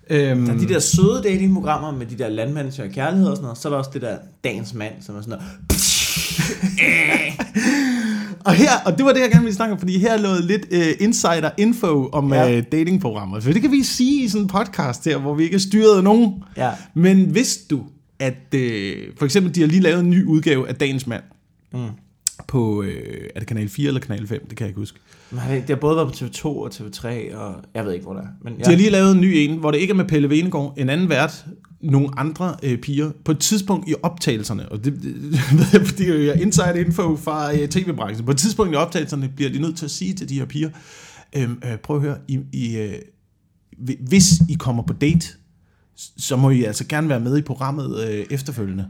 Øhm, 0.09 0.45
Der 0.45 0.53
er 0.53 0.57
de 0.57 0.67
der 0.69 0.79
søde 0.79 1.21
datingprogrammer 1.23 1.91
med 1.91 2.05
de 2.05 2.17
der 2.17 2.29
landmænd 2.29 2.67
og 2.79 2.89
kærlighed 2.93 3.27
og 3.29 3.35
sådan 3.35 3.43
noget. 3.43 3.57
Så 3.57 3.67
er 3.67 3.71
der 3.71 3.77
også 3.77 3.89
det 3.93 4.01
der 4.01 4.17
dagens 4.43 4.73
mand, 4.73 4.93
som 5.01 5.15
er 5.15 5.21
sådan 5.21 5.29
noget. 5.39 5.45
og 8.45 8.53
her, 8.53 8.69
og 8.85 8.97
det 8.97 9.05
var 9.05 9.13
det, 9.13 9.19
jeg 9.21 9.29
gerne 9.29 9.43
ville 9.43 9.55
snakke 9.55 9.73
om, 9.73 9.79
fordi 9.79 9.99
her 9.99 10.13
er 10.13 10.21
noget 10.21 10.43
lidt 10.45 10.61
uh, 10.71 11.03
insider 11.05 11.49
info 11.57 12.09
om 12.13 12.33
Ja. 12.33 12.43
ja. 12.47 12.57
uh, 12.57 12.63
datingprogrammer. 12.71 13.39
For 13.39 13.51
det 13.53 13.61
kan 13.61 13.71
vi 13.71 13.83
sige 13.83 14.23
i 14.23 14.27
sådan 14.29 14.41
en 14.41 14.47
podcast 14.47 15.05
her, 15.05 15.17
hvor 15.17 15.33
vi 15.35 15.43
ikke 15.43 15.55
er 15.55 15.59
styret 15.59 15.97
af 15.97 16.03
nogen. 16.03 16.43
Ja. 16.57 16.71
Men 16.93 17.35
vidste 17.35 17.75
du, 17.75 17.83
at 18.19 18.33
uh, 18.55 18.59
for 19.17 19.25
eksempel, 19.25 19.55
de 19.55 19.61
har 19.61 19.67
lige 19.67 19.81
lavet 19.81 19.99
en 19.99 20.09
ny 20.09 20.25
udgave 20.25 20.67
af 20.69 20.75
Dagens 20.75 21.07
Mand 21.07 21.23
Mm. 21.73 21.79
på, 22.47 22.79
uh, 22.79 22.87
er 23.35 23.39
det 23.39 23.47
kanal 23.47 23.69
4 23.69 23.87
eller 23.87 24.01
kanal 24.01 24.27
5? 24.27 24.45
Det 24.49 24.57
kan 24.57 24.65
jeg 24.65 24.69
ikke 24.69 24.79
huske. 24.79 24.99
Men 25.31 25.39
det 25.49 25.61
det 25.61 25.69
har 25.69 25.75
både 25.75 25.95
været 25.95 26.07
på 26.07 26.13
TV2 26.13 26.45
og 26.45 26.67
TV3, 26.73 27.35
og 27.37 27.55
jeg 27.73 27.85
ved 27.85 27.93
ikke, 27.93 28.03
hvor 28.03 28.13
det 28.13 28.23
er. 28.23 28.27
Men 28.41 28.53
ja. 28.53 28.63
De 28.63 28.69
har 28.69 28.77
lige 28.77 28.89
lavet 28.89 29.11
en 29.15 29.21
ny 29.21 29.33
en, 29.35 29.57
hvor 29.57 29.71
det 29.71 29.77
ikke 29.79 29.91
er 29.91 29.95
med 29.95 30.05
Pelle 30.05 30.29
Venegård, 30.29 30.73
en 30.77 30.89
anden 30.89 31.09
vært, 31.09 31.45
nogle 31.81 32.09
andre 32.19 32.55
øh, 32.63 32.77
piger, 32.77 33.11
på 33.25 33.31
et 33.31 33.39
tidspunkt 33.39 33.89
i 33.89 33.95
optagelserne, 34.03 34.69
og 34.71 34.83
det, 34.85 34.93
det 35.03 35.13
jeg, 35.73 35.87
fordi 35.87 36.07
jeg 36.09 36.27
er 36.27 36.33
inside 36.33 36.81
info 36.85 37.15
fra 37.15 37.53
øh, 37.53 37.67
tv-branchen, 37.69 38.25
på 38.25 38.31
et 38.31 38.37
tidspunkt 38.37 38.73
i 38.73 38.75
optagelserne 38.75 39.29
bliver 39.35 39.51
de 39.51 39.59
nødt 39.59 39.77
til 39.77 39.85
at 39.85 39.91
sige 39.91 40.13
til 40.13 40.29
de 40.29 40.39
her 40.39 40.45
piger, 40.45 40.69
øh, 41.35 41.49
øh, 41.49 41.77
prøv 41.83 41.95
at 41.95 42.01
høre, 42.01 42.17
I, 42.27 42.39
I, 42.53 42.77
øh, 42.77 42.93
hvi- 43.77 44.07
hvis 44.07 44.31
I 44.49 44.53
kommer 44.53 44.83
på 44.83 44.93
date, 44.93 45.27
så 46.17 46.35
må 46.35 46.49
I 46.49 46.63
altså 46.63 46.87
gerne 46.87 47.09
være 47.09 47.19
med 47.19 47.37
i 47.37 47.41
programmet 47.41 48.07
øh, 48.09 48.25
efterfølgende. 48.31 48.87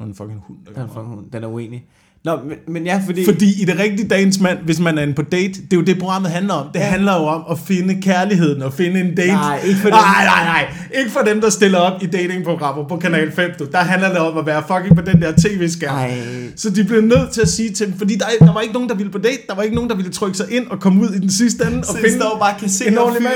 Er 0.00 0.04
en 0.04 0.14
fucking 0.14 0.40
hund, 0.46 0.58
der 0.66 0.72
Den, 0.72 0.82
er 0.82 0.86
kommer. 0.86 1.16
fucking- 1.16 1.32
den 1.32 1.42
er 1.44 1.48
uenig. 1.48 1.86
Nå, 2.24 2.36
men, 2.48 2.56
men 2.68 2.86
ja, 2.86 3.00
fordi... 3.06 3.24
Fordi 3.24 3.62
i 3.62 3.64
det 3.64 3.78
rigtige 3.78 4.08
dagens 4.08 4.40
mand, 4.40 4.58
hvis 4.58 4.80
man 4.80 4.98
er 4.98 5.02
en 5.02 5.14
på 5.14 5.22
date, 5.22 5.48
det 5.54 5.72
er 5.72 5.76
jo 5.76 5.82
det, 5.82 5.98
programmet 5.98 6.30
handler 6.30 6.54
om. 6.54 6.66
Det 6.74 6.80
Ja. 6.80 6.84
handler 6.84 7.12
jo 7.16 7.22
om 7.26 7.42
at 7.50 7.58
finde 7.58 8.02
kærligheden 8.02 8.62
og 8.62 8.72
finde 8.72 9.00
en 9.00 9.14
date. 9.16 9.32
Nej, 9.32 9.60
ikke 9.66 9.80
for 9.80 9.88
dem. 9.88 9.94
Nej, 9.98 10.24
nej, 10.24 10.44
nej. 10.44 10.66
Ikke 10.98 11.10
for 11.10 11.20
dem, 11.20 11.40
der 11.40 11.50
stiller 11.50 11.78
op 11.78 12.02
i 12.02 12.06
datingprogrammer 12.06 12.88
på 12.88 12.96
Kanal 12.96 13.32
5. 13.32 13.50
Du. 13.58 13.64
Der 13.72 13.78
handler 13.78 14.08
det 14.08 14.18
om 14.18 14.38
at 14.38 14.46
være 14.46 14.62
fucking 14.68 14.96
på 14.96 15.02
den 15.02 15.22
der 15.22 15.32
tv-skærm. 15.32 16.10
Så 16.56 16.70
de 16.70 16.84
blev 16.84 17.00
nødt 17.00 17.30
til 17.30 17.40
at 17.40 17.48
sige 17.48 17.70
til 17.70 17.86
dem, 17.86 17.98
fordi 17.98 18.14
der, 18.16 18.24
der 18.46 18.52
var 18.52 18.60
ikke 18.60 18.74
nogen, 18.74 18.88
der 18.88 18.94
ville 18.94 19.12
på 19.12 19.18
date. 19.18 19.38
Der 19.48 19.54
var 19.54 19.62
ikke 19.62 19.74
nogen, 19.74 19.90
der 19.90 19.96
ville 19.96 20.12
trykke 20.12 20.36
sig 20.36 20.46
ind 20.50 20.66
og 20.66 20.80
komme 20.80 21.02
ud 21.02 21.08
i 21.10 21.18
den 21.18 21.30
sidste 21.32 21.64
ende. 21.66 21.78
Og 21.78 21.84
Så 21.84 21.92
finde 21.96 22.16
står 22.16 22.38
bare 22.40 22.58
kan 22.60 22.68
se 22.68 22.86
en 22.86 22.92
en 22.92 22.98
ordentlig 22.98 23.22
mand. 23.22 23.34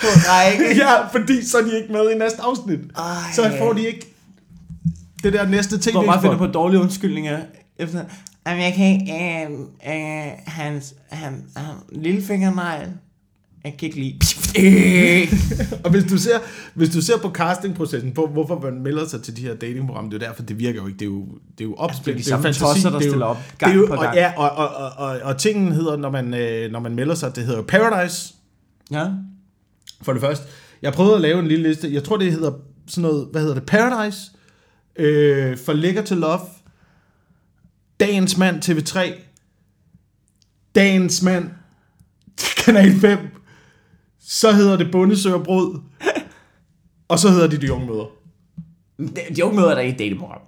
på 0.00 0.06
række. 0.06 0.76
ja, 0.82 1.06
fordi 1.12 1.44
så 1.46 1.58
er 1.58 1.62
de 1.62 1.76
ikke 1.82 1.92
med 1.92 2.10
i 2.14 2.18
næste 2.18 2.38
afsnit. 2.42 2.78
Ej. 2.98 3.04
Så 3.34 3.50
får 3.58 3.72
de 3.72 3.86
ikke 3.86 4.12
det 5.22 5.32
der 5.32 5.46
næste 5.48 5.78
tv 5.78 5.90
Hvor 5.92 6.04
bare 6.04 6.20
finder 6.20 6.38
på 6.38 6.46
dårlige 6.46 6.80
undskyldninger. 6.80 7.38
Efter, 7.78 8.04
Jamen, 8.46 8.62
jeg 8.62 8.74
kan 8.74 8.86
ikke... 9.00 9.12
Øh, 9.14 9.50
øh, 9.96 10.32
hans, 10.46 10.94
han, 11.08 11.44
han, 11.56 11.74
lillefingernegl. 11.92 12.88
Jeg 13.64 13.74
kan 13.78 13.86
ikke 13.86 14.00
lide... 14.00 14.18
Og 15.84 15.90
hvis 15.90 16.04
du 16.04 16.18
ser, 16.18 16.38
hvis 16.74 16.88
du 16.88 17.00
ser 17.02 17.18
på 17.18 17.30
castingprocessen, 17.30 18.12
på 18.12 18.26
hvorfor 18.26 18.60
man 18.60 18.82
melder 18.82 19.08
sig 19.08 19.22
til 19.22 19.36
de 19.36 19.42
her 19.42 19.54
datingprogrammer, 19.54 20.10
det 20.10 20.22
er 20.22 20.26
jo 20.26 20.30
derfor, 20.30 20.42
det 20.42 20.58
virker 20.58 20.80
jo 20.80 20.86
ikke. 20.86 20.98
Det 20.98 21.04
er 21.04 21.10
jo, 21.10 21.24
det 21.58 21.64
er 21.64 21.68
jo 21.68 21.74
opspillet. 21.74 22.24
det 22.24 22.32
er 22.32 22.36
de 22.36 22.42
det 22.42 22.46
er 22.46 22.48
jo 22.48 22.54
samme 22.54 22.72
tosser, 22.74 22.90
der 22.90 22.98
det 22.98 23.12
er 23.12 23.16
jo- 23.16 23.24
op 23.24 23.36
det 23.50 23.58
gang 23.58 23.72
er 23.72 23.76
jo, 23.76 23.86
på 23.86 23.92
og, 23.92 24.02
gang. 24.02 24.14
ja, 24.16 24.32
og, 24.36 24.50
og, 24.50 24.68
og, 24.68 24.90
og, 25.06 25.18
og 25.22 25.38
tingen 25.38 25.72
hedder, 25.72 25.96
når 25.96 26.10
man, 26.10 26.34
øh, 26.34 26.72
når 26.72 26.80
man 26.80 26.94
melder 26.94 27.14
sig, 27.14 27.36
det 27.36 27.44
hedder 27.44 27.58
jo 27.58 27.64
Paradise, 27.68 28.34
ja. 28.90 29.06
for 30.02 30.12
det 30.12 30.22
første. 30.22 30.44
Jeg 30.82 30.92
prøvede 30.92 31.14
at 31.14 31.20
lave 31.20 31.38
en 31.40 31.46
lille 31.48 31.68
liste. 31.68 31.92
Jeg 31.94 32.04
tror, 32.04 32.16
det 32.16 32.32
hedder 32.32 32.52
sådan 32.86 33.10
noget, 33.10 33.28
hvad 33.32 33.40
hedder 33.40 33.54
det, 33.54 33.66
Paradise, 33.66 34.18
øh, 34.96 35.58
For 35.58 35.72
Lækker 35.72 36.02
til 36.02 36.16
Love, 36.16 36.40
Dagens 38.00 38.36
Mand 38.38 38.62
TV3, 38.64 39.12
Dagens 40.74 41.22
Mand 41.22 41.50
Kanal 42.64 43.00
5, 43.00 43.18
så 44.20 44.52
hedder 44.52 44.76
det 44.76 44.88
Bundesøger 44.92 45.44
Brød, 45.44 45.78
og 47.08 47.18
så 47.18 47.30
hedder 47.30 47.46
det 47.48 47.62
De 47.62 47.72
Unge 47.72 47.86
Møder. 47.86 48.06
De, 48.98 49.34
de 49.36 49.44
unge 49.44 49.56
møder 49.56 49.70
er 49.70 49.74
der 49.74 49.80
ikke 49.80 49.92
et 49.92 49.98
dateprogram. 49.98 50.40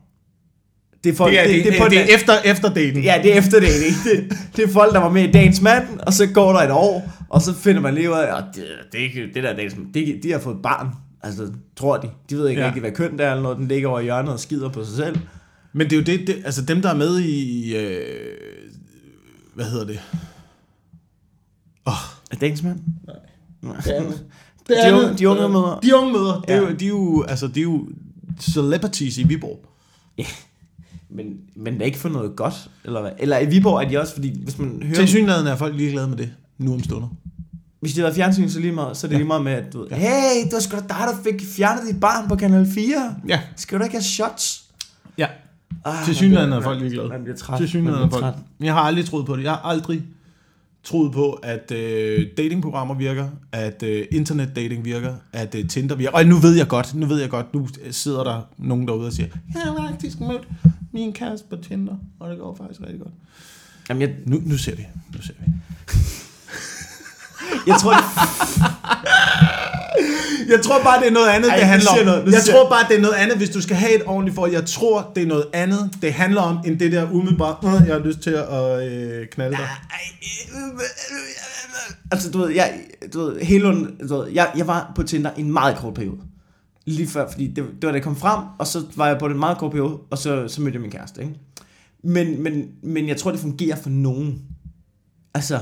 Det 1.05 1.11
er, 1.13 1.17
folk, 1.17 1.33
Det 1.33 1.41
er, 1.41 1.45
det, 1.47 1.55
det, 1.65 1.73
det, 1.73 1.81
det 1.83 1.91
der- 1.91 2.01
er 2.01 2.15
efter, 2.15 2.33
efter 2.45 2.75
daten. 2.75 3.03
Ja, 3.03 3.21
det 3.23 3.33
er 3.35 3.39
efter 3.39 3.61
det, 3.61 3.69
ikke? 3.69 3.99
Det, 4.31 4.39
det 4.57 4.65
er 4.65 4.69
folk, 4.69 4.93
der 4.93 4.99
var 5.01 5.09
med 5.09 5.29
i 5.29 5.33
Dagens 5.33 5.61
Mand, 5.61 6.01
og 6.01 6.13
så 6.13 6.27
går 6.27 6.53
der 6.53 6.61
et 6.61 6.71
år, 6.71 7.13
og 7.29 7.43
så 7.43 7.55
finder 7.55 7.81
man 7.81 7.95
lige 7.95 8.11
ud 8.11 8.15
af, 8.15 8.37
at 8.39 8.45
det, 8.55 8.65
det, 8.93 9.01
er 9.01 9.05
ikke- 9.05 9.31
det 9.35 9.43
der 9.43 9.57
Dagens 9.57 9.77
Mand, 9.77 9.93
de, 9.95 10.21
de 10.23 10.33
har 10.33 10.39
fået 10.39 10.55
et 10.57 10.63
barn. 10.63 10.89
Altså, 11.23 11.53
tror 11.77 11.97
de. 11.97 12.11
De 12.31 12.37
ved 12.37 12.49
ikke 12.49 12.61
Ja. 12.61 12.67
ja. 12.67 12.73
rigtig, 12.73 12.81
hvad 12.81 12.93
køn 12.93 13.13
det 13.19 13.27
er, 13.27 13.31
eller 13.31 13.43
noget. 13.43 13.59
Den 13.59 13.69
ligger 13.69 13.89
over 13.89 14.01
i 14.01 14.03
hjørnet 14.03 14.33
og 14.33 14.41
skider 14.41 14.69
på 14.69 14.85
sig 14.85 14.97
selv. 14.97 15.19
Men 15.73 15.91
det 15.91 15.93
er 15.93 15.97
jo 15.97 16.05
det, 16.05 16.27
det 16.27 16.43
altså 16.45 16.63
dem, 16.65 16.83
der 16.83 16.89
er 16.91 16.95
med 16.97 17.19
i, 17.21 17.77
øh, 17.77 18.37
hvad 19.55 19.65
hedder 19.71 19.87
det? 19.87 20.01
Er 22.31 22.37
Dagens 22.41 22.63
Mand? 22.63 22.81
Det 24.69 24.77
De 24.77 24.83
er 24.83 24.95
unge- 24.95 25.09
det. 25.09 25.19
de 25.19 25.29
unge 25.29 25.49
mødre. 25.49 25.79
De 25.83 25.97
unge 25.97 26.13
møder. 26.13 26.41
Det 26.41 26.51
er 26.51 26.57
Ja. 26.63 26.69
jo, 26.69 26.75
de 26.75 26.85
er 26.85 26.89
jo, 26.89 27.23
altså, 27.29 27.47
de 27.49 27.61
er 27.61 27.65
jo 27.65 27.89
celebrities 28.41 29.19
i 29.19 29.23
Viborg. 29.23 29.65
Men, 31.11 31.27
men 31.57 31.73
det 31.75 31.81
er 31.83 31.87
ikke 31.87 31.99
for 31.99 32.09
noget 32.09 32.37
godt, 32.37 32.71
eller 32.85 33.01
hvad? 33.01 33.11
Eller 33.19 33.39
i 33.39 33.47
Viborg 33.47 33.85
er 33.85 33.89
de 33.89 34.01
også, 34.01 34.15
fordi 34.15 34.43
hvis 34.45 34.59
man 34.59 34.83
hører... 34.83 34.95
Til 34.95 35.09
synligheden 35.09 35.47
er 35.47 35.57
folk 35.57 35.77
ligeglade 35.77 36.09
med 36.09 36.17
det, 36.17 36.33
nu 36.59 36.75
om 36.75 36.83
stunder. 36.83 37.09
Hvis 37.81 37.95
det 37.95 38.05
var 38.05 38.13
fjernsyn, 38.13 38.49
så, 38.49 38.61
lige 38.61 38.73
meget, 38.73 38.97
så 38.97 39.07
er 39.07 39.09
det 39.09 39.15
Ja. 39.15 39.19
lige 39.19 39.27
meget 39.27 39.45
med, 39.45 39.53
at 39.53 39.73
du 39.73 39.81
ved, 39.81 39.89
hey, 39.91 40.45
det 40.45 40.53
var 40.53 40.61
sgu 40.61 40.77
da 40.77 40.81
dig, 40.83 40.97
der 40.99 41.23
fik 41.33 41.49
fjernet 41.49 41.83
dit 41.93 42.01
barn 42.01 42.29
på 42.29 42.37
Kanal 42.37 42.67
4. 42.75 43.17
Ja. 43.29 43.41
Skal 43.57 43.79
du 43.79 43.85
ikke 43.85 43.97
have 43.97 44.03
shots? 44.03 44.65
Ah, 45.89 46.05
Til 46.05 46.15
synligheden 46.17 46.53
er 46.53 46.61
folk 46.61 46.81
ligeglade. 46.81 47.09
Man 47.09 47.23
bliver 47.23 47.37
træt. 47.37 47.59
Til 47.59 47.69
synligheden 47.69 48.05
er 48.07 48.11
folk. 48.11 48.23
træt. 48.23 48.35
Jeg 48.61 48.73
har 48.75 48.81
aldrig 48.81 49.05
troet 49.05 49.27
på 49.27 49.37
det. 49.37 49.43
Jeg 49.43 49.51
har 49.53 49.59
aldrig 49.65 50.03
troet 50.85 51.13
på, 51.13 51.31
at 51.33 51.73
øh, 51.73 52.27
datingprogrammer 52.37 52.95
virker, 52.95 53.29
at 53.53 53.83
øh, 53.83 54.07
internetdating 54.13 54.85
virker, 54.85 55.15
at 55.33 55.55
øh, 55.55 55.69
Tinder 55.69 55.95
virker. 55.95 56.13
Og 56.13 56.27
nu 56.27 56.37
ved 56.37 56.55
jeg 56.57 56.69
godt, 56.69 56.95
nu 56.95 57.07
ved 57.07 57.21
jeg 57.21 57.31
godt, 57.31 57.55
nu 57.55 57.69
sidder 57.91 58.25
der 58.25 58.41
nogen 58.59 58.89
derude 58.89 59.07
og 59.07 59.13
siger, 59.13 59.29
jeg 59.55 59.63
har 59.63 59.89
faktisk 59.91 60.21
mødt 60.21 60.49
min 60.93 61.13
kæreste 61.13 61.47
på 61.51 61.57
Tinder, 61.57 61.95
og 62.21 62.31
det 62.31 62.39
går 62.39 62.55
faktisk 62.55 62.81
rigtig 62.81 63.01
godt. 63.01 63.15
Jamen, 63.89 64.01
jeg, 64.03 64.15
Nu, 64.27 64.41
nu 64.47 64.57
ser 64.59 64.77
vi. 64.77 64.87
Nu 65.15 65.23
ser 65.23 65.33
vi. 65.47 65.53
Jeg 67.67 67.77
tror, 67.81 67.93
det, 67.93 68.05
Jeg 70.49 70.61
tror 70.65 70.83
bare, 70.83 71.01
det 71.01 71.09
er 71.09 71.13
noget 71.13 71.29
andet, 71.29 71.51
Ej, 71.51 71.57
det 71.57 71.67
handler 71.67 71.91
om. 72.01 72.07
noget, 72.07 72.33
jeg 72.33 72.43
tror 72.51 72.69
bare, 72.69 72.85
det 72.89 72.97
er 72.97 73.01
noget 73.01 73.15
andet, 73.15 73.37
hvis 73.37 73.51
du 73.51 73.61
skal 73.63 73.77
have 73.77 73.95
et 73.95 74.03
ordentligt 74.07 74.35
forhold. 74.35 74.53
Jeg 74.53 74.67
tror, 74.67 75.13
det 75.15 75.23
er 75.23 75.27
noget 75.27 75.45
andet, 75.53 75.91
det 76.03 76.13
handler 76.13 76.41
om, 76.43 76.59
end 76.67 76.79
det 76.79 76.93
der 76.93 77.11
umiddelbart, 77.13 77.57
"Åh, 77.63 77.73
jeg 77.87 77.95
har 77.95 77.99
lyst 77.99 78.21
til 78.21 78.31
at 78.31 78.93
øh, 78.93 79.27
knalde 79.33 79.57
dig. 79.57 79.69
altså, 82.13 82.31
du 82.31 82.39
ved, 82.39 82.49
jeg, 82.51 82.81
du 83.15 83.21
ved, 83.21 83.41
Helund, 83.41 84.09
du 84.09 84.17
ved, 84.19 84.29
jeg, 84.33 84.51
jeg 84.57 84.67
var 84.67 84.93
på 84.97 85.03
Tinder 85.03 85.31
i 85.37 85.41
en 85.41 85.53
meget 85.53 85.77
kort 85.77 85.95
periode. 85.95 86.19
Lige 86.87 87.09
før, 87.09 87.31
fordi 87.31 87.47
det, 87.47 87.57
det 87.57 87.83
var 87.83 87.89
da 87.89 87.95
jeg 87.95 88.03
kom 88.05 88.17
frem, 88.17 88.41
og 88.59 88.67
så 88.67 88.83
var 88.97 89.07
jeg 89.09 89.19
på 89.19 89.29
den 89.29 89.39
meget 89.39 89.59
kort 89.59 89.71
periode, 89.71 89.97
og 90.11 90.19
så, 90.19 90.49
så 90.49 90.61
mødte 90.61 90.75
jeg 90.75 90.83
min 90.83 90.91
kæreste, 90.91 91.21
ikke? 91.21 91.35
Men, 92.05 92.43
men, 92.43 92.63
men 92.83 93.09
jeg 93.09 93.17
tror, 93.17 93.31
det 93.31 93.41
fungerer 93.41 93.77
for 93.83 93.91
nogen. 93.91 94.39
Altså, 95.35 95.59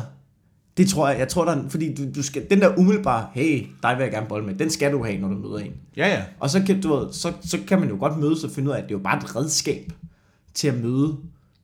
det 0.77 0.89
tror 0.89 1.09
jeg. 1.09 1.19
Jeg 1.19 1.29
tror, 1.29 1.45
der 1.45 1.53
er, 1.53 1.69
fordi 1.69 1.95
du, 1.95 2.03
du 2.15 2.23
skal, 2.23 2.47
den 2.51 2.61
der 2.61 2.79
umiddelbare, 2.79 3.27
hey, 3.35 3.67
dig 3.83 3.97
vil 3.97 4.03
jeg 4.03 4.13
gerne 4.13 4.27
bolle 4.27 4.47
med, 4.47 4.55
den 4.55 4.71
skal 4.71 4.93
du 4.93 5.05
have, 5.05 5.19
når 5.19 5.29
du 5.29 5.35
møder 5.35 5.59
en. 5.59 5.73
Ja, 5.97 6.09
ja. 6.09 6.23
Og 6.41 6.51
så 6.51 6.63
kan, 6.67 6.81
du 6.81 6.97
ved, 6.97 7.13
så, 7.13 7.33
så 7.45 7.59
kan 7.69 7.81
man 7.81 7.89
jo 7.89 7.97
godt 8.01 8.19
mødes 8.19 8.45
og 8.45 8.51
finde 8.51 8.69
ud 8.69 8.75
af, 8.75 8.79
at 8.79 8.85
det 8.85 8.91
er 8.91 8.99
jo 8.99 9.03
bare 9.03 9.19
et 9.19 9.37
redskab 9.37 9.93
til 10.55 10.69
at 10.69 10.83
møde 10.83 11.17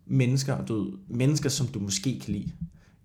mennesker, 0.06 0.64
du 0.64 0.82
ved, 0.82 0.92
mennesker, 1.08 1.48
som 1.48 1.66
du 1.66 1.78
måske 1.78 2.20
kan 2.24 2.34
lide. 2.34 2.52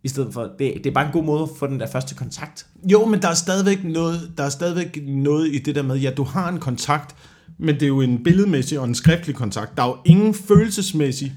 I 0.04 0.08
stedet 0.08 0.34
for, 0.34 0.42
det, 0.60 0.74
det 0.74 0.86
er 0.86 0.92
bare 0.92 1.06
en 1.06 1.12
god 1.12 1.24
måde 1.24 1.44
at 1.44 1.50
få 1.60 1.68
den 1.68 1.80
der 1.80 1.88
første 1.88 2.16
kontakt. 2.16 2.68
Jo, 2.92 3.06
men 3.06 3.22
der 3.22 3.28
er 3.28 3.34
stadigvæk 3.34 3.84
noget, 3.84 4.32
der 4.38 4.44
er 4.44 4.50
stadigvæk 4.50 5.00
noget 5.08 5.56
i 5.56 5.58
det 5.58 5.76
der 5.76 5.82
med, 5.82 5.98
ja, 5.98 6.12
du 6.12 6.24
har 6.24 6.50
en 6.50 6.60
kontakt, 6.60 7.16
men 7.58 7.76
det 7.76 7.84
er 7.84 7.88
jo 7.88 8.02
en 8.02 8.24
billedmæssig 8.24 8.80
og 8.80 8.86
en 8.86 8.96
skriftlig 8.96 9.36
kontakt. 9.36 9.78
Der 9.78 9.84
er 9.84 9.88
jo 9.88 9.98
ingen 10.06 10.34
følelsesmæssig 10.34 11.34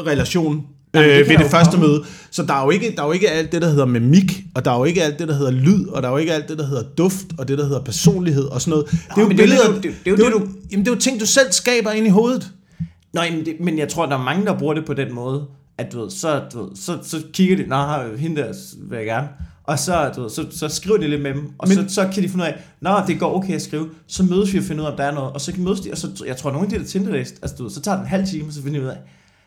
relation 0.00 0.66
Jamen, 0.94 1.10
det 1.10 1.20
øh, 1.20 1.28
ved 1.28 1.38
det 1.38 1.46
første 1.46 1.70
komme. 1.70 1.86
møde. 1.86 2.02
Så 2.30 2.42
der 2.42 2.54
er, 2.54 2.64
jo 2.64 2.70
ikke, 2.70 2.92
der 2.96 3.02
er 3.02 3.06
jo 3.06 3.12
ikke 3.12 3.30
alt 3.30 3.52
det, 3.52 3.62
der 3.62 3.68
hedder 3.68 3.84
mimik, 3.86 4.44
og 4.54 4.64
der 4.64 4.70
er 4.70 4.78
jo 4.78 4.84
ikke 4.84 5.02
alt 5.02 5.18
det, 5.18 5.28
der 5.28 5.34
hedder 5.34 5.50
lyd, 5.50 5.86
og 5.86 6.02
der 6.02 6.08
er 6.08 6.12
jo 6.12 6.18
ikke 6.18 6.32
alt 6.32 6.48
det, 6.48 6.58
der 6.58 6.66
hedder 6.66 6.82
duft, 6.98 7.26
og 7.38 7.48
det, 7.48 7.58
der 7.58 7.64
hedder 7.64 7.80
personlighed 7.80 8.44
og 8.44 8.60
sådan 8.60 8.70
noget. 8.70 8.90
Det 8.90 8.98
er 9.16 9.20
jo 9.22 9.28
men 9.28 9.38
det 9.38 9.44
er 9.44 9.46
jo 9.56 9.62
billeder, 9.62 9.74
det, 9.74 9.82
det- 9.82 9.94
det 10.04 10.22
er 10.24 10.28
jo 10.30 10.38
det 10.40 10.46
det, 10.48 10.70
Jamen, 10.72 10.84
det 10.84 10.90
er 10.90 10.94
jo 10.94 11.00
ting, 11.00 11.20
du 11.20 11.26
selv 11.26 11.52
skaber 11.52 11.90
ind 11.90 12.06
i 12.06 12.10
hovedet. 12.10 12.50
Nå, 13.12 13.20
men, 13.32 13.44
det, 13.44 13.54
men 13.60 13.78
jeg 13.78 13.88
tror, 13.88 14.06
der 14.06 14.18
er 14.18 14.22
mange, 14.22 14.46
der 14.46 14.58
bruger 14.58 14.74
det 14.74 14.84
på 14.84 14.94
den 14.94 15.14
måde, 15.14 15.44
at 15.78 15.92
du 15.92 16.00
ved, 16.02 16.10
så, 16.10 16.42
du 16.54 16.62
ved, 16.62 16.68
så, 16.76 16.98
så 17.02 17.22
kigger 17.32 17.56
de, 17.56 17.66
nå, 17.66 17.76
hende 18.18 18.40
der 18.42 18.52
vil 18.90 18.96
jeg 18.96 19.06
gerne. 19.06 19.28
Og 19.64 19.78
så, 19.78 20.10
du 20.16 20.20
ved, 20.22 20.30
så, 20.30 20.44
så 20.50 20.68
skriver 20.68 20.98
de 20.98 21.08
lidt 21.08 21.22
med 21.22 21.34
dem, 21.34 21.42
og 21.58 21.68
Men- 21.68 21.78
men, 21.78 21.88
så, 21.88 21.94
så 21.94 22.08
kan 22.14 22.22
de 22.22 22.28
finde 22.28 22.44
ud 22.44 22.48
af, 22.48 22.54
nå, 22.80 22.90
det 23.06 23.18
går 23.20 23.36
okay 23.36 23.54
at 23.54 23.62
skrive. 23.62 23.86
Så 24.06 24.22
mødes 24.22 24.52
vi 24.52 24.58
og 24.58 24.64
finder 24.64 24.82
ud 24.82 24.86
af, 24.86 24.90
om 24.90 24.96
der 24.96 25.04
er 25.04 25.14
noget. 25.14 25.32
Og 25.32 25.40
så 25.40 25.52
kan 25.52 25.64
mødes 25.64 25.80
de, 25.80 25.90
og 25.92 25.98
så, 25.98 26.08
jeg 26.26 26.36
tror, 26.36 26.50
nogle 26.50 26.66
af 26.66 26.70
de 26.72 26.78
der 26.78 26.84
tinder 26.84 27.14
altså, 27.18 27.54
du 27.58 27.62
ved, 27.62 27.70
så 27.70 27.80
tager 27.80 27.96
det 27.96 28.02
en 28.02 28.08
halv 28.08 28.26
time, 28.26 28.46
og 28.46 28.52
så 28.52 28.62
finder 28.62 28.78
de 28.80 28.84
ud 28.86 28.90
af, 28.90 28.96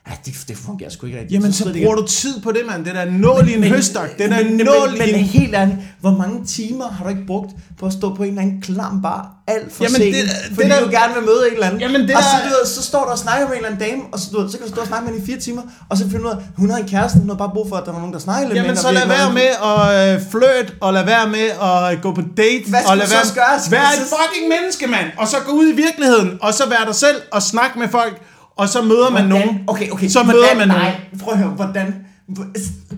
ja, 0.10 0.16
det, 0.26 0.34
det 0.47 0.58
fungerer 0.58 0.89
sgu 0.89 1.05
ikke 1.05 1.20
rigtigt. 1.20 1.34
Jamen, 1.39 1.53
så 1.53 1.70
de 1.70 1.82
bruger 1.84 1.95
du 1.95 2.08
tid 2.08 2.41
på 2.41 2.51
det, 2.51 2.62
mand. 2.70 2.86
Det 2.86 2.95
der 2.95 3.05
nål 3.05 3.49
i 3.49 3.53
en 3.53 3.64
høstak. 3.64 4.10
Den 4.18 4.34
er 4.34 4.43
men, 4.43 4.53
nål 4.58 4.91
men, 4.97 5.08
i 5.08 5.14
en... 5.14 5.20
helt 5.20 5.55
ærligt, 5.55 5.78
hvor 6.01 6.12
mange 6.12 6.45
timer 6.45 6.88
har 6.89 7.03
du 7.03 7.10
ikke 7.10 7.26
brugt 7.28 7.51
på 7.80 7.86
at 7.86 7.93
stå 7.93 8.16
på 8.16 8.24
en 8.24 8.30
eller 8.30 8.41
anden 8.41 8.62
klam 8.62 9.01
bar 9.01 9.34
alt 9.47 9.74
for 9.74 9.84
Jamen, 9.84 9.95
sent, 10.01 10.16
det- 10.16 10.24
det, 10.24 10.32
det 10.49 10.55
fordi 10.55 10.70
der- 10.70 10.84
du 10.86 10.89
gerne 10.91 11.14
vil 11.14 11.24
møde 11.24 11.41
en 11.47 11.53
eller 11.53 11.66
anden. 11.68 11.82
Jamen, 11.82 12.01
det 12.08 12.16
og 12.16 12.24
så, 12.24 12.36
du 12.43 12.49
ved, 12.49 12.66
så 12.66 12.82
står 12.84 13.03
du 13.05 13.10
og 13.10 13.18
snakker 13.18 13.47
med 13.47 13.53
en 13.58 13.66
eller 13.66 13.70
anden 13.76 13.89
dame, 13.89 14.01
og 14.14 14.20
så, 14.20 14.26
du 14.34 14.41
ved, 14.41 14.49
så 14.51 14.58
kan 14.58 14.68
du 14.68 14.74
stå 14.74 14.82
og 14.82 14.88
snakke 14.88 15.03
med 15.05 15.14
hende 15.14 15.24
i 15.26 15.28
fire 15.32 15.39
timer, 15.39 15.62
og 15.89 15.97
så 15.97 16.03
finder 16.03 16.20
du 16.20 16.28
ud 16.28 16.32
af, 16.32 16.38
hun 16.58 16.70
har 16.70 16.78
en 16.78 16.88
kæreste, 16.88 17.20
hun 17.20 17.30
har 17.30 17.36
bare 17.43 17.51
brug 17.55 17.70
for, 17.70 17.76
at 17.76 17.86
der 17.86 17.91
var 17.91 17.99
nogen, 17.99 18.14
der 18.14 18.20
snakker 18.20 18.47
lidt 18.47 18.55
Jamen, 18.58 18.70
med 18.72 18.78
så 18.78 18.88
hende, 18.88 18.99
lad 18.99 19.08
være 19.18 19.34
med 19.41 19.49
at 19.70 20.64
øh, 20.64 20.68
og 20.82 20.93
lad 20.93 21.05
være 21.05 21.26
med 21.38 21.47
at 21.70 22.01
gå 22.01 22.10
på 22.20 22.22
date, 22.38 22.64
Hvad 22.70 22.80
skal 22.80 22.91
og 22.91 22.97
lad 22.97 23.08
så 23.08 23.14
være 23.16 23.34
gøre? 23.41 23.55
Du 23.72 24.01
et 24.01 24.08
så- 24.10 24.16
fucking 24.22 24.45
menneske, 24.55 24.88
mand, 24.88 25.08
og 25.22 25.28
så 25.28 25.38
gå 25.47 25.51
ud 25.51 25.68
i 25.74 25.76
virkeligheden, 25.86 26.30
og 26.41 26.53
så 26.53 26.64
være 26.70 26.86
dig 26.86 26.95
selv, 26.95 27.18
og 27.32 27.41
snakke 27.41 27.80
med 27.80 27.88
folk, 27.99 28.16
og 28.58 28.70
så 28.70 28.82
møder 28.82 29.10
man 29.10 29.26
Hvordan? 29.28 29.47
nogen. 29.47 29.64
Okay, 29.68 29.89
okay. 29.89 30.08
Så 30.08 30.24
hvordan? 30.24 30.41
møder 30.41 30.55
man 30.58 30.68
Nej, 30.68 30.78
nogen. 30.78 31.20
prøv 31.20 31.34
at 31.34 31.39
høre, 31.39 31.49
hvordan? 31.49 31.95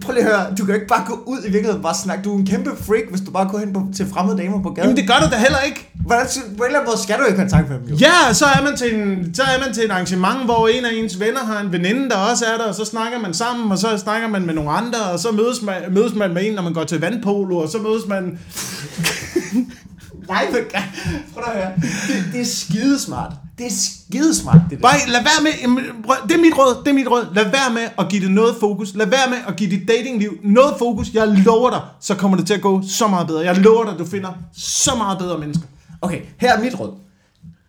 Prøv 0.02 0.14
lige 0.14 0.24
at 0.26 0.32
høre, 0.32 0.46
du 0.50 0.66
kan 0.66 0.68
jo 0.68 0.74
ikke 0.74 0.88
bare 0.88 1.04
gå 1.08 1.24
ud 1.26 1.38
i 1.40 1.44
virkeligheden 1.44 1.78
og 1.78 1.84
bare 1.84 1.96
snakke. 1.96 2.24
Du 2.24 2.34
er 2.34 2.40
en 2.40 2.46
kæmpe 2.46 2.70
freak, 2.88 3.04
hvis 3.10 3.22
du 3.22 3.32
bare 3.32 3.48
går 3.52 3.58
hen 3.58 3.74
på, 3.74 3.88
til 3.96 4.06
fremmede 4.14 4.38
damer 4.38 4.62
på 4.64 4.70
gaden. 4.70 4.90
Jamen, 4.90 4.98
det 4.98 5.08
gør 5.08 5.26
du 5.26 5.32
da 5.32 5.38
heller 5.38 5.60
ikke. 5.60 5.90
Hvordan, 6.06 6.26
på 6.58 6.64
en 6.64 6.66
eller 6.66 6.80
anden 6.80 6.90
måde 6.92 7.04
skal 7.04 7.16
du 7.20 7.34
i 7.34 7.36
kontakt 7.36 7.70
med 7.70 7.80
dem 7.80 7.88
jo. 7.88 7.96
Ja, 7.96 8.34
så 8.34 8.46
er 8.46 8.64
man 8.64 8.78
til 8.78 8.96
en, 8.96 9.34
så 9.36 9.42
er 9.44 9.66
man 9.66 9.74
til 9.74 9.84
et 9.84 9.92
arrangement, 9.92 10.46
hvor 10.46 10.68
en 10.68 10.86
af 10.86 10.90
ens 10.94 11.20
venner 11.20 11.40
har 11.40 11.60
en 11.62 11.72
veninde, 11.72 12.10
der 12.10 12.16
også 12.16 12.46
er 12.46 12.58
der, 12.58 12.64
og 12.64 12.76
så 12.76 12.86
snakker 12.86 13.20
man 13.20 13.34
sammen, 13.34 13.72
og 13.72 13.78
så 13.78 13.98
snakker 13.98 14.28
man 14.28 14.46
med 14.46 14.54
nogle 14.54 14.72
andre, 14.72 15.00
og 15.14 15.20
så 15.20 15.32
mødes 15.32 15.62
man, 15.62 15.76
mødes 15.92 16.14
man 16.16 16.34
med 16.34 16.46
en, 16.46 16.54
når 16.54 16.62
man 16.64 16.74
går 16.74 16.84
til 16.84 17.00
vandpolo, 17.02 17.58
og 17.58 17.70
så 17.70 17.78
mødes 17.78 18.08
man... 18.08 18.40
Nej, 20.30 20.46
men 20.52 20.64
prøv 21.34 21.44
at 21.48 21.54
høre. 21.54 21.72
Det, 22.08 22.34
det 22.34 22.42
er 22.42 22.46
skidesmart. 22.46 23.34
Det 23.58 23.66
er 23.68 23.72
skidesmart, 23.72 24.62
det 24.70 24.78
der. 24.78 24.82
Bare 24.82 24.98
lad 25.08 25.22
være 25.24 25.44
med, 25.44 25.52
det 26.30 26.36
er 26.36 26.42
mit 26.42 26.58
råd, 26.58 26.84
det 26.84 26.90
er 26.90 26.94
mit 26.94 27.08
råd. 27.08 27.26
Lad 27.36 27.44
være 27.44 27.74
med 27.74 27.82
at 28.00 28.10
give 28.10 28.22
det 28.24 28.32
noget 28.32 28.56
fokus. 28.60 28.94
Lad 28.96 29.08
være 29.08 29.30
med 29.30 29.38
at 29.48 29.56
give 29.56 29.70
dit 29.72 29.88
datingliv 29.88 30.38
noget 30.44 30.74
fokus. 30.80 31.08
Jeg 31.14 31.28
lover 31.28 31.70
dig, 31.70 31.82
så 32.02 32.16
kommer 32.16 32.38
det 32.38 32.48
til 32.48 32.54
at 32.54 32.62
gå 32.62 32.82
så 32.90 33.08
meget 33.08 33.28
bedre. 33.28 33.42
Jeg 33.46 33.58
lover 33.58 33.86
dig, 33.86 34.00
du 34.00 34.06
finder 34.06 34.30
så 34.58 34.96
meget 34.96 35.18
bedre 35.18 35.38
mennesker. 35.38 35.66
Okay, 36.02 36.20
her 36.38 36.58
er 36.58 36.62
mit 36.64 36.80
råd. 36.80 36.92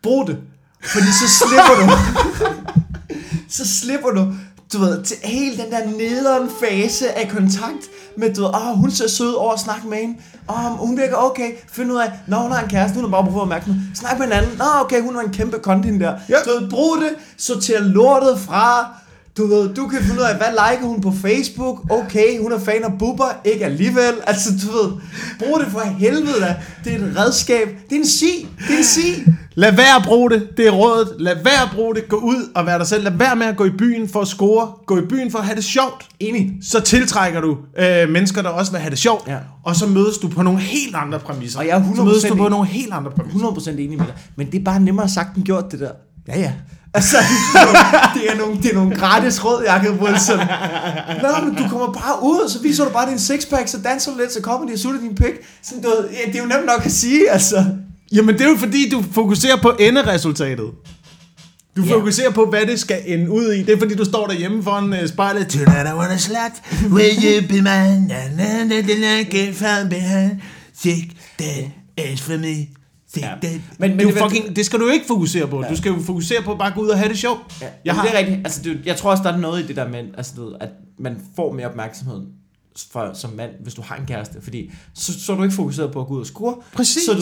Brug 0.02 0.26
det. 0.26 0.38
Fordi 0.84 1.06
så 1.06 1.28
slipper 1.38 1.74
du. 1.80 1.92
så 3.48 3.66
slipper 3.80 4.10
du, 4.10 4.34
du 4.72 4.78
ved, 4.78 5.02
til 5.02 5.16
hele 5.24 5.62
den 5.62 5.70
der 5.70 5.86
nederen 5.98 6.50
fase 6.60 7.18
af 7.18 7.28
kontakt 7.28 7.90
med, 8.16 8.34
du 8.34 8.42
ved, 8.42 8.48
åh, 8.48 8.78
hun 8.78 8.90
ser 8.90 9.08
sød 9.08 9.34
over 9.34 9.52
at 9.52 9.60
snakke 9.60 9.88
med 9.88 9.98
hende. 9.98 10.16
Åh, 10.50 10.56
hun 10.56 10.96
virker 10.96 11.16
okay. 11.16 11.50
Find 11.72 11.92
ud 11.92 11.98
af, 11.98 12.12
når 12.26 12.38
hun 12.38 12.52
har 12.52 12.62
en 12.62 12.68
kæreste, 12.68 12.94
hun 12.94 13.04
har 13.04 13.10
bare 13.10 13.24
brug 13.24 13.32
for 13.32 13.40
opmærksomhed. 13.40 13.80
Snak 13.94 14.18
med 14.18 14.26
en 14.26 14.32
anden. 14.32 14.58
Nå, 14.58 14.64
okay, 14.80 15.02
hun 15.02 15.14
har 15.14 15.22
en 15.22 15.32
kæmpe 15.32 15.56
content 15.56 16.00
der. 16.00 16.14
Ja. 16.28 16.36
Du 16.44 16.60
ved, 16.60 16.70
brug 16.70 16.96
det, 16.96 17.10
sorter 17.36 17.80
lortet 17.80 18.40
fra. 18.40 18.94
Du 19.36 19.46
ved, 19.46 19.74
du 19.74 19.86
kan 19.88 20.00
finde 20.02 20.20
ud 20.20 20.24
af, 20.24 20.36
hvad 20.36 20.46
liker 20.46 20.86
hun 20.86 21.00
på 21.00 21.12
Facebook? 21.22 21.90
Okay, 21.90 22.40
hun 22.40 22.52
er 22.52 22.58
fan 22.58 22.84
af 22.84 22.98
Bubber, 22.98 23.40
ikke 23.44 23.64
alligevel. 23.64 24.14
Altså, 24.26 24.50
du 24.50 24.72
ved, 24.72 24.92
brug 25.38 25.60
det 25.60 25.68
for 25.72 25.80
helvede 25.80 26.40
da. 26.40 26.56
Det 26.84 26.92
er 26.92 26.96
et 26.96 27.14
redskab. 27.16 27.68
Det 27.90 27.96
er 27.96 28.00
en 28.00 28.06
si. 28.06 28.48
Det 28.68 28.74
er 28.74 28.78
en 28.78 28.84
si. 28.84 29.24
Lad 29.54 29.72
være 29.72 29.96
at 29.96 30.02
bruge 30.04 30.30
det, 30.30 30.48
det 30.56 30.66
er 30.66 30.70
rådet. 30.70 31.08
Lad 31.18 31.34
være 31.34 31.62
at 31.62 31.68
bruge 31.74 31.94
det, 31.94 32.08
gå 32.08 32.16
ud 32.16 32.50
og 32.54 32.66
være 32.66 32.78
dig 32.78 32.86
selv. 32.86 33.04
Lad 33.04 33.12
være 33.12 33.36
med 33.36 33.46
at 33.46 33.56
gå 33.56 33.64
i 33.64 33.70
byen 33.70 34.08
for 34.08 34.20
at 34.20 34.28
score. 34.28 34.72
Gå 34.86 34.98
i 34.98 35.06
byen 35.06 35.30
for 35.30 35.38
at 35.38 35.44
have 35.44 35.56
det 35.56 35.64
sjovt. 35.64 36.06
Enig. 36.20 36.52
Så 36.62 36.80
tiltrækker 36.80 37.40
du 37.40 37.58
øh, 37.78 38.08
mennesker, 38.08 38.42
der 38.42 38.48
også 38.48 38.72
vil 38.72 38.80
have 38.80 38.90
det 38.90 38.98
sjovt. 38.98 39.28
Ja. 39.28 39.36
Og 39.64 39.76
så 39.76 39.86
mødes 39.86 40.18
du 40.18 40.28
på 40.28 40.42
nogle 40.42 40.60
helt 40.60 40.94
andre 40.96 41.18
præmisser. 41.18 41.58
Og 41.58 41.66
jeg 41.66 41.78
er 41.78 41.96
så 41.96 42.04
mødes 42.04 42.24
100% 42.24 42.28
du 42.28 42.34
på 42.36 42.48
nogle 42.48 42.66
helt 42.66 42.92
andre 42.92 43.10
præmisser. 43.10 43.38
100% 43.38 43.70
enig 43.70 43.98
med 43.98 44.06
dig. 44.06 44.14
Men 44.36 44.50
det 44.50 44.60
er 44.60 44.64
bare 44.64 44.80
nemmere 44.80 45.08
sagt 45.08 45.36
end 45.36 45.44
gjort, 45.44 45.72
det 45.72 45.80
der. 45.80 45.90
Ja, 46.28 46.40
ja. 46.40 46.52
Altså, 46.94 47.16
det 48.14 48.30
er 48.30 48.36
nogle, 48.38 48.62
det 48.62 48.70
er 48.70 48.74
nogle 48.74 48.96
gratis 48.96 49.44
råd, 49.44 49.62
Jacob 49.66 50.02
Wilson. 50.02 50.38
Nå, 51.22 51.44
men 51.44 51.54
du 51.54 51.68
kommer 51.68 51.92
bare 51.92 52.22
ud, 52.22 52.48
så 52.50 52.62
viser 52.62 52.84
du 52.84 52.90
bare 52.90 53.10
din 53.10 53.18
sixpack, 53.18 53.68
så 53.68 53.78
danser 53.78 54.12
du 54.12 54.18
lidt, 54.18 54.32
så 54.32 54.40
kommer 54.40 54.66
de 54.68 54.72
og 54.72 54.78
sutter 54.78 55.00
din 55.00 55.14
pik. 55.14 55.32
Sådan, 55.62 55.82
du, 55.82 55.92
ja, 56.12 56.32
det 56.32 56.38
er 56.38 56.42
jo 56.42 56.48
nemt 56.48 56.66
nok 56.66 56.84
at 56.84 56.92
sige, 56.92 57.30
altså. 57.30 57.64
Jamen 58.12 58.34
det 58.34 58.44
er 58.44 58.48
jo 58.48 58.56
fordi, 58.56 58.88
du 58.88 59.04
fokuserer 59.12 59.56
på 59.56 59.72
enderesultatet. 59.80 60.70
Du 61.76 61.82
Ja. 61.84 61.94
fokuserer 61.94 62.30
på, 62.30 62.44
hvad 62.44 62.66
det 62.66 62.80
skal 62.80 62.98
ende 63.06 63.30
ud 63.30 63.52
i. 63.52 63.62
Det 63.62 63.74
er 63.74 63.78
fordi, 63.78 63.94
du 63.94 64.04
står 64.04 64.26
derhjemme 64.26 64.62
foran 64.62 64.92
uh, 64.92 65.08
spejlet. 65.08 65.48
Tonight 65.48 65.88
I 65.88 65.94
wanna 65.94 66.16
slut. 66.16 66.52
Will 66.92 67.16
you 67.24 67.40
be 67.48 67.54
mine? 67.54 68.06
Na, 68.08 68.28
na, 68.36 68.64
na, 68.64 68.80
na, 68.80 68.94
na, 69.00 69.22
get 69.22 69.54
from 69.56 69.88
behind. 69.88 70.30
Take 70.84 71.10
that 71.38 71.64
ass 71.98 72.20
for 72.20 72.36
me. 72.38 72.79
Take 73.14 73.26
Ja. 73.26 73.32
that. 73.42 73.60
Men- 73.78 73.96
Men, 73.96 74.06
det- 74.06 74.18
fucking, 74.18 74.56
det 74.56 74.66
skal 74.66 74.80
du 74.80 74.88
ikke 74.88 75.06
fokusere 75.06 75.46
på. 75.48 75.64
Du 75.70 75.76
skal 75.76 75.92
jo 75.92 75.98
fokusere 76.02 76.42
på 76.42 76.52
at 76.52 76.58
bare 76.58 76.70
gå 76.74 76.80
ud 76.80 76.88
og 76.88 76.98
have 76.98 77.08
det 77.08 77.18
sjovt. 77.18 77.40
Ja, 77.60 77.66
Jeg 77.84 77.94
har, 77.94 78.02
det 78.06 78.14
er 78.14 78.18
rigtigt. 78.18 78.38
Altså, 78.44 78.62
det, 78.62 78.80
jeg 78.84 78.96
tror 78.96 79.10
også, 79.10 79.22
der 79.22 79.32
er 79.32 79.36
noget 79.36 79.62
i 79.64 79.66
det 79.66 79.76
der 79.76 79.88
med, 79.88 80.04
altså, 80.16 80.32
du 80.36 80.44
ved, 80.44 80.54
at 80.60 80.68
man 80.98 81.16
får 81.36 81.52
mere 81.52 81.66
opmærksomhed 81.66 82.20
for, 82.92 83.10
som 83.14 83.30
mand, 83.30 83.50
hvis 83.62 83.74
du 83.74 83.82
har 83.82 83.96
en 83.96 84.06
kæreste. 84.06 84.42
Fordi 84.42 84.70
så, 84.94 85.20
så 85.20 85.32
er 85.32 85.36
du 85.36 85.42
ikke 85.42 85.54
fokuseret 85.54 85.92
på 85.92 86.00
at 86.00 86.06
gå 86.06 86.14
ud 86.14 86.20
og 86.20 86.26
score. 86.26 86.54
Præcis. 86.72 87.02
Så 87.04 87.12
du, 87.14 87.20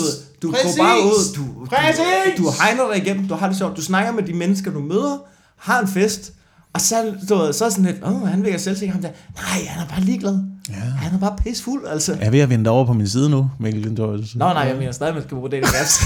du 0.49 0.53
Præcis. 0.53 0.77
går 0.77 0.85
bare 0.85 0.97
ud, 0.99 1.35
du, 1.37 1.65
Præcis. 1.67 2.37
du, 2.37 2.43
du 2.45 2.51
hegner 2.63 2.93
dig 2.93 3.03
igennem, 3.07 3.29
du 3.29 3.35
har 3.35 3.49
det 3.49 3.59
sjovt, 3.59 3.77
du 3.77 3.83
snakker 3.83 4.13
med 4.13 4.23
de 4.23 4.33
mennesker, 4.33 4.71
du 4.73 4.81
møder, 4.81 5.19
har 5.57 5.81
en 5.81 5.89
fest, 5.89 6.33
og 6.79 6.83
så, 6.83 7.15
du 7.29 7.35
ved, 7.35 7.53
så 7.53 7.71
sådan 7.71 7.85
lidt, 7.85 7.97
åh, 8.05 8.29
han 8.29 8.45
virker 8.45 8.59
selvsikker, 8.59 8.93
ham 8.93 9.03
der. 9.03 9.09
Nej, 9.37 9.67
han 9.69 9.83
er 9.83 9.89
bare 9.91 10.01
ligeglad. 10.01 10.39
Ja. 10.69 10.75
Han 10.75 11.15
er 11.15 11.19
bare 11.19 11.37
pissfuld, 11.45 11.87
altså. 11.91 12.13
Jeg 12.13 12.27
er 12.27 12.31
ved 12.31 12.41
at 12.41 12.51
vende 12.51 12.71
over 12.71 12.85
på 12.87 12.93
min 12.93 13.09
side 13.09 13.31
nu, 13.31 13.51
Mikkel 13.61 13.83
Lindorf. 13.83 14.21
Nå 14.35 14.45
nej, 14.45 14.63
jeg 14.63 14.77
mener 14.77 14.93
stadig, 14.93 15.15
man 15.15 15.23
skal 15.23 15.35
bruge 15.37 15.51
dating 15.51 15.67
apps. 15.81 16.01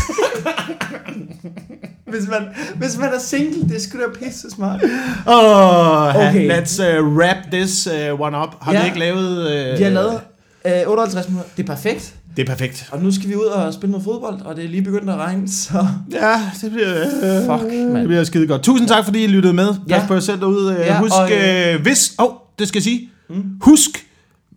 hvis, 2.11 2.29
man, 2.29 2.43
hvis 2.77 2.99
man 2.99 3.09
er 3.14 3.18
single, 3.20 3.68
det 3.68 3.83
skulle 3.83 4.05
da 4.07 4.25
pisse 4.27 4.51
smart. 4.51 4.81
Oh, 5.27 6.09
okay. 6.16 6.51
Let's 6.61 6.83
uh, 6.83 7.16
wrap 7.16 7.37
this 7.53 7.87
uh, 7.87 8.20
one 8.20 8.39
up. 8.43 8.49
Har 8.61 8.73
Ja. 8.73 8.81
vi 8.81 8.87
ikke 8.87 8.99
lavet... 8.99 9.39
Uh, 9.73 9.79
Vi 9.79 9.83
har 9.85 9.91
lavet 9.91 10.20
øh, 10.66 10.73
58 10.87 11.29
minutter. 11.29 11.51
Det 11.57 11.62
er 11.62 11.66
perfekt. 11.66 12.14
Det 12.37 12.43
er 12.43 12.47
perfekt. 12.47 12.89
Og 12.93 13.03
nu 13.03 13.11
skal 13.12 13.28
vi 13.28 13.35
ud 13.37 13.45
og 13.45 13.74
spille 13.74 13.91
noget 13.91 14.05
fodbold, 14.05 14.41
og 14.41 14.57
det 14.57 14.64
er 14.64 14.68
lige 14.68 14.83
begyndt 14.83 15.11
at 15.11 15.16
regne, 15.16 15.49
så... 15.49 15.87
Ja, 16.12 16.41
det 16.62 16.70
bliver, 16.72 17.01
øh, 17.01 17.59
Fuck, 17.61 17.72
mand. 17.72 17.97
det 17.97 18.07
bliver 18.07 18.24
skide 18.24 18.47
godt. 18.47 18.62
Tusind 18.62 18.89
tak, 18.89 19.05
fordi 19.05 19.24
I 19.24 19.26
lyttede 19.26 19.55
med. 19.55 19.66
Pas 19.74 19.89
Ja. 19.89 20.07
på 20.07 20.14
jer 20.14 20.20
selv 20.20 20.41
derude. 20.41 20.72
Ja, 20.74 20.80
Ja, 20.87 20.99
Husk, 21.01 21.14
og, 21.14 21.33
øh, 21.33 21.74
øh, 21.74 21.83
hvis... 21.83 22.14
Åh, 22.18 22.26
oh, 22.26 22.33
det 22.59 22.68
skal 22.68 22.78
jeg 22.78 22.83
sige. 22.83 23.09
Mm. 23.30 23.45
Husk, 23.61 24.07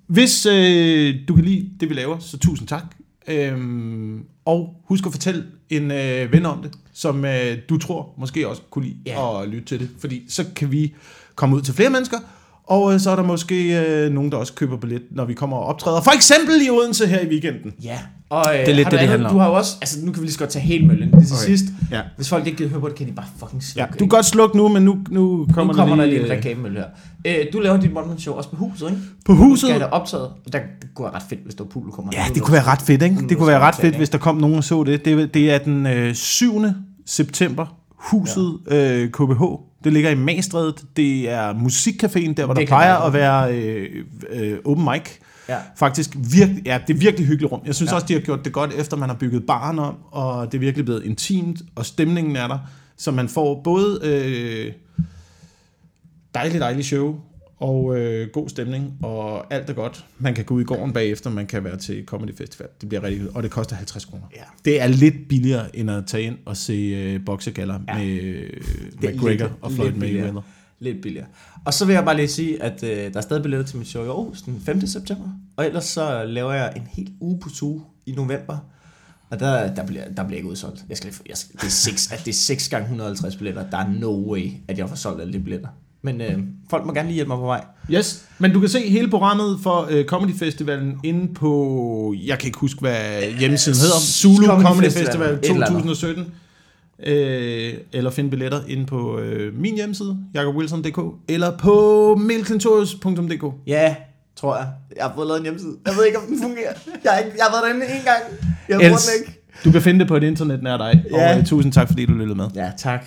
hvis 0.08 0.46
øh, 0.46 1.16
du 1.28 1.36
kan 1.36 1.46
lide 1.46 1.70
det, 1.80 1.90
vi 1.90 1.94
laver, 1.94 2.20
så 2.20 2.38
tusind 2.38 2.68
tak. 2.68 2.84
Øhm, 3.28 4.20
og 4.46 4.70
husk 4.88 5.06
at 5.06 5.12
fortælle 5.12 5.44
en 5.70 5.92
øh, 5.92 6.32
ven 6.34 6.46
om 6.46 6.62
det, 6.64 6.72
som 6.94 7.26
øh, 7.26 7.58
du 7.70 7.78
tror 7.78 8.10
måske 8.18 8.48
også 8.48 8.62
kunne 8.70 8.86
lide 8.86 8.98
Ja. 9.06 9.42
at 9.44 9.50
lytte 9.50 9.66
til 9.68 9.80
det. 9.80 9.90
Fordi 10.00 10.22
så 10.30 10.46
kan 10.56 10.72
vi 10.72 10.94
komme 11.36 11.56
ud 11.56 11.62
til 11.62 11.74
flere 11.74 11.90
mennesker, 11.90 12.18
og 12.68 12.94
øh, 12.94 13.00
så 13.00 13.12
er 13.12 13.16
der 13.16 13.24
måske 13.24 13.80
øh, 13.86 14.12
nogen, 14.14 14.32
der 14.32 14.38
også 14.38 14.54
køber 14.54 14.78
billet, 14.78 15.02
når 15.12 15.26
vi 15.26 15.34
kommer 15.34 15.58
og 15.58 15.66
optræder. 15.66 16.02
For 16.02 16.12
eksempel 16.12 16.56
i 16.68 16.70
Odense 16.70 17.08
her 17.08 17.20
i 17.20 17.28
weekenden. 17.28 17.74
Ja. 17.84 17.98
Og, 18.30 18.46
øh, 18.54 18.60
Det 18.60 18.70
er 18.70 18.76
lidt 18.76 18.92
det, 18.92 19.00
det 19.00 19.08
handler 19.10 19.30
om. 19.30 19.36
Du 19.36 19.40
har 19.40 19.48
jo 19.50 19.54
også... 19.54 19.76
Altså, 19.82 20.06
nu 20.06 20.12
kan 20.12 20.22
vi 20.22 20.26
lige 20.26 20.34
så 20.34 20.40
godt 20.40 20.50
tage 20.50 20.66
hele 20.66 20.88
møllen. 20.88 21.12
Det 21.12 21.18
er 21.18 21.26
til 21.26 21.34
Okay. 21.36 21.46
sidst. 21.46 21.66
Ja. 21.92 22.02
Hvis 22.16 22.30
folk 22.30 22.46
ikke 22.46 22.58
gider 22.58 22.70
høre 22.70 22.80
på 22.82 22.88
det, 22.88 22.96
kan 22.96 23.08
de 23.08 23.12
bare 23.12 23.26
fucking 23.40 23.62
Ja, 23.62 23.68
slukke. 23.68 23.92
du 23.94 23.98
kan 23.98 24.08
godt 24.08 24.26
slukke 24.26 24.58
nu, 24.58 24.68
men 24.68 24.84
nu, 24.86 24.98
nu 25.10 25.48
kommer, 25.54 25.74
nu 25.74 25.78
kommer 25.78 25.96
der 25.96 26.06
lige 26.06 26.20
øh, 26.20 26.26
en 26.26 26.32
reklamemølle 26.32 26.80
her. 26.80 26.86
Øh, 27.40 27.46
du 27.54 27.60
laver 27.60 27.78
dit 27.78 27.92
one 27.96 28.20
show 28.20 28.36
også 28.36 28.50
på 28.50 28.56
huset, 28.56 28.86
ikke? 28.90 29.02
På 29.26 29.34
huset? 29.34 29.70
Du 29.70 29.76
skal 29.76 29.88
optaget. 29.92 30.30
Der, 30.54 30.60
det 30.82 30.90
kunne 30.96 31.06
være 31.06 31.16
ret 31.16 31.24
fedt, 31.30 31.40
hvis 31.44 31.56
der 31.56 31.64
var 31.64 31.70
publikum. 31.70 32.10
Ja, 32.14 32.26
det 32.34 32.42
kunne 32.44 32.54
være 32.54 32.64
ret 32.64 32.82
fedt, 32.82 33.02
ikke? 33.02 33.16
Nu 33.22 33.28
Det 33.28 33.38
kunne 33.38 33.48
være 33.48 33.60
ret 33.60 33.76
fedt, 33.76 33.96
hvis 33.96 34.10
der 34.10 34.18
kom 34.18 34.36
nogen 34.38 34.56
og 34.58 34.64
så 34.64 34.84
det. 34.84 35.06
Det, 35.06 35.34
det 35.34 35.52
er 35.52 35.58
den 35.58 35.86
øh, 35.88 36.14
7. 36.16 36.64
september. 37.06 37.66
Huset 38.12 38.60
øh, 38.68 39.10
KBH. 39.12 39.44
Det 39.84 39.94
ligger 39.94 40.10
i 40.10 40.16
Magstrædet. 40.16 40.86
Det 40.96 41.30
er 41.30 41.54
musikcaféen, 41.54 42.34
der 42.34 42.46
hvor 42.46 42.54
Det 42.54 42.62
der 42.62 42.68
plejer 42.68 42.96
at 42.96 43.14
være 43.14 43.56
øh, 43.58 44.06
øh, 44.30 44.58
open 44.66 44.84
mic. 44.86 45.02
Ja. 45.50 45.58
Faktisk 45.76 46.16
virkelig, 46.34 46.66
ja, 46.66 46.80
det 46.88 46.94
er 46.94 46.98
virkelig 46.98 47.28
hyggeligt 47.28 47.52
rum. 47.52 47.62
Jeg 47.66 47.76
synes 47.76 47.90
Ja. 47.90 47.94
ja. 47.94 47.96
også, 47.96 48.08
de 48.08 48.14
har 48.14 48.20
gjort 48.20 48.46
det 48.46 48.54
godt, 48.54 48.74
efter 48.74 48.98
man 48.98 49.10
har 49.10 49.16
bygget 49.16 49.46
baren 49.46 49.80
om, 49.80 49.96
og 50.12 50.52
det 50.52 50.58
er 50.58 50.60
virkelig 50.60 50.86
blevet 50.86 51.04
intimt, 51.04 51.62
og 51.76 51.86
stemningen 51.86 52.36
er 52.36 52.48
der, 52.48 52.60
så 52.98 53.12
man 53.12 53.30
får 53.30 53.62
både 53.64 54.00
øh, 54.04 54.72
dejligt, 56.36 56.62
dejligt 56.62 56.88
show, 56.88 57.16
og 57.60 57.98
øh, 57.98 58.30
god 58.34 58.50
stemning, 58.50 58.94
og 59.04 59.54
alt 59.54 59.70
er 59.70 59.74
godt. 59.74 60.06
Man 60.20 60.34
kan 60.34 60.46
gå 60.46 60.56
ud 60.56 60.62
i 60.62 60.64
gården 60.64 60.94
bagefter, 60.94 61.30
man 61.30 61.48
kan 61.48 61.64
være 61.64 61.78
til 61.78 62.04
Comedy 62.06 62.36
Festival. 62.38 62.68
Det 62.82 62.90
bliver 62.90 63.04
rigtig 63.04 63.36
og 63.36 63.44
det 63.44 63.52
koster 63.52 63.76
50 63.76 64.06
kroner. 64.06 64.24
Ja. 64.36 64.42
Det 64.66 64.82
er 64.82 64.88
lidt 64.88 65.16
billigere, 65.30 65.76
end 65.76 65.92
at 65.92 66.04
tage 66.08 66.24
ind 66.24 66.38
og 66.46 66.58
se 66.58 66.74
øh, 66.74 67.26
boksegaller 67.26 67.80
Ja. 67.88 67.98
med 67.98 68.08
øh, 68.22 68.50
McGregor 69.02 69.30
lidt- 69.30 69.52
og 69.62 69.72
Floyd 69.72 69.88
lidt 69.90 70.00
billigere. 70.00 70.24
Mayweather. 70.26 70.42
Lidt 70.80 71.02
billigere. 71.02 71.28
Og 71.66 71.74
så 71.74 71.86
vil 71.86 71.94
jeg 71.94 72.06
bare 72.06 72.16
lige 72.16 72.28
sige, 72.28 72.64
at 72.64 72.84
øh, 72.84 72.90
der 73.14 73.18
er 73.18 73.22
stadig 73.22 73.44
billetter 73.44 73.66
til 73.68 73.78
mit 73.78 73.88
show 73.88 74.04
i 74.04 74.08
Aarhus 74.08 74.42
den 74.42 74.62
5. 74.66 74.88
september. 74.88 75.30
Og 75.58 75.66
ellers 75.66 75.86
så 75.86 76.24
laver 76.24 76.54
jeg 76.54 76.74
en 76.76 76.88
hel 76.92 77.12
uge 77.20 77.40
på 77.40 77.50
tur 77.50 77.88
i 78.06 78.12
november. 78.12 78.58
Og 79.30 79.40
der, 79.40 79.76
der, 79.76 79.86
bliver, 79.86 80.04
der 80.18 80.24
bliver 80.24 80.38
ikke 80.38 80.50
udsolgt. 80.50 80.86
Jeg 80.90 80.98
skal, 80.98 81.14
jeg 81.30 81.38
skal, 81.38 81.56
det, 81.56 81.64
er 81.64 81.70
6, 81.70 82.12
at 82.12 82.20
det 82.26 82.32
er 82.32 82.34
6 82.36 82.70
gange 82.70 82.84
150 82.84 83.36
billetter. 83.36 83.70
Der 83.70 83.78
er 83.78 83.90
no 83.90 84.32
way, 84.32 84.52
at 84.68 84.78
jeg 84.78 84.90
får 84.90 84.96
solgt 84.96 85.22
alle 85.22 85.34
de 85.34 85.40
billetter. 85.40 85.68
Men 86.06 86.22
øh, 86.22 86.38
folk 86.70 86.86
må 86.86 86.94
gerne 86.94 87.08
lige 87.08 87.16
hjælpe 87.16 87.28
mig 87.30 87.38
på 87.38 87.46
vej. 87.46 87.64
Yes, 87.92 88.26
men 88.40 88.54
du 88.54 88.60
kan 88.60 88.70
se 88.70 88.90
hele 88.90 89.10
programmet 89.10 89.60
for 89.64 89.88
øh, 89.90 90.06
Comedy 90.06 90.36
Festivalen 90.40 91.00
inde 91.04 91.34
på, 91.34 92.16
jeg 92.26 92.40
kan 92.40 92.48
ikke 92.48 92.60
huske, 92.60 92.80
hvad 92.80 93.22
hjemmesiden 93.40 93.78
hedder, 93.80 93.96
Zulu 94.00 94.46
Comedy 94.48 94.66
Comedy, 94.66 94.84
Festival, 94.86 95.06
Festival, 95.08 95.30
et 95.30 95.44
eller 95.50 95.66
andet. 95.66 95.84
2017. 95.84 96.26
Øh, 97.06 97.74
eller 97.94 98.10
finde 98.12 98.30
billetter 98.30 98.60
inde 98.68 98.86
på 98.86 99.20
øh, 99.20 99.60
min 99.60 99.76
hjemmeside, 99.76 100.18
jakobwilson.dk, 100.34 101.00
eller 101.28 101.58
på 101.58 102.16
mailkontoris.dk. 102.20 103.44
Ja, 103.68 103.96
tror 104.36 104.56
jeg. 104.58 104.68
Jeg 104.98 105.06
har 105.06 105.14
fået 105.16 105.28
lavet 105.28 105.38
en 105.40 105.44
hjemmeside. 105.44 105.76
Jeg 105.86 105.94
ved 105.98 106.06
ikke, 106.06 106.18
om 106.18 106.26
den 106.28 106.42
fungerer. 106.42 106.74
Jeg 107.04 107.12
har, 107.12 107.20
ikke, 107.20 107.32
jeg 107.38 107.46
har 107.46 107.52
været 107.52 107.64
derinde 107.80 107.96
en 107.98 108.04
gang. 108.06 108.22
Jeg 108.70 108.78
bruger 108.78 108.98
den 108.98 109.20
ikke. 109.28 109.42
du 109.66 109.72
kan 109.72 109.82
finde 109.82 110.00
det 110.00 110.08
på 110.08 110.16
et 110.16 110.24
internet 110.24 110.64
nær 110.64 110.78
dig, 110.78 111.04
Ja. 111.12 111.32
og 111.34 111.40
øh, 111.40 111.46
tusind 111.46 111.74
tak, 111.74 111.88
fordi 111.88 112.06
du 112.06 112.14
lyttede 112.14 112.36
med. 112.36 112.46
Ja, 112.56 112.72
tak. 112.78 113.06